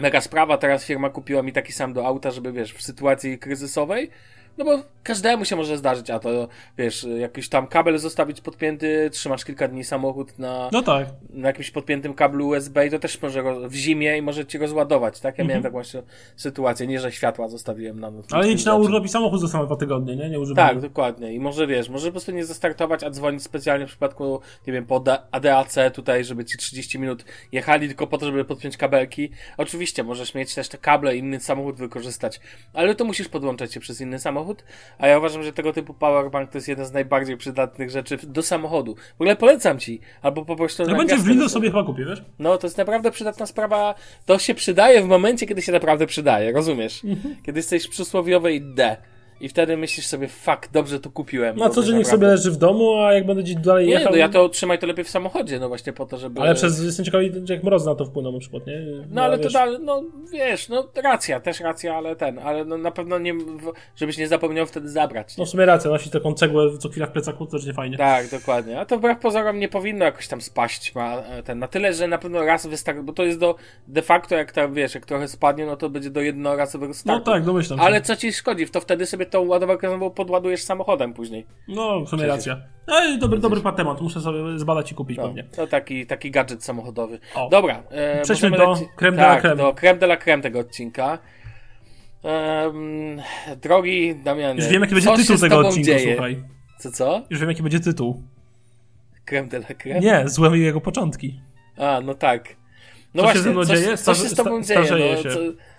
mega 0.00 0.20
sprawa, 0.20 0.58
teraz 0.58 0.84
firma 0.84 1.10
kupiła 1.10 1.42
mi 1.42 1.52
taki 1.52 1.72
sam 1.72 1.92
do 1.92 2.06
auta, 2.06 2.30
żeby, 2.30 2.52
wiesz, 2.52 2.72
w 2.72 2.82
sytuacji 2.82 3.38
kryzysowej 3.38 4.10
no 4.58 4.64
bo 4.64 4.78
każdemu 5.02 5.44
się 5.44 5.56
może 5.56 5.76
zdarzyć, 5.76 6.10
a 6.10 6.18
to 6.18 6.48
wiesz, 6.78 7.06
jakiś 7.18 7.48
tam 7.48 7.66
kabel 7.66 7.98
zostawić 7.98 8.40
podpięty, 8.40 9.10
trzymasz 9.12 9.44
kilka 9.44 9.68
dni 9.68 9.84
samochód 9.84 10.38
na, 10.38 10.68
no 10.72 10.82
tak. 10.82 11.06
na 11.30 11.48
jakimś 11.48 11.70
podpiętym 11.70 12.14
kablu 12.14 12.48
USB 12.48 12.86
i 12.86 12.90
to 12.90 12.98
też 12.98 13.22
może 13.22 13.42
roz- 13.42 13.70
w 13.70 13.74
zimie 13.74 14.18
i 14.18 14.22
może 14.22 14.46
ci 14.46 14.58
rozładować, 14.58 15.20
tak? 15.20 15.38
Ja 15.38 15.44
miałem 15.44 15.62
taką 15.62 15.72
właśnie 15.72 16.02
sytuację, 16.36 16.86
nie, 16.86 17.00
że 17.00 17.12
światła 17.12 17.48
zostawiłem 17.48 18.00
na 18.00 18.10
noc. 18.10 18.24
Mhm. 18.24 18.40
Ale 18.40 18.50
jedź 18.50 18.64
na 18.64 18.74
urlop 18.74 19.04
i 19.04 19.08
samochód 19.08 19.40
został 19.40 19.66
dwa 19.66 19.76
tygodnie, 19.76 20.16
nie? 20.16 20.30
Nie 20.30 20.40
używamy. 20.40 20.68
tak, 20.68 20.80
dokładnie. 20.80 21.32
I 21.34 21.40
może 21.40 21.66
wiesz, 21.66 21.88
może 21.88 22.06
po 22.06 22.12
prostu 22.12 22.32
nie 22.32 22.44
zastartować, 22.44 23.04
a 23.04 23.10
dzwonić 23.10 23.42
specjalnie 23.42 23.86
w 23.86 23.88
przypadku, 23.88 24.40
nie 24.66 24.72
wiem, 24.72 24.86
po 24.86 25.04
ADAC 25.30 25.76
tutaj, 25.94 26.24
żeby 26.24 26.44
ci 26.44 26.58
30 26.58 26.98
minut 26.98 27.24
jechali 27.52 27.88
tylko 27.88 28.06
po 28.06 28.18
to, 28.18 28.26
żeby 28.26 28.44
podpiąć 28.44 28.76
kabelki. 28.76 29.30
Oczywiście 29.56 30.04
możesz 30.04 30.34
mieć 30.34 30.54
też 30.54 30.68
te 30.68 30.78
kable 30.78 31.16
i 31.16 31.18
inny 31.18 31.40
samochód 31.40 31.76
wykorzystać, 31.76 32.40
ale 32.72 32.94
to 32.94 33.04
musisz 33.04 33.28
podłączać 33.28 33.74
się 33.74 33.80
przez 33.80 34.00
inny 34.00 34.18
samochód. 34.18 34.47
A 34.98 35.06
ja 35.06 35.18
uważam, 35.18 35.42
że 35.42 35.52
tego 35.52 35.72
typu 35.72 35.94
powerbank 35.94 36.50
to 36.50 36.58
jest 36.58 36.68
jedna 36.68 36.84
z 36.84 36.92
najbardziej 36.92 37.36
przydatnych 37.36 37.90
rzeczy 37.90 38.18
do 38.22 38.42
samochodu. 38.42 38.94
W 38.94 39.20
ogóle 39.20 39.36
polecam 39.36 39.78
ci, 39.78 40.00
albo 40.22 40.44
po 40.44 40.56
prostu. 40.56 40.86
Na 40.86 40.94
będzie 40.94 41.16
w 41.16 41.26
Lidl 41.26 41.48
sobie 41.48 41.68
chyba 41.68 41.84
kupię, 41.84 42.04
wiesz? 42.04 42.22
no, 42.38 42.58
to 42.58 42.66
jest 42.66 42.78
naprawdę 42.78 43.10
przydatna 43.10 43.46
sprawa. 43.46 43.94
To 44.26 44.38
się 44.38 44.54
przydaje 44.54 45.02
w 45.02 45.06
momencie, 45.06 45.46
kiedy 45.46 45.62
się 45.62 45.72
naprawdę 45.72 46.06
przydaje, 46.06 46.52
rozumiesz? 46.52 47.04
Mhm. 47.04 47.36
Kiedy 47.42 47.58
jesteś 47.58 47.86
w 47.86 47.90
przysłowiowej 47.90 48.62
D. 48.62 48.96
I 49.40 49.48
wtedy 49.48 49.76
myślisz 49.76 50.06
sobie, 50.06 50.28
fuck, 50.28 50.68
dobrze 50.72 51.00
to 51.00 51.10
kupiłem. 51.10 51.56
Na 51.56 51.68
bo 51.68 51.74
co 51.74 51.82
dzień 51.82 51.96
niech 51.96 52.06
sobie 52.06 52.26
leży 52.26 52.50
w 52.50 52.56
domu, 52.56 53.00
a 53.00 53.12
jak 53.12 53.26
będę 53.26 53.42
gdzieś 53.42 53.56
dalej 53.56 53.86
Nie, 53.86 53.92
jechał... 53.92 54.10
no 54.12 54.16
ja 54.18 54.28
to 54.28 54.48
trzymaj 54.48 54.78
to 54.78 54.86
lepiej 54.86 55.04
w 55.04 55.10
samochodzie, 55.10 55.58
no 55.58 55.68
właśnie 55.68 55.92
po 55.92 56.06
to, 56.06 56.18
żeby... 56.18 56.40
Ale 56.40 56.54
przez, 56.54 56.84
jestem 56.84 57.04
ciekawy, 57.04 57.32
jak 57.48 57.64
mroz 57.64 57.86
na 57.86 57.94
to 57.94 58.04
wpłynął 58.04 58.32
na 58.32 58.38
przykład, 58.38 58.66
nie? 58.66 58.78
No 59.10 59.22
ale 59.22 59.36
to 59.38 59.42
wiesz, 59.44 59.52
dalej, 59.52 59.78
no 59.80 60.02
wiesz, 60.32 60.68
no 60.68 60.88
racja, 61.02 61.40
też 61.40 61.60
racja, 61.60 61.94
ale 61.96 62.16
ten, 62.16 62.38
ale 62.38 62.64
no 62.64 62.78
na 62.78 62.90
pewno 62.90 63.18
nie, 63.18 63.34
w- 63.34 63.72
żebyś 63.96 64.18
nie 64.18 64.28
zapomniał 64.28 64.66
wtedy 64.66 64.88
zabrać. 64.88 65.36
No 65.36 65.44
w 65.44 65.48
sumie 65.48 65.66
racja, 65.66 65.90
nosić 65.90 66.12
taką 66.12 66.34
cegłę 66.34 66.78
co 66.78 66.88
chwila 66.88 67.06
w 67.06 67.10
plecaku 67.12 67.46
to 67.46 67.52
też 67.52 67.66
nie 67.66 67.72
fajnie. 67.74 67.96
Tak, 67.96 68.30
dokładnie. 68.30 68.80
A 68.80 68.84
to 68.84 68.98
wbrew 68.98 69.18
pozorom 69.18 69.58
nie 69.58 69.68
powinno 69.68 70.04
jakoś 70.04 70.28
tam 70.28 70.40
spaść 70.40 70.94
ma 70.94 71.16
e, 71.16 71.42
ten, 71.42 71.58
na 71.58 71.68
tyle, 71.68 71.94
że 71.94 72.08
na 72.08 72.18
pewno 72.18 72.44
raz 72.44 72.66
wystarczy, 72.66 73.02
bo 73.02 73.12
to 73.12 73.24
jest 73.24 73.38
do, 73.38 73.54
de 73.88 74.02
facto 74.02 74.34
jak 74.34 74.52
tam, 74.52 74.74
wiesz, 74.74 74.94
jak 74.94 75.06
trochę 75.06 75.28
spadnie, 75.28 75.66
no 75.66 75.76
to 75.76 75.90
będzie 75.90 76.10
do 76.10 76.20
jednorazowego 76.20 76.88
No 76.90 76.94
startu. 76.94 77.24
tak, 77.30 77.44
domyślam 77.44 77.78
się. 77.78 77.84
Ale 77.84 78.00
co 78.00 78.16
ci 78.16 78.32
szkodzi? 78.32 78.68
To 78.68 78.80
wtedy 78.80 79.06
sobie 79.06 79.26
tą 79.30 79.46
ładowarkę 79.46 79.88
znowu 79.88 80.10
podładujesz 80.10 80.62
samochodem 80.62 81.14
później. 81.14 81.46
No, 81.68 82.00
w 82.00 82.08
sumie 82.08 82.26
racja. 82.26 82.56
Ej, 82.88 83.18
dobry, 83.18 83.38
dobry 83.38 83.60
temat, 83.76 84.00
muszę 84.00 84.20
sobie 84.20 84.58
zbadać 84.58 84.92
i 84.92 84.94
kupić 84.94 85.16
No, 85.18 85.22
pewnie. 85.24 85.44
to 85.44 85.66
taki, 85.66 86.06
taki 86.06 86.30
gadżet 86.30 86.64
samochodowy. 86.64 87.18
O. 87.34 87.48
Dobra. 87.48 87.82
E, 87.90 88.22
Przejdźmy 88.22 88.50
do 88.50 88.56
leci- 88.56 88.86
creme 88.96 89.16
de 89.16 89.22
la 89.22 89.28
tak, 89.34 89.40
creme. 89.40 89.56
do 89.56 89.72
creme 89.74 89.98
de 89.98 90.06
la 90.06 90.16
creme 90.16 90.42
tego 90.42 90.58
odcinka. 90.58 91.18
Drogi 93.62 94.14
Damianie, 94.24 94.60
Już 94.60 94.68
wiem, 94.72 94.82
jaki 94.82 94.94
będzie 94.94 95.10
się 95.10 95.16
tytuł 95.16 95.36
tego 95.38 95.56
tobą 95.56 95.68
odcinku, 95.68 95.86
dzieje? 95.86 96.12
słuchaj. 96.14 96.42
Co, 96.78 96.90
co? 96.92 97.22
Już 97.30 97.40
wiem, 97.40 97.48
jaki 97.48 97.62
będzie 97.62 97.80
tytuł. 97.80 98.22
Creme 99.24 99.48
de 99.48 99.56
la 99.56 99.74
creme? 99.82 100.00
Nie, 100.00 100.28
złe 100.28 100.58
jego 100.58 100.80
początki. 100.80 101.40
A, 101.78 102.00
no 102.00 102.14
tak. 102.14 102.56
No 103.14 103.22
Co 103.22 103.28
się 103.28 103.34
właśnie, 103.34 103.52
mną 103.52 103.64
co, 103.64 103.74
dzieje? 103.74 103.96
co 103.96 104.14
się 104.14 104.28
z 104.28 104.34
tobą 104.34 104.62
dzieje? 104.62 104.80
No, 105.16 105.22
się. 105.22 105.30
co, 105.30 105.38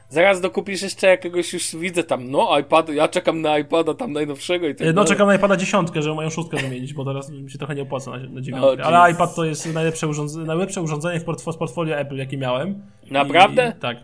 Zaraz 0.09 0.41
dokupisz 0.41 0.81
jeszcze 0.81 1.07
jakiegoś, 1.07 1.53
już 1.53 1.75
widzę 1.75 2.03
tam, 2.03 2.31
no 2.31 2.59
iPad, 2.59 2.89
ja 2.89 3.07
czekam 3.07 3.41
na 3.41 3.59
iPada 3.59 3.93
tam 3.93 4.13
najnowszego 4.13 4.67
i 4.67 4.75
tak 4.75 4.87
No 4.87 4.93
dalej. 4.93 5.07
czekam 5.09 5.27
na 5.27 5.35
iPada 5.35 5.57
dziesiątkę, 5.57 6.01
żeby 6.01 6.15
moją 6.15 6.29
szóstkę 6.29 6.57
wymienić, 6.57 6.93
bo 6.93 7.05
teraz 7.05 7.29
mi 7.31 7.51
się 7.51 7.57
trochę 7.57 7.75
nie 7.75 7.81
opłaca 7.81 8.11
na, 8.11 8.17
na 8.17 8.41
dziewiątkę. 8.41 8.83
O, 8.83 8.85
Ale 8.85 9.11
iPad 9.11 9.35
to 9.35 9.45
jest 9.45 9.73
najlepsze, 9.73 10.07
urządzenie, 10.07 10.45
najlepsze 10.45 10.81
urządzenie 10.81 11.19
w 11.19 11.23
z 11.51 11.57
portfolio 11.57 11.95
Apple, 11.95 12.15
jakie 12.15 12.37
miałem. 12.37 12.81
Naprawdę? 13.11 13.73
I, 13.77 13.81
tak. 13.81 13.97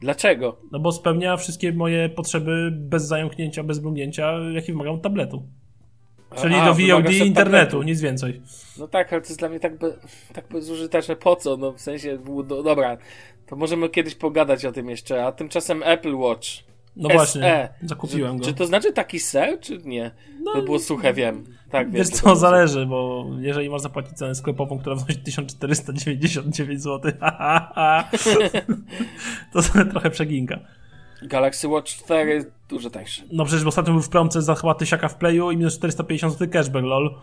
Dlaczego? 0.00 0.56
No 0.72 0.78
bo 0.80 0.92
spełnia 0.92 1.36
wszystkie 1.36 1.72
moje 1.72 2.08
potrzeby 2.08 2.70
bez 2.72 3.06
zająknięcia, 3.06 3.62
bez 3.62 3.82
mrugnięcia, 3.82 4.32
jakie 4.54 4.72
wymagam 4.72 4.94
od 4.94 5.02
tabletu. 5.02 5.42
Czyli 6.36 6.54
A, 6.54 6.64
do 6.64 6.74
VOD 6.74 7.06
od 7.06 7.12
internetu, 7.12 7.34
tabletu. 7.34 7.82
nic 7.82 8.00
więcej. 8.00 8.42
No 8.78 8.88
tak, 8.88 9.12
ale 9.12 9.22
to 9.22 9.28
jest 9.28 9.38
dla 9.38 9.48
mnie 9.48 9.60
tak, 9.60 9.78
be, 9.78 9.92
tak 10.32 10.48
bezużyteczne. 10.48 11.16
Po 11.16 11.36
co? 11.36 11.56
No 11.56 11.72
w 11.72 11.80
sensie, 11.80 12.18
do, 12.44 12.62
dobra, 12.62 12.96
to 13.46 13.56
możemy 13.56 13.88
kiedyś 13.88 14.14
pogadać 14.14 14.64
o 14.64 14.72
tym 14.72 14.90
jeszcze, 14.90 15.24
a 15.24 15.32
tymczasem 15.32 15.82
Apple 15.82 16.14
Watch. 16.14 16.48
No 16.96 17.08
SE. 17.08 17.14
właśnie, 17.14 17.68
zakupiłem 17.82 18.32
czy, 18.32 18.38
go. 18.38 18.46
Czy 18.46 18.54
to 18.54 18.66
znaczy 18.66 18.92
taki 18.92 19.20
ser, 19.20 19.60
czy 19.60 19.78
nie? 19.78 20.10
No, 20.44 20.52
to 20.52 20.62
było 20.62 20.78
suche, 20.78 21.14
wiem. 21.14 21.44
Tak, 21.70 21.86
wiem. 21.86 21.96
Wiesz 21.96 22.10
to 22.10 22.16
co, 22.16 22.36
zależy, 22.36 22.86
bo 22.86 23.26
jeżeli 23.40 23.70
masz 23.70 23.80
zapłacić 23.80 24.12
cenę 24.12 24.34
sklepową, 24.34 24.78
która 24.78 24.96
wynosi 24.96 25.18
1499 25.18 26.82
zł, 26.82 27.12
to 29.52 29.62
trochę 29.90 30.10
przeginka. 30.10 30.58
Galaxy 31.22 31.68
Watch 31.68 31.88
4 31.88 32.52
dużo 32.68 32.90
tańsze. 32.90 33.22
No 33.32 33.44
przecież 33.44 33.66
ostatnio 33.66 33.92
był 33.92 34.02
w 34.02 34.08
promce 34.08 34.42
za 34.42 34.54
chyba 34.54 34.74
tysiaka 34.74 35.08
w 35.08 35.16
playu 35.16 35.50
i 35.50 35.56
minus 35.56 35.74
450 35.78 36.32
zł 36.32 36.48
cashback, 36.52 36.84
lol. 36.86 37.14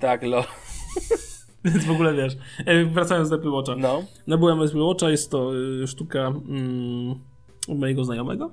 Tak, 0.00 0.22
lo. 0.22 0.44
Więc 1.64 1.84
w 1.84 1.90
ogóle 1.90 2.14
wiesz. 2.14 2.36
E, 2.66 2.84
Wracając 2.84 3.30
do 3.30 3.36
Apple 3.36 3.50
Watcha. 3.50 3.76
No. 3.76 4.02
Nabyłem 4.26 4.62
Apple 4.62 4.82
Watcha, 4.82 5.10
jest 5.10 5.30
to 5.30 5.56
y, 5.56 5.86
sztuka 5.86 6.20
mm, 6.20 7.20
mojego 7.68 8.04
znajomego. 8.04 8.50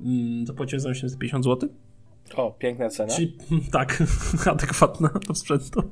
Mm, 0.00 0.46
zapłaciłem 0.46 0.80
za 0.80 0.88
850 0.90 1.44
zł. 1.44 1.68
O, 2.36 2.50
piękna 2.50 2.88
cena. 2.88 3.14
Czyli 3.14 3.36
tak, 3.72 4.02
adekwatna 4.52 5.10
do 5.28 5.34
sprzętu. 5.34 5.82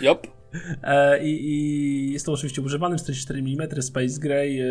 Jop. 0.00 0.26
E, 0.82 1.24
i, 1.24 1.50
I 1.50 2.12
jest 2.12 2.26
to 2.26 2.32
oczywiście 2.32 2.62
używany 2.62 2.96
44 2.96 3.40
mm 3.40 3.82
Space 3.82 4.20
Gray 4.20 4.60
e, 4.60 4.66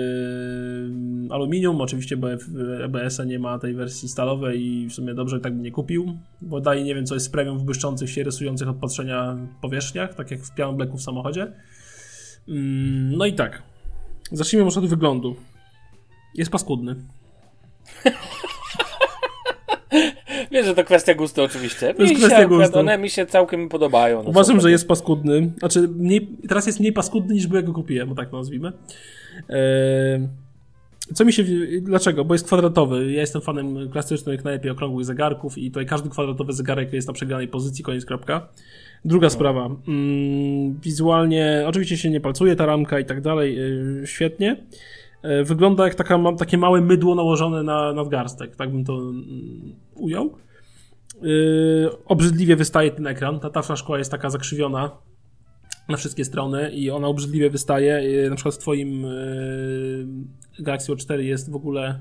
aluminium. 1.30 1.82
Oczywiście 1.82 2.18
bo 2.18 2.28
w 2.38 2.82
EBS-a 2.82 3.24
nie 3.24 3.40
ma 3.40 3.60
tej 3.60 3.74
wersji 3.74 4.10
stalowej 4.10 4.66
i 4.66 4.88
w 4.88 4.94
sumie 4.94 5.14
dobrze 5.14 5.40
tak 5.40 5.54
bym 5.54 5.64
nie 5.64 5.72
kupił, 5.72 6.18
bo 6.42 6.62
daje 6.62 6.84
nie 6.84 6.96
wiem 6.96 7.06
co 7.06 7.14
jest 7.14 7.32
premium 7.32 7.60
w 7.60 7.64
błyszczących 7.64 8.10
się, 8.10 8.24
rysujących 8.24 8.70
od 8.70 8.78
patrzenia 8.78 9.38
powierzchniach, 9.62 10.14
tak 10.14 10.32
jak 10.32 10.40
w 10.40 10.56
Piano 10.56 10.74
Blacku 10.74 10.98
w 10.98 11.02
samochodzie. 11.02 11.52
Mm, 12.48 13.18
no 13.18 13.26
i 13.26 13.34
tak. 13.34 13.64
Zacznijmy 14.32 14.66
może 14.66 14.80
od 14.80 14.86
wyglądu. 14.86 15.36
Jest 16.36 16.52
paskudny. 16.52 16.96
Wiesz, 20.54 20.66
że 20.66 20.76
to 20.76 20.84
kwestia 20.84 21.14
gustu 21.14 21.44
oczywiście. 21.44 21.94
To 21.94 22.02
jest 22.02 22.14
Mi 22.14 22.20
kwestia 22.20 22.38
się, 22.38 22.46
akurat 22.46 22.68
gustu. 22.68 22.80
One 22.80 22.98
mi 22.98 23.10
się 23.10 23.26
całkiem 23.26 23.70
podobają. 23.70 24.24
No, 24.24 24.30
Uważam, 24.30 24.62
że 24.62 24.72
jest 24.72 24.88
paskudny. 24.88 25.52
Znaczy, 25.60 25.88
mniej, 25.88 26.28
teraz 26.48 26.68
jest 26.68 26.80
mniej 26.80 26.94
paskudny 26.94 27.34
niż 27.34 27.48
byłego 27.48 27.74
kupiłem, 27.74 28.10
bo 28.10 28.16
tak 28.16 28.32
nazwijmy. 28.32 28.72
Eee, 29.50 30.28
co 31.14 31.26
mi 31.26 31.34
się. 31.34 31.44
Dlaczego? 31.82 32.26
Bo 32.26 32.34
jest 32.34 32.46
kwadratowy. 32.46 33.12
Ja 33.12 33.22
jestem 33.22 33.42
fanem 33.42 33.90
klasycznych, 33.90 34.44
najlepiej 34.44 34.72
okrągłych 34.72 35.06
zegarków 35.06 35.58
i 35.58 35.72
tutaj 35.72 35.86
każdy 35.86 36.10
kwadratowy 36.10 36.54
zegarek 36.54 36.94
jest 36.94 37.08
na 37.08 37.14
przegranej 37.14 37.48
pozycji, 37.48 37.84
koniec 37.84 38.06
kropka. 38.06 38.48
Druga 39.06 39.30
sprawa. 39.30 39.70
Mm, 39.88 40.80
wizualnie, 40.80 41.64
oczywiście 41.68 41.98
się 41.98 42.10
nie 42.10 42.22
palcuje 42.22 42.56
ta 42.56 42.66
ramka 42.66 43.00
i 43.00 43.06
tak 43.06 43.22
dalej. 43.22 43.56
Yy, 43.56 44.08
świetnie. 44.08 44.58
Yy, 45.24 45.44
wygląda 45.44 45.84
jak 45.84 45.96
taka, 45.96 46.20
takie 46.38 46.58
małe 46.58 46.82
mydło 46.82 47.16
nałożone 47.16 47.64
na 47.64 47.94
nadgarstek. 47.94 48.56
Tak 48.56 48.72
bym 48.72 48.86
to 48.86 48.94
mm, 48.94 49.76
ujął. 49.96 50.38
Yy, 51.22 51.90
obrzydliwie 52.06 52.56
wystaje 52.56 52.92
ten 52.92 53.08
ekran. 53.08 53.40
Ta 53.40 53.50
tafla 53.50 53.76
szkła 53.76 53.98
jest 53.98 54.12
taka 54.12 54.30
zakrzywiona 54.30 54.92
na 55.90 55.98
wszystkie 55.98 56.26
strony 56.26 56.72
i 56.72 56.90
ona 56.90 57.08
obrzydliwie 57.08 57.50
wystaje. 57.50 58.04
Yy, 58.04 58.30
na 58.30 58.36
przykład 58.36 58.56
w 58.56 58.58
twoim 58.58 59.06
Galaxy 60.60 60.92
Watch 60.92 61.04
4 61.04 61.26
jest 61.26 61.52
w 61.52 61.56
ogóle 61.56 62.00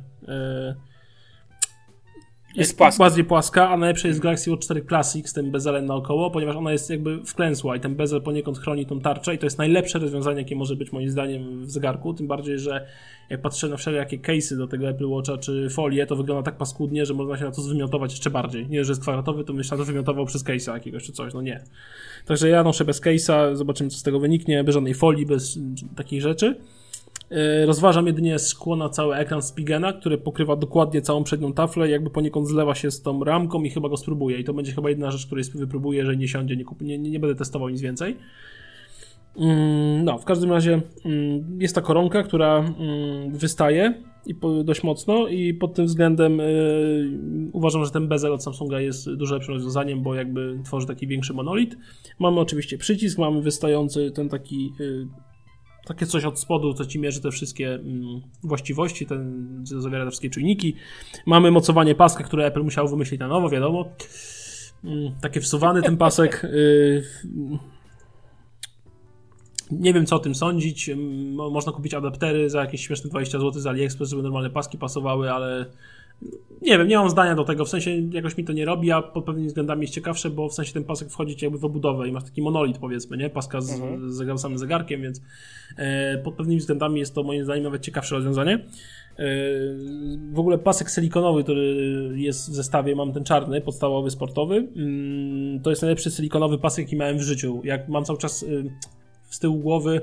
Jest 2.57 2.79
płaska. 2.79 3.05
bardziej 3.05 3.25
płaska, 3.25 3.71
a 3.71 3.77
najlepsze 3.77 4.09
jest 4.09 4.21
Galaxy 4.21 4.51
Watch 4.51 4.65
4 4.65 4.85
Classic 4.85 5.29
z 5.29 5.33
tym 5.33 5.51
bezelem 5.51 5.87
naokoło, 5.87 6.31
ponieważ 6.31 6.57
ona 6.57 6.73
jest 6.73 6.91
jakby 6.91 7.25
wklęsła 7.25 7.77
i 7.77 7.81
ten 7.81 7.95
bezel 7.95 8.23
poniekąd 8.23 8.59
chroni 8.59 8.87
tą 8.87 9.01
tarczę 9.01 9.35
i 9.35 9.39
to 9.39 9.47
jest 9.47 9.59
najlepsze 9.59 9.99
rozwiązanie, 9.99 10.39
jakie 10.39 10.57
może 10.57 10.77
być 10.77 10.93
moim 10.93 11.11
zdaniem 11.11 11.67
w 11.67 11.71
zegarku, 11.71 12.15
tym 12.15 12.27
bardziej, 12.27 12.59
że 12.59 12.87
jak 13.31 13.41
patrzę 13.41 13.69
na 13.69 13.77
wszelkie 13.77 14.19
case'y 14.19 14.57
do 14.57 14.67
tego 14.67 14.89
Apple 14.89 15.07
Watcha 15.07 15.39
czy 15.39 15.71
folię, 15.71 16.07
to 16.07 16.17
wygląda 16.17 16.43
tak 16.43 16.57
paskudnie, 16.57 17.07
że 17.07 17.15
można 17.15 17.39
się 17.39 17.45
na 17.45 17.51
to 17.51 17.63
zwymiotować 17.63 18.13
jeszcze 18.13 18.31
bardziej. 18.31 18.69
Nie, 18.69 18.85
że 18.85 18.93
jest 18.93 19.03
kwadratowy, 19.03 19.45
to 19.45 19.53
myślę, 19.53 19.77
że 19.79 19.85
to 19.85 19.87
wymiotował 19.87 20.27
przez 20.27 20.45
case'a 20.45 20.75
jakiegoś 20.75 21.05
czy 21.05 21.13
coś, 21.13 21.35
no 21.35 21.43
nie. 21.43 21.65
Także 22.27 22.49
ja 22.49 22.63
noszę 22.63 22.85
bez 22.85 23.03
case'a, 23.03 23.57
zobaczymy 23.57 23.91
co 23.91 23.99
z 23.99 24.03
tego 24.03 24.21
wyniknie, 24.21 24.65
bez 24.65 24.75
żadnej 24.75 24.95
folii, 24.95 25.27
bez 25.27 25.59
takich 25.97 26.23
rzeczy. 26.23 26.57
Yy, 27.33 27.67
Rozważam 27.67 28.07
jedynie 28.07 28.39
szkło 28.39 28.77
na 28.77 28.89
cały 28.89 29.17
ekran 29.17 29.43
Spigena, 29.43 29.93
które 29.93 30.19
pokrywa 30.19 30.57
dokładnie 30.57 31.03
całą 31.03 31.25
przednią 31.25 31.53
taflę, 31.53 31.89
jakby 31.89 32.11
poniekąd 32.11 32.49
zlewa 32.49 32.75
się 32.75 32.91
z 32.91 33.03
tą 33.03 33.25
ramką 33.25 33.63
i 33.63 33.71
chyba 33.71 33.89
go 33.89 33.97
spróbuję. 33.97 34.39
I 34.39 34.45
to 34.45 34.55
będzie 34.55 34.73
chyba 34.73 34.91
jedna 34.91 35.11
rzecz, 35.11 35.27
której 35.27 35.45
wypróbuję, 35.55 35.99
jeżeli 35.99 36.19
nie 36.19 36.29
siądzie, 36.29 36.57
nie, 36.57 36.65
kup, 36.65 36.81
nie, 36.81 36.99
nie, 36.99 37.21
będę 37.21 37.37
testował 37.37 37.69
nic 37.69 37.81
więcej. 37.81 38.17
Mm, 39.37 40.05
No, 40.05 40.19
w 40.19 40.25
każdym 40.25 40.51
razie 40.51 40.81
mm, 41.05 41.61
jest 41.61 41.75
ta 41.75 41.81
koronka, 41.81 42.23
która 42.23 42.59
mm, 42.59 43.39
wystaje 43.39 43.95
i 44.27 44.35
dość 44.65 44.83
mocno 44.83 45.29
i 45.29 45.55
pod 45.55 45.75
tym 45.75 45.87
względem 45.87 46.41
y, 46.41 47.11
uważam, 47.53 47.85
że 47.85 47.91
ten 47.91 48.09
bezel 48.09 48.33
od 48.33 48.43
Samsunga 48.43 48.81
jest 48.81 49.15
dużo 49.15 49.35
lepszym 49.35 49.55
rozwiązaniem, 49.55 50.03
bo 50.03 50.15
jakby 50.15 50.59
tworzy 50.65 50.87
taki 50.87 51.07
większy 51.07 51.35
monolit. 51.35 51.77
Mamy 52.19 52.41
oczywiście 52.41 52.79
przycisk, 52.79 53.19
mamy 53.19 53.43
wystający 53.43 54.11
ten 54.11 54.29
taki 54.29 54.73
y, 54.81 55.07
takie 55.85 56.07
coś 56.07 56.25
od 56.25 56.41
spodu, 56.41 56.75
co 56.75 56.87
ci 56.87 56.99
mierzy 56.99 57.21
te 57.21 57.31
wszystkie 57.31 57.75
mm, 57.75 58.21
właściwości, 58.43 59.07
ten, 59.07 59.49
zawiera 59.65 60.05
te 60.05 60.11
wszystkie 60.11 60.31
czujniki. 60.31 60.77
Mamy 61.27 61.51
mocowanie 61.51 61.95
paska, 61.95 62.25
które 62.25 62.47
Apple 62.47 62.63
musiał 62.63 62.89
wymyślić 62.89 63.21
na 63.21 63.29
nowo, 63.29 63.49
wiadomo. 63.51 63.85
Mm, 64.85 65.13
takie 65.21 65.41
wsuwany 65.41 65.83
ten 65.83 65.97
pasek. 65.97 66.45
y, 66.45 67.03
nie 69.71 69.95
wiem, 69.95 70.07
co 70.07 70.17
o 70.17 70.19
tym 70.19 70.35
sądzić. 70.35 70.89
Mm, 70.89 71.35
mo- 71.35 71.51
Można 71.51 71.73
kupić 71.73 71.95
adaptery 71.95 72.51
za 72.51 72.61
jakieś 72.61 72.87
śmieszne 72.87 73.11
20 73.11 73.39
zł 73.39 73.61
z 73.61 73.67
AliExpress, 73.67 74.11
żeby 74.11 74.23
normalne 74.23 74.51
paski 74.51 74.79
pasowały, 74.79 75.33
ale 75.33 75.67
nie 76.63 76.79
wiem, 76.79 76.89
nie 76.89 76.97
mam 76.97 77.11
zdania 77.11 77.35
do 77.35 77.45
tego. 77.45 77.65
W 77.65 77.69
sensie 77.69 77.91
jakoś 78.13 78.37
mi 78.37 78.45
to 78.45 78.53
nie 78.53 78.65
robi, 78.65 78.91
a 78.91 79.03
pod 79.03 79.25
pewnymi 79.25 79.49
względami 79.49 79.83
jest 79.83 79.95
ciekawsze, 79.95 80.31
bo 80.31 80.49
w 80.49 80.55
sensie 80.55 80.73
ten 80.73 80.85
pasek 80.85 81.11
wchodzi 81.11 81.37
jakby 81.43 81.59
w 81.59 81.65
obudowę 81.65 82.09
i 82.09 82.13
masz 82.13 82.25
taki 82.25 82.43
monolit, 82.43 82.79
powiedzmy, 82.79 83.17
nie? 83.17 83.31
Paska 83.31 83.61
z, 83.61 83.81
Mhm. 83.81 84.13
z 84.13 84.41
samym 84.41 84.59
zegarkiem, 84.59 85.03
więc 85.03 85.21
e, 85.77 86.19
pod 86.19 86.35
pewnymi 86.35 86.61
względami 86.61 87.01
jest 87.01 87.15
to 87.15 87.23
moim 87.23 87.45
zdaniem 87.45 87.65
nawet 87.65 87.83
ciekawsze 87.83 88.15
rozwiązanie. 88.15 88.55
E, 88.55 88.65
w 90.33 90.39
ogóle 90.39 90.59
pasek 90.59 90.91
silikonowy, 90.91 91.43
który 91.43 91.65
jest 92.17 92.51
w 92.51 92.55
zestawie, 92.55 92.97
mam 92.97 93.13
ten 93.13 93.25
czarny, 93.25 93.61
podstawowy, 93.61 94.11
sportowy. 94.11 94.69
Mm, 94.77 95.61
to 95.61 95.71
jest 95.71 95.83
najlepszy 95.83 96.11
silikonowy 96.11 96.59
pasek, 96.59 96.85
jaki 96.85 96.97
miałem 96.97 97.19
w 97.19 97.23
życiu. 97.23 97.61
Jak 97.65 97.89
mam 97.89 98.05
cały 98.05 98.19
czas 98.19 98.43
y, 98.43 98.71
z 99.31 99.39
tyłu 99.39 99.59
głowy 99.59 100.01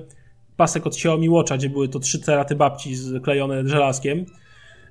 pasek 0.58 0.88
od 0.88 0.94
Xiaomi 0.94 1.30
Watcha, 1.30 1.58
gdzie 1.58 1.70
były 1.70 1.88
to 1.90 2.00
trzy 2.00 2.20
ceraty 2.20 2.56
babci 2.56 2.96
sklejone 2.96 3.68
żelazkiem. 3.68 4.26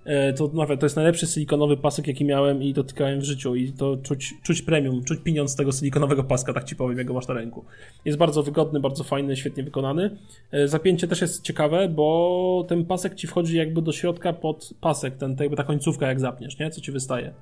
E, 0.08 0.32
To 0.32 0.50
nawet 0.54 0.80
to 0.80 0.86
jest 0.86 0.96
najlepszy 0.96 1.26
silikonowy 1.26 1.76
pasek, 1.76 2.06
jaki 2.06 2.24
miałem 2.24 2.62
i 2.62 2.72
dotykałem 2.72 3.20
w 3.20 3.24
życiu. 3.24 3.54
I 3.54 3.72
to 3.72 3.96
czuć, 3.96 4.34
czuć 4.42 4.62
premium, 4.62 5.04
czuć 5.04 5.20
pieniądz 5.20 5.50
z 5.50 5.56
tego 5.56 5.72
silikonowego 5.72 6.24
paska, 6.24 6.52
tak 6.52 6.64
ci 6.64 6.76
powiem, 6.76 6.98
jak 6.98 7.06
go 7.06 7.14
masz 7.14 7.28
na 7.28 7.34
ręku. 7.34 7.64
Jest 8.04 8.18
bardzo 8.18 8.42
wygodny, 8.42 8.80
bardzo 8.80 9.04
fajny, 9.04 9.36
świetnie 9.36 9.62
wykonany. 9.62 10.16
E, 10.52 10.68
Zapięcie 10.68 11.08
też 11.08 11.20
jest 11.20 11.42
ciekawe, 11.42 11.88
bo 11.88 12.64
ten 12.68 12.84
pasek 12.84 13.14
ci 13.14 13.26
wchodzi 13.26 13.56
jakby 13.56 13.82
do 13.82 13.92
środka 13.92 14.32
pod 14.32 14.74
pasek, 14.80 15.16
ten, 15.16 15.36
jakby 15.40 15.56
ta 15.56 15.64
końcówka 15.64 16.06
jak 16.08 16.20
zapniesz, 16.20 16.58
nie? 16.58 16.70
Co 16.70 16.80
ci 16.80 16.92
wystaje. 16.92 17.34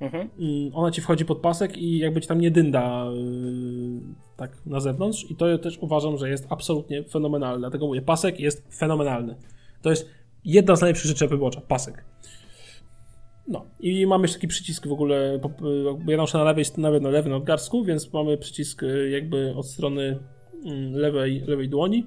Mhm. 0.00 0.28
Mm, 0.38 0.70
ona 0.74 0.90
ci 0.90 1.00
wchodzi 1.00 1.24
pod 1.24 1.38
pasek 1.38 1.78
i 1.78 1.98
jakby 1.98 2.20
ci 2.20 2.28
tam 2.28 2.40
nie 2.40 2.50
dynda 2.50 3.06
yy, 3.14 4.00
tak 4.36 4.66
na 4.66 4.80
zewnątrz 4.80 5.30
i 5.30 5.36
to 5.36 5.58
też 5.58 5.78
uważam, 5.78 6.18
że 6.18 6.30
jest 6.30 6.46
absolutnie 6.50 7.02
fenomenalne. 7.04 7.58
Dlatego 7.58 7.86
mówię, 7.86 8.02
pasek 8.02 8.40
jest 8.40 8.74
fenomenalny. 8.78 9.36
To 9.82 9.90
jest 9.90 10.10
jedna 10.44 10.76
z 10.76 10.80
najlepszych 10.80 11.06
rzeczy 11.06 11.24
Apple 11.24 11.38
Watcha, 11.38 11.60
pasek. 11.60 12.04
No 13.48 13.64
i 13.80 14.06
mamy 14.06 14.24
jeszcze 14.24 14.36
taki 14.36 14.48
przycisk 14.48 14.86
w 14.86 14.92
ogóle, 14.92 15.40
ja 16.06 16.16
noszę 16.16 16.38
na 16.38 16.44
lewej, 16.44 16.64
nawet 16.76 17.02
na 17.02 17.08
lewym 17.08 17.32
nadgarstku, 17.32 17.84
więc 17.84 18.12
mamy 18.12 18.38
przycisk 18.38 18.82
yy, 18.82 19.10
jakby 19.10 19.54
od 19.56 19.66
strony 19.66 20.18
mm, 20.64 20.92
lewej, 20.92 21.40
lewej 21.40 21.68
dłoni, 21.68 22.06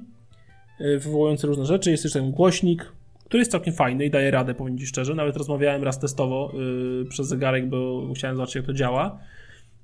yy, 0.80 1.00
wywołujący 1.00 1.48
różne 1.48 1.66
rzeczy. 1.66 1.92
Jest 1.92 2.04
jeszcze 2.04 2.20
ten 2.20 2.32
głośnik, 2.32 2.94
który 3.26 3.42
jest 3.42 3.52
całkiem 3.52 3.74
fajny 3.74 4.06
i 4.06 4.10
daje 4.10 4.32
radę, 4.32 4.54
powiem 4.54 4.78
Ci 4.78 4.86
szczerze. 4.86 5.16
Nawet 5.16 5.38
rozmawiałem 5.38 5.84
raz 5.84 6.00
testowo 6.00 6.52
yy, 6.54 7.06
przez 7.10 7.28
zegarek, 7.28 7.70
bo 7.70 8.10
chciałem 8.16 8.36
zobaczyć, 8.38 8.56
jak 8.56 8.66
to 8.66 8.74
działa 8.74 9.20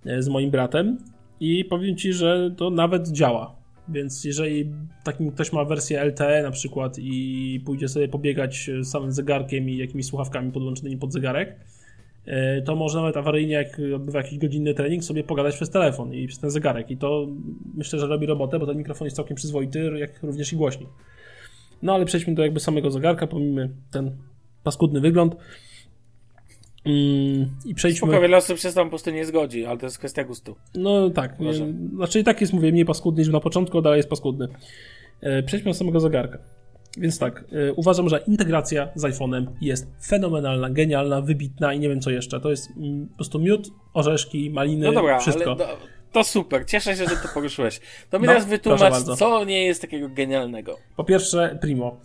yy, 0.06 0.24
z 0.24 0.28
moim 0.28 0.52
bratem 0.52 0.98
i 1.40 1.66
powiem 1.66 1.96
Ci, 1.98 2.14
że 2.14 2.52
to 2.58 2.70
nawet 2.70 3.08
działa. 3.08 3.56
Więc 3.90 4.24
jeżeli 4.24 4.72
takim 5.04 5.32
ktoś 5.32 5.54
ma 5.54 5.66
wersję 5.66 6.04
LTE 6.04 6.44
na 6.44 6.52
przykład 6.52 7.00
i 7.00 7.62
pójdzie 7.66 7.88
sobie 7.88 8.08
pobiegać 8.08 8.70
samym 8.84 9.12
zegarkiem 9.12 9.70
i 9.70 9.78
jakimiś 9.78 10.06
słuchawkami 10.06 10.52
podłączonymi 10.52 10.98
pod 10.98 11.14
zegarek, 11.14 11.56
e, 12.26 12.62
to 12.62 12.76
może 12.76 12.98
nawet 12.98 13.18
awaryjnie, 13.18 13.54
jak 13.54 13.82
odbywa 13.96 14.20
jakiś 14.20 14.40
godzinny 14.40 14.74
trening, 14.74 15.04
sobie 15.04 15.24
pogadać 15.24 15.56
przez 15.56 15.70
telefon 15.70 16.14
i 16.14 16.28
przez 16.28 16.40
ten 16.40 16.50
zegarek. 16.50 16.92
I 16.92 16.98
to 16.98 17.28
myślę, 17.76 18.00
że 18.00 18.08
robi 18.08 18.26
robotę, 18.26 18.60
bo 18.60 18.66
ten 18.66 18.78
mikrofon 18.78 19.06
jest 19.06 19.16
całkiem 19.16 19.36
przyzwoity, 19.36 19.92
jak 20.00 20.24
również 20.24 20.54
i 20.54 20.56
głośnik. 20.56 20.90
No 21.82 21.94
ale 21.94 22.06
przejdźmy 22.06 22.36
do 22.36 22.44
jakby 22.44 22.60
samego 22.60 22.92
zegarka, 22.92 23.28
pomijmy 23.28 23.70
ten 23.92 24.12
paskudny 24.64 25.02
wygląd. 25.02 25.36
Mm, 26.88 27.50
I 27.66 27.76
przejdźmy... 27.76 28.08
Spoko, 28.08 28.22
wiele 28.22 28.38
osób 28.38 28.60
się 28.60 28.72
z 28.72 28.74
tą 28.74 28.84
po 28.84 28.90
prostu 28.90 29.12
nie 29.12 29.26
zgodzi, 29.26 29.66
ale 29.66 29.78
to 29.78 29.86
jest 29.86 29.98
kwestia 29.98 30.24
gustu. 30.24 30.56
No 30.76 31.10
tak, 31.10 31.36
znaczy 31.96 32.20
i 32.20 32.24
tak 32.24 32.42
jest, 32.42 32.54
mówię, 32.54 32.72
mniej 32.72 32.86
paskudny 32.86 33.22
niż 33.22 33.32
na 33.32 33.40
początku, 33.40 33.82
dalej 33.82 33.98
jest 33.98 34.10
paskudny. 34.10 34.48
E, 35.22 35.44
przejdźmy 35.44 35.72
do 35.72 35.78
samego 35.78 36.00
zegarka. 36.00 36.38
Więc 36.98 37.20
tak, 37.20 37.46
e, 37.52 37.74
uważam, 37.74 38.10
że 38.10 38.24
integracja 38.28 38.90
z 38.96 39.04
iPhone'em 39.04 39.46
jest 39.62 39.88
fenomenalna, 40.08 40.70
genialna, 40.70 41.22
wybitna 41.22 41.74
i 41.74 41.80
nie 41.80 41.90
wiem 41.90 42.02
co 42.02 42.10
jeszcze. 42.10 42.40
To 42.40 42.50
jest 42.50 42.70
mm, 42.78 43.08
po 43.08 43.16
prostu 43.16 43.40
miód, 43.40 43.70
orzeszki, 43.94 44.50
maliny, 44.50 44.86
no 44.86 44.92
dobra, 44.92 45.20
wszystko. 45.20 45.46
Ale 45.46 45.56
do, 45.56 45.78
to 46.12 46.24
super, 46.24 46.66
cieszę 46.66 46.96
się, 46.96 47.04
że 47.04 47.16
to 47.16 47.28
poruszyłeś. 47.34 47.80
To 48.10 48.20
mi 48.20 48.26
no, 48.26 48.32
teraz 48.32 48.48
wytłumacz, 48.48 48.94
co 49.18 49.46
nie 49.46 49.66
jest 49.66 49.82
takiego 49.82 50.10
genialnego. 50.10 50.78
Po 50.96 51.04
pierwsze, 51.04 51.58
primo. 51.62 51.98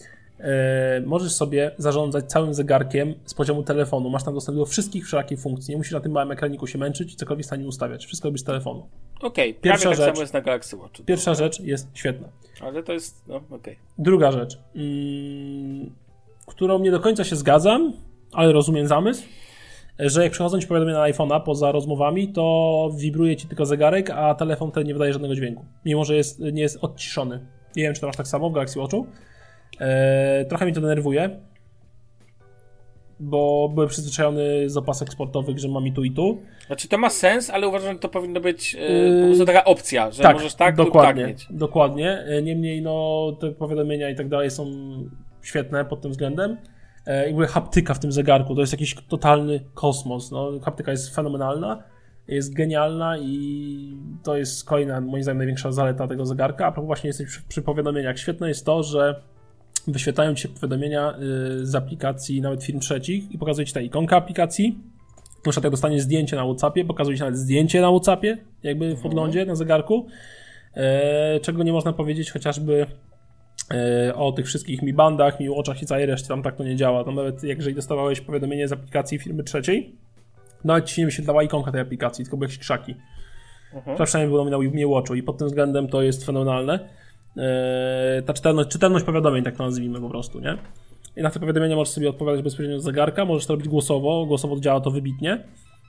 E, 0.42 1.00
możesz 1.06 1.32
sobie 1.32 1.70
zarządzać 1.78 2.24
całym 2.24 2.54
zegarkiem 2.54 3.14
z 3.24 3.34
poziomu 3.34 3.62
telefonu. 3.62 4.10
Masz 4.10 4.24
tam 4.24 4.34
dostęp 4.34 4.58
do 4.58 4.66
wszystkich 4.66 5.06
wszelakich 5.06 5.40
funkcji. 5.40 5.72
Nie 5.72 5.76
musisz 5.76 5.92
na 5.92 6.00
tym 6.00 6.12
małym 6.12 6.30
ekraniku 6.30 6.66
się 6.66 6.78
męczyć 6.78 7.12
i 7.12 7.16
cokolwiek 7.16 7.46
stanie 7.46 7.66
ustawiać. 7.66 8.06
Wszystko 8.06 8.28
robisz 8.28 8.40
z 8.40 8.44
telefonu. 8.44 8.86
Okej, 9.20 9.50
okay, 9.50 9.62
pierwsza 9.62 9.88
tak 9.88 9.98
rzecz, 9.98 10.06
samo 10.06 10.20
jest 10.20 10.32
na 10.32 10.40
Galaxy 10.40 10.76
Watch. 10.76 11.00
Pierwsza 11.06 11.34
rzecz 11.34 11.60
jest 11.60 11.88
świetna. 11.94 12.28
Ale 12.60 12.82
to 12.82 12.92
jest, 12.92 13.28
no 13.28 13.36
okej. 13.36 13.56
Okay. 13.56 13.76
Druga 13.98 14.32
rzecz, 14.32 14.58
mm, 14.76 15.90
którą 16.46 16.78
nie 16.78 16.90
do 16.90 17.00
końca 17.00 17.24
się 17.24 17.36
zgadzam, 17.36 17.92
ale 18.32 18.52
rozumiem 18.52 18.86
zamysł, 18.86 19.22
że 19.98 20.22
jak 20.22 20.32
przychodzą 20.32 20.60
ci 20.60 20.66
powiadomienia 20.66 20.98
na 20.98 21.04
iPhone'a 21.04 21.42
poza 21.42 21.72
rozmowami, 21.72 22.32
to 22.32 22.90
wibruje 22.96 23.36
ci 23.36 23.46
tylko 23.46 23.66
zegarek, 23.66 24.10
a 24.10 24.34
telefon 24.34 24.70
ten 24.70 24.86
nie 24.86 24.92
wydaje 24.92 25.12
żadnego 25.12 25.34
dźwięku. 25.34 25.64
Mimo, 25.84 26.04
że 26.04 26.16
jest, 26.16 26.40
nie 26.40 26.62
jest 26.62 26.78
odciszony. 26.80 27.46
Nie 27.76 27.82
wiem, 27.82 27.94
czy 27.94 28.00
to 28.00 28.06
masz 28.06 28.16
tak 28.16 28.28
samo 28.28 28.50
w 28.50 28.52
Galaxy 28.52 28.78
Watchu. 28.78 29.06
E, 29.80 30.44
trochę 30.44 30.66
mi 30.66 30.72
to 30.72 30.80
denerwuje, 30.80 31.40
bo 33.20 33.70
byłem 33.74 33.88
przyzwyczajony 33.88 34.70
z 34.70 34.76
opasek 34.76 35.12
sportowych, 35.12 35.58
że 35.58 35.68
mam 35.68 35.86
i 35.86 35.92
tu 35.92 36.04
i 36.04 36.10
tu. 36.10 36.42
Znaczy 36.66 36.88
to 36.88 36.98
ma 36.98 37.10
sens, 37.10 37.50
ale 37.50 37.68
uważam, 37.68 37.92
że 37.92 37.98
to 37.98 38.08
powinno 38.08 38.40
być 38.40 38.74
yy, 38.74 39.20
po 39.20 39.26
prostu 39.26 39.46
taka 39.46 39.64
opcja, 39.64 40.10
że 40.10 40.22
tak, 40.22 40.36
możesz 40.36 40.54
tak 40.54 40.76
dokładnie, 40.76 41.22
lub 41.22 41.32
tak 41.32 41.48
mieć. 41.50 41.58
Dokładnie. 41.58 42.18
E, 42.18 42.42
niemniej 42.42 42.82
no 42.82 43.36
te 43.40 43.50
powiadomienia 43.50 44.10
i 44.10 44.14
tak 44.14 44.28
dalej 44.28 44.50
są 44.50 44.66
świetne 45.42 45.84
pod 45.84 46.00
tym 46.00 46.10
względem. 46.10 46.56
I 47.28 47.30
ogóle 47.30 47.46
haptyka 47.46 47.94
w 47.94 47.98
tym 47.98 48.12
zegarku 48.12 48.54
to 48.54 48.60
jest 48.60 48.72
jakiś 48.72 48.94
totalny 49.08 49.60
kosmos. 49.74 50.30
No, 50.30 50.52
haptyka 50.64 50.90
jest 50.90 51.14
fenomenalna, 51.14 51.82
jest 52.28 52.54
genialna 52.54 53.18
i 53.18 53.96
to 54.22 54.36
jest 54.36 54.64
kolejna, 54.64 55.00
moim 55.00 55.22
zdaniem, 55.22 55.38
największa 55.38 55.72
zaleta 55.72 56.08
tego 56.08 56.26
zegarka. 56.26 56.66
A 56.66 56.72
propos 56.72 56.86
właśnie 56.86 57.08
jesteś 57.08 57.28
przy, 57.28 57.42
przy 57.48 57.62
powiadomieniach. 57.62 58.18
Świetne 58.18 58.48
jest 58.48 58.66
to, 58.66 58.82
że 58.82 59.22
wyświetlają 59.86 60.34
ci 60.34 60.42
się 60.42 60.48
powiadomienia 60.48 61.14
y, 61.60 61.66
z 61.66 61.74
aplikacji 61.74 62.40
nawet 62.40 62.64
firm 62.64 62.80
trzecich 62.80 63.32
i 63.32 63.38
pokazuje 63.38 63.66
ci 63.66 63.72
ta 63.72 63.80
ikonka 63.80 64.16
aplikacji. 64.16 64.78
Na 65.46 65.50
przykład 65.50 65.64
jak 65.64 65.70
dostaniesz 65.70 66.02
zdjęcie 66.02 66.36
na 66.36 66.44
Whatsappie, 66.44 66.84
pokazuje 66.84 67.16
ci 67.16 67.20
nawet 67.20 67.38
zdjęcie 67.38 67.80
na 67.80 67.90
Whatsappie, 67.90 68.38
jakby 68.62 68.84
w 68.84 68.88
mhm. 68.88 69.02
podglądzie, 69.02 69.46
na 69.46 69.54
zegarku. 69.54 70.06
E, 70.74 71.40
czego 71.40 71.62
nie 71.62 71.72
można 71.72 71.92
powiedzieć 71.92 72.30
chociażby 72.30 72.86
e, 73.74 74.14
o 74.14 74.32
tych 74.32 74.46
wszystkich 74.46 74.82
Mi 74.82 74.92
Bandach, 74.92 75.40
Mi 75.40 75.50
Watchach 75.50 75.82
i 75.82 75.86
całej 75.86 76.06
reszcie, 76.06 76.28
tam 76.28 76.42
tak 76.42 76.56
to 76.56 76.64
nie 76.64 76.76
działa. 76.76 77.04
Tam 77.04 77.14
nawet 77.14 77.44
jak 77.44 77.58
jeżeli 77.58 77.76
dostawałeś 77.76 78.20
powiadomienie 78.20 78.68
z 78.68 78.72
aplikacji 78.72 79.18
firmy 79.18 79.44
trzeciej, 79.44 79.96
nawet 80.64 80.84
ci 80.84 81.00
nie 81.00 81.06
wyświetlała 81.06 81.42
ikonka 81.42 81.72
tej 81.72 81.80
aplikacji, 81.80 82.24
tylko 82.24 82.36
były 82.36 82.46
jakieś 82.46 82.58
krzaki. 82.58 82.94
Mhm. 83.74 84.06
Przynajmniej 84.06 84.30
było 84.30 84.50
na 84.50 84.58
Mi 84.58 84.86
Watchu 84.86 85.14
i 85.14 85.22
pod 85.22 85.38
tym 85.38 85.48
względem 85.48 85.88
to 85.88 86.02
jest 86.02 86.26
fenomenalne. 86.26 86.88
Eee, 87.36 88.22
ta 88.22 88.32
czytelność, 88.32 88.68
czytelność 88.68 89.04
powiadomień, 89.04 89.44
tak 89.44 89.56
to 89.56 89.64
nazwijmy 89.64 90.00
po 90.00 90.08
prostu, 90.08 90.40
nie? 90.40 90.58
I 91.16 91.22
na 91.22 91.30
te 91.30 91.40
powiadomienia 91.40 91.76
możesz 91.76 91.94
sobie 91.94 92.10
odpowiadać 92.10 92.42
bezpośrednio 92.42 92.80
z 92.80 92.84
zegarka, 92.84 93.24
możesz 93.24 93.46
to 93.46 93.52
robić 93.52 93.68
głosowo, 93.68 94.26
głosowo 94.26 94.60
działa 94.60 94.80
to 94.80 94.90
wybitnie. 94.90 95.44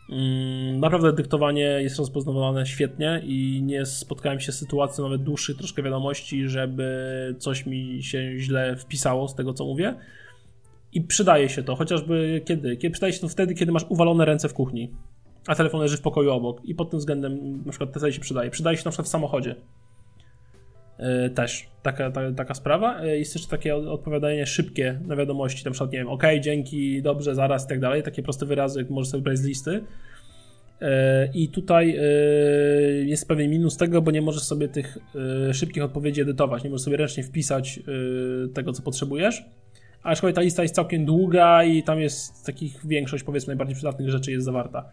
Mm, 0.10 0.80
naprawdę 0.80 1.14
dyktowanie 1.14 1.62
jest 1.62 2.00
rozpoznawane 2.00 2.66
świetnie 2.66 3.22
i 3.26 3.62
nie 3.64 3.86
spotkałem 3.86 4.40
się 4.40 4.52
z 4.52 4.60
sytuacją 4.60 5.04
nawet 5.04 5.24
dłuższych 5.24 5.58
troszkę 5.58 5.84
wiadomości, 5.84 6.50
żeby 6.50 7.36
coś 7.40 7.66
mi 7.66 8.04
się 8.04 8.40
źle 8.40 8.76
wpisało 8.76 9.28
z 9.28 9.36
tego, 9.36 9.54
co 9.54 9.66
mówię. 9.66 9.96
I 10.94 11.02
przydaje 11.02 11.50
się 11.50 11.64
to, 11.64 11.76
chociażby 11.76 12.42
kiedy? 12.46 12.78
kiedy 12.78 12.92
przydaje 12.92 13.14
się 13.14 13.20
to 13.20 13.30
wtedy, 13.30 13.54
kiedy 13.56 13.72
masz 13.72 13.86
uwalone 13.90 14.26
ręce 14.26 14.50
w 14.50 14.54
kuchni, 14.54 14.90
a 15.48 15.56
telefon 15.56 15.82
leży 15.82 15.98
w 15.98 16.02
pokoju 16.02 16.32
obok. 16.32 16.66
I 16.66 16.76
pod 16.76 16.90
tym 16.90 17.00
względem 17.00 17.64
na 17.66 17.72
przykład 17.72 17.94
to 17.94 18.12
się 18.12 18.20
przydaje. 18.20 18.50
Przydaje 18.50 18.78
się 18.78 18.84
na 18.86 18.92
przykład 18.92 19.08
w 19.08 19.12
samochodzie. 19.12 19.56
E, 20.98 21.30
też 21.30 21.68
taka, 21.84 22.12
ta, 22.12 22.32
taka 22.32 22.54
sprawa. 22.54 23.02
E, 23.02 23.18
jest 23.18 23.36
jeszcze 23.36 23.50
takie 23.50 23.76
odpowiadanie 23.76 24.46
szybkie 24.46 25.00
na 25.08 25.16
wiadomości, 25.16 25.66
na 25.66 25.72
przykład, 25.72 25.92
nie 25.92 25.98
wiem, 25.98 26.08
ok, 26.08 26.24
dzięki, 26.40 27.02
dobrze, 27.02 27.36
zaraz 27.36 27.66
i 27.66 27.70
tak 27.70 27.80
dalej. 27.80 28.04
Takie 28.04 28.24
proste 28.24 28.46
wyrazy 28.46 28.86
możesz 28.90 29.12
sobie 29.12 29.24
brać 29.24 29.38
z 29.38 29.46
listy. 29.46 29.84
E, 30.82 31.30
I 31.34 31.50
tutaj 31.50 32.00
jest 33.06 33.28
pewien 33.28 33.52
minus 33.52 33.78
tego, 33.78 34.02
bo 34.02 34.12
nie 34.12 34.22
możesz 34.22 34.44
sobie 34.44 34.68
tych 34.68 34.98
szybkich 35.54 35.84
odpowiedzi 35.84 36.22
edytować, 36.22 36.64
nie 36.64 36.70
możesz 36.70 36.86
sobie 36.86 36.98
ręcznie 36.98 37.24
wpisać 37.24 37.80
tego, 38.54 38.74
co 38.74 38.84
potrzebujesz. 38.84 39.44
Aczkolwiek 40.04 40.36
ta 40.36 40.42
lista 40.42 40.64
jest 40.64 40.76
całkiem 40.76 41.06
długa 41.06 41.64
i 41.64 41.84
tam 41.84 42.00
jest 42.00 42.46
takich 42.46 42.88
większość, 42.88 43.24
powiedzmy, 43.24 43.52
najbardziej 43.52 43.76
przydatnych 43.76 44.10
rzeczy 44.10 44.32
jest 44.32 44.46
zawarta. 44.46 44.90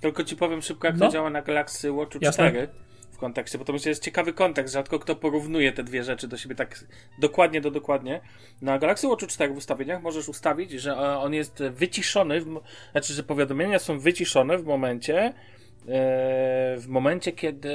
Tylko 0.00 0.24
ci 0.24 0.36
powiem 0.36 0.62
szybko, 0.62 0.86
jak 0.86 0.96
no. 0.96 1.06
to 1.06 1.12
działa 1.12 1.30
na 1.30 1.42
Galaxy 1.42 1.92
Watch 1.92 2.16
4 2.32 2.68
w 2.68 2.93
kontekście, 3.24 3.58
bo 3.58 3.64
to 3.64 3.72
myślę, 3.72 3.88
jest 3.88 4.02
ciekawy 4.02 4.32
kontekst. 4.32 4.74
Rzadko 4.74 4.98
kto 4.98 5.16
porównuje 5.16 5.72
te 5.72 5.84
dwie 5.84 6.04
rzeczy 6.04 6.28
do 6.28 6.36
siebie 6.36 6.54
tak 6.54 6.84
dokładnie 7.18 7.60
do 7.60 7.70
dokładnie. 7.70 8.20
Na 8.62 8.78
Galaxy 8.78 9.08
Watch 9.08 9.26
4 9.26 9.54
w 9.54 9.56
ustawieniach 9.56 10.02
możesz 10.02 10.28
ustawić, 10.28 10.70
że 10.70 10.96
on 10.96 11.34
jest 11.34 11.62
wyciszony, 11.62 12.40
w, 12.40 12.60
znaczy, 12.92 13.12
że 13.12 13.22
powiadomienia 13.22 13.78
są 13.78 13.98
wyciszone 13.98 14.58
w 14.58 14.64
momencie, 14.64 15.16
e, 15.18 15.32
w 16.78 16.84
momencie, 16.88 17.32
kiedy. 17.32 17.74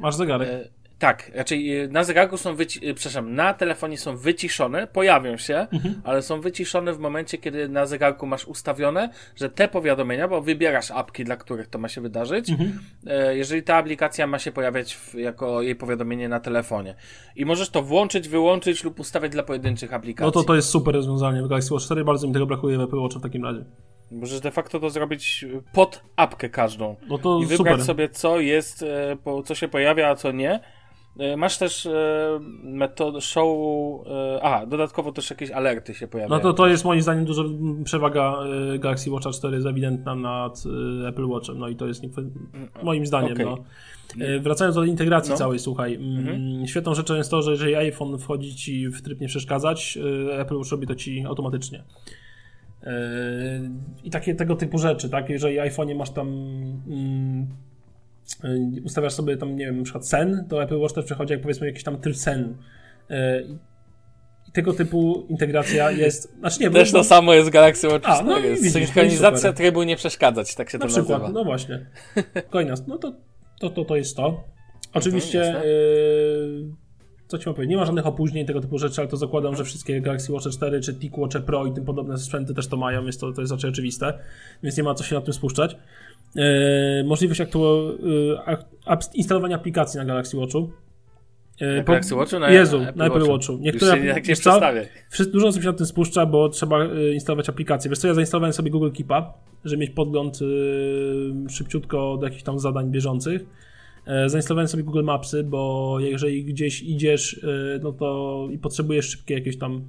Masz 0.00 0.14
zegarek. 0.14 0.75
E, 0.96 0.98
tak, 0.98 1.30
raczej 1.34 1.82
y, 1.84 1.88
na 1.88 2.04
zegarku 2.04 2.36
są 2.36 2.54
wyci- 2.54 2.88
y, 2.88 2.94
przepraszam, 2.94 3.34
na 3.34 3.54
telefonie 3.54 3.98
są 3.98 4.16
wyciszone, 4.16 4.86
pojawią 4.86 5.36
się, 5.36 5.66
mhm. 5.72 6.00
ale 6.04 6.22
są 6.22 6.40
wyciszone 6.40 6.92
w 6.92 6.98
momencie, 6.98 7.38
kiedy 7.38 7.68
na 7.68 7.86
zegarku 7.86 8.26
masz 8.26 8.44
ustawione, 8.44 9.10
że 9.36 9.50
te 9.50 9.68
powiadomienia, 9.68 10.28
bo 10.28 10.42
wybierasz 10.42 10.90
apki, 10.90 11.24
dla 11.24 11.36
których 11.36 11.68
to 11.68 11.78
ma 11.78 11.88
się 11.88 12.00
wydarzyć, 12.00 12.50
mhm. 12.50 12.78
E, 13.06 13.36
jeżeli 13.36 13.62
ta 13.62 13.76
aplikacja 13.76 14.26
ma 14.26 14.38
się 14.38 14.52
pojawiać 14.52 14.94
w, 14.94 15.14
jako 15.14 15.62
jej 15.62 15.76
powiadomienie 15.76 16.28
na 16.28 16.40
telefonie. 16.40 16.94
I 17.36 17.44
możesz 17.44 17.70
to 17.70 17.82
włączyć, 17.82 18.28
wyłączyć 18.28 18.84
lub 18.84 19.00
ustawiać 19.00 19.32
dla 19.32 19.42
pojedynczych 19.42 19.94
aplikacji. 19.94 20.26
No 20.26 20.30
to 20.30 20.44
to 20.44 20.54
jest 20.54 20.68
super 20.68 20.94
rozwiązanie 20.94 21.42
w 21.42 21.48
Galaxy 21.48 21.74
Watch 21.74 21.84
4, 21.84 22.04
bardzo 22.04 22.26
mi 22.26 22.32
tego 22.32 22.46
brakuje 22.46 22.78
w 22.78 22.80
Apple 22.80 22.98
Watch 22.98 23.16
w 23.16 23.22
takim 23.22 23.44
razie. 23.44 23.64
Możesz 24.10 24.40
de 24.40 24.50
facto 24.50 24.80
to 24.80 24.90
zrobić 24.90 25.44
pod 25.72 26.02
apkę 26.16 26.48
każdą. 26.48 26.96
No 27.08 27.18
to 27.18 27.38
I 27.38 27.46
wybrać 27.46 27.58
super. 27.58 27.84
sobie, 27.84 28.08
co 28.08 28.40
jest, 28.40 28.82
e, 28.82 29.16
co 29.44 29.54
się 29.54 29.68
pojawia, 29.68 30.08
a 30.08 30.14
co 30.14 30.32
nie 30.32 30.52
E, 30.54 30.75
masz 31.36 31.58
też 31.58 31.86
e, 31.86 32.40
metodę 32.62 33.20
show. 33.20 33.48
E, 34.06 34.42
a, 34.42 34.66
dodatkowo 34.66 35.12
też 35.12 35.30
jakieś 35.30 35.50
alerty 35.50 35.94
się 35.94 36.08
pojawiają. 36.08 36.42
No 36.42 36.42
to, 36.42 36.52
to 36.52 36.66
jest 36.66 36.84
moim 36.84 37.02
zdaniem 37.02 37.24
duża 37.24 37.42
przewaga 37.84 38.36
e, 38.74 38.78
Galaxy 38.78 39.10
Watcha 39.10 39.30
4 39.30 39.54
jest 39.54 39.66
ewidentna 39.66 40.14
nad 40.14 40.64
e, 41.04 41.08
Apple 41.08 41.26
Watchem. 41.26 41.58
No 41.58 41.68
i 41.68 41.76
to 41.76 41.86
jest 41.86 42.02
nie, 42.02 42.08
moim 42.82 43.06
zdaniem. 43.06 43.32
Okay. 43.32 43.46
No. 43.46 43.58
E, 44.26 44.40
wracając 44.40 44.76
do 44.76 44.84
integracji 44.84 45.30
no. 45.30 45.36
całej, 45.36 45.58
słuchaj. 45.58 45.94
Mm, 45.94 46.18
mhm. 46.18 46.66
Świetną 46.66 46.94
rzeczą 46.94 47.14
jest 47.14 47.30
to, 47.30 47.42
że 47.42 47.50
jeżeli 47.50 47.74
iPhone 47.74 48.18
wchodzi 48.18 48.54
ci 48.54 48.88
w 48.88 49.02
tryb 49.02 49.20
nie 49.20 49.28
przeszkadzać, 49.28 49.98
Apple 50.32 50.56
Watch 50.56 50.70
robi 50.70 50.86
to 50.86 50.94
ci 50.94 51.24
automatycznie. 51.26 51.84
I 54.04 54.10
takie 54.10 54.34
tego 54.34 54.56
typu 54.56 54.78
rzeczy, 54.78 55.08
tak? 55.08 55.30
Jeżeli 55.30 55.58
iPhone 55.58 55.94
masz 55.94 56.10
tam. 56.10 56.28
Y, 58.44 58.82
ustawiasz 58.84 59.12
sobie 59.12 59.36
tam, 59.36 59.56
nie 59.56 59.66
wiem, 59.66 59.76
na 59.76 59.84
przykład 59.84 60.08
sen, 60.08 60.46
to 60.48 60.62
Apple 60.62 60.78
Watch 60.78 60.94
też 60.94 61.04
przechodzi 61.04 61.32
jak 61.32 61.42
powiedzmy 61.42 61.66
jakiś 61.66 61.84
tam 61.84 62.00
tryb 62.00 62.16
sen. 62.16 62.56
Y, 63.10 63.14
I 64.48 64.52
tego 64.52 64.72
typu 64.72 65.26
integracja 65.28 65.90
jest. 65.90 66.38
Znaczy 66.38 66.60
nie, 66.60 66.70
Też 66.70 66.92
bo, 66.92 66.98
to 66.98 67.04
samo 67.04 67.34
jest 67.34 67.50
Galaxy 67.50 67.88
Watch 67.88 68.04
4. 68.04 68.24
No, 68.24 68.40
widzisz, 68.40 68.72
Synchronizacja 68.72 69.52
trybu 69.52 69.82
nie 69.82 69.96
przeszkadzać, 69.96 70.54
tak 70.54 70.70
się 70.70 70.78
na 70.78 70.86
to 70.86 70.88
przykład, 70.88 71.22
nazywa. 71.22 71.38
No 71.38 71.44
właśnie. 71.44 71.86
Coinas, 72.52 72.86
no 72.86 72.98
to, 72.98 73.12
to, 73.60 73.70
to, 73.70 73.84
to 73.84 73.96
jest 73.96 74.16
to. 74.16 74.44
Oczywiście. 74.94 75.50
No, 75.54 75.64
yy, 75.64 76.86
co 77.28 77.38
ci 77.38 77.46
mam 77.46 77.54
powiedzieć? 77.54 77.70
Nie 77.70 77.76
ma 77.76 77.86
żadnych 77.86 78.06
opóźnień 78.06 78.46
tego 78.46 78.60
typu 78.60 78.78
rzeczy, 78.78 79.00
ale 79.00 79.08
to 79.08 79.16
zakładam, 79.16 79.56
że 79.56 79.64
wszystkie 79.64 80.00
Galaxy 80.00 80.32
Watch 80.32 80.48
4 80.50 80.80
czy 80.80 80.94
TicWatch 80.94 81.40
Pro 81.46 81.66
i 81.66 81.72
tym 81.72 81.84
podobne 81.84 82.18
sprzęty 82.18 82.54
też 82.54 82.68
to 82.68 82.76
mają, 82.76 83.02
więc 83.02 83.18
to, 83.18 83.32
to 83.32 83.40
jest 83.40 83.52
raczej 83.52 83.70
oczywiste, 83.70 84.18
więc 84.62 84.76
nie 84.76 84.82
ma 84.82 84.94
co 84.94 85.04
się 85.04 85.14
na 85.14 85.20
tym 85.20 85.34
spuszczać. 85.34 85.76
E, 86.38 87.04
możliwość 87.04 87.40
aktu- 87.40 87.92
e, 88.86 88.98
instalowania 89.14 89.56
aplikacji 89.56 89.98
na 89.98 90.04
Galaxy 90.04 90.36
Watchu. 90.36 90.70
Na 91.60 91.82
Galaxy 91.82 92.14
Watchu? 92.14 92.38
Na, 92.38 92.50
Jezu, 92.50 92.80
na 92.80 93.06
Apple, 93.06 93.18
Watchu. 93.18 93.32
Watchu. 93.32 93.58
Niektóre, 93.60 93.98
Już 93.98 94.14
tak 94.14 94.28
nie 94.28 94.34
przedstawię. 94.34 94.88
Dużo 95.32 95.46
osób 95.46 95.62
się 95.62 95.68
na 95.68 95.74
tym 95.74 95.86
spuszcza, 95.86 96.26
bo 96.26 96.48
trzeba 96.48 96.78
instalować 97.14 97.48
aplikację. 97.48 97.88
Wiesz 97.88 97.98
co, 97.98 98.08
ja 98.08 98.14
zainstalowałem 98.14 98.52
sobie 98.52 98.70
Google 98.70 98.90
Keepa, 98.90 99.34
żeby 99.64 99.80
mieć 99.80 99.90
podgląd 99.90 100.38
szybciutko 101.48 102.16
do 102.16 102.26
jakichś 102.26 102.42
tam 102.42 102.58
zadań 102.58 102.90
bieżących. 102.90 103.44
E, 104.06 104.28
zainstalowałem 104.28 104.68
sobie 104.68 104.82
Google 104.82 105.02
Mapsy, 105.02 105.44
bo 105.44 105.96
jeżeli 106.00 106.44
gdzieś 106.44 106.82
idziesz, 106.82 107.40
no 107.82 107.92
to 107.92 108.48
i 108.52 108.58
potrzebujesz 108.58 109.10
szybkie 109.10 109.34
jakieś 109.34 109.58
tam 109.58 109.84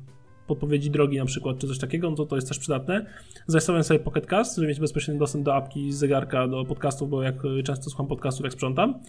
podpowiedzi 0.48 0.92
drogi 0.92 1.18
na 1.18 1.26
przykład, 1.26 1.60
czy 1.60 1.68
coś 1.68 1.80
takiego, 1.80 2.10
no 2.10 2.16
to 2.16 2.26
to 2.26 2.36
jest 2.36 2.48
też 2.48 2.60
przydatne. 2.60 3.06
Zainstalowałem 3.48 3.84
sobie 3.84 4.00
Pocket 4.00 4.26
Cast, 4.26 4.56
żeby 4.56 4.68
mieć 4.68 4.80
bezpośredni 4.80 5.20
dostęp 5.20 5.46
do 5.46 5.56
apki 5.56 5.92
z 5.92 5.98
zegarka 5.98 6.48
do 6.48 6.66
podcastów, 6.66 7.10
bo 7.10 7.24
jak 7.24 7.36
często 7.64 7.90
słucham 7.90 8.08
podcastów, 8.08 8.44
jak 8.44 8.54
sprzątam. 8.54 9.00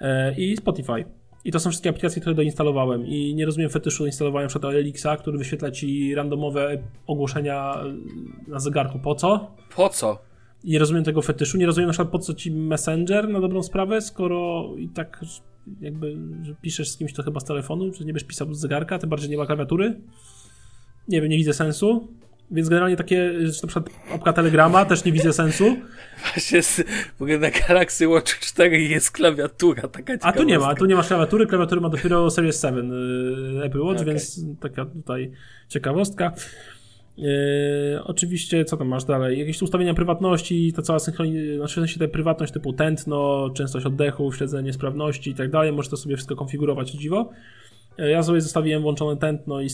E, 0.00 0.34
I 0.34 0.56
Spotify. 0.56 1.04
I 1.44 1.52
to 1.52 1.60
są 1.60 1.70
wszystkie 1.70 1.90
aplikacje, 1.90 2.20
które 2.20 2.34
doinstalowałem. 2.34 3.06
I 3.06 3.34
nie 3.34 3.46
rozumiem 3.46 3.70
fetyszu 3.70 4.06
instalowania 4.06 4.46
np. 4.46 4.68
Elixa, 4.68 5.16
który 5.18 5.38
wyświetla 5.38 5.70
ci 5.70 6.14
randomowe 6.14 6.78
ogłoszenia 7.06 7.84
na 8.48 8.58
zegarku. 8.60 8.98
Po 8.98 9.14
co? 9.14 9.56
Po 9.76 9.88
co? 9.88 10.18
Nie 10.64 10.78
rozumiem 10.78 11.04
tego 11.04 11.22
fetyszu. 11.22 11.58
Nie 11.58 11.66
rozumiem 11.66 11.86
na 11.86 11.92
przykład 11.92 12.12
po 12.12 12.18
co 12.18 12.34
ci 12.34 12.50
Messenger 12.50 13.28
na 13.28 13.40
dobrą 13.40 13.62
sprawę, 13.62 14.00
skoro 14.00 14.70
i 14.78 14.88
tak 14.88 15.20
jakby 15.80 16.16
że 16.42 16.54
piszesz 16.54 16.90
z 16.90 16.96
kimś 16.96 17.12
to 17.12 17.22
chyba 17.22 17.40
z 17.40 17.44
telefonu, 17.44 17.90
czy 17.92 18.04
nie 18.04 18.12
będziesz 18.12 18.28
pisał 18.28 18.54
z 18.54 18.60
zegarka, 18.60 18.98
tym 18.98 19.10
bardziej 19.10 19.30
nie 19.30 19.36
ma 19.36 19.46
klawiatury. 19.46 20.00
Nie 21.08 21.20
wiem, 21.20 21.30
nie 21.30 21.36
widzę 21.36 21.54
sensu. 21.54 22.08
Więc 22.50 22.68
generalnie 22.68 22.96
takie, 22.96 23.32
że 23.46 23.60
na 23.62 23.68
przykład 23.68 23.90
apka 24.14 24.32
Telegrama 24.32 24.84
też 24.84 25.04
nie 25.04 25.12
widzę 25.12 25.32
sensu. 25.32 25.76
Właśnie 26.34 26.62
w 27.18 27.22
ogóle 27.22 27.38
na 27.38 27.50
Galaxy 27.50 28.08
Watch 28.08 28.38
4 28.38 28.82
jest 28.82 29.10
klawiatura, 29.10 29.88
taka 29.88 30.12
A 30.20 30.32
tu 30.32 30.42
nie 30.42 30.58
ma, 30.58 30.74
tu 30.74 30.86
nie 30.86 30.94
ma 30.94 31.02
klawiatury, 31.02 31.46
klawiatury 31.46 31.80
ma 31.80 31.88
dopiero 31.88 32.30
Series 32.30 32.62
7 32.62 32.92
y, 32.92 33.64
Apple 33.64 33.80
Watch, 33.80 34.00
okay. 34.00 34.12
więc 34.12 34.40
taka 34.60 34.84
tutaj 34.84 35.30
ciekawostka. 35.68 36.32
Yy, 37.18 38.04
oczywiście, 38.04 38.64
co 38.64 38.76
tam 38.76 38.88
masz 38.88 39.04
dalej? 39.04 39.38
Jakieś 39.38 39.62
ustawienia 39.62 39.94
prywatności, 39.94 40.72
ta 40.72 40.82
cała 40.82 40.98
synchronizacja, 40.98 41.56
znaczy 41.56 41.72
w 41.72 41.74
sensie 41.74 42.00
ta 42.00 42.08
prywatność 42.08 42.52
typu 42.52 42.72
tętno, 42.72 43.50
częstość 43.54 43.86
oddechu, 43.86 44.32
śledzenie 44.32 44.72
sprawności 44.72 45.30
i 45.30 45.34
tak 45.34 45.50
dalej, 45.50 45.72
możesz 45.72 45.90
to 45.90 45.96
sobie 45.96 46.16
wszystko 46.16 46.36
konfigurować 46.36 46.90
dziwo. 46.90 47.30
E, 47.98 48.10
ja 48.10 48.22
sobie 48.22 48.40
zostawiłem 48.40 48.82
włączone 48.82 49.16
tętno 49.16 49.60
i 49.60 49.68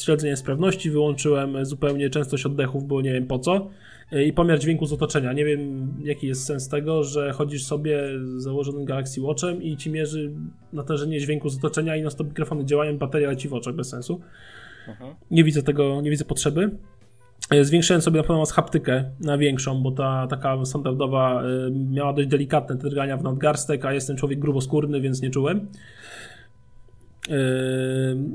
śledzenie 0.00 0.36
sprawności, 0.36 0.90
wyłączyłem 0.90 1.64
zupełnie 1.64 2.10
częstość 2.10 2.46
oddechów, 2.46 2.86
bo 2.86 3.00
nie 3.00 3.12
wiem 3.12 3.26
po 3.26 3.38
co. 3.38 3.70
E, 4.12 4.24
I 4.24 4.32
pomiar 4.32 4.58
dźwięku 4.58 4.86
z 4.86 4.92
otoczenia. 4.92 5.32
Nie 5.32 5.44
wiem, 5.44 5.92
jaki 6.04 6.26
jest 6.26 6.46
sens 6.46 6.68
tego, 6.68 7.04
że 7.04 7.32
chodzisz 7.32 7.64
sobie 7.64 8.02
z 8.36 8.42
założonym 8.42 8.84
Galaxy 8.84 9.20
Watchem 9.20 9.62
i 9.62 9.76
ci 9.76 9.90
mierzy 9.90 10.32
natężenie 10.72 11.20
dźwięku 11.20 11.48
z 11.48 11.58
otoczenia 11.58 11.96
i 11.96 12.02
na 12.02 12.10
stop 12.10 12.26
mikrofony 12.26 12.64
działają, 12.64 12.98
bateria 12.98 13.28
leci 13.28 13.48
w 13.48 13.54
oczach 13.54 13.74
bez 13.74 13.88
sensu. 13.88 14.20
Aha. 14.88 15.14
Nie 15.30 15.44
widzę 15.44 15.62
tego, 15.62 16.00
nie 16.00 16.10
widzę 16.10 16.24
potrzeby. 16.24 16.70
E, 17.50 17.64
zwiększyłem 17.64 18.02
sobie 18.02 18.16
na 18.16 18.26
pewno 18.26 18.44
haptykę 18.46 19.04
na 19.20 19.38
większą, 19.38 19.82
bo 19.82 19.90
ta 19.90 20.26
taka 20.26 20.64
standardowa 20.64 21.42
miała 21.90 22.12
dość 22.12 22.28
delikatne 22.28 22.76
drgania 22.76 23.16
w 23.16 23.22
nadgarstek, 23.22 23.84
a 23.84 23.92
jestem 23.92 24.16
człowiek 24.16 24.38
gruboskórny, 24.38 25.00
więc 25.00 25.22
nie 25.22 25.30
czułem. 25.30 25.66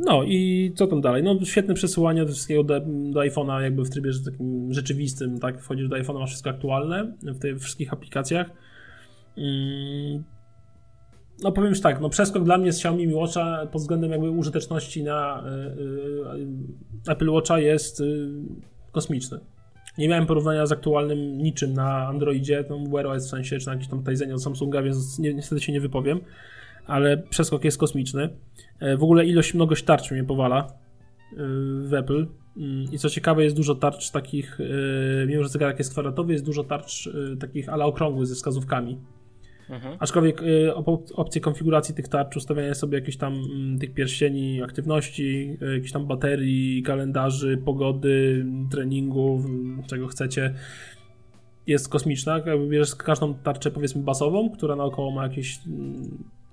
No 0.06 0.24
i 0.24 0.72
co 0.76 0.88
tam 0.88 1.02
dalej? 1.02 1.24
No 1.24 1.46
świetne 1.46 1.74
przesyłanie 1.74 2.26
do 2.26 2.28
wszystkiego 2.28 2.64
do, 2.64 2.80
do 2.86 3.20
iPhone'a 3.20 3.62
jakby 3.62 3.84
w 3.84 3.90
trybie 3.90 4.12
takim 4.26 4.74
rzeczywistym, 4.74 5.40
tak? 5.40 5.62
Wchodzisz 5.62 5.90
do 5.90 5.96
iPhone'a, 5.96 6.20
masz 6.20 6.30
wszystko 6.30 6.50
aktualne 6.50 7.14
w 7.24 7.40
tych 7.40 7.60
wszystkich 7.60 7.94
aplikacjach. 7.94 8.50
No 11.44 11.52
powiem 11.52 11.70
już 11.70 11.82
tak, 11.82 12.02
no 12.02 12.10
przeskok 12.10 12.44
dla 12.44 12.58
mnie 12.58 12.74
z 12.74 12.76
Xiaomi 12.76 13.08
Mi 13.08 13.14
Watcha 13.14 13.66
pod 13.72 13.82
względem 13.82 14.12
jakby 14.12 14.30
użyteczności 14.30 15.04
na 15.04 15.44
y, 15.44 17.10
y, 17.10 17.12
Apple 17.12 17.30
Watcha 17.30 17.60
jest 17.60 18.04
kosmiczny. 18.92 19.40
Nie 19.98 20.08
miałem 20.10 20.26
porównania 20.26 20.66
z 20.66 20.72
aktualnym 20.72 21.38
niczym 21.38 21.74
na 21.74 22.08
Androidzie, 22.08 22.66
no 22.70 22.80
Wear 22.90 23.08
OS 23.08 23.26
w 23.26 23.30
sensie, 23.30 23.58
czy 23.58 23.68
na 23.68 23.74
jakimś 23.74 23.90
tam 23.90 24.04
Tizenie 24.04 24.36
od 24.36 24.44
Samsunga, 24.44 24.82
więc 24.82 25.20
niestety 25.20 25.62
się 25.62 25.72
nie 25.72 25.82
wypowiem 25.82 26.20
ale 26.90 27.18
przeskok 27.18 27.64
jest 27.64 27.78
kosmiczny. 27.78 28.30
E, 28.80 28.98
w 28.98 29.04
ogóle 29.04 29.26
ilość, 29.26 29.54
mnogość 29.54 29.84
tarcz 29.84 30.12
mnie 30.12 30.24
powala 30.24 30.60
e, 30.60 31.36
w 31.84 31.94
Apple. 31.94 32.28
Mm, 32.58 32.86
I 32.92 32.98
co 32.98 33.10
ciekawe, 33.10 33.44
jest 33.44 33.56
dużo 33.56 33.76
tarcz 33.76 34.12
takich, 34.12 34.60
e, 34.60 35.26
mimo 35.26 35.44
że 35.44 35.50
zegarek 35.50 35.80
jest 35.80 35.92
kwadratowy, 35.92 36.34
jest 36.34 36.46
dużo 36.46 36.64
tarcz 36.64 37.10
takich 37.40 37.70
ala 37.70 37.86
okrągłych 37.86 38.28
ze 38.28 38.36
wskazówkami. 38.36 38.98
Mhm. 39.70 39.98
Aczkolwiek 40.00 40.42
opcje 41.16 41.42
konfiguracji 41.42 41.96
tych 41.96 42.08
tarcz, 42.08 42.38
ustawiania 42.38 42.74
sobie 42.74 42.98
jakichś 42.98 43.18
tam 43.18 43.34
mm, 43.34 43.80
tych 43.80 43.94
pierścieni 43.94 44.62
aktywności, 44.64 45.58
jakichś 45.74 45.92
tam 45.92 46.08
baterii, 46.08 46.84
kalendarzy, 46.84 47.58
pogody, 47.66 48.46
treningów, 48.72 49.46
czego 49.88 50.08
chcecie, 50.08 50.54
jest 51.68 51.90
kosmiczna. 51.90 52.42
Jakby 52.46 52.68
bierzesz 52.68 52.96
każdą 52.96 53.34
tarczę 53.34 53.72
powiedzmy 53.72 54.04
basową, 54.04 54.50
która 54.50 54.76
naokoło 54.76 55.12
ma 55.12 55.24
jakieś 55.24 55.60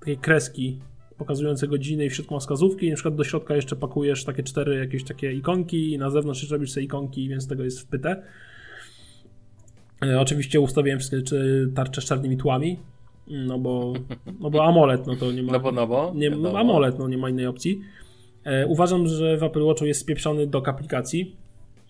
mm, 0.07 0.17
takie 0.17 0.17
kreski 0.17 0.81
pokazujące 1.19 1.69
godziny 1.69 2.05
i 2.05 2.11
w 2.11 2.15
środku 2.15 2.41
wskazówki 2.41 2.91
na 2.91 2.95
przykład 2.95 3.15
do 3.15 3.25
środka 3.25 3.57
jeszcze 3.57 3.77
pakujesz 3.77 4.25
takie 4.25 4.43
cztery 4.43 4.79
jakieś 4.79 5.05
takie 5.05 5.33
ikonki 5.33 5.93
i 5.93 5.99
na 5.99 6.11
zewnątrz 6.11 6.41
jeszcze 6.41 6.55
robisz 6.55 6.73
sobie 6.73 6.85
ikonki, 6.85 7.29
więc 7.29 7.49
tego 7.49 7.65
jest 7.65 7.81
wpyte. 7.81 8.23
E, 10.05 10.21
oczywiście 10.21 10.61
ustawiłem 10.61 10.99
wszystkie 10.99 11.23
tarcze 11.75 12.01
z 12.01 12.05
czarnymi 12.05 12.37
tłami, 12.37 12.79
no 13.29 13.59
bo, 13.59 13.93
no 14.41 14.51
bo 14.51 14.65
AMOLED, 14.65 15.07
no 15.07 15.17
to 15.17 15.33
nie 15.33 15.43
ma... 15.43 15.53
No 15.53 15.61
bo, 15.61 15.73
no 15.73 15.87
bo, 15.87 16.13
nie, 16.15 16.59
AMOLED, 16.59 16.99
no 16.99 17.09
nie 17.09 17.19
ma 17.19 17.31
innej 17.31 17.47
opcji. 17.47 17.81
E, 18.45 18.67
uważam, 18.67 19.07
że 19.07 19.37
w 19.37 19.43
Apple 19.43 19.63
Watchu 19.63 19.87
jest 19.87 20.01
spieprzony 20.01 20.47
dok 20.47 20.69
aplikacji. 20.69 21.37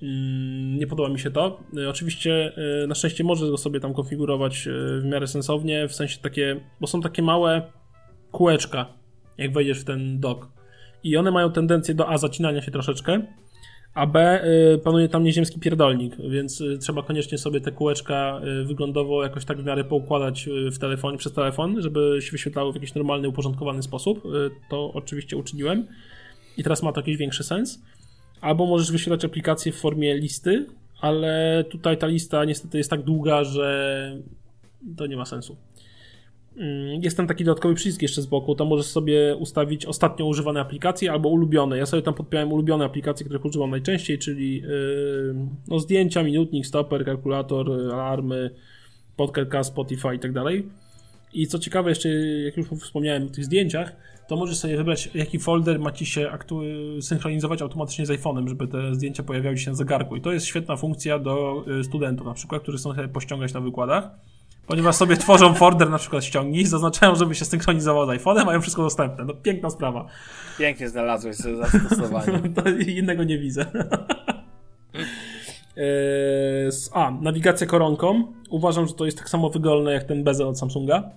Mm, 0.02 0.78
nie 0.78 0.86
podoba 0.86 1.08
mi 1.08 1.18
się 1.18 1.30
to. 1.30 1.60
E, 1.76 1.88
oczywiście 1.88 2.52
na 2.88 2.94
szczęście 2.94 3.24
możesz 3.24 3.50
go 3.50 3.56
sobie 3.56 3.80
tam 3.80 3.94
konfigurować 3.94 4.68
w 5.00 5.04
miarę 5.04 5.26
sensownie, 5.26 5.88
w 5.88 5.94
sensie 5.94 6.18
takie, 6.22 6.60
bo 6.80 6.86
są 6.86 7.00
takie 7.00 7.22
małe 7.22 7.62
kółeczka, 8.36 8.86
jak 9.38 9.52
wejdziesz 9.52 9.80
w 9.80 9.84
ten 9.84 10.20
dok. 10.20 10.48
I 11.04 11.16
one 11.16 11.30
mają 11.30 11.52
tendencję 11.52 11.94
do 11.94 12.08
A 12.08 12.18
zacinania 12.18 12.62
się 12.62 12.70
troszeczkę, 12.70 13.22
a 13.94 14.06
B 14.06 14.44
y, 14.74 14.78
panuje 14.78 15.08
tam 15.08 15.24
nieziemski 15.24 15.60
pierdolnik, 15.60 16.16
więc 16.30 16.60
y, 16.60 16.78
trzeba 16.78 17.02
koniecznie 17.02 17.38
sobie 17.38 17.60
te 17.60 17.72
kółeczka 17.72 18.40
y, 18.62 18.64
wyglądowo 18.64 19.22
jakoś 19.22 19.44
tak 19.44 19.62
w 19.62 19.64
miarę 19.64 19.84
poukładać 19.84 20.48
w 20.72 20.78
telefonie, 20.78 21.18
przez 21.18 21.32
telefon, 21.32 21.82
żeby 21.82 22.18
się 22.20 22.32
wyświetlało 22.32 22.72
w 22.72 22.74
jakiś 22.74 22.94
normalny, 22.94 23.28
uporządkowany 23.28 23.82
sposób. 23.82 24.22
To 24.70 24.92
oczywiście 24.92 25.36
uczyniłem 25.36 25.86
i 26.56 26.62
teraz 26.62 26.82
ma 26.82 26.92
to 26.92 27.00
jakiś 27.00 27.16
większy 27.16 27.44
sens. 27.44 27.82
Albo 28.40 28.66
możesz 28.66 28.92
wyświetlać 28.92 29.24
aplikację 29.24 29.72
w 29.72 29.76
formie 29.76 30.14
listy, 30.14 30.66
ale 31.00 31.64
tutaj 31.70 31.98
ta 31.98 32.06
lista 32.06 32.44
niestety 32.44 32.78
jest 32.78 32.90
tak 32.90 33.02
długa, 33.02 33.44
że 33.44 34.16
to 34.96 35.06
nie 35.06 35.16
ma 35.16 35.24
sensu. 35.24 35.56
Mm, 36.56 37.02
jest 37.02 37.16
tam 37.16 37.26
taki 37.26 37.44
dodatkowy 37.44 37.74
przycisk 37.74 38.02
jeszcze 38.02 38.22
z 38.22 38.26
boku, 38.26 38.54
tam 38.54 38.68
możesz 38.68 38.86
sobie 38.86 39.36
ustawić 39.36 39.86
ostatnio 39.86 40.26
używane 40.26 40.60
aplikacje 40.60 41.12
albo 41.12 41.28
ulubione. 41.28 41.78
Ja 41.78 41.86
sobie 41.86 42.02
tam 42.02 42.14
podpiąłem 42.14 42.52
ulubione 42.52 42.84
aplikacje, 42.84 43.26
których 43.26 43.44
używam 43.44 43.70
najczęściej, 43.70 44.18
czyli 44.18 44.60
yy, 44.60 45.34
no, 45.68 45.78
zdjęcia, 45.78 46.22
minutnik, 46.22 46.66
stoper, 46.66 47.04
kalkulator, 47.04 47.70
alarmy, 47.92 48.50
podcast, 49.16 49.70
Spotify 49.70 50.14
i 50.14 50.18
tak 50.18 50.32
dalej. 50.32 50.68
I 51.32 51.46
co 51.46 51.58
ciekawe, 51.58 51.88
jeszcze 51.88 52.08
jak 52.08 52.56
już 52.56 52.66
wspomniałem 52.68 53.26
o 53.26 53.28
tych 53.28 53.44
zdjęciach, 53.44 53.96
to 54.28 54.36
możesz 54.36 54.58
sobie 54.58 54.76
wybrać, 54.76 55.10
jaki 55.14 55.38
folder 55.38 55.78
ma 55.78 55.92
ci 55.92 56.06
się 56.06 56.30
synchronizować 57.00 57.62
automatycznie 57.62 58.06
z 58.06 58.10
iPhone'em, 58.10 58.48
żeby 58.48 58.68
te 58.68 58.94
zdjęcia 58.94 59.22
pojawiały 59.22 59.58
się 59.58 59.70
na 59.70 59.76
zegarku. 59.76 60.16
I 60.16 60.20
to 60.20 60.32
jest 60.32 60.46
świetna 60.46 60.76
funkcja 60.76 61.18
do 61.18 61.64
y, 61.80 61.84
studentów, 61.84 62.26
na 62.26 62.34
przykład, 62.34 62.62
którzy 62.62 62.78
chcą 62.78 62.94
sobie 62.94 63.08
pościągać 63.08 63.54
na 63.54 63.60
wykładach 63.60 64.10
Ponieważ 64.66 64.96
sobie 64.96 65.16
tworzą 65.16 65.54
folder 65.54 65.90
na 65.90 65.98
przykład 65.98 66.24
ściągnij, 66.24 66.66
zaznaczają, 66.66 67.14
żeby 67.14 67.34
się 67.34 67.44
synchronizował 67.44 68.06
z 68.06 68.08
iPhone'em, 68.08 68.44
mają 68.44 68.60
wszystko 68.60 68.82
dostępne. 68.82 69.24
No 69.24 69.34
piękna 69.34 69.70
sprawa. 69.70 70.06
Pięknie 70.58 70.88
znalazłeś 70.88 71.36
sobie 71.36 71.56
zastosowanie. 71.56 72.40
innego 72.98 73.24
nie 73.24 73.38
widzę. 73.38 73.66
E, 75.76 75.82
a, 76.92 77.10
nawigacja 77.10 77.66
koronką. 77.66 78.32
Uważam, 78.50 78.86
że 78.86 78.94
to 78.94 79.04
jest 79.04 79.18
tak 79.18 79.28
samo 79.28 79.50
wygodne 79.50 79.92
jak 79.92 80.04
ten 80.04 80.24
bezel 80.24 80.46
od 80.46 80.58
Samsunga. 80.58 81.10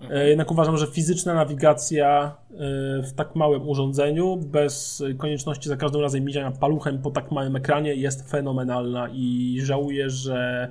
Mhm. 0.00 0.28
Jednak 0.28 0.50
uważam, 0.50 0.76
że 0.78 0.86
fizyczna 0.86 1.34
nawigacja 1.34 2.36
e, 2.50 2.54
w 3.02 3.12
tak 3.16 3.36
małym 3.36 3.68
urządzeniu, 3.68 4.36
bez 4.36 5.02
konieczności 5.18 5.68
za 5.68 5.76
każdym 5.76 6.00
razem 6.00 6.24
miziania 6.24 6.50
paluchem 6.50 7.02
po 7.02 7.10
tak 7.10 7.30
małym 7.30 7.56
ekranie, 7.56 7.94
jest 7.94 8.30
fenomenalna 8.30 9.08
i 9.12 9.58
żałuję, 9.62 10.10
że 10.10 10.68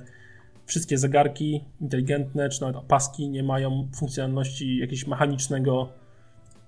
wszystkie 0.71 0.97
zegarki 0.97 1.63
inteligentne, 1.81 2.49
czy 2.49 2.61
nawet 2.61 2.75
opaski 2.75 3.29
nie 3.29 3.43
mają 3.43 3.87
funkcjonalności 3.95 4.77
jakiegoś 4.77 5.07
mechanicznego 5.07 5.89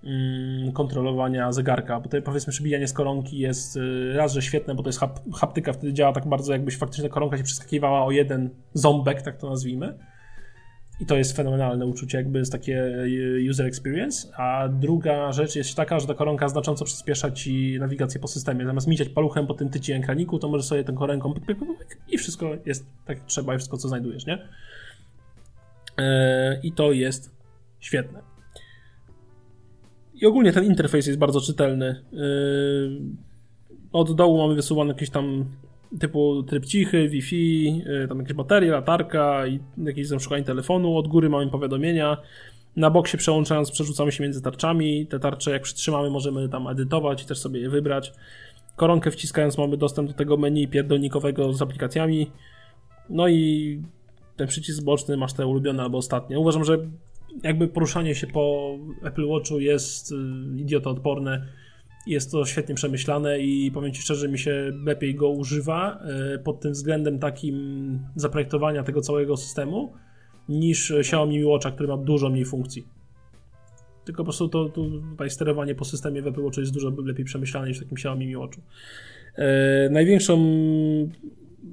mm, 0.04 0.72
kontrolowania 0.72 1.52
zegarka, 1.52 1.98
bo 1.98 2.04
tutaj 2.04 2.22
powiedzmy 2.22 2.52
przebijanie 2.52 2.88
z 2.88 2.94
koronki 2.94 3.38
jest 3.38 3.78
y, 3.78 4.14
raz, 4.14 4.34
że 4.34 4.42
świetne, 4.42 4.76
bo 4.76 4.84
to 4.84 4.90
jest 4.90 5.00
hap, 5.00 5.20
haptyka, 5.34 5.74
wtedy 5.74 5.94
działa 5.94 6.14
tak 6.14 6.28
bardzo 6.28 6.54
jakbyś 6.54 6.78
faktycznie 6.78 7.04
ta 7.04 7.14
koronka 7.14 7.38
się 7.38 7.44
przeskakiwała 7.44 8.06
o 8.06 8.12
jeden 8.12 8.50
ząbek, 8.74 9.22
tak 9.22 9.38
to 9.38 9.50
nazwijmy. 9.50 9.98
I 11.04 11.06
to 11.06 11.18
jest 11.18 11.36
fenomenalne 11.36 11.86
uczucie, 11.86 12.18
jakby 12.18 12.40
jest 12.40 12.52
takie 12.52 12.84
e, 12.84 13.50
user 13.50 13.66
experience. 13.66 14.28
A 14.38 14.70
druga 14.70 15.32
rzecz 15.32 15.56
jest 15.56 15.76
taka, 15.76 16.00
że 16.00 16.08
ta 16.08 16.14
koronka 16.14 16.50
znacząco 16.50 16.86
przyspiesza 16.86 17.32
ci 17.32 17.78
nawigację 17.80 18.20
po 18.20 18.28
systemie. 18.28 18.66
Zamiast 18.66 18.88
miciać 18.88 19.10
paluchem 19.10 19.48
po 19.48 19.54
tym 19.54 19.70
tyci 19.70 19.92
ekraniku, 19.92 20.40
to 20.40 20.50
możesz 20.50 20.68
sobie 20.68 20.84
tą 20.84 20.96
koronką 20.96 21.34
pyk, 21.34 21.46
pyk, 21.46 21.58
pyk, 21.58 21.98
i 22.08 22.18
wszystko 22.18 22.58
jest 22.66 22.86
tak 23.06 23.18
jak 23.18 23.28
trzeba 23.28 23.54
i 23.54 23.58
wszystko 23.58 23.78
co 23.78 23.88
znajdujesz, 23.88 24.26
nie? 24.26 24.48
I 26.64 26.72
to 26.72 26.92
jest 26.92 27.36
świetne. 27.80 28.22
I 30.14 30.26
ogólnie 30.26 30.54
ten 30.54 30.64
interfejs 30.64 31.08
jest 31.08 31.20
bardzo 31.20 31.42
czytelny. 31.42 32.04
Od 33.92 34.16
dołu 34.16 34.38
mamy 34.38 34.56
wysuwane 34.56 34.94
jakieś 34.94 35.10
tam 35.10 35.46
typu 36.00 36.44
tryb 36.44 36.66
cichy, 36.66 37.10
Wi-Fi, 37.10 37.82
y, 38.04 38.08
tam 38.08 38.20
jakieś 38.20 38.34
baterie, 38.34 38.72
latarka 38.72 39.48
i 39.48 39.60
jakieś 39.78 40.08
szukanie 40.20 40.44
telefonu. 40.44 40.98
Od 40.98 41.08
góry 41.08 41.30
mamy 41.30 41.52
powiadomienia. 41.52 42.18
Na 42.76 42.90
boksie 42.90 43.18
przełączając 43.18 43.72
przerzucamy 43.72 44.12
się 44.12 44.24
między 44.24 44.42
tarczami. 44.42 45.08
Te 45.08 45.20
tarcze 45.20 45.52
jak 45.52 45.62
przytrzymamy 45.62 46.10
możemy 46.10 46.50
tam 46.50 46.68
edytować 46.68 47.24
i 47.24 47.26
też 47.26 47.40
sobie 47.40 47.60
je 47.60 47.70
wybrać. 47.70 48.14
Koronkę 48.76 49.12
wciskając 49.12 49.58
mamy 49.58 49.78
dostęp 49.78 50.08
do 50.08 50.14
tego 50.14 50.38
menu 50.38 50.68
pierdolnikowego 50.68 51.54
z 51.54 51.62
aplikacjami. 51.62 52.32
No 53.10 53.28
i 53.28 53.82
ten 54.38 54.48
przycisk 54.48 54.84
boczny 54.84 55.18
masz 55.18 55.34
te 55.34 55.48
ulubione 55.48 55.84
albo 55.84 55.98
ostatnie. 55.98 56.40
Uważam, 56.40 56.64
że 56.64 56.78
jakby 57.44 57.68
poruszanie 57.68 58.16
się 58.16 58.28
po 58.28 58.76
Apple 59.04 59.28
Watchu 59.28 59.60
jest 59.60 60.12
y, 60.12 60.16
idiotoodporne 60.58 61.48
jest 62.08 62.32
to 62.32 62.46
świetnie 62.46 62.76
przemyślane 62.76 63.40
i 63.40 63.72
powiem 63.72 63.94
Ci 63.94 64.02
szczerze, 64.02 64.30
mi 64.30 64.40
się 64.40 64.72
lepiej 64.86 65.16
go 65.16 65.30
używa 65.30 66.00
e, 66.34 66.40
pod 66.40 66.60
tym 66.60 66.72
względem 66.72 67.20
takim 67.20 68.00
zaprojektowania 68.16 68.84
tego 68.84 69.02
całego 69.02 69.38
systemu 69.38 69.94
niż 70.50 70.92
Xiaomi 70.92 71.46
Watcha, 71.46 71.72
który 71.72 71.90
ma 71.90 71.98
dużo 71.98 72.30
mniej 72.30 72.46
funkcji. 72.46 72.88
Tylko 74.06 74.18
po 74.18 74.24
prostu 74.24 74.48
to, 74.50 74.70
to 74.70 74.82
tutaj 75.12 75.30
sterowanie 75.30 75.76
po 75.76 75.86
systemie 75.86 76.22
w 76.22 76.28
Apple 76.28 76.44
Watchu 76.44 76.62
jest 76.62 76.74
dużo 76.74 76.92
lepiej 77.06 77.26
przemyślane 77.26 77.68
niż 77.68 77.78
w 77.78 77.82
takim 77.82 77.98
Xiaomi 77.98 78.36
Watchu. 78.36 78.62
E, 79.36 79.90
największą 79.90 80.38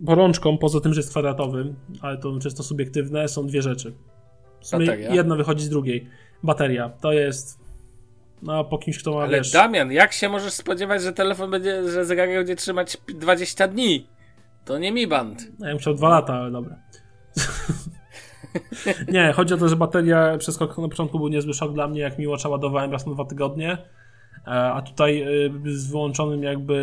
porączką, 0.06 0.58
poza 0.58 0.80
tym, 0.80 0.94
że 0.94 0.98
jest 0.98 1.10
kwadratowy, 1.10 1.74
ale 2.00 2.18
to 2.18 2.38
często 2.38 2.62
subiektywne, 2.62 3.28
są 3.28 3.46
dwie 3.46 3.62
rzeczy. 3.62 3.92
Jedna 5.14 5.36
wychodzi 5.36 5.64
z 5.64 5.68
drugiej. 5.68 6.06
Bateria. 6.42 6.88
To 6.88 7.12
jest 7.12 7.60
no, 8.42 8.64
po 8.64 8.78
kimś, 8.78 8.98
kto 8.98 9.14
ma, 9.14 9.22
Ale 9.22 9.38
wiesz... 9.38 9.52
Damian, 9.52 9.92
jak 9.92 10.12
się 10.12 10.28
możesz 10.28 10.52
spodziewać, 10.52 11.02
że 11.02 11.12
telefon 11.12 11.50
będzie, 11.50 11.90
że 11.90 12.04
zegarek 12.04 12.36
będzie 12.36 12.56
trzymać 12.56 12.96
20 13.08 13.68
dni? 13.68 14.06
To 14.64 14.78
nie 14.78 14.92
mi 14.92 15.06
band. 15.06 15.46
No, 15.58 15.66
ja 15.66 15.72
bym 15.72 15.80
chciał 15.80 15.94
dwa 15.94 16.08
lata, 16.08 16.34
ale 16.34 16.50
dobra. 16.50 16.76
nie, 19.14 19.32
chodzi 19.32 19.54
o 19.54 19.56
to, 19.56 19.68
że 19.68 19.76
bateria 19.76 20.38
przez 20.38 20.60
na 20.60 20.66
początku 20.66 21.18
był 21.18 21.28
niezły 21.28 21.54
szok 21.54 21.72
dla 21.72 21.88
mnie, 21.88 22.00
jak 22.00 22.18
mi 22.18 22.26
ładowałem 22.48 22.92
raz 22.92 23.06
na 23.06 23.12
dwa 23.12 23.24
tygodnie. 23.24 23.78
E, 24.46 24.50
a 24.50 24.82
tutaj 24.82 25.22
y, 25.66 25.78
z 25.78 25.90
wyłączonym 25.90 26.42
jakby 26.42 26.74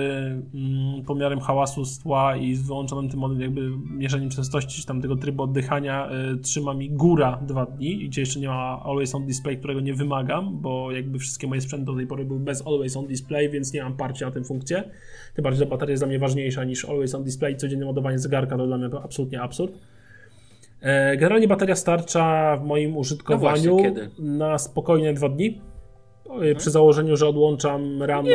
mm, 0.53 1.03
pomiarem 1.05 1.39
hałasu 1.39 1.85
z 1.85 1.99
tła 1.99 2.35
i 2.35 2.55
z 2.55 2.67
wyłączonym 2.67 3.09
tym 3.09 3.41
jakby 3.41 3.69
mierzeniem 3.89 4.29
częstości, 4.29 4.81
czy 4.81 4.87
tam 4.87 5.01
tego 5.01 5.15
trybu 5.15 5.43
oddychania 5.43 6.09
y, 6.33 6.37
trzyma 6.37 6.73
mi 6.73 6.89
góra 6.89 7.39
dwa 7.41 7.65
dni, 7.65 8.07
gdzie 8.07 8.21
jeszcze 8.21 8.39
nie 8.39 8.47
ma 8.47 8.83
Always 8.83 9.15
On 9.15 9.25
Display, 9.25 9.57
którego 9.57 9.79
nie 9.79 9.93
wymagam, 9.93 10.61
bo 10.61 10.91
jakby 10.91 11.19
wszystkie 11.19 11.47
moje 11.47 11.61
sprzęty 11.61 11.85
do 11.85 11.95
tej 11.95 12.07
pory 12.07 12.25
były 12.25 12.39
bez 12.39 12.67
Always 12.67 12.97
On 12.97 13.07
Display, 13.07 13.49
więc 13.49 13.73
nie 13.73 13.83
mam 13.83 13.97
parcia 13.97 14.25
na 14.25 14.31
tę 14.31 14.43
funkcję. 14.43 14.83
Tym 15.35 15.43
bardziej, 15.43 15.59
że 15.59 15.65
bateria 15.65 15.91
jest 15.91 16.03
dla 16.03 16.07
mnie 16.07 16.19
ważniejsza 16.19 16.63
niż 16.63 16.85
Always 16.85 17.15
On 17.15 17.23
Display. 17.23 17.55
Codzienne 17.55 17.85
ładowanie 17.85 18.19
zegarka 18.19 18.57
to 18.57 18.67
dla 18.67 18.77
mnie 18.77 18.89
to 18.89 19.03
absolutnie 19.03 19.41
absurd. 19.41 19.73
E, 20.81 21.17
generalnie 21.17 21.47
bateria 21.47 21.75
starcza 21.75 22.57
w 22.57 22.65
moim 22.65 22.97
użytkowaniu 22.97 23.77
no 24.19 24.47
na 24.47 24.57
spokojnie 24.57 25.13
dwa 25.13 25.29
dni? 25.29 25.61
Przy 26.57 26.71
założeniu, 26.71 27.17
że 27.17 27.27
odłączam 27.27 28.03
rano, 28.03 28.29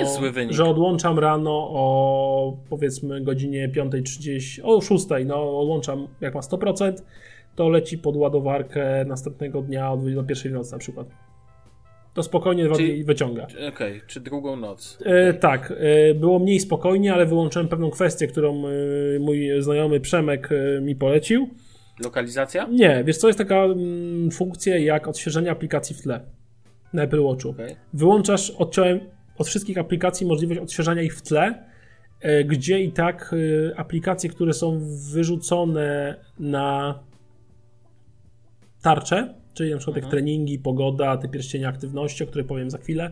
że 0.51 0.65
odłączam 0.65 1.19
rano 1.19 1.69
o 1.71 2.57
powiedzmy 2.71 3.21
godzinie 3.21 3.69
5.30, 3.69 4.61
o 4.65 4.81
6, 4.81 5.07
no 5.27 5.61
odłączam 5.61 6.09
jak 6.21 6.35
ma 6.35 6.41
100%, 6.41 6.93
to 7.57 7.69
leci 7.69 7.99
pod 7.99 8.17
ładowarkę 8.17 9.05
następnego 9.05 9.63
dnia 9.63 9.93
od 9.93 10.15
do 10.15 10.25
pierwszej 10.25 10.53
nocy 10.53 10.73
na 10.73 10.79
przykład. 10.79 11.07
To 12.15 12.23
spokojnie 12.23 12.69
dni 12.69 13.05
wyciąga. 13.05 13.45
Okej, 13.45 13.69
okay, 13.69 14.01
czy 14.07 14.21
drugą 14.21 14.57
noc. 14.57 14.99
E, 15.05 15.35
tak, 15.35 15.73
e, 15.77 16.15
było 16.15 16.39
mniej 16.39 16.61
spokojnie, 16.61 17.15
ale 17.15 17.27
wyłączyłem 17.27 17.69
pewną 17.69 17.91
kwestię, 17.91 18.27
którą 18.27 18.63
e, 18.67 18.71
mój 19.21 19.49
znajomy 19.59 20.01
Przemek 20.01 20.49
e, 20.53 20.81
mi 20.81 20.97
polecił. 20.97 21.49
Lokalizacja? 22.05 22.69
Nie, 22.71 23.05
wiesz 23.05 23.17
co, 23.17 23.27
jest 23.27 23.39
taka 23.39 23.65
mm, 23.65 24.31
funkcja 24.31 24.79
jak 24.79 25.09
odświeżenie 25.09 25.51
aplikacji 25.51 25.97
w 25.97 26.03
tle 26.03 26.21
na 26.93 27.03
Apple 27.03 27.23
Watchu. 27.23 27.51
Okay. 27.51 27.77
Wyłączasz 27.93 28.51
odciąłem 28.51 29.01
od 29.39 29.47
wszystkich 29.47 29.79
aplikacji 29.79 30.27
możliwość 30.27 30.61
odświeżania 30.61 31.03
ich 31.03 31.17
w 31.17 31.23
tle, 31.23 31.65
e, 32.21 32.45
gdzie 32.45 32.81
i 32.81 32.93
tak 32.93 33.35
e, 33.71 33.79
aplikacje, 33.79 34.31
które 34.31 34.53
są 34.53 34.81
wyrzucone 35.13 36.17
na 36.39 36.99
tarczę, 38.83 39.35
czyli 39.55 39.71
na 39.71 39.77
przykład 39.77 39.97
mhm. 39.97 40.05
jak 40.05 40.11
treningi, 40.11 40.59
pogoda, 40.59 41.17
te 41.17 41.29
pierścienie 41.29 41.69
aktywności, 41.69 42.25
o 42.25 42.27
których 42.27 42.47
powiem 42.47 42.71
za 42.71 42.79
chwilę, 42.79 43.11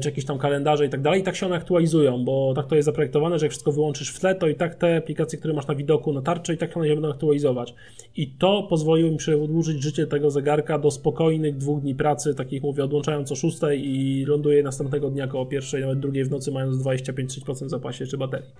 czy 0.00 0.08
jakieś 0.08 0.24
tam 0.24 0.38
kalendarze 0.38 0.86
i 0.86 0.88
tak 0.88 1.02
dalej. 1.02 1.20
I 1.20 1.24
tak 1.24 1.36
się 1.36 1.46
one 1.46 1.56
aktualizują, 1.56 2.24
bo 2.24 2.52
tak 2.56 2.66
to 2.66 2.76
jest 2.76 2.86
zaprojektowane, 2.86 3.38
że 3.38 3.46
jak 3.46 3.50
wszystko 3.50 3.72
wyłączysz 3.72 4.10
w 4.10 4.20
tle, 4.20 4.34
to 4.34 4.48
i 4.48 4.54
tak 4.54 4.74
te 4.74 4.96
aplikacje, 4.96 5.38
które 5.38 5.54
masz 5.54 5.66
na 5.66 5.74
widoku 5.74 6.12
na 6.12 6.22
tarczy, 6.22 6.54
i 6.54 6.58
tak 6.58 6.76
one 6.76 6.88
się 6.88 6.94
będą 6.94 7.10
aktualizować. 7.10 7.74
I 8.16 8.30
to 8.30 8.66
pozwoliło 8.70 9.10
mi 9.10 9.16
przedłużyć 9.16 9.82
życie 9.82 10.06
tego 10.06 10.30
zegarka 10.30 10.78
do 10.78 10.90
spokojnych 10.90 11.56
dwóch 11.56 11.80
dni 11.80 11.94
pracy, 11.94 12.34
takich 12.34 12.62
mówię, 12.62 12.84
odłączając 12.84 13.32
o 13.32 13.36
6 13.36 13.58
i 13.72 14.24
ląduję 14.28 14.62
następnego 14.62 15.10
dnia 15.10 15.24
około 15.24 15.46
pierwszej, 15.46 15.80
nawet 15.80 16.00
drugiej 16.00 16.24
w 16.24 16.30
nocy, 16.30 16.52
mając 16.52 16.76
25-30% 16.76 17.66
w 17.66 17.70
zapasie 17.70 18.06
czy 18.06 18.18
baterii. 18.18 18.50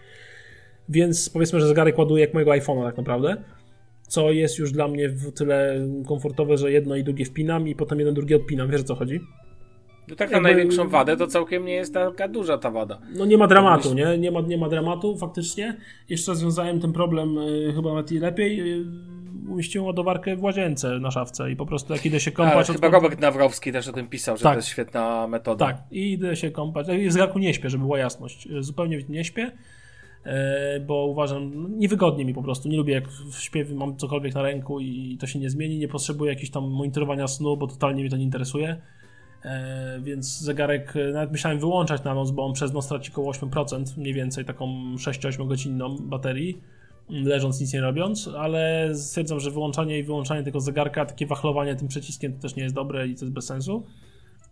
Więc 0.89 1.31
powiedzmy, 1.31 1.61
że 1.61 1.67
zegarek 1.67 1.99
ładuje 1.99 2.21
jak 2.21 2.35
mojego 2.35 2.51
iPhone'a 2.51 2.85
tak 2.85 2.97
naprawdę 2.97 3.37
co 4.09 4.33
jest 4.33 4.59
już 4.59 4.73
dla 4.73 4.89
mnie 4.89 5.09
w 5.09 5.33
tyle 5.33 5.89
komfortowe, 6.07 6.59
że 6.59 6.73
jedno 6.73 6.97
i 6.97 7.05
drugie 7.05 7.25
wpinam 7.25 7.69
i 7.69 7.75
potem 7.75 7.99
jeden 7.99 8.15
drugi 8.15 8.35
odpinam. 8.35 8.71
Wiesz 8.71 8.81
o 8.81 8.85
co 8.85 8.95
chodzi? 8.95 9.21
No 10.09 10.17
tak 10.17 10.31
na 10.31 10.41
największą 10.41 10.89
wadę 10.89 11.17
to 11.17 11.27
całkiem 11.27 11.65
nie 11.65 11.75
jest 11.75 11.95
taka 11.95 12.29
duża 12.29 12.59
ta 12.59 12.71
wada. 12.71 12.99
No 13.15 13.27
nie 13.27 13.39
ma 13.39 13.47
dramatu, 13.47 13.95
nie? 13.95 14.19
Nie 14.19 14.31
ma, 14.31 14.41
nie 14.41 14.59
ma 14.59 14.69
dramatu 14.69 15.17
faktycznie. 15.17 15.77
Jeszcze 16.09 16.33
rozwiązałem 16.33 16.81
ten 16.81 16.93
problem 16.93 17.39
y, 17.39 17.73
chyba 17.75 17.91
nawet 17.91 18.13
i 18.13 18.19
lepiej. 18.19 18.81
Y, 18.81 18.85
umieściłem 19.49 19.87
ładowarkę 19.87 20.37
w 20.37 20.43
łazience 20.43 20.99
na 20.99 21.11
szafce 21.11 21.51
i 21.51 21.57
po 21.57 21.67
prostu 21.67 21.93
jak 21.93 22.07
idę 22.07 22.21
się 22.21 22.33
kąpać... 22.33 22.71
A, 22.71 22.73
chyba 22.73 22.89
Robert 22.89 23.21
Nawrowski 23.21 23.73
też 23.73 23.89
o 23.89 23.93
tym 23.93 24.09
pisał, 24.09 24.37
że 24.37 24.43
tak. 24.43 24.53
to 24.53 24.59
jest 24.59 24.69
świetna 24.69 25.27
metoda. 25.29 25.67
Tak, 25.67 25.77
i 25.91 26.13
idę 26.13 26.37
się 26.37 26.51
kąpać. 26.51 26.87
W 27.09 27.13
zegarku 27.13 27.39
nie 27.39 27.55
śpię, 27.55 27.71
żeby 27.71 27.85
była 27.85 27.99
jasność. 27.99 28.47
Y, 28.47 28.63
zupełnie 28.63 28.99
nie 29.09 29.25
śpię 29.25 29.53
bo 30.87 31.07
uważam, 31.07 31.63
no, 31.63 31.69
niewygodnie 31.69 32.25
mi 32.25 32.35
po 32.35 32.43
prostu, 32.43 32.69
nie 32.69 32.77
lubię 32.77 32.95
jak 32.95 33.09
w 33.09 33.41
śpiewie 33.41 33.75
mam 33.75 33.97
cokolwiek 33.97 34.35
na 34.35 34.43
ręku 34.43 34.81
i 34.81 35.17
to 35.21 35.27
się 35.27 35.39
nie 35.39 35.51
zmieni, 35.51 35.79
nie 35.79 35.89
potrzebuję 35.89 36.31
jakiegoś 36.33 36.51
tam 36.51 36.71
monitorowania 36.71 37.29
snu, 37.29 37.57
bo 37.57 37.67
totalnie 37.67 38.03
mnie 38.03 38.11
to 38.11 38.17
nie 38.17 38.25
interesuje. 38.25 38.77
E, 39.45 40.01
więc 40.03 40.41
zegarek 40.41 40.97
e, 40.97 41.13
nawet 41.13 41.33
myślałem 41.33 41.59
wyłączać 41.59 42.05
na 42.05 42.15
noc, 42.15 42.31
bo 42.31 42.47
on 42.47 42.53
przez 42.53 42.73
noc 42.73 42.89
traci 42.89 43.13
około 43.13 43.33
8%, 43.33 43.99
mniej 43.99 44.15
więcej 44.15 44.45
taką 44.45 44.67
6-8 44.95 45.49
godzinną 45.49 45.97
baterii, 46.01 46.61
leżąc 47.09 47.61
nic 47.61 47.73
nie 47.73 47.81
robiąc, 47.81 48.29
ale 48.29 48.91
stwierdzam, 48.95 49.41
że 49.41 49.51
wyłączanie 49.51 49.99
i 49.99 50.03
wyłączanie 50.03 50.43
tego 50.43 50.61
zegarka, 50.61 51.07
takie 51.07 51.27
wachlowanie 51.27 51.77
tym 51.77 51.89
przyciskiem 51.89 52.33
to 52.33 52.39
też 52.39 52.57
nie 52.57 52.63
jest 52.63 52.75
dobre 52.75 53.09
i 53.09 53.15
to 53.15 53.25
jest 53.25 53.35
bez 53.35 53.47
sensu. 53.47 53.85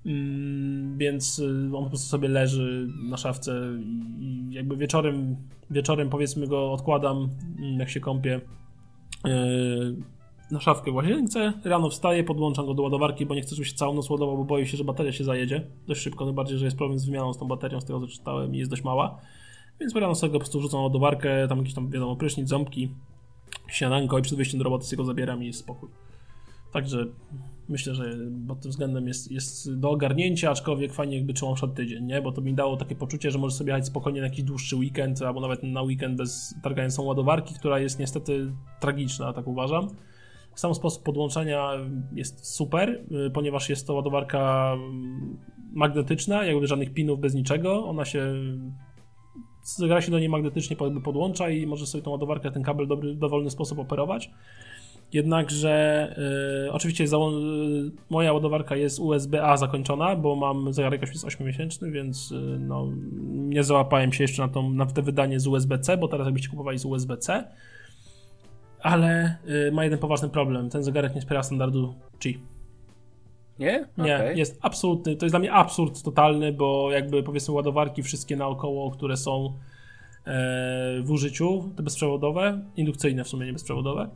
Mm, 0.06 0.98
więc 0.98 1.42
e, 1.44 1.76
on 1.76 1.84
po 1.84 1.90
prostu 1.90 2.08
sobie 2.08 2.28
leży 2.28 2.88
na 3.10 3.16
szafce 3.16 3.60
i 4.18 4.46
jakby 4.50 4.76
wieczorem, 4.76 5.36
wieczorem 5.70 6.10
powiedzmy 6.10 6.46
go 6.46 6.72
odkładam, 6.72 7.28
mm, 7.58 7.80
jak 7.80 7.90
się 7.90 8.00
kąpię 8.00 8.40
na 10.50 10.60
szafkę 10.60 10.90
w 10.92 10.94
łazience, 10.94 11.52
rano 11.64 11.90
wstaję, 11.90 12.24
podłączam 12.24 12.66
go 12.66 12.74
do 12.74 12.82
ładowarki, 12.82 13.26
bo 13.26 13.34
nie 13.34 13.42
chcę, 13.42 13.54
żeby 13.54 13.66
się 13.66 13.74
całą 13.74 13.94
noc 13.94 14.10
ładował, 14.10 14.36
bo 14.36 14.44
boję 14.44 14.66
się, 14.66 14.76
że 14.76 14.84
bateria 14.84 15.12
się 15.12 15.24
zajedzie 15.24 15.66
dość 15.86 16.00
szybko, 16.00 16.26
tym 16.26 16.34
bardziej, 16.34 16.58
że 16.58 16.64
jest 16.64 16.76
problem 16.76 16.98
z 16.98 17.06
wymianą 17.06 17.32
z 17.32 17.38
tą 17.38 17.48
baterią, 17.48 17.80
z 17.80 17.84
tego 17.84 18.00
co 18.00 18.06
czytałem 18.06 18.54
i 18.54 18.58
jest 18.58 18.70
dość 18.70 18.84
mała. 18.84 19.18
Więc 19.80 19.96
rano 19.96 20.14
sobie 20.14 20.32
go 20.32 20.38
po 20.38 20.40
prostu 20.40 20.58
wrzucam 20.58 20.80
na 20.80 20.84
ładowarkę, 20.84 21.48
tam 21.48 21.58
jakieś 21.58 21.74
tam, 21.74 21.90
wiadomo, 21.90 22.16
prysznic, 22.16 22.48
ząbki, 22.48 22.90
śniadanko 23.68 24.18
i 24.18 24.22
przed 24.22 24.36
wyjściem 24.36 24.58
do 24.58 24.64
roboty 24.64 24.84
sobie 24.84 24.96
go 24.96 25.04
zabieram 25.04 25.42
i 25.42 25.46
jest 25.46 25.58
spokój. 25.58 25.88
Także 26.72 27.06
myślę, 27.68 27.94
że 27.94 28.16
pod 28.48 28.60
tym 28.60 28.70
względem 28.70 29.08
jest, 29.08 29.32
jest 29.32 29.78
do 29.78 29.90
ogarnięcia, 29.90 30.50
aczkolwiek 30.50 30.92
fajnie 30.92 31.16
jakby 31.16 31.32
trzymał 31.32 31.54
przed 31.54 31.74
tydzień, 31.74 32.04
nie? 32.04 32.22
Bo 32.22 32.32
to 32.32 32.40
mi 32.40 32.54
dało 32.54 32.76
takie 32.76 32.94
poczucie, 32.94 33.30
że 33.30 33.38
możesz 33.38 33.58
sobie 33.58 33.72
jechać 33.72 33.86
spokojnie 33.86 34.20
na 34.20 34.26
jakiś 34.26 34.44
dłuższy 34.44 34.76
weekend, 34.76 35.22
albo 35.22 35.40
nawet 35.40 35.62
na 35.62 35.82
weekend 35.82 36.16
bez 36.16 36.54
targając 36.62 36.98
ładowarki, 36.98 37.54
która 37.54 37.78
jest 37.78 37.98
niestety 37.98 38.52
tragiczna, 38.80 39.32
tak 39.32 39.46
uważam. 39.46 39.88
Sam 40.54 40.74
sposób 40.74 41.02
podłączania 41.02 41.70
jest 42.12 42.54
super, 42.54 43.04
y, 43.26 43.30
ponieważ 43.30 43.68
jest 43.68 43.86
to 43.86 43.94
ładowarka 43.94 44.72
mm, 44.74 45.38
magnetyczna, 45.72 46.44
jakby 46.44 46.66
żadnych 46.66 46.94
pinów, 46.94 47.20
bez 47.20 47.34
niczego. 47.34 47.84
Ona 47.84 48.04
się 48.04 48.34
gra 49.78 50.00
się 50.00 50.10
do 50.10 50.18
niej 50.18 50.28
magnetycznie 50.28 50.76
podłącza 51.04 51.50
i 51.50 51.66
może 51.66 51.86
sobie 51.86 52.04
tą 52.04 52.10
ładowarkę, 52.10 52.50
ten 52.50 52.62
kabel 52.62 52.86
w 52.86 52.88
dobry, 52.88 53.14
dowolny 53.14 53.50
sposób 53.50 53.78
operować. 53.78 54.30
Jednakże 55.12 56.16
y, 56.66 56.72
oczywiście 56.72 57.08
za, 57.08 57.16
y, 57.16 57.20
moja 58.10 58.32
ładowarka 58.32 58.76
jest 58.76 59.00
USB-A 59.00 59.56
zakończona, 59.56 60.16
bo 60.16 60.36
mam 60.36 60.72
zegarek 60.72 61.00
jest 61.00 61.26
8-miesięczny, 61.26 61.90
więc 61.90 62.32
y, 62.32 62.58
no, 62.60 62.88
nie 63.32 63.64
załapałem 63.64 64.12
się 64.12 64.24
jeszcze 64.24 64.42
na, 64.42 64.48
tą, 64.48 64.70
na 64.70 64.86
te 64.86 65.02
wydanie 65.02 65.40
z 65.40 65.46
USB-C, 65.46 65.96
bo 65.96 66.08
teraz 66.08 66.26
jakbyście 66.26 66.48
kupowali 66.48 66.78
z 66.78 66.84
USB-C. 66.84 67.44
Ale 68.84 69.36
y, 69.68 69.72
ma 69.72 69.84
jeden 69.84 69.98
poważny 69.98 70.28
problem. 70.28 70.70
Ten 70.70 70.82
zegarek 70.82 71.14
nie 71.14 71.20
wspiera 71.20 71.42
standardu 71.42 71.94
Qi. 72.18 72.38
Nie? 73.58 73.88
Nie, 73.98 74.16
Okay. 74.16 74.34
jest 74.34 74.58
absolutny. 74.62 75.16
To 75.16 75.26
jest 75.26 75.32
dla 75.32 75.38
mnie 75.38 75.52
absurd 75.52 76.02
totalny, 76.02 76.52
bo 76.52 76.90
jakby 76.92 77.22
powiedzmy 77.22 77.54
ładowarki 77.54 78.02
wszystkie 78.02 78.36
naokoło, 78.36 78.90
które 78.90 79.16
są 79.16 79.46
e, 80.26 81.00
w 81.02 81.10
użyciu, 81.10 81.70
te 81.76 81.82
bezprzewodowe, 81.82 82.60
indukcyjne 82.76 83.24
w 83.24 83.28
sumie, 83.28 83.46
nie 83.46 83.52
bezprzewodowe, 83.52 84.08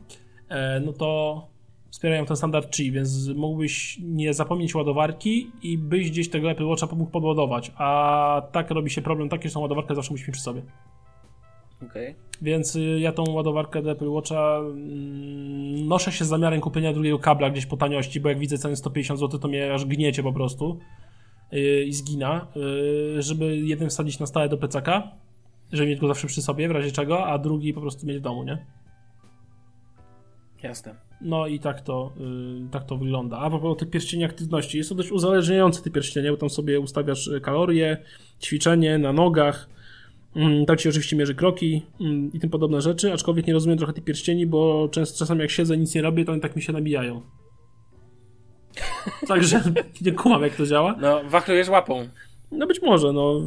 e, 0.49 0.79
no 0.79 0.93
to 0.93 1.47
wspierają 1.91 2.25
ten 2.25 2.37
standard 2.37 2.75
Qi, 2.75 2.91
więc 2.91 3.27
mógłbyś 3.27 3.99
nie 4.03 4.33
zapomnieć 4.33 4.75
ładowarki 4.75 5.51
i 5.61 5.77
byś 5.77 6.11
gdzieś 6.11 6.29
tego 6.29 6.51
Apple 6.51 6.65
Watcha 6.65 6.95
mógł 6.95 7.11
podładować, 7.11 7.71
a 7.77 8.41
tak 8.51 8.71
robi 8.71 8.89
się 8.89 9.01
problem 9.01 9.29
taki, 9.29 9.47
że 9.47 9.53
tą 9.53 9.59
ładowarkę 9.59 9.95
zawsze 9.95 10.11
musi 10.11 10.23
mieć 10.23 10.31
przy 10.31 10.41
sobie. 10.41 10.61
Okay. 11.85 12.15
Więc 12.41 12.75
y, 12.75 12.99
ja 12.99 13.11
tą 13.11 13.23
ładowarkę 13.29 13.81
do 13.81 13.91
Apple 13.91 14.09
Watcha 14.09 14.57
mm, 14.59 15.87
noszę 15.87 16.11
się 16.11 16.25
z 16.25 16.27
zamiarem 16.27 16.61
kupienia 16.61 16.93
drugiego 16.93 17.19
kabla 17.19 17.49
gdzieś 17.49 17.65
po 17.65 17.77
taniości, 17.77 18.19
bo 18.19 18.29
jak 18.29 18.39
widzę 18.39 18.57
ceny 18.57 18.75
150 18.75 19.19
zł, 19.19 19.39
to 19.39 19.47
mnie 19.47 19.73
aż 19.73 19.85
gniecie 19.85 20.23
po 20.23 20.33
prostu 20.33 20.79
yy, 21.51 21.83
i 21.83 21.93
zgina, 21.93 22.47
yy, 22.55 23.21
żeby 23.21 23.57
jeden 23.57 23.89
wsadzić 23.89 24.19
na 24.19 24.25
stałe 24.25 24.49
do 24.49 24.57
plecaka, 24.57 25.11
żeby 25.71 25.89
mieć 25.89 25.99
go 25.99 26.07
zawsze 26.07 26.27
przy 26.27 26.41
sobie, 26.41 26.67
w 26.67 26.71
razie 26.71 26.91
czego, 26.91 27.25
a 27.25 27.37
drugi 27.37 27.73
po 27.73 27.81
prostu 27.81 28.07
mieć 28.07 28.17
w 28.17 28.21
domu, 28.21 28.43
nie? 28.43 28.65
Jasne. 30.63 30.95
No 31.21 31.47
i 31.47 31.59
tak 31.59 31.81
to, 31.81 32.13
tak 32.71 32.85
to 32.85 32.97
wygląda. 32.97 33.37
A 33.37 33.49
propos 33.49 33.77
tych 33.77 33.89
pierścieni 33.89 34.23
aktywności, 34.23 34.77
jest 34.77 34.89
to 34.89 34.95
dość 34.95 35.11
uzależniające 35.11 35.81
te 35.81 35.89
pierścienie, 35.89 36.31
bo 36.31 36.37
tam 36.37 36.49
sobie 36.49 36.79
ustawiasz 36.79 37.29
kalorie, 37.41 37.97
ćwiczenie 38.41 38.97
na 38.97 39.13
nogach, 39.13 39.69
Mm, 40.35 40.65
tak 40.65 40.79
ci 40.79 40.89
oczywiście 40.89 41.15
mierzy 41.15 41.35
kroki 41.35 41.81
mm, 42.01 42.33
i 42.33 42.39
tym 42.39 42.49
podobne 42.49 42.81
rzeczy, 42.81 43.13
aczkolwiek 43.13 43.47
nie 43.47 43.53
rozumiem 43.53 43.77
trochę 43.77 43.93
tych 43.93 44.03
pierścieni, 44.03 44.45
bo 44.45 44.89
często, 44.91 45.19
czasami 45.19 45.41
jak 45.41 45.51
siedzę 45.51 45.77
nic 45.77 45.95
nie 45.95 46.01
robię, 46.01 46.25
to 46.25 46.31
oni 46.31 46.41
tak 46.41 46.55
mi 46.55 46.61
się 46.61 46.73
nabijają. 46.73 47.21
Także 49.27 49.61
nie 50.01 50.11
kumam 50.11 50.41
jak 50.41 50.55
to 50.55 50.65
działa. 50.65 50.95
No, 51.01 51.21
wachlujesz 51.29 51.69
łapą. 51.69 52.07
No 52.51 52.67
być 52.67 52.81
może, 52.81 53.13
no. 53.13 53.41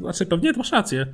Znaczy 0.00 0.26
pewnie 0.26 0.52
masz 0.52 0.72
rację. 0.72 1.06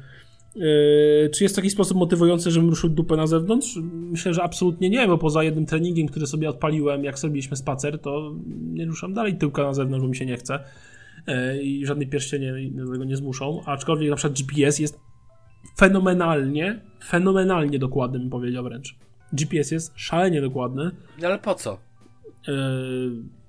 Yy, 0.56 1.30
czy 1.34 1.44
jest 1.44 1.56
taki 1.56 1.70
sposób 1.70 1.96
motywujący, 1.96 2.50
żebym 2.50 2.70
ruszył 2.70 2.90
dupę 2.90 3.16
na 3.16 3.26
zewnątrz? 3.26 3.78
Myślę, 3.92 4.34
że 4.34 4.42
absolutnie 4.42 4.90
nie, 4.90 5.06
bo 5.06 5.18
poza 5.18 5.42
jednym 5.42 5.66
treningiem, 5.66 6.08
który 6.08 6.26
sobie 6.26 6.50
odpaliłem, 6.50 7.04
jak 7.04 7.18
zrobiliśmy 7.18 7.56
spacer, 7.56 7.98
to 7.98 8.34
nie 8.72 8.86
ruszam 8.86 9.14
dalej 9.14 9.36
tyłka 9.38 9.62
na 9.62 9.74
zewnątrz, 9.74 10.02
bo 10.02 10.08
mi 10.08 10.16
się 10.16 10.26
nie 10.26 10.36
chce. 10.36 10.64
E, 11.26 11.62
i 11.62 11.86
żadne 11.86 12.06
pierścienie 12.06 12.54
do 12.70 12.92
tego 12.92 13.04
nie 13.04 13.16
zmuszą, 13.16 13.62
aczkolwiek 13.66 14.10
na 14.10 14.16
przykład 14.16 14.38
GPS 14.38 14.78
jest 14.78 15.00
fenomenalnie, 15.78 16.80
fenomenalnie 17.04 17.78
dokładny, 17.78 18.18
bym 18.18 18.30
powiedział 18.30 18.64
wręcz. 18.64 18.96
GPS 19.32 19.70
jest 19.70 19.92
szalenie 19.96 20.40
dokładny. 20.40 20.90
No 21.20 21.28
ale 21.28 21.38
po 21.38 21.54
co? 21.54 21.78
Yy, 22.48 22.54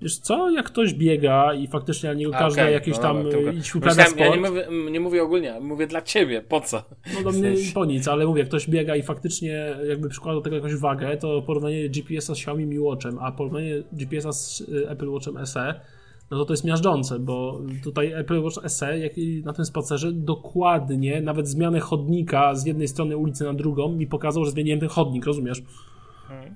wiesz 0.02 0.18
co, 0.18 0.50
jak 0.50 0.66
ktoś 0.66 0.94
biega 0.94 1.54
i 1.54 1.68
faktycznie 1.68 2.10
na 2.10 2.16
niego 2.16 2.32
każdy 2.32 2.62
okay, 2.62 2.72
jakieś 2.72 2.96
no 2.96 3.02
tam 3.02 3.24
dobra, 3.30 3.52
idź 3.52 3.76
uprawia 3.76 4.06
sport. 4.06 4.20
Ja 4.20 4.36
nie 4.36 4.50
mówię, 4.50 4.68
nie 4.92 5.00
mówię 5.00 5.24
ogólnie, 5.24 5.60
mówię 5.62 5.88
dla 5.88 6.02
ciebie, 6.02 6.42
po 6.42 6.62
co? 6.62 6.84
No 7.14 7.32
do 7.32 7.40
mnie 7.40 7.54
po 7.74 7.86
nic, 7.86 8.08
ale 8.08 8.26
mówię, 8.26 8.44
ktoś 8.44 8.70
biega 8.70 8.96
i 8.96 9.04
faktycznie 9.04 9.76
jakby 9.90 10.10
przykłada 10.10 10.38
do 10.38 10.42
tego 10.42 10.56
jakąś 10.56 10.76
wagę, 10.76 11.18
to 11.18 11.42
porównanie 11.42 11.90
GPS-a 11.90 12.36
z 12.36 12.38
Xiaomi 12.38 12.66
Mi 12.66 12.80
Watchem, 12.80 13.20
a 13.20 13.32
porównanie 13.32 13.84
GPS-a 13.92 14.32
z 14.32 14.64
Apple 14.88 15.10
Watchem 15.10 15.48
SE 15.48 15.82
no 16.32 16.38
to 16.38 16.46
to 16.46 16.54
jest 16.54 16.64
miażdżące, 16.64 17.20
bo 17.20 17.62
tutaj 17.84 18.12
Apple 18.12 18.44
Watch 18.44 18.70
SE, 18.70 19.00
jak 19.00 19.18
i 19.18 19.44
na 19.46 19.54
tym 19.54 19.66
spacerze, 19.66 20.12
dokładnie, 20.12 21.22
nawet 21.22 21.48
zmianę 21.48 21.80
chodnika 21.80 22.56
z 22.56 22.66
jednej 22.66 22.88
strony 22.88 23.18
ulicy 23.18 23.44
na 23.44 23.54
drugą 23.54 23.92
mi 23.92 24.08
pokazał, 24.08 24.46
że 24.46 24.52
zmieniłem 24.52 24.80
ten 24.80 24.90
chodnik, 24.90 25.26
rozumiesz? 25.26 25.64
Hmm. 26.28 26.56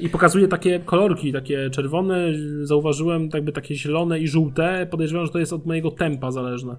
I 0.00 0.08
pokazuje 0.08 0.48
takie 0.48 0.80
kolorki, 0.80 1.32
takie 1.32 1.70
czerwone, 1.70 2.28
zauważyłem 2.62 3.28
jakby 3.34 3.52
takie 3.52 3.74
zielone 3.74 4.20
i 4.20 4.28
żółte. 4.28 4.86
Podejrzewam, 4.90 5.26
że 5.26 5.32
to 5.32 5.38
jest 5.38 5.52
od 5.52 5.66
mojego 5.66 5.90
tempa 5.90 6.30
zależne. 6.30 6.76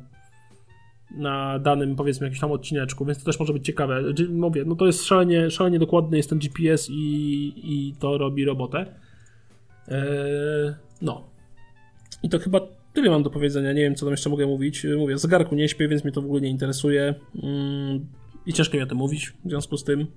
Na 1.17 1.59
danym, 1.59 1.95
powiedzmy, 1.95 2.27
jakimś 2.27 2.39
tam 2.39 2.51
odcineczku, 2.51 3.05
więc 3.05 3.19
to 3.19 3.25
też 3.25 3.39
może 3.39 3.53
być 3.53 3.65
ciekawe. 3.65 4.03
Mówię, 4.29 4.63
no 4.65 4.75
to 4.75 4.85
jest 4.85 5.05
szalenie, 5.05 5.51
szalenie 5.51 5.79
dokładny 5.79 6.17
jest 6.17 6.29
ten 6.29 6.39
GPS 6.39 6.89
i, 6.89 7.53
i 7.63 7.93
to 7.99 8.17
robi 8.17 8.45
robotę. 8.45 8.85
Eee, 9.87 10.73
no. 11.01 11.32
I 12.23 12.29
to 12.29 12.39
chyba 12.39 12.61
tyle 12.93 13.09
mam 13.09 13.23
do 13.23 13.29
powiedzenia. 13.29 13.73
Nie 13.73 13.81
wiem, 13.81 13.95
co 13.95 14.05
tam 14.05 14.13
jeszcze 14.13 14.29
mogę 14.29 14.47
mówić. 14.47 14.85
Mówię, 14.97 15.17
zegarku 15.17 15.55
nie 15.55 15.69
śpię, 15.69 15.87
więc 15.87 16.03
mnie 16.03 16.13
to 16.13 16.21
w 16.21 16.25
ogóle 16.25 16.41
nie 16.41 16.49
interesuje. 16.49 17.15
Mm, 17.43 18.05
I 18.45 18.53
ciężko 18.53 18.77
mi 18.77 18.83
o 18.83 18.85
tym 18.85 18.97
mówić 18.97 19.33
w 19.45 19.49
związku 19.49 19.77
z 19.77 19.83
tym. 19.83 20.07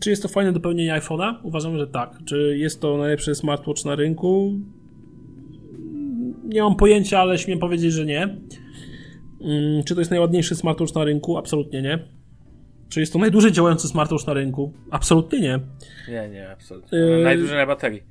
Czy 0.00 0.10
jest 0.10 0.22
to 0.22 0.28
fajne 0.28 0.52
dopełnienie 0.52 0.92
iPhone'a? 0.92 1.34
Uważam, 1.42 1.78
że 1.78 1.86
tak. 1.86 2.18
Czy 2.24 2.58
jest 2.58 2.80
to 2.80 2.96
najlepszy 2.96 3.34
smartwatch 3.34 3.84
na 3.84 3.94
rynku? 3.94 4.60
Nie 6.44 6.62
mam 6.62 6.76
pojęcia, 6.76 7.18
ale 7.20 7.38
śmiem 7.38 7.58
powiedzieć, 7.58 7.92
że 7.92 8.06
nie. 8.06 8.22
Mm, 9.40 9.84
czy 9.84 9.94
to 9.94 10.00
jest 10.00 10.10
najładniejszy 10.10 10.56
smartwatch 10.56 10.94
na 10.94 11.04
rynku? 11.04 11.36
Absolutnie 11.36 11.82
nie. 11.82 11.98
Czy 12.88 13.00
jest 13.00 13.12
to 13.12 13.18
najdłużej 13.18 13.52
działający 13.52 13.88
smartwatch 13.88 14.26
na 14.26 14.32
rynku? 14.32 14.72
Absolutnie 14.90 15.40
nie. 15.40 15.60
Nie, 16.08 16.28
nie, 16.28 16.50
absolutnie. 16.50 16.98
Yy... 16.98 17.24
Najdłużej 17.24 17.56
na 17.56 17.66
baterii 17.66 18.02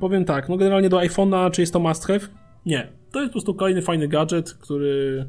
powiem 0.00 0.24
tak, 0.24 0.48
no 0.48 0.56
generalnie 0.56 0.88
do 0.88 0.96
iPhone'a, 0.96 1.50
czy 1.50 1.60
jest 1.60 1.72
to 1.72 1.80
must 1.80 2.06
have? 2.06 2.20
Nie. 2.66 2.88
To 3.12 3.20
jest 3.20 3.30
po 3.30 3.32
prostu 3.32 3.54
kolejny 3.54 3.82
fajny 3.82 4.08
gadżet, 4.08 4.54
który 4.54 5.26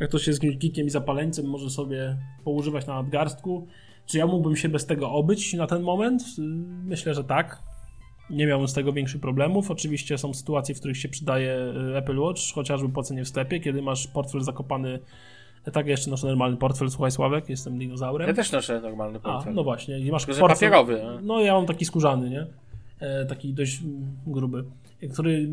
jak 0.00 0.08
ktoś 0.08 0.26
jest 0.26 0.42
jakimś 0.42 0.62
geekiem 0.62 0.86
i 0.86 0.90
zapaleńcem, 0.90 1.46
może 1.46 1.70
sobie 1.70 2.16
poużywać 2.44 2.86
na 2.86 2.94
nadgarstku. 2.94 3.66
Czy 4.06 4.18
ja 4.18 4.26
mógłbym 4.26 4.56
się 4.56 4.68
bez 4.68 4.86
tego 4.86 5.10
obyć 5.10 5.54
na 5.54 5.66
ten 5.66 5.82
moment? 5.82 6.22
Myślę, 6.84 7.14
że 7.14 7.24
tak. 7.24 7.62
Nie 8.30 8.46
miałbym 8.46 8.68
z 8.68 8.74
tego 8.74 8.92
większych 8.92 9.20
problemów. 9.20 9.70
Oczywiście 9.70 10.18
są 10.18 10.34
sytuacje, 10.34 10.74
w 10.74 10.78
których 10.78 10.96
się 10.96 11.08
przydaje 11.08 11.72
y, 11.92 11.96
Apple 11.96 12.18
Watch, 12.18 12.40
chociażby 12.54 12.88
po 12.88 13.02
cenie 13.02 13.24
w 13.24 13.28
sklepie, 13.28 13.60
kiedy 13.60 13.82
masz 13.82 14.06
portfel 14.06 14.40
zakopany 14.40 14.98
tak, 15.72 15.86
ja 15.86 15.90
jeszcze 15.90 16.10
noszę 16.10 16.26
normalny 16.26 16.56
portfel, 16.56 16.90
słuchaj 16.90 17.10
Sławek, 17.10 17.48
jestem 17.48 17.78
dinozaurem. 17.78 18.28
Ja 18.28 18.34
też 18.34 18.52
noszę 18.52 18.80
normalny 18.80 19.20
portfel. 19.20 19.52
A, 19.52 19.56
no 19.56 19.64
właśnie. 19.64 19.98
I 19.98 20.10
masz 20.10 20.26
portfel, 20.26 20.48
papierowy. 20.48 21.02
No 21.22 21.40
ja 21.40 21.54
mam 21.54 21.66
taki 21.66 21.84
skórzany, 21.84 22.30
nie? 22.30 22.46
E, 23.04 23.26
taki 23.26 23.54
dość 23.54 23.82
gruby, 24.26 24.64
który 25.12 25.48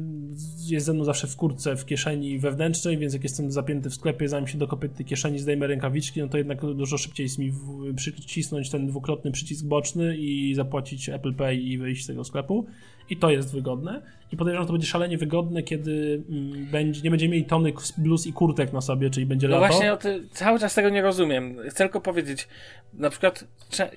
jest 0.67 0.85
ze 0.85 0.93
mną 0.93 1.03
zawsze 1.03 1.27
w 1.27 1.35
kurtce, 1.35 1.75
w 1.75 1.85
kieszeni 1.85 2.39
wewnętrznej, 2.39 2.97
więc 2.97 3.13
jak 3.13 3.23
jestem 3.23 3.51
zapięty 3.51 3.89
w 3.89 3.93
sklepie, 3.93 4.27
zanim 4.27 4.47
się 4.47 4.57
dokopię 4.57 4.89
tej 4.89 5.05
kieszeni, 5.05 5.39
zdejmę 5.39 5.67
rękawiczki, 5.67 6.19
no 6.19 6.27
to 6.27 6.37
jednak 6.37 6.61
dużo 6.61 6.97
szybciej 6.97 7.23
jest 7.23 7.39
mi 7.39 7.53
przycisnąć 7.95 8.69
ten 8.69 8.87
dwukrotny 8.87 9.31
przycisk 9.31 9.65
boczny 9.65 10.17
i 10.17 10.55
zapłacić 10.55 11.09
Apple 11.09 11.33
Pay 11.33 11.55
i 11.55 11.77
wyjść 11.77 12.03
z 12.03 12.07
tego 12.07 12.23
sklepu. 12.23 12.65
I 13.09 13.17
to 13.17 13.29
jest 13.29 13.53
wygodne. 13.53 14.01
I 14.31 14.37
podejrzewam, 14.37 14.63
że 14.63 14.67
to 14.67 14.73
będzie 14.73 14.87
szalenie 14.87 15.17
wygodne, 15.17 15.63
kiedy 15.63 16.23
mm, 16.29 16.65
będzie, 16.71 17.01
nie 17.01 17.09
będziemy 17.09 17.31
mieli 17.31 17.45
tony 17.45 17.73
bluz 17.97 18.27
i 18.27 18.33
kurtek 18.33 18.73
na 18.73 18.81
sobie, 18.81 19.09
czyli 19.09 19.25
będzie 19.25 19.47
no 19.47 19.59
lato. 19.59 19.73
No 19.73 19.79
właśnie, 19.79 20.13
cały 20.31 20.59
czas 20.59 20.73
tego 20.73 20.89
nie 20.89 21.01
rozumiem. 21.01 21.57
Chcę 21.69 21.77
tylko 21.77 22.01
powiedzieć, 22.01 22.47
na 22.93 23.09
przykład, 23.09 23.45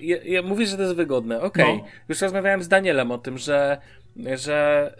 ja, 0.01 0.17
ja 0.23 0.41
mówię, 0.41 0.67
że 0.67 0.77
to 0.77 0.83
jest 0.83 0.95
wygodne. 0.95 1.41
Okej, 1.41 1.65
okay. 1.65 1.77
no. 1.77 1.83
już 2.09 2.21
rozmawiałem 2.21 2.63
z 2.63 2.67
Danielem 2.67 3.11
o 3.11 3.17
tym, 3.17 3.37
że 3.37 3.77
że 4.35 4.91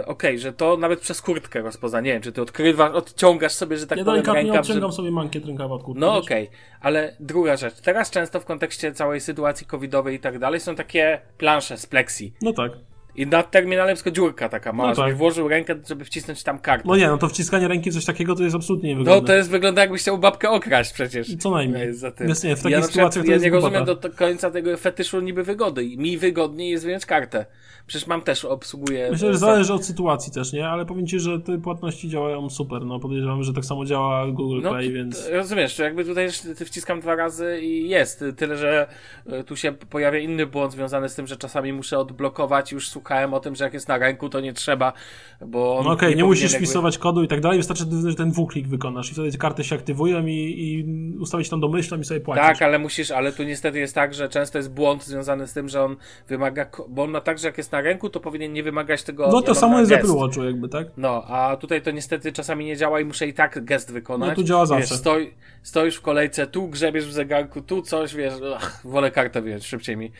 e, 0.00 0.06
okej, 0.06 0.30
okay, 0.30 0.38
że 0.38 0.52
to 0.52 0.76
nawet 0.76 1.00
przez 1.00 1.22
kurtkę 1.22 1.62
rozpozna. 1.62 2.00
Nie 2.00 2.12
wiem, 2.12 2.22
czy 2.22 2.32
ty 2.32 2.42
odkrywasz, 2.42 2.92
odciągasz 2.94 3.52
sobie, 3.52 3.76
że 3.76 3.86
tak 3.86 3.98
ja 3.98 4.04
powiem 4.04 4.24
rękaw. 4.24 4.54
Ja 4.54 4.60
odciągam 4.60 4.90
że... 4.90 4.96
sobie 4.96 5.10
mankiet 5.10 5.46
rękawa 5.46 5.74
od 5.74 5.82
kurtki. 5.82 6.00
No 6.00 6.16
okej, 6.16 6.48
okay. 6.48 6.58
ale 6.80 7.16
druga 7.20 7.56
rzecz. 7.56 7.74
Teraz 7.74 8.10
często 8.10 8.40
w 8.40 8.44
kontekście 8.44 8.92
całej 8.92 9.20
sytuacji 9.20 9.66
covidowej 9.66 10.16
i 10.16 10.20
tak 10.20 10.38
dalej 10.38 10.60
są 10.60 10.74
takie 10.74 11.20
plansze 11.38 11.78
z 11.78 11.86
plexi. 11.86 12.32
No 12.42 12.52
tak. 12.52 12.72
I 13.18 13.26
nad 13.26 13.50
terminalem 13.50 13.90
jest 13.90 14.08
dziurka 14.08 14.48
taka 14.48 14.72
mała, 14.72 14.90
no 14.90 14.96
tak. 14.96 15.04
żebyś 15.04 15.18
włożył 15.18 15.48
rękę, 15.48 15.74
żeby 15.88 16.04
wcisnąć 16.04 16.42
tam 16.42 16.58
kartę. 16.58 16.88
No 16.88 16.96
nie, 16.96 17.06
no 17.06 17.18
to 17.18 17.28
wciskanie 17.28 17.68
ręki 17.68 17.92
coś 17.92 18.04
takiego 18.04 18.34
to 18.34 18.42
jest 18.42 18.56
absolutnie 18.56 18.88
niewygodne. 18.88 19.20
No 19.20 19.26
to 19.26 19.34
jest, 19.34 19.50
wygląda 19.50 19.80
jakbyś 19.80 20.00
chciał 20.00 20.18
babkę 20.18 20.50
okraść 20.50 20.92
przecież. 20.92 21.36
Co 21.36 21.50
najmniej. 21.50 21.94
Za 21.94 22.10
tym. 22.10 22.28
Jest, 22.28 22.44
nie, 22.44 22.56
w 22.56 22.62
takiej 22.62 22.78
ja 22.78 22.82
sytuacji 22.82 23.22
to 23.22 23.30
Ja 23.30 23.36
nie 23.36 23.50
rozumiem 23.50 23.84
do, 23.84 23.94
do 23.94 24.10
końca 24.10 24.50
tego 24.50 24.76
fetyszu 24.76 25.20
niby 25.20 25.44
wygody. 25.44 25.96
Mi 25.96 26.18
wygodniej 26.18 26.70
jest 26.70 26.84
wyjąć 26.84 27.06
kartę. 27.06 27.46
Przecież 27.88 28.06
mam 28.06 28.22
też, 28.22 28.44
obsługuję... 28.44 29.08
Myślę, 29.10 29.32
że 29.32 29.38
zależy 29.38 29.72
od 29.72 29.84
sytuacji 29.84 30.32
też, 30.32 30.52
nie? 30.52 30.68
Ale 30.68 30.86
powiem 30.86 31.06
Ci, 31.06 31.20
że 31.20 31.40
te 31.40 31.58
płatności 31.58 32.08
działają 32.08 32.50
super. 32.50 32.84
No 32.84 33.00
podejrzewam, 33.00 33.42
że 33.42 33.52
tak 33.52 33.64
samo 33.64 33.84
działa 33.84 34.26
Google 34.26 34.60
no, 34.62 34.70
Pay, 34.70 34.92
więc... 34.92 35.28
Rozumiesz, 35.28 35.78
jakby 35.78 36.04
tutaj 36.04 36.28
wciskam 36.66 37.00
dwa 37.00 37.14
razy 37.14 37.60
i 37.62 37.88
jest. 37.88 38.24
Tyle, 38.36 38.56
że 38.56 38.86
e, 39.26 39.44
tu 39.44 39.56
się 39.56 39.72
pojawia 39.72 40.18
inny 40.18 40.46
błąd 40.46 40.72
związany 40.72 41.08
z 41.08 41.14
tym, 41.14 41.26
że 41.26 41.36
czasami 41.36 41.72
muszę 41.72 41.98
odblokować 41.98 42.72
już 42.72 42.88
słuchałem 43.08 43.34
o 43.34 43.40
tym, 43.40 43.54
że 43.56 43.64
jak 43.64 43.74
jest 43.74 43.88
na 43.88 43.98
ręku, 43.98 44.28
to 44.28 44.40
nie 44.40 44.52
trzeba, 44.52 44.92
bo... 45.40 45.80
No 45.84 45.90
okej, 45.90 45.92
okay, 45.92 46.08
nie, 46.10 46.16
nie 46.16 46.24
musisz 46.24 46.52
jakby... 46.52 46.66
wpisywać 46.66 46.98
kodu 46.98 47.22
i 47.22 47.28
tak 47.28 47.40
dalej, 47.40 47.58
wystarczy, 47.58 47.84
że 48.08 48.14
ten 48.14 48.30
dwuklik 48.30 48.68
wykonasz 48.68 49.10
i 49.10 49.14
wtedy 49.14 49.32
te 49.32 49.38
karty 49.38 49.64
się 49.64 49.76
aktywują 49.76 50.26
i, 50.26 50.32
i 50.32 50.84
ustawić 51.18 51.48
tą 51.48 51.60
domyślną 51.60 52.00
i 52.00 52.04
sobie 52.04 52.20
płacisz. 52.20 52.46
Tak, 52.46 52.62
ale 52.62 52.78
musisz, 52.78 53.10
ale 53.10 53.32
tu 53.32 53.42
niestety 53.42 53.78
jest 53.78 53.94
tak, 53.94 54.14
że 54.14 54.28
często 54.28 54.58
jest 54.58 54.72
błąd 54.72 55.04
związany 55.04 55.46
z 55.46 55.52
tym, 55.52 55.68
że 55.68 55.82
on 55.82 55.96
wymaga, 56.28 56.66
bo 56.88 57.02
on 57.02 57.10
ma 57.10 57.20
tak, 57.20 57.38
że 57.38 57.48
jak 57.48 57.58
jest 57.58 57.72
na 57.72 57.80
ręku, 57.80 58.10
to 58.10 58.20
powinien 58.20 58.52
nie 58.52 58.62
wymagać 58.62 59.02
tego... 59.02 59.28
No 59.32 59.42
to 59.42 59.54
samo 59.54 59.80
jest 59.80 59.92
Apple 59.92 60.14
Watchu 60.14 60.44
jakby, 60.44 60.68
tak? 60.68 60.86
No, 60.96 61.24
a 61.24 61.56
tutaj 61.56 61.82
to 61.82 61.90
niestety 61.90 62.32
czasami 62.32 62.64
nie 62.64 62.76
działa 62.76 63.00
i 63.00 63.04
muszę 63.04 63.26
i 63.26 63.34
tak 63.34 63.64
gest 63.64 63.92
wykonać. 63.92 64.28
No 64.28 64.34
tu 64.34 64.42
działa 64.42 64.66
zawsze. 64.66 64.90
Wiesz, 64.90 64.98
stoi, 64.98 65.34
stoisz 65.62 65.96
w 65.96 66.02
kolejce, 66.02 66.46
tu 66.46 66.68
grzebiesz 66.68 67.06
w 67.06 67.12
zegarku, 67.12 67.60
tu 67.62 67.82
coś, 67.82 68.14
wiesz, 68.14 68.34
ach, 68.56 68.80
wolę 68.84 69.10
kartę, 69.10 69.42
wiesz, 69.42 69.66
szybciej 69.66 69.96
mi. 69.96 70.12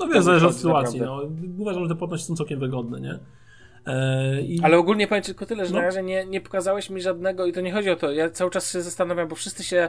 No 0.00 0.06
wiesz, 0.08 0.24
zależy 0.24 0.46
od 0.46 0.54
sytuacji, 0.54 1.00
no. 1.00 1.22
Uważam, 1.58 1.82
że 1.82 1.88
te 1.88 1.94
płatności 1.94 2.26
są 2.26 2.36
całkiem 2.36 2.60
wygodne, 2.60 3.00
nie? 3.00 3.18
Eee, 3.86 4.54
i... 4.54 4.60
Ale 4.62 4.78
ogólnie 4.78 5.06
powiem 5.06 5.24
tylko 5.24 5.46
tyle, 5.46 5.66
że 5.66 5.72
no. 5.72 5.78
na 5.78 5.84
razie 5.84 6.02
nie, 6.02 6.26
nie 6.26 6.40
pokazałeś 6.40 6.90
mi 6.90 7.00
żadnego 7.00 7.46
i 7.46 7.52
to 7.52 7.60
nie 7.60 7.72
chodzi 7.72 7.90
o 7.90 7.96
to, 7.96 8.12
ja 8.12 8.30
cały 8.30 8.50
czas 8.50 8.72
się 8.72 8.82
zastanawiam, 8.82 9.28
bo 9.28 9.34
wszyscy 9.34 9.64
się 9.64 9.88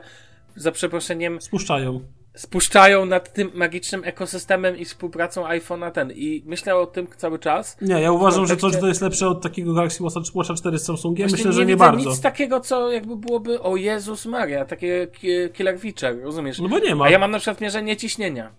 za 0.55 0.71
przeproszeniem 0.71 1.41
spuszczają 1.41 2.01
spuszczają 2.35 3.05
nad 3.05 3.33
tym 3.33 3.51
magicznym 3.53 4.03
ekosystemem 4.03 4.77
i 4.77 4.85
współpracą 4.85 5.43
iPhone'a 5.43 5.91
ten. 5.91 6.11
I 6.11 6.43
myślę 6.45 6.75
o 6.75 6.85
tym 6.85 7.07
cały 7.17 7.39
czas. 7.39 7.77
Nie, 7.81 8.01
ja 8.01 8.11
uważam, 8.11 8.47
że 8.47 8.57
coś 8.57 8.77
to 8.77 8.87
jest 8.87 9.01
lepsze 9.01 9.27
od 9.27 9.41
takiego 9.41 9.73
Galaxy 9.73 10.03
Watcha 10.03 10.53
4 10.53 10.79
z 10.79 10.85
Samsungiem. 10.85 11.29
Myślę, 11.31 11.53
że 11.53 11.61
nie, 11.61 11.65
nie 11.65 11.77
bardzo. 11.77 12.09
nic 12.09 12.21
takiego, 12.21 12.59
co 12.59 12.91
jakby 12.91 13.15
byłoby, 13.15 13.61
o 13.61 13.75
Jezus 13.75 14.25
Maria, 14.25 14.65
takie 14.65 15.07
killer 15.53 15.79
feature, 15.79 16.23
rozumiesz? 16.23 16.59
No 16.59 16.69
bo 16.69 16.79
nie 16.79 16.95
ma. 16.95 17.05
A 17.05 17.09
ja 17.09 17.19
mam 17.19 17.31
na 17.31 17.39
przykład 17.39 17.61
mierzenie 17.61 17.97
ciśnienia. 17.97 18.51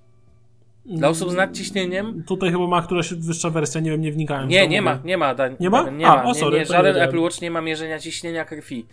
Dla 0.89 1.09
osób 1.09 1.31
z 1.31 1.35
nadciśnieniem? 1.35 2.25
Tutaj 2.27 2.51
chyba 2.51 2.67
ma 2.67 2.83
któraś 2.83 3.15
wyższa 3.15 3.51
wersja, 3.51 3.81
nie 3.81 3.91
wiem, 3.91 4.01
nie 4.01 4.13
wnikałem. 4.13 4.49
Nie, 4.49 4.69
nie 4.69 4.83
ma, 4.83 4.99
nie 5.05 5.17
ma. 5.17 5.35
Da, 5.35 5.49
nie 5.61 5.71
ma? 5.71 5.91
Nie 5.91 6.07
A, 6.07 6.17
ma. 6.17 6.25
O, 6.25 6.35
sorry, 6.35 6.53
nie, 6.53 6.59
nie, 6.59 6.67
żaden 6.67 6.97
Apple 6.97 7.19
Watch 7.19 7.41
nie 7.41 7.51
ma 7.51 7.61
mierzenia 7.61 7.99
ciśnienia 7.99 8.45
krwi. 8.45 8.87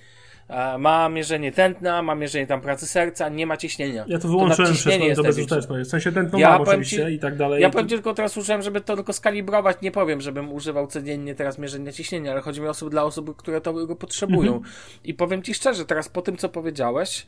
Ma 0.79 1.09
mierzenie 1.09 1.51
tętna, 1.51 2.01
ma 2.01 2.15
mierzenie 2.15 2.47
tam 2.47 2.61
pracy 2.61 2.87
serca, 2.87 3.29
nie 3.29 3.47
ma 3.47 3.57
ciśnienia. 3.57 4.05
Ja 4.07 4.19
to 4.19 4.27
wyłączyłem 4.27 4.71
to 4.71 4.75
wszystko, 4.75 5.15
to 5.15 5.23
bezużyteczne 5.23 5.85
W 5.85 5.87
sensie 5.87 6.11
tętno 6.11 6.39
ja 6.39 6.49
mam 6.49 6.61
oczywiście 6.61 7.05
ci, 7.07 7.13
i 7.13 7.19
tak 7.19 7.37
dalej. 7.37 7.61
Ja 7.61 7.69
powiem 7.69 7.87
ci 7.87 7.95
tylko 7.95 8.13
teraz 8.13 8.37
użyłem, 8.37 8.61
żeby 8.61 8.81
to 8.81 8.95
tylko 8.95 9.13
skalibrować. 9.13 9.77
Nie 9.81 9.91
powiem, 9.91 10.21
żebym 10.21 10.53
używał 10.53 10.87
codziennie 10.87 11.35
teraz 11.35 11.57
mierzenia 11.57 11.91
ciśnienia, 11.91 12.31
ale 12.31 12.41
chodzi 12.41 12.61
mi 12.61 12.67
o 12.67 12.69
osób 12.69 12.89
dla 12.89 13.03
osób, 13.03 13.35
które 13.35 13.61
to 13.61 13.73
go 13.73 13.95
potrzebują. 13.95 14.53
Mhm. 14.55 14.73
I 15.03 15.13
powiem 15.13 15.43
ci 15.43 15.53
szczerze, 15.53 15.85
teraz 15.85 16.09
po 16.09 16.21
tym, 16.21 16.37
co 16.37 16.49
powiedziałeś, 16.49 17.27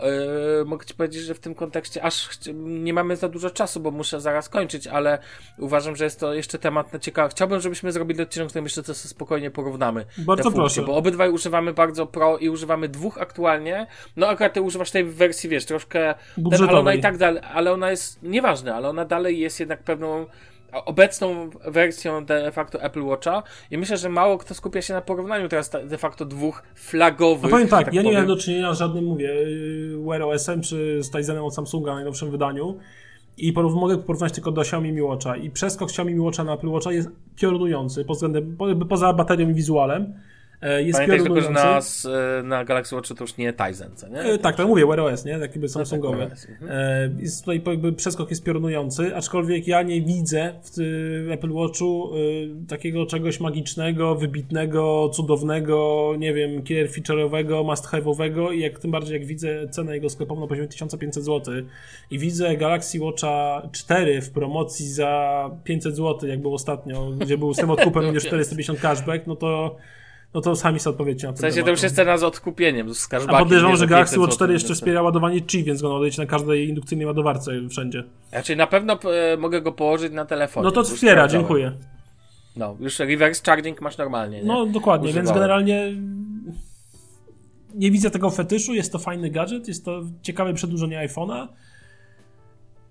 Yy, 0.00 0.64
mogę 0.64 0.86
ci 0.86 0.94
powiedzieć, 0.94 1.22
że 1.22 1.34
w 1.34 1.38
tym 1.38 1.54
kontekście 1.54 2.02
aż 2.02 2.28
nie 2.54 2.94
mamy 2.94 3.16
za 3.16 3.28
dużo 3.28 3.50
czasu, 3.50 3.80
bo 3.80 3.90
muszę 3.90 4.20
zaraz 4.20 4.48
kończyć, 4.48 4.86
ale 4.86 5.18
uważam, 5.58 5.96
że 5.96 6.04
jest 6.04 6.20
to 6.20 6.34
jeszcze 6.34 6.58
temat 6.58 6.92
na 6.92 6.98
ciekawy. 6.98 7.30
Chciałbym, 7.30 7.60
żebyśmy 7.60 7.92
zrobili 7.92 8.22
odcinek, 8.22 8.48
w 8.48 8.50
którym 8.50 8.64
jeszcze 8.64 8.82
to 8.82 8.94
spokojnie 8.94 9.50
porównamy. 9.50 10.06
Bardzo 10.18 10.50
proszę. 10.50 10.82
Bo 10.82 10.96
obydwaj 10.96 11.30
używamy 11.30 11.72
bardzo 11.72 12.06
pro 12.06 12.38
i 12.38 12.48
używamy 12.48 12.88
dwóch 12.88 13.18
aktualnie. 13.18 13.86
No 14.16 14.28
akurat 14.28 14.52
ty 14.52 14.62
używasz 14.62 14.90
tej 14.90 15.04
wersji, 15.04 15.50
wiesz, 15.50 15.64
troszkę... 15.64 16.14
Ten, 16.50 16.68
ale 16.68 16.78
ona 16.78 16.94
i 16.94 17.00
tak 17.00 17.16
dalej, 17.16 17.42
ale 17.54 17.72
ona 17.72 17.90
jest 17.90 18.22
nieważne, 18.22 18.74
ale 18.74 18.88
ona 18.88 19.04
dalej 19.04 19.38
jest 19.38 19.60
jednak 19.60 19.82
pewną 19.82 20.26
obecną 20.72 21.50
wersją 21.66 22.24
de 22.24 22.52
facto 22.52 22.82
Apple 22.82 23.02
Watcha 23.02 23.42
i 23.70 23.78
myślę, 23.78 23.96
że 23.96 24.08
mało 24.08 24.38
kto 24.38 24.54
skupia 24.54 24.82
się 24.82 24.94
na 24.94 25.00
porównaniu 25.00 25.48
teraz 25.48 25.70
de 25.84 25.98
facto 25.98 26.24
dwóch 26.24 26.62
flagowych. 26.74 27.42
No 27.42 27.48
powiem 27.50 27.68
tak, 27.68 27.84
tak 27.84 27.94
ja 27.94 28.00
powiem. 28.00 28.04
nie 28.04 28.12
miałem 28.12 28.28
do 28.28 28.36
czynienia 28.36 28.74
z 28.74 28.78
żadnym, 28.78 29.04
mówię, 29.04 29.30
Wear 30.08 30.22
OS-em 30.22 30.62
czy 30.62 31.02
z 31.02 31.10
Tizenem 31.10 31.44
od 31.44 31.54
Samsunga 31.54 31.92
w 31.92 31.94
najnowszym 31.94 32.30
wydaniu 32.30 32.78
i 33.38 33.52
porów, 33.52 33.74
mogę 33.74 33.98
porównać 33.98 34.32
tylko 34.32 34.52
do 34.52 34.60
Xiaomi 34.60 34.92
Mi 34.92 35.02
Watcha 35.02 35.36
i 35.36 35.50
przeskok 35.50 35.88
Xiaomi 35.88 36.14
Mi 36.14 36.20
Watcha 36.20 36.44
na 36.44 36.54
Apple 36.54 36.68
Watcha 36.68 36.92
jest 36.92 37.08
piorunujący 37.36 38.04
pod 38.04 38.16
względem, 38.16 38.56
poza 38.88 39.12
baterią 39.12 39.48
i 39.48 39.54
wizualem 39.54 40.14
jest 40.62 40.98
Pamiętaj 40.98 41.22
tylko, 41.22 41.40
że 41.40 41.50
na, 41.50 41.80
e, 42.38 42.42
na 42.42 42.64
Galaxy 42.64 42.94
Watch 42.94 43.08
to 43.08 43.24
już 43.24 43.36
nie 43.36 43.52
Tizen, 43.52 43.90
co 43.96 44.08
nie? 44.08 44.20
E, 44.20 44.38
tak, 44.38 44.56
tak 44.56 44.66
mówię, 44.66 44.86
Wear 44.86 45.00
OS, 45.00 45.24
nie? 45.24 45.32
Tak 45.32 45.50
jakby 45.50 45.68
Samsungowy. 45.68 46.18
No, 46.18 46.26
tak, 46.26 46.38
mhm. 46.62 47.20
jest 47.20 47.40
tutaj 47.40 47.62
jakby 47.66 47.92
przeskok 47.92 48.30
jest 48.30 48.44
piorunujący, 48.44 49.16
aczkolwiek 49.16 49.66
ja 49.66 49.82
nie 49.82 50.02
widzę 50.02 50.52
w 50.64 51.30
Apple 51.30 51.52
Watchu 51.52 52.10
takiego 52.68 53.06
czegoś 53.06 53.40
magicznego, 53.40 54.14
wybitnego, 54.14 55.08
cudownego, 55.08 56.12
nie 56.18 56.34
wiem, 56.34 56.62
killer 56.62 56.88
feature'owego, 56.88 57.64
must 57.64 57.86
have'owego 57.86 58.54
i 58.54 58.60
jak 58.60 58.78
tym 58.78 58.90
bardziej 58.90 59.18
jak 59.18 59.26
widzę 59.26 59.68
cenę 59.68 59.94
jego 59.94 60.10
sklepową 60.10 60.40
na 60.40 60.46
poziomie 60.46 60.68
1500 60.68 61.24
zł 61.24 61.54
i 62.10 62.18
widzę 62.18 62.56
Galaxy 62.56 63.00
Watcha 63.00 63.68
4 63.72 64.22
w 64.22 64.30
promocji 64.30 64.88
za 64.88 65.50
500 65.64 65.96
zł, 65.96 66.28
jak 66.28 66.40
był 66.40 66.54
ostatnio, 66.54 67.10
gdzie 67.10 67.38
był 67.38 67.54
z 67.54 67.56
tym 67.56 67.70
odkupem 67.70 68.04
minus 68.04 68.24
450 68.24 68.80
cashback, 68.80 69.26
no 69.26 69.36
to 69.36 69.76
no 70.34 70.40
to 70.40 70.56
sami 70.56 70.80
sobie 70.80 70.92
odpowiedzcie 70.92 71.26
na 71.26 71.32
to. 71.32 71.36
W 71.36 71.40
sensie 71.40 71.62
to 71.62 71.70
już 71.70 71.82
jest 71.82 71.96
cena 71.96 72.18
z 72.18 72.22
odkupieniem, 72.22 72.94
z 72.94 73.08
A 73.28 73.38
podejrzewam, 73.38 73.76
że 73.76 73.86
Galaxy 73.86 74.20
Watch 74.20 74.34
4 74.34 74.52
jeszcze 74.52 74.74
wspiera 74.74 75.02
ładowanie 75.02 75.40
Qi, 75.40 75.64
więc 75.64 75.82
go 75.82 75.92
nadajecie 75.92 76.22
na 76.22 76.26
każdej 76.26 76.68
indukcyjnej 76.68 77.06
ładowarce 77.06 77.52
wszędzie. 77.70 78.04
Znaczy 78.30 78.56
na 78.56 78.66
pewno 78.66 78.98
e, 79.32 79.36
mogę 79.36 79.60
go 79.62 79.72
położyć 79.72 80.12
na 80.12 80.24
telefonie. 80.24 80.64
No 80.64 80.70
to 80.70 80.84
wspiera, 80.84 81.28
dziękuję. 81.28 81.72
No, 82.56 82.76
już 82.80 82.98
reverse 82.98 83.42
charging 83.46 83.80
masz 83.80 83.98
normalnie. 83.98 84.38
Nie? 84.38 84.44
No 84.44 84.66
dokładnie, 84.66 85.08
Używałem. 85.08 85.26
więc 85.26 85.34
generalnie 85.34 85.92
nie 87.74 87.90
widzę 87.90 88.10
tego 88.10 88.30
fetyszu, 88.30 88.74
jest 88.74 88.92
to 88.92 88.98
fajny 88.98 89.30
gadżet, 89.30 89.68
jest 89.68 89.84
to 89.84 90.02
ciekawe 90.22 90.54
przedłużenie 90.54 91.08
iPhone'a 91.08 91.48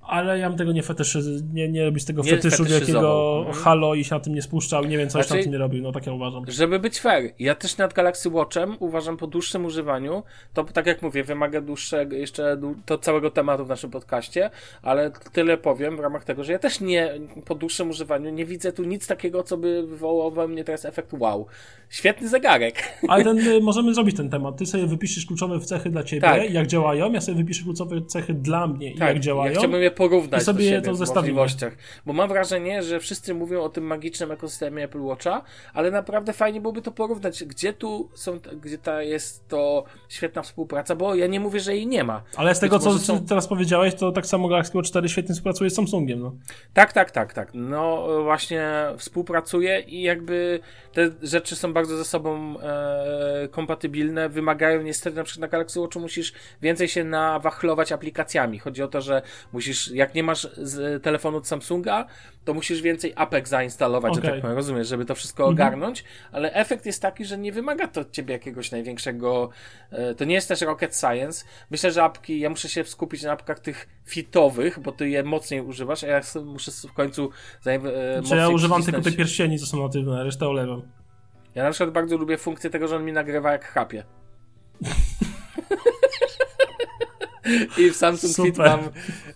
ale 0.08 0.40
ja 0.40 0.50
bym 0.50 0.58
tego 0.58 0.72
nie 0.72 0.84
fetyszy, 0.84 1.20
nie, 1.54 1.70
nie 1.70 1.86
robić 1.86 2.06
tego 2.06 2.24
nie 2.24 2.32
fetyszu 2.32 2.66
wielkiego 2.66 3.38
mhm. 3.48 3.64
halo 3.64 3.96
i 3.96 4.04
się 4.04 4.16
na 4.16 4.22
tym 4.22 4.36
nie 4.36 4.42
spuszczał 4.42 4.86
nie 4.86 4.98
wiem, 4.98 5.10
co 5.10 5.24
znaczy, 5.24 5.36
na 5.36 5.44
tym 5.44 5.52
nie 5.52 5.58
robił, 5.58 5.84
no 5.84 5.92
tak 5.92 6.06
ja 6.06 6.14
uważam. 6.14 6.44
Żeby 6.48 6.80
być 6.80 7.00
fair, 7.00 7.32
ja 7.40 7.56
też 7.56 7.78
nad 7.78 7.94
Galaxy 7.94 8.30
Watchem 8.30 8.76
uważam 8.80 9.18
po 9.18 9.28
dłuższym 9.28 9.66
używaniu, 9.66 10.24
to 10.54 10.64
tak 10.64 10.86
jak 10.86 11.02
mówię, 11.02 11.24
wymaga 11.24 11.62
dłuższego, 11.62 12.16
jeszcze 12.16 12.58
to 12.86 12.98
całego 12.98 13.32
tematu 13.32 13.66
w 13.66 13.70
naszym 13.70 13.92
podcaście, 13.92 14.50
ale 14.82 15.12
tyle 15.34 15.58
powiem 15.58 15.98
w 15.98 16.00
ramach 16.00 16.24
tego, 16.24 16.44
że 16.44 16.52
ja 16.52 16.60
też 16.60 16.82
nie, 16.82 17.14
po 17.46 17.56
dłuższym 17.56 17.90
używaniu 17.90 18.30
nie 18.30 18.46
widzę 18.46 18.72
tu 18.72 18.84
nic 18.84 19.08
takiego, 19.08 19.44
co 19.44 19.58
by 19.58 19.88
wywołało 19.88 20.32
we 20.32 20.48
mnie 20.48 20.64
teraz 20.64 20.86
efekt 20.86 21.14
wow. 21.14 21.48
Świetny 21.90 22.30
zegarek. 22.30 22.76
Ale 23.08 23.24
ten, 23.24 23.40
y, 23.40 23.62
możemy 23.62 23.94
zrobić 23.94 24.18
ten 24.18 24.30
temat. 24.30 24.58
Ty 24.58 24.66
sobie 24.66 24.88
wypiszesz 24.88 25.26
kluczowe 25.26 25.60
cechy 25.60 25.90
dla 25.90 26.04
ciebie, 26.04 26.22
tak. 26.22 26.54
jak 26.54 26.68
działają, 26.68 27.12
ja 27.12 27.22
sobie 27.22 27.38
wypiszę 27.38 27.64
kluczowe 27.64 28.02
cechy 28.02 28.34
dla 28.34 28.68
mnie 28.68 28.92
i 28.92 28.98
tak. 28.98 29.08
jak 29.08 29.20
działają. 29.20 29.54
Ja 29.54 29.60
porównać 29.96 30.42
I 30.42 30.46
sobie 30.46 30.82
to 30.82 30.94
w 30.94 31.16
możliwościach. 31.16 31.74
Bo 32.06 32.14
mam 32.14 32.30
wrażenie, 32.30 32.84
że 32.84 33.00
wszyscy 33.00 33.34
mówią 33.34 33.62
o 33.62 33.70
tym 33.70 33.84
magicznym 33.84 34.32
ekosystemie 34.32 34.84
Apple 34.84 35.02
Watcha, 35.02 35.42
ale 35.74 35.92
naprawdę 35.92 36.34
fajnie 36.34 36.62
byłoby 36.62 36.82
to 36.82 36.92
porównać, 36.92 37.44
gdzie 37.44 37.74
tu 37.74 38.10
są, 38.14 38.40
gdzie 38.62 38.78
ta 38.78 39.02
jest 39.02 39.48
to 39.48 39.84
świetna 40.10 40.42
współpraca, 40.42 40.96
bo 40.96 41.16
ja 41.16 41.28
nie 41.28 41.40
mówię, 41.40 41.60
że 41.60 41.76
jej 41.76 41.88
nie 41.88 42.04
ma. 42.04 42.24
Ale 42.36 42.56
z 42.56 42.60
tego, 42.60 42.80
co 42.80 43.00
są... 43.00 43.26
teraz 43.26 43.48
powiedziałeś, 43.48 43.96
to 43.96 44.12
tak 44.12 44.26
samo 44.26 44.48
Galaxy 44.48 44.78
Watch 44.78 44.90
4 44.90 45.10
świetnie 45.10 45.36
współpracuje 45.36 45.70
z 45.70 45.76
Samsungiem, 45.76 46.20
no. 46.20 46.36
Tak, 46.74 46.94
tak, 46.94 47.12
tak, 47.12 47.34
tak. 47.34 47.52
No 47.54 48.08
właśnie 48.24 48.70
współpracuje 48.98 49.80
i 49.80 50.02
jakby 50.02 50.60
te 50.94 51.10
rzeczy 51.22 51.56
są 51.56 51.74
bardzo 51.74 51.98
ze 51.98 52.06
sobą 52.06 52.60
e, 52.60 53.48
kompatybilne, 53.52 54.30
wymagają 54.30 54.82
niestety 54.82 55.16
na 55.16 55.24
przykład 55.24 55.42
na 55.42 55.48
Galaxy 55.48 55.80
Watchu 55.80 56.00
musisz 56.00 56.34
więcej 56.62 56.88
się 56.88 57.04
nawachlować 57.04 57.92
aplikacjami. 57.92 58.60
Chodzi 58.60 58.84
o 58.84 58.88
to, 58.88 59.02
że 59.02 59.22
musisz, 59.54 59.85
jak 59.88 60.16
nie 60.16 60.24
masz 60.24 60.48
z 60.58 61.04
telefonu 61.04 61.38
od 61.38 61.48
Samsunga, 61.48 62.06
to 62.46 62.54
musisz 62.54 62.82
więcej 62.82 63.14
apek 63.16 63.48
zainstalować, 63.48 64.12
okay. 64.12 64.24
że 64.24 64.32
tak 64.32 64.42
powiem, 64.42 64.56
rozumiesz, 64.56 64.88
żeby 64.88 65.06
to 65.06 65.16
wszystko 65.16 65.44
mhm. 65.44 65.56
ogarnąć, 65.56 66.04
ale 66.32 66.54
efekt 66.54 66.86
jest 66.86 67.02
taki, 67.02 67.26
że 67.26 67.38
nie 67.38 67.52
wymaga 67.52 67.88
to 67.88 68.02
od 68.02 68.12
ciebie 68.12 68.34
jakiegoś 68.34 68.72
największego, 68.72 69.50
e, 69.92 70.16
to 70.16 70.26
nie 70.26 70.36
jest 70.36 70.48
też 70.48 70.62
rocket 70.62 70.98
science. 70.98 71.46
Myślę, 71.72 71.92
że 71.92 72.04
apki, 72.04 72.40
ja 72.40 72.50
muszę 72.50 72.70
się 72.70 72.84
skupić 72.84 73.24
na 73.24 73.32
apkach 73.32 73.60
tych 73.60 73.88
fitowych, 74.06 74.80
bo 74.80 74.92
ty 74.92 75.10
je 75.10 75.24
mocniej 75.24 75.62
używasz, 75.62 76.04
a 76.04 76.08
ja 76.08 76.22
muszę 76.46 76.72
w 76.72 76.94
końcu 76.94 77.30
zanim, 77.62 77.88
e, 77.88 78.22
Czy 78.30 78.36
ja 78.36 78.50
używam 78.50 78.84
tylko 78.84 79.02
te 79.02 79.12
pierścieni, 79.12 79.60
co 79.60 79.66
są 79.66 79.84
natywne, 79.84 80.24
resztę 80.24 80.48
olewam. 80.48 80.82
Ja 81.56 81.64
na 81.64 81.72
przykład 81.72 81.94
bardzo 81.94 82.18
lubię 82.18 82.38
funkcję 82.38 82.70
tego, 82.70 82.88
że 82.88 82.96
on 82.96 83.06
mi 83.06 83.12
nagrywa 83.12 83.52
jak 83.52 83.66
chapie. 83.66 84.04
I 87.78 87.90
w 87.90 87.96
Samsung 87.96 88.34
Super. 88.34 88.52
Fit 88.52 88.58
mam, 88.58 88.80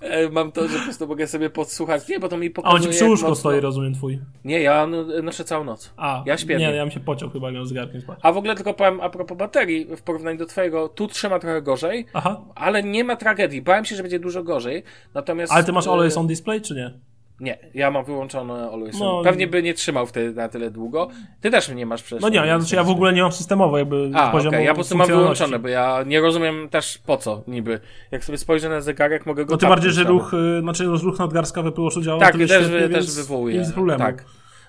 e, 0.01 0.29
mam 0.29 0.51
to, 0.51 0.67
że 0.67 0.77
po 0.77 0.83
prostu 0.83 1.07
mogę 1.07 1.27
sobie 1.27 1.49
podsłuchać. 1.49 2.07
Nie, 2.07 2.19
bo 2.19 2.29
to 2.29 2.37
mi 2.37 2.49
pokazuje. 2.49 2.81
A 2.81 2.85
on 2.85 2.91
ci 2.91 2.97
przy 2.97 3.05
łóżku 3.05 3.35
stoi, 3.35 3.59
rozumiem 3.59 3.93
twój. 3.93 4.19
Nie, 4.45 4.61
ja 4.61 4.87
noszę 5.23 5.43
całą 5.43 5.63
noc. 5.63 5.93
A, 5.97 6.23
ja 6.25 6.37
śpię. 6.37 6.57
Nie, 6.57 6.71
ja 6.71 6.83
bym 6.83 6.91
się 6.91 6.99
pociął 6.99 7.29
chyba 7.29 7.51
miał 7.51 7.65
zegarkiem 7.65 8.01
spać. 8.01 8.19
A 8.21 8.31
w 8.31 8.37
ogóle 8.37 8.55
tylko 8.55 8.73
powiem 8.73 9.01
a 9.01 9.09
propos 9.09 9.37
baterii, 9.37 9.87
w 9.97 10.01
porównaniu 10.01 10.37
do 10.37 10.45
twojego, 10.45 10.89
tu 10.89 11.07
trzyma 11.07 11.39
trochę 11.39 11.61
gorzej, 11.61 12.05
Aha. 12.13 12.41
ale 12.55 12.83
nie 12.83 13.03
ma 13.03 13.15
tragedii. 13.15 13.61
Bałem 13.61 13.85
się, 13.85 13.95
że 13.95 14.03
będzie 14.03 14.19
dużo 14.19 14.43
gorzej. 14.43 14.83
Natomiast. 15.13 15.53
Ale 15.53 15.63
ty 15.63 15.71
masz 15.71 15.87
always 15.87 16.17
on 16.17 16.27
display, 16.27 16.61
czy 16.61 16.75
nie? 16.75 16.93
Nie, 17.39 17.57
ja 17.73 17.91
mam 17.91 18.05
wyłączone 18.05 18.69
Always 18.73 18.99
no, 18.99 19.21
Pewnie 19.23 19.47
by 19.47 19.63
nie 19.63 19.73
trzymał 19.73 20.05
wtedy 20.05 20.33
na 20.33 20.49
tyle 20.49 20.71
długo. 20.71 21.09
Ty 21.41 21.51
też 21.51 21.69
nie 21.69 21.85
masz 21.85 22.03
przecież. 22.03 22.21
No 22.21 22.29
nie, 22.29 22.47
ja, 22.47 22.59
znaczy 22.59 22.75
ja 22.75 22.83
w 22.83 22.89
ogóle 22.89 23.13
nie 23.13 23.21
mam 23.21 23.31
systemowo 23.31 23.77
jakby 23.77 24.11
A, 24.13 24.31
poziomu 24.31 24.55
okay. 24.55 24.63
Ja 24.63 24.71
po 24.71 24.75
prostu 24.75 24.97
mam 24.97 25.07
wyłączone, 25.07 25.59
bo 25.59 25.67
ja 25.67 26.03
nie 26.05 26.21
rozumiem 26.21 26.69
też 26.69 26.97
po 26.97 27.17
co 27.17 27.43
niby. 27.47 27.79
Jak 28.11 28.23
sobie 28.23 28.37
spojrzę 28.37 28.69
na 28.69 28.81
zegarek, 28.81 29.25
mogę 29.25 29.45
go 29.45 29.51
No 29.51 29.57
tym 29.57 29.69
bardziej, 29.69 29.91
że 29.91 30.03
ruch, 30.03 30.33
y, 30.33 30.61
znaczy 30.61 30.83
ruch 30.83 31.19
nadgarstka 31.19 31.61
w 31.61 31.67
Apple 31.67 32.01
działa 32.01 32.19
Tak, 32.19 32.37
też, 32.37 32.49
świetnie, 32.49 32.89
też 32.89 33.15
wywołuje. 33.15 33.59
Nic 33.59 33.71
problemu. 33.71 33.99
Tak. 33.99 34.25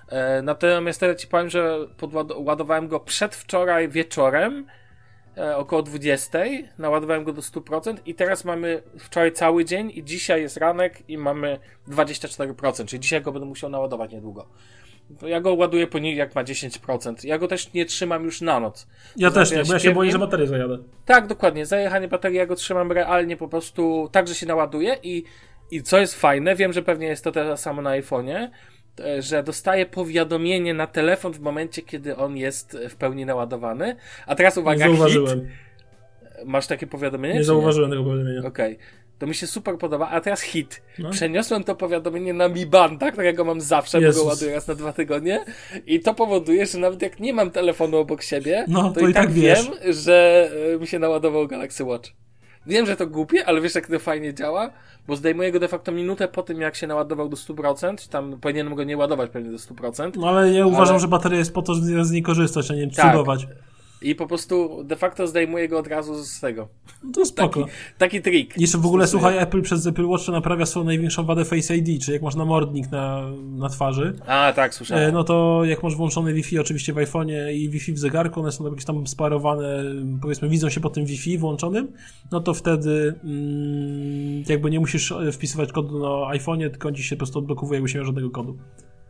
E, 0.09 0.43
natomiast 0.43 1.01
teraz 1.01 1.17
ci 1.17 1.27
powiem, 1.27 1.51
że 1.51 1.79
podładowałem 1.97 2.89
go 2.89 3.01
przedwczoraj 3.01 3.89
wieczorem, 3.89 4.67
około 5.57 5.83
20. 5.83 6.39
Naładowałem 6.79 7.25
go 7.25 7.33
do 7.33 7.43
100% 7.43 7.97
i 8.07 8.15
teraz 8.15 8.45
mamy 8.45 8.83
wczoraj 8.99 9.33
cały 9.33 9.65
dzień 9.65 9.93
i 9.95 10.05
dzisiaj 10.05 10.43
jest 10.43 10.57
ranek 10.57 11.03
i 11.09 11.19
mamy 11.19 11.59
24%, 11.89 12.85
czyli 12.85 13.01
dzisiaj 13.01 13.23
go 13.23 13.33
będę 13.33 13.49
musiał 13.49 13.71
naładować 13.71 14.13
niedługo. 14.13 14.47
Ja 15.23 15.41
go 15.41 15.55
ładuję 15.55 15.87
po 15.87 15.99
niej 15.99 16.17
jak 16.17 16.35
ma 16.35 16.45
10%. 16.45 17.15
Ja 17.25 17.39
go 17.39 17.49
też 17.49 17.73
nie 17.73 17.87
trzymam 17.87 18.25
już 18.25 18.41
na 18.41 18.61
noc. 18.61 18.87
Ja 19.17 19.29
To 19.29 19.35
też 19.35 19.49
znaczy, 19.49 19.63
nie, 19.63 19.69
bo 19.69 19.73
ja 19.73 19.79
się 19.79 19.95
boję, 19.95 20.11
że 20.13 20.19
baterię 20.19 20.47
zajadę. 20.47 20.79
Tak, 21.05 21.27
dokładnie. 21.27 21.67
Zajechanie 21.67 22.09
baterii 22.09 22.39
ja 22.39 22.47
go 22.47 22.57
trzymam 22.57 22.93
realnie 22.93 23.37
po 23.37 23.49
prostu 23.49 24.09
tak, 24.13 24.29
że 24.29 24.35
się 24.35 24.47
naładuje 24.47 24.97
i, 25.03 25.25
i 25.71 25.83
co 25.83 25.99
jest 25.99 26.15
fajne, 26.15 26.57
wiem, 26.57 26.73
że 26.73 26.83
pewnie 26.83 27.07
jest 27.07 27.25
to 27.25 27.33
teraz 27.33 27.63
samo 27.63 27.83
na 27.83 27.91
iPhone'ie, 27.91 28.37
e, 28.37 28.51
że 29.19 29.43
dostaję 29.43 29.87
powiadomienie 29.87 30.75
na 30.75 30.87
telefon 30.87 31.33
w 31.33 31.41
momencie, 31.41 31.83
kiedy 31.83 32.17
on 32.17 32.37
jest 32.37 32.77
w 32.89 32.97
pełni 32.97 33.27
naładowany. 33.27 33.97
A 34.27 34.35
teraz 34.35 34.57
Nie 34.57 34.63
uwaga, 34.63 34.87
hit. 34.87 34.95
zauważyłem. 34.97 35.49
Masz 36.45 36.67
takie 36.67 36.87
powiadomienie? 36.87 37.35
Nie 37.35 37.45
zauważyłem 37.45 37.91
tego 37.91 38.05
powiadomienia. 38.05 38.43
Okej. 38.45 38.79
To 39.19 39.27
mi 39.27 39.35
się 39.35 39.47
super 39.47 39.79
podoba, 39.79 40.09
a 40.09 40.21
teraz 40.21 40.41
hit. 40.43 40.83
No. 40.99 41.11
Przeniosłem 41.11 41.65
to 41.65 41.75
powiadomienie 41.75 42.33
na 42.35 42.49
Mi 42.49 42.67
Banda, 42.67 43.11
którego 43.13 43.45
mam 43.45 43.61
zawsze, 43.61 43.99
bo 43.99 44.05
Jezus. 44.05 44.23
go 44.23 44.29
ładuję 44.29 44.55
raz 44.55 44.69
na 44.69 44.75
dwa 44.75 44.93
tygodnie. 44.93 45.45
I 45.87 46.01
to 46.01 46.15
powoduje, 46.15 46.67
że 46.67 46.79
nawet 46.79 47.03
jak 47.03 47.21
nie 47.21 47.33
mam 47.33 47.51
telefonu 47.51 47.97
obok 47.97 48.23
siebie, 48.23 48.65
No, 48.69 48.83
to, 48.91 49.01
to 49.01 49.07
i 49.07 49.11
i 49.11 49.15
tak 49.15 49.25
tak 49.25 49.33
wiem, 49.33 49.65
że 49.91 50.51
e, 50.75 50.79
mi 50.79 50.87
się 50.87 50.99
naładował 50.99 51.47
Galaxy 51.47 51.85
Watch. 51.85 52.11
Wiem, 52.67 52.87
że 52.87 52.97
to 52.97 53.07
głupie, 53.07 53.47
ale 53.47 53.61
wiesz 53.61 53.75
jak 53.75 53.87
to 53.87 53.99
fajnie 53.99 54.35
działa? 54.35 54.71
Bo 55.09 55.17
zdejmuję 55.17 55.53
go 55.53 55.59
de 55.61 55.69
facto 55.69 55.93
minutę 55.93 56.29
po 56.29 56.43
tym, 56.43 56.61
jak 56.61 56.77
się 56.77 56.87
naładował 56.87 57.29
do 57.29 57.37
100%, 57.37 58.09
tam 58.09 58.41
powinienem 58.41 58.75
go 58.75 58.85
nie 58.85 58.97
ładować 58.97 59.31
pewnie 59.31 59.51
do 59.51 59.57
100%. 59.59 60.11
No 60.17 60.29
ale 60.29 60.53
ja 60.53 60.67
uważam, 60.67 60.89
Ale- 60.95 61.01
że 61.01 61.09
bateria 61.09 61.39
jest 61.39 61.55
po 61.55 61.63
to, 61.63 61.75
żeby 61.75 62.05
z 62.05 62.11
niej 62.11 62.23
korzystać, 62.23 62.71
a 62.71 62.75
nie 62.75 62.91
Tak. 62.91 63.13
cudować. 63.13 63.47
I 64.03 64.15
po 64.15 64.27
prostu 64.27 64.85
de 64.85 64.97
facto 64.97 65.27
zdejmuję 65.27 65.69
go 65.69 65.79
od 65.79 65.87
razu 65.87 66.25
z 66.25 66.41
tego. 66.41 66.69
No 67.05 67.13
to 67.13 67.25
spoko. 67.27 67.61
Taki, 67.61 67.73
taki 67.99 68.23
trik. 68.23 68.55
Jeszcze 68.59 68.79
w 68.79 68.87
ogóle, 68.87 69.07
słuchaj, 69.07 69.39
Apple 69.39 69.63
przez 69.63 69.87
Apple 69.87 70.07
Watch 70.07 70.29
naprawia 70.29 70.67
swoją 70.67 70.87
największą 70.87 71.25
wadę 71.25 71.45
Face 71.45 71.77
ID, 71.77 72.03
czyli 72.03 72.13
jak 72.13 72.23
masz 72.23 72.35
namordnik 72.35 72.91
na, 72.91 73.31
na 73.57 73.69
twarzy, 73.69 74.19
A, 74.27 74.53
tak, 74.57 74.75
słyszałem. 74.75 75.09
e, 75.09 75.13
no 75.13 75.25
to 75.25 75.65
jak 75.65 75.83
masz 75.83 75.97
włączone 75.97 76.33
Wi-Fi 76.33 76.59
oczywiście 76.59 76.93
w 76.93 76.97
iPhone'ie 76.97 77.53
i 77.53 77.69
Wi-Fi 77.71 77.93
w 77.93 77.99
zegarku, 77.99 78.41
one 78.41 78.53
są 78.53 78.71
jakieś 78.71 78.85
tam 78.85 79.07
sparowane, 79.07 79.85
powiedzmy, 80.23 80.49
widzą 80.49 80.69
się 80.69 80.81
po 80.81 80.91
tym 80.91 81.05
Wi-Fi 81.05 81.39
włączonym, 81.39 81.93
no 82.33 82.41
to 82.41 82.55
wtedy 82.55 83.15
mm, 83.25 84.45
jakby 84.49 84.71
nie 84.71 84.81
musisz 84.81 85.15
wpisywać 85.33 85.73
kodu 85.73 85.99
na 85.99 86.09
iPhone'ie, 86.09 86.71
tylko 86.71 86.89
on 86.89 86.95
ci 86.95 87.03
się 87.03 87.17
po 87.17 87.19
prostu 87.19 87.39
odblokowuje, 87.39 87.77
jakbyś 87.77 87.95
nie 87.95 87.99
miał 87.99 88.07
żadnego 88.07 88.31
kodu. 88.31 88.59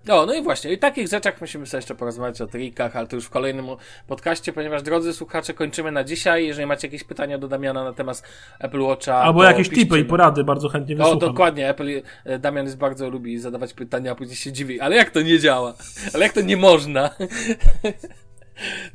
O, 0.09 0.27
no 0.27 0.35
i 0.35 0.43
właśnie, 0.43 0.73
i 0.73 0.79
takich 0.79 1.09
rzeczach 1.09 1.41
musimy 1.41 1.67
sobie 1.67 1.79
jeszcze 1.79 1.95
porozmawiać 1.95 2.41
o 2.41 2.47
trikach, 2.47 2.97
ale 2.97 3.07
to 3.07 3.17
już 3.17 3.25
w 3.25 3.31
kolejnym 3.31 3.67
podcaście, 4.07 4.53
ponieważ 4.53 4.83
drodzy 4.83 5.13
słuchacze, 5.13 5.55
kończymy 5.55 5.93
na 5.93 6.05
dzisiaj. 6.05 6.47
Jeżeli 6.47 6.67
macie 6.67 6.89
jakieś 6.89 7.05
pytania 7.05 7.39
do 7.39 7.49
Damiana 7.49 7.85
na 7.85 7.93
temat 7.93 8.23
Apple 8.61 8.81
Watcha, 8.81 9.17
Albo 9.17 9.45
jakieś 9.45 9.69
piszcie 9.69 9.85
tipy 9.85 9.99
i 9.99 10.05
porady, 10.05 10.45
bardzo 10.45 10.69
chętnie 10.69 10.95
O, 10.95 10.99
wysłucham. 10.99 11.19
dokładnie, 11.19 11.69
Apple, 11.69 12.03
e, 12.25 12.39
Damian 12.39 12.65
jest 12.65 12.79
bardzo 12.79 13.11
lubi 13.11 13.39
zadawać 13.39 13.73
pytania, 13.75 14.13
a 14.13 14.15
później 14.15 14.37
się 14.37 14.53
dziwi, 14.53 14.81
ale 14.81 14.97
jak 14.97 15.11
to 15.11 15.23
nie 15.23 15.39
działa? 15.39 15.75
Ale 16.15 16.25
jak 16.25 16.33
to 16.33 16.41
nie 16.41 16.57
można? 16.57 17.11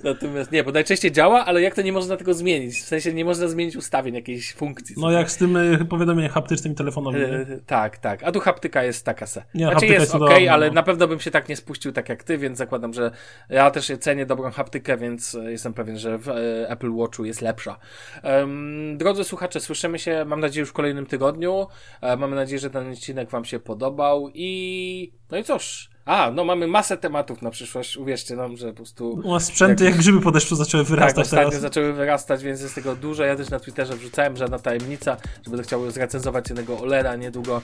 Natomiast 0.04 0.52
nie, 0.52 0.64
bo 0.64 0.72
najczęściej 0.72 1.12
działa, 1.12 1.46
ale 1.46 1.62
jak 1.62 1.76
to 1.76 1.82
nie 1.82 1.92
można 1.92 2.18
tego 2.18 2.34
zmienić? 2.34 2.82
W 2.82 2.86
sensie 2.86 3.14
nie 3.14 3.26
można 3.26 3.48
zmienić 3.48 3.76
ustawień 3.76 4.16
jakiejś 4.16 4.54
funkcji. 4.54 4.96
No 4.98 5.12
jak 5.12 5.32
z 5.32 5.38
tym 5.38 5.58
e, 5.58 5.86
powiadomieniem 5.86 6.32
haptycznym 6.32 6.76
telefonowym. 6.76 7.34
E, 7.34 7.46
tak, 7.66 7.98
tak. 7.98 8.24
A 8.24 8.32
tu 8.32 8.40
haptyka 8.40 8.84
jest 8.84 9.06
taka 9.06 9.26
se. 9.26 9.44
Nie, 9.54 9.66
znaczy 9.66 9.86
jest 9.86 10.00
jest 10.00 10.16
ok, 10.16 10.22
cudowna, 10.22 10.52
ale 10.52 10.68
no. 10.68 10.74
na 10.74 10.84
pewno 10.84 11.08
bym 11.08 11.20
się 11.20 11.32
tak 11.32 11.50
nie 11.50 11.56
spuścił 11.56 11.92
tak 11.92 12.10
jak 12.10 12.24
ty, 12.24 12.38
więc 12.38 12.58
zakładam, 12.58 12.94
że 12.94 13.12
ja 13.50 13.72
też 13.72 13.92
cenię 14.00 14.26
dobrą 14.26 14.52
haptykę, 14.52 14.98
więc 14.98 15.36
e, 15.36 15.52
jestem 15.52 15.74
pewien, 15.74 15.98
że 15.98 16.18
w 16.18 16.30
Apple 16.68 16.92
Watchu 16.92 17.26
jest 17.26 17.42
lepsza. 17.42 17.80
Em, 18.24 18.98
drodzy 18.98 19.24
słuchacze, 19.24 19.60
słyszymy 19.60 20.00
się, 20.00 20.26
mam 20.26 20.40
nadzieję, 20.40 20.60
już 20.60 20.70
w 20.70 20.74
kolejnym 20.74 21.06
tygodniu. 21.06 21.68
E, 22.02 22.18
mamy 22.18 22.36
nadzieję, 22.36 22.60
że 22.60 22.70
ten 22.70 22.92
odcinek 22.92 23.30
wam 23.30 23.46
się 23.46 23.60
podobał 23.60 24.30
i 24.34 25.14
no 25.32 25.38
i 25.38 25.44
cóż. 25.44 25.95
A, 26.06 26.32
no 26.32 26.44
mamy 26.44 26.68
masę 26.68 26.98
tematów 26.98 27.42
na 27.42 27.52
przyszłość, 27.52 27.98
uwierzcie 27.98 28.36
nam, 28.36 28.58
że 28.58 28.68
po 28.68 28.74
prostu 28.74 29.12
U 29.24 29.34
nas 29.34 29.46
sprzęty 29.46 29.84
jak 29.84 29.98
grzyby 29.98 30.22
po 30.22 30.32
deszczu 30.32 30.56
zaczęły 30.56 30.84
tak, 30.84 30.90
wyrastać 30.90 31.26
ostatnio 31.26 31.50
teraz. 31.50 31.62
zaczęły 31.62 31.94
wyrastać, 31.94 32.44
więc 32.44 32.62
jest 32.62 32.76
tego 32.76 32.96
dużo. 32.96 33.24
Ja 33.24 33.36
też 33.36 33.50
na 33.50 33.60
Twitterze 33.60 33.96
wrzucałem, 33.96 34.38
żadna 34.38 34.60
tajemnica, 34.60 35.18
że 35.44 35.52
będę 35.52 35.64
chciał 35.64 35.92
zrecenzować 35.92 36.50
jednego 36.50 36.80
OLEDa 36.80 37.16
niedługo. 37.16 37.62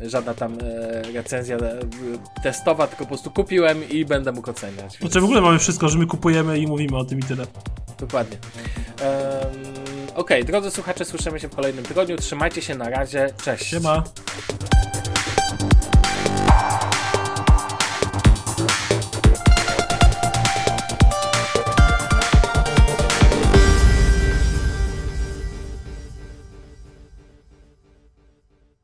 Żadna 0.00 0.34
tam 0.34 0.58
e, 0.62 1.12
recenzja 1.12 1.56
e, 1.56 1.80
testowa, 2.42 2.86
tylko 2.86 3.04
po 3.04 3.08
prostu 3.08 3.30
kupiłem 3.30 3.88
i 3.88 4.04
będę 4.04 4.32
mógł 4.32 4.50
oceniać. 4.50 4.98
Znaczy 4.98 5.20
w 5.20 5.24
ogóle 5.24 5.40
mamy 5.40 5.58
wszystko, 5.58 5.88
że 5.88 5.98
my 5.98 6.06
kupujemy 6.06 6.58
i 6.58 6.66
mówimy 6.66 6.96
o 6.96 7.04
tym 7.04 7.18
i 7.18 7.22
tyle. 7.22 7.46
Dokładnie. 7.98 8.36
Um, 9.02 9.78
Okej, 10.14 10.44
drodzy 10.44 10.70
słuchacze, 10.70 11.04
słyszymy 11.04 11.40
się 11.40 11.48
w 11.48 11.54
kolejnym 11.54 11.84
tygodniu. 11.84 12.16
Trzymajcie 12.16 12.62
się, 12.62 12.74
na 12.74 12.90
razie. 12.90 13.30
Cześć. 13.44 13.64
Siema. 13.64 14.04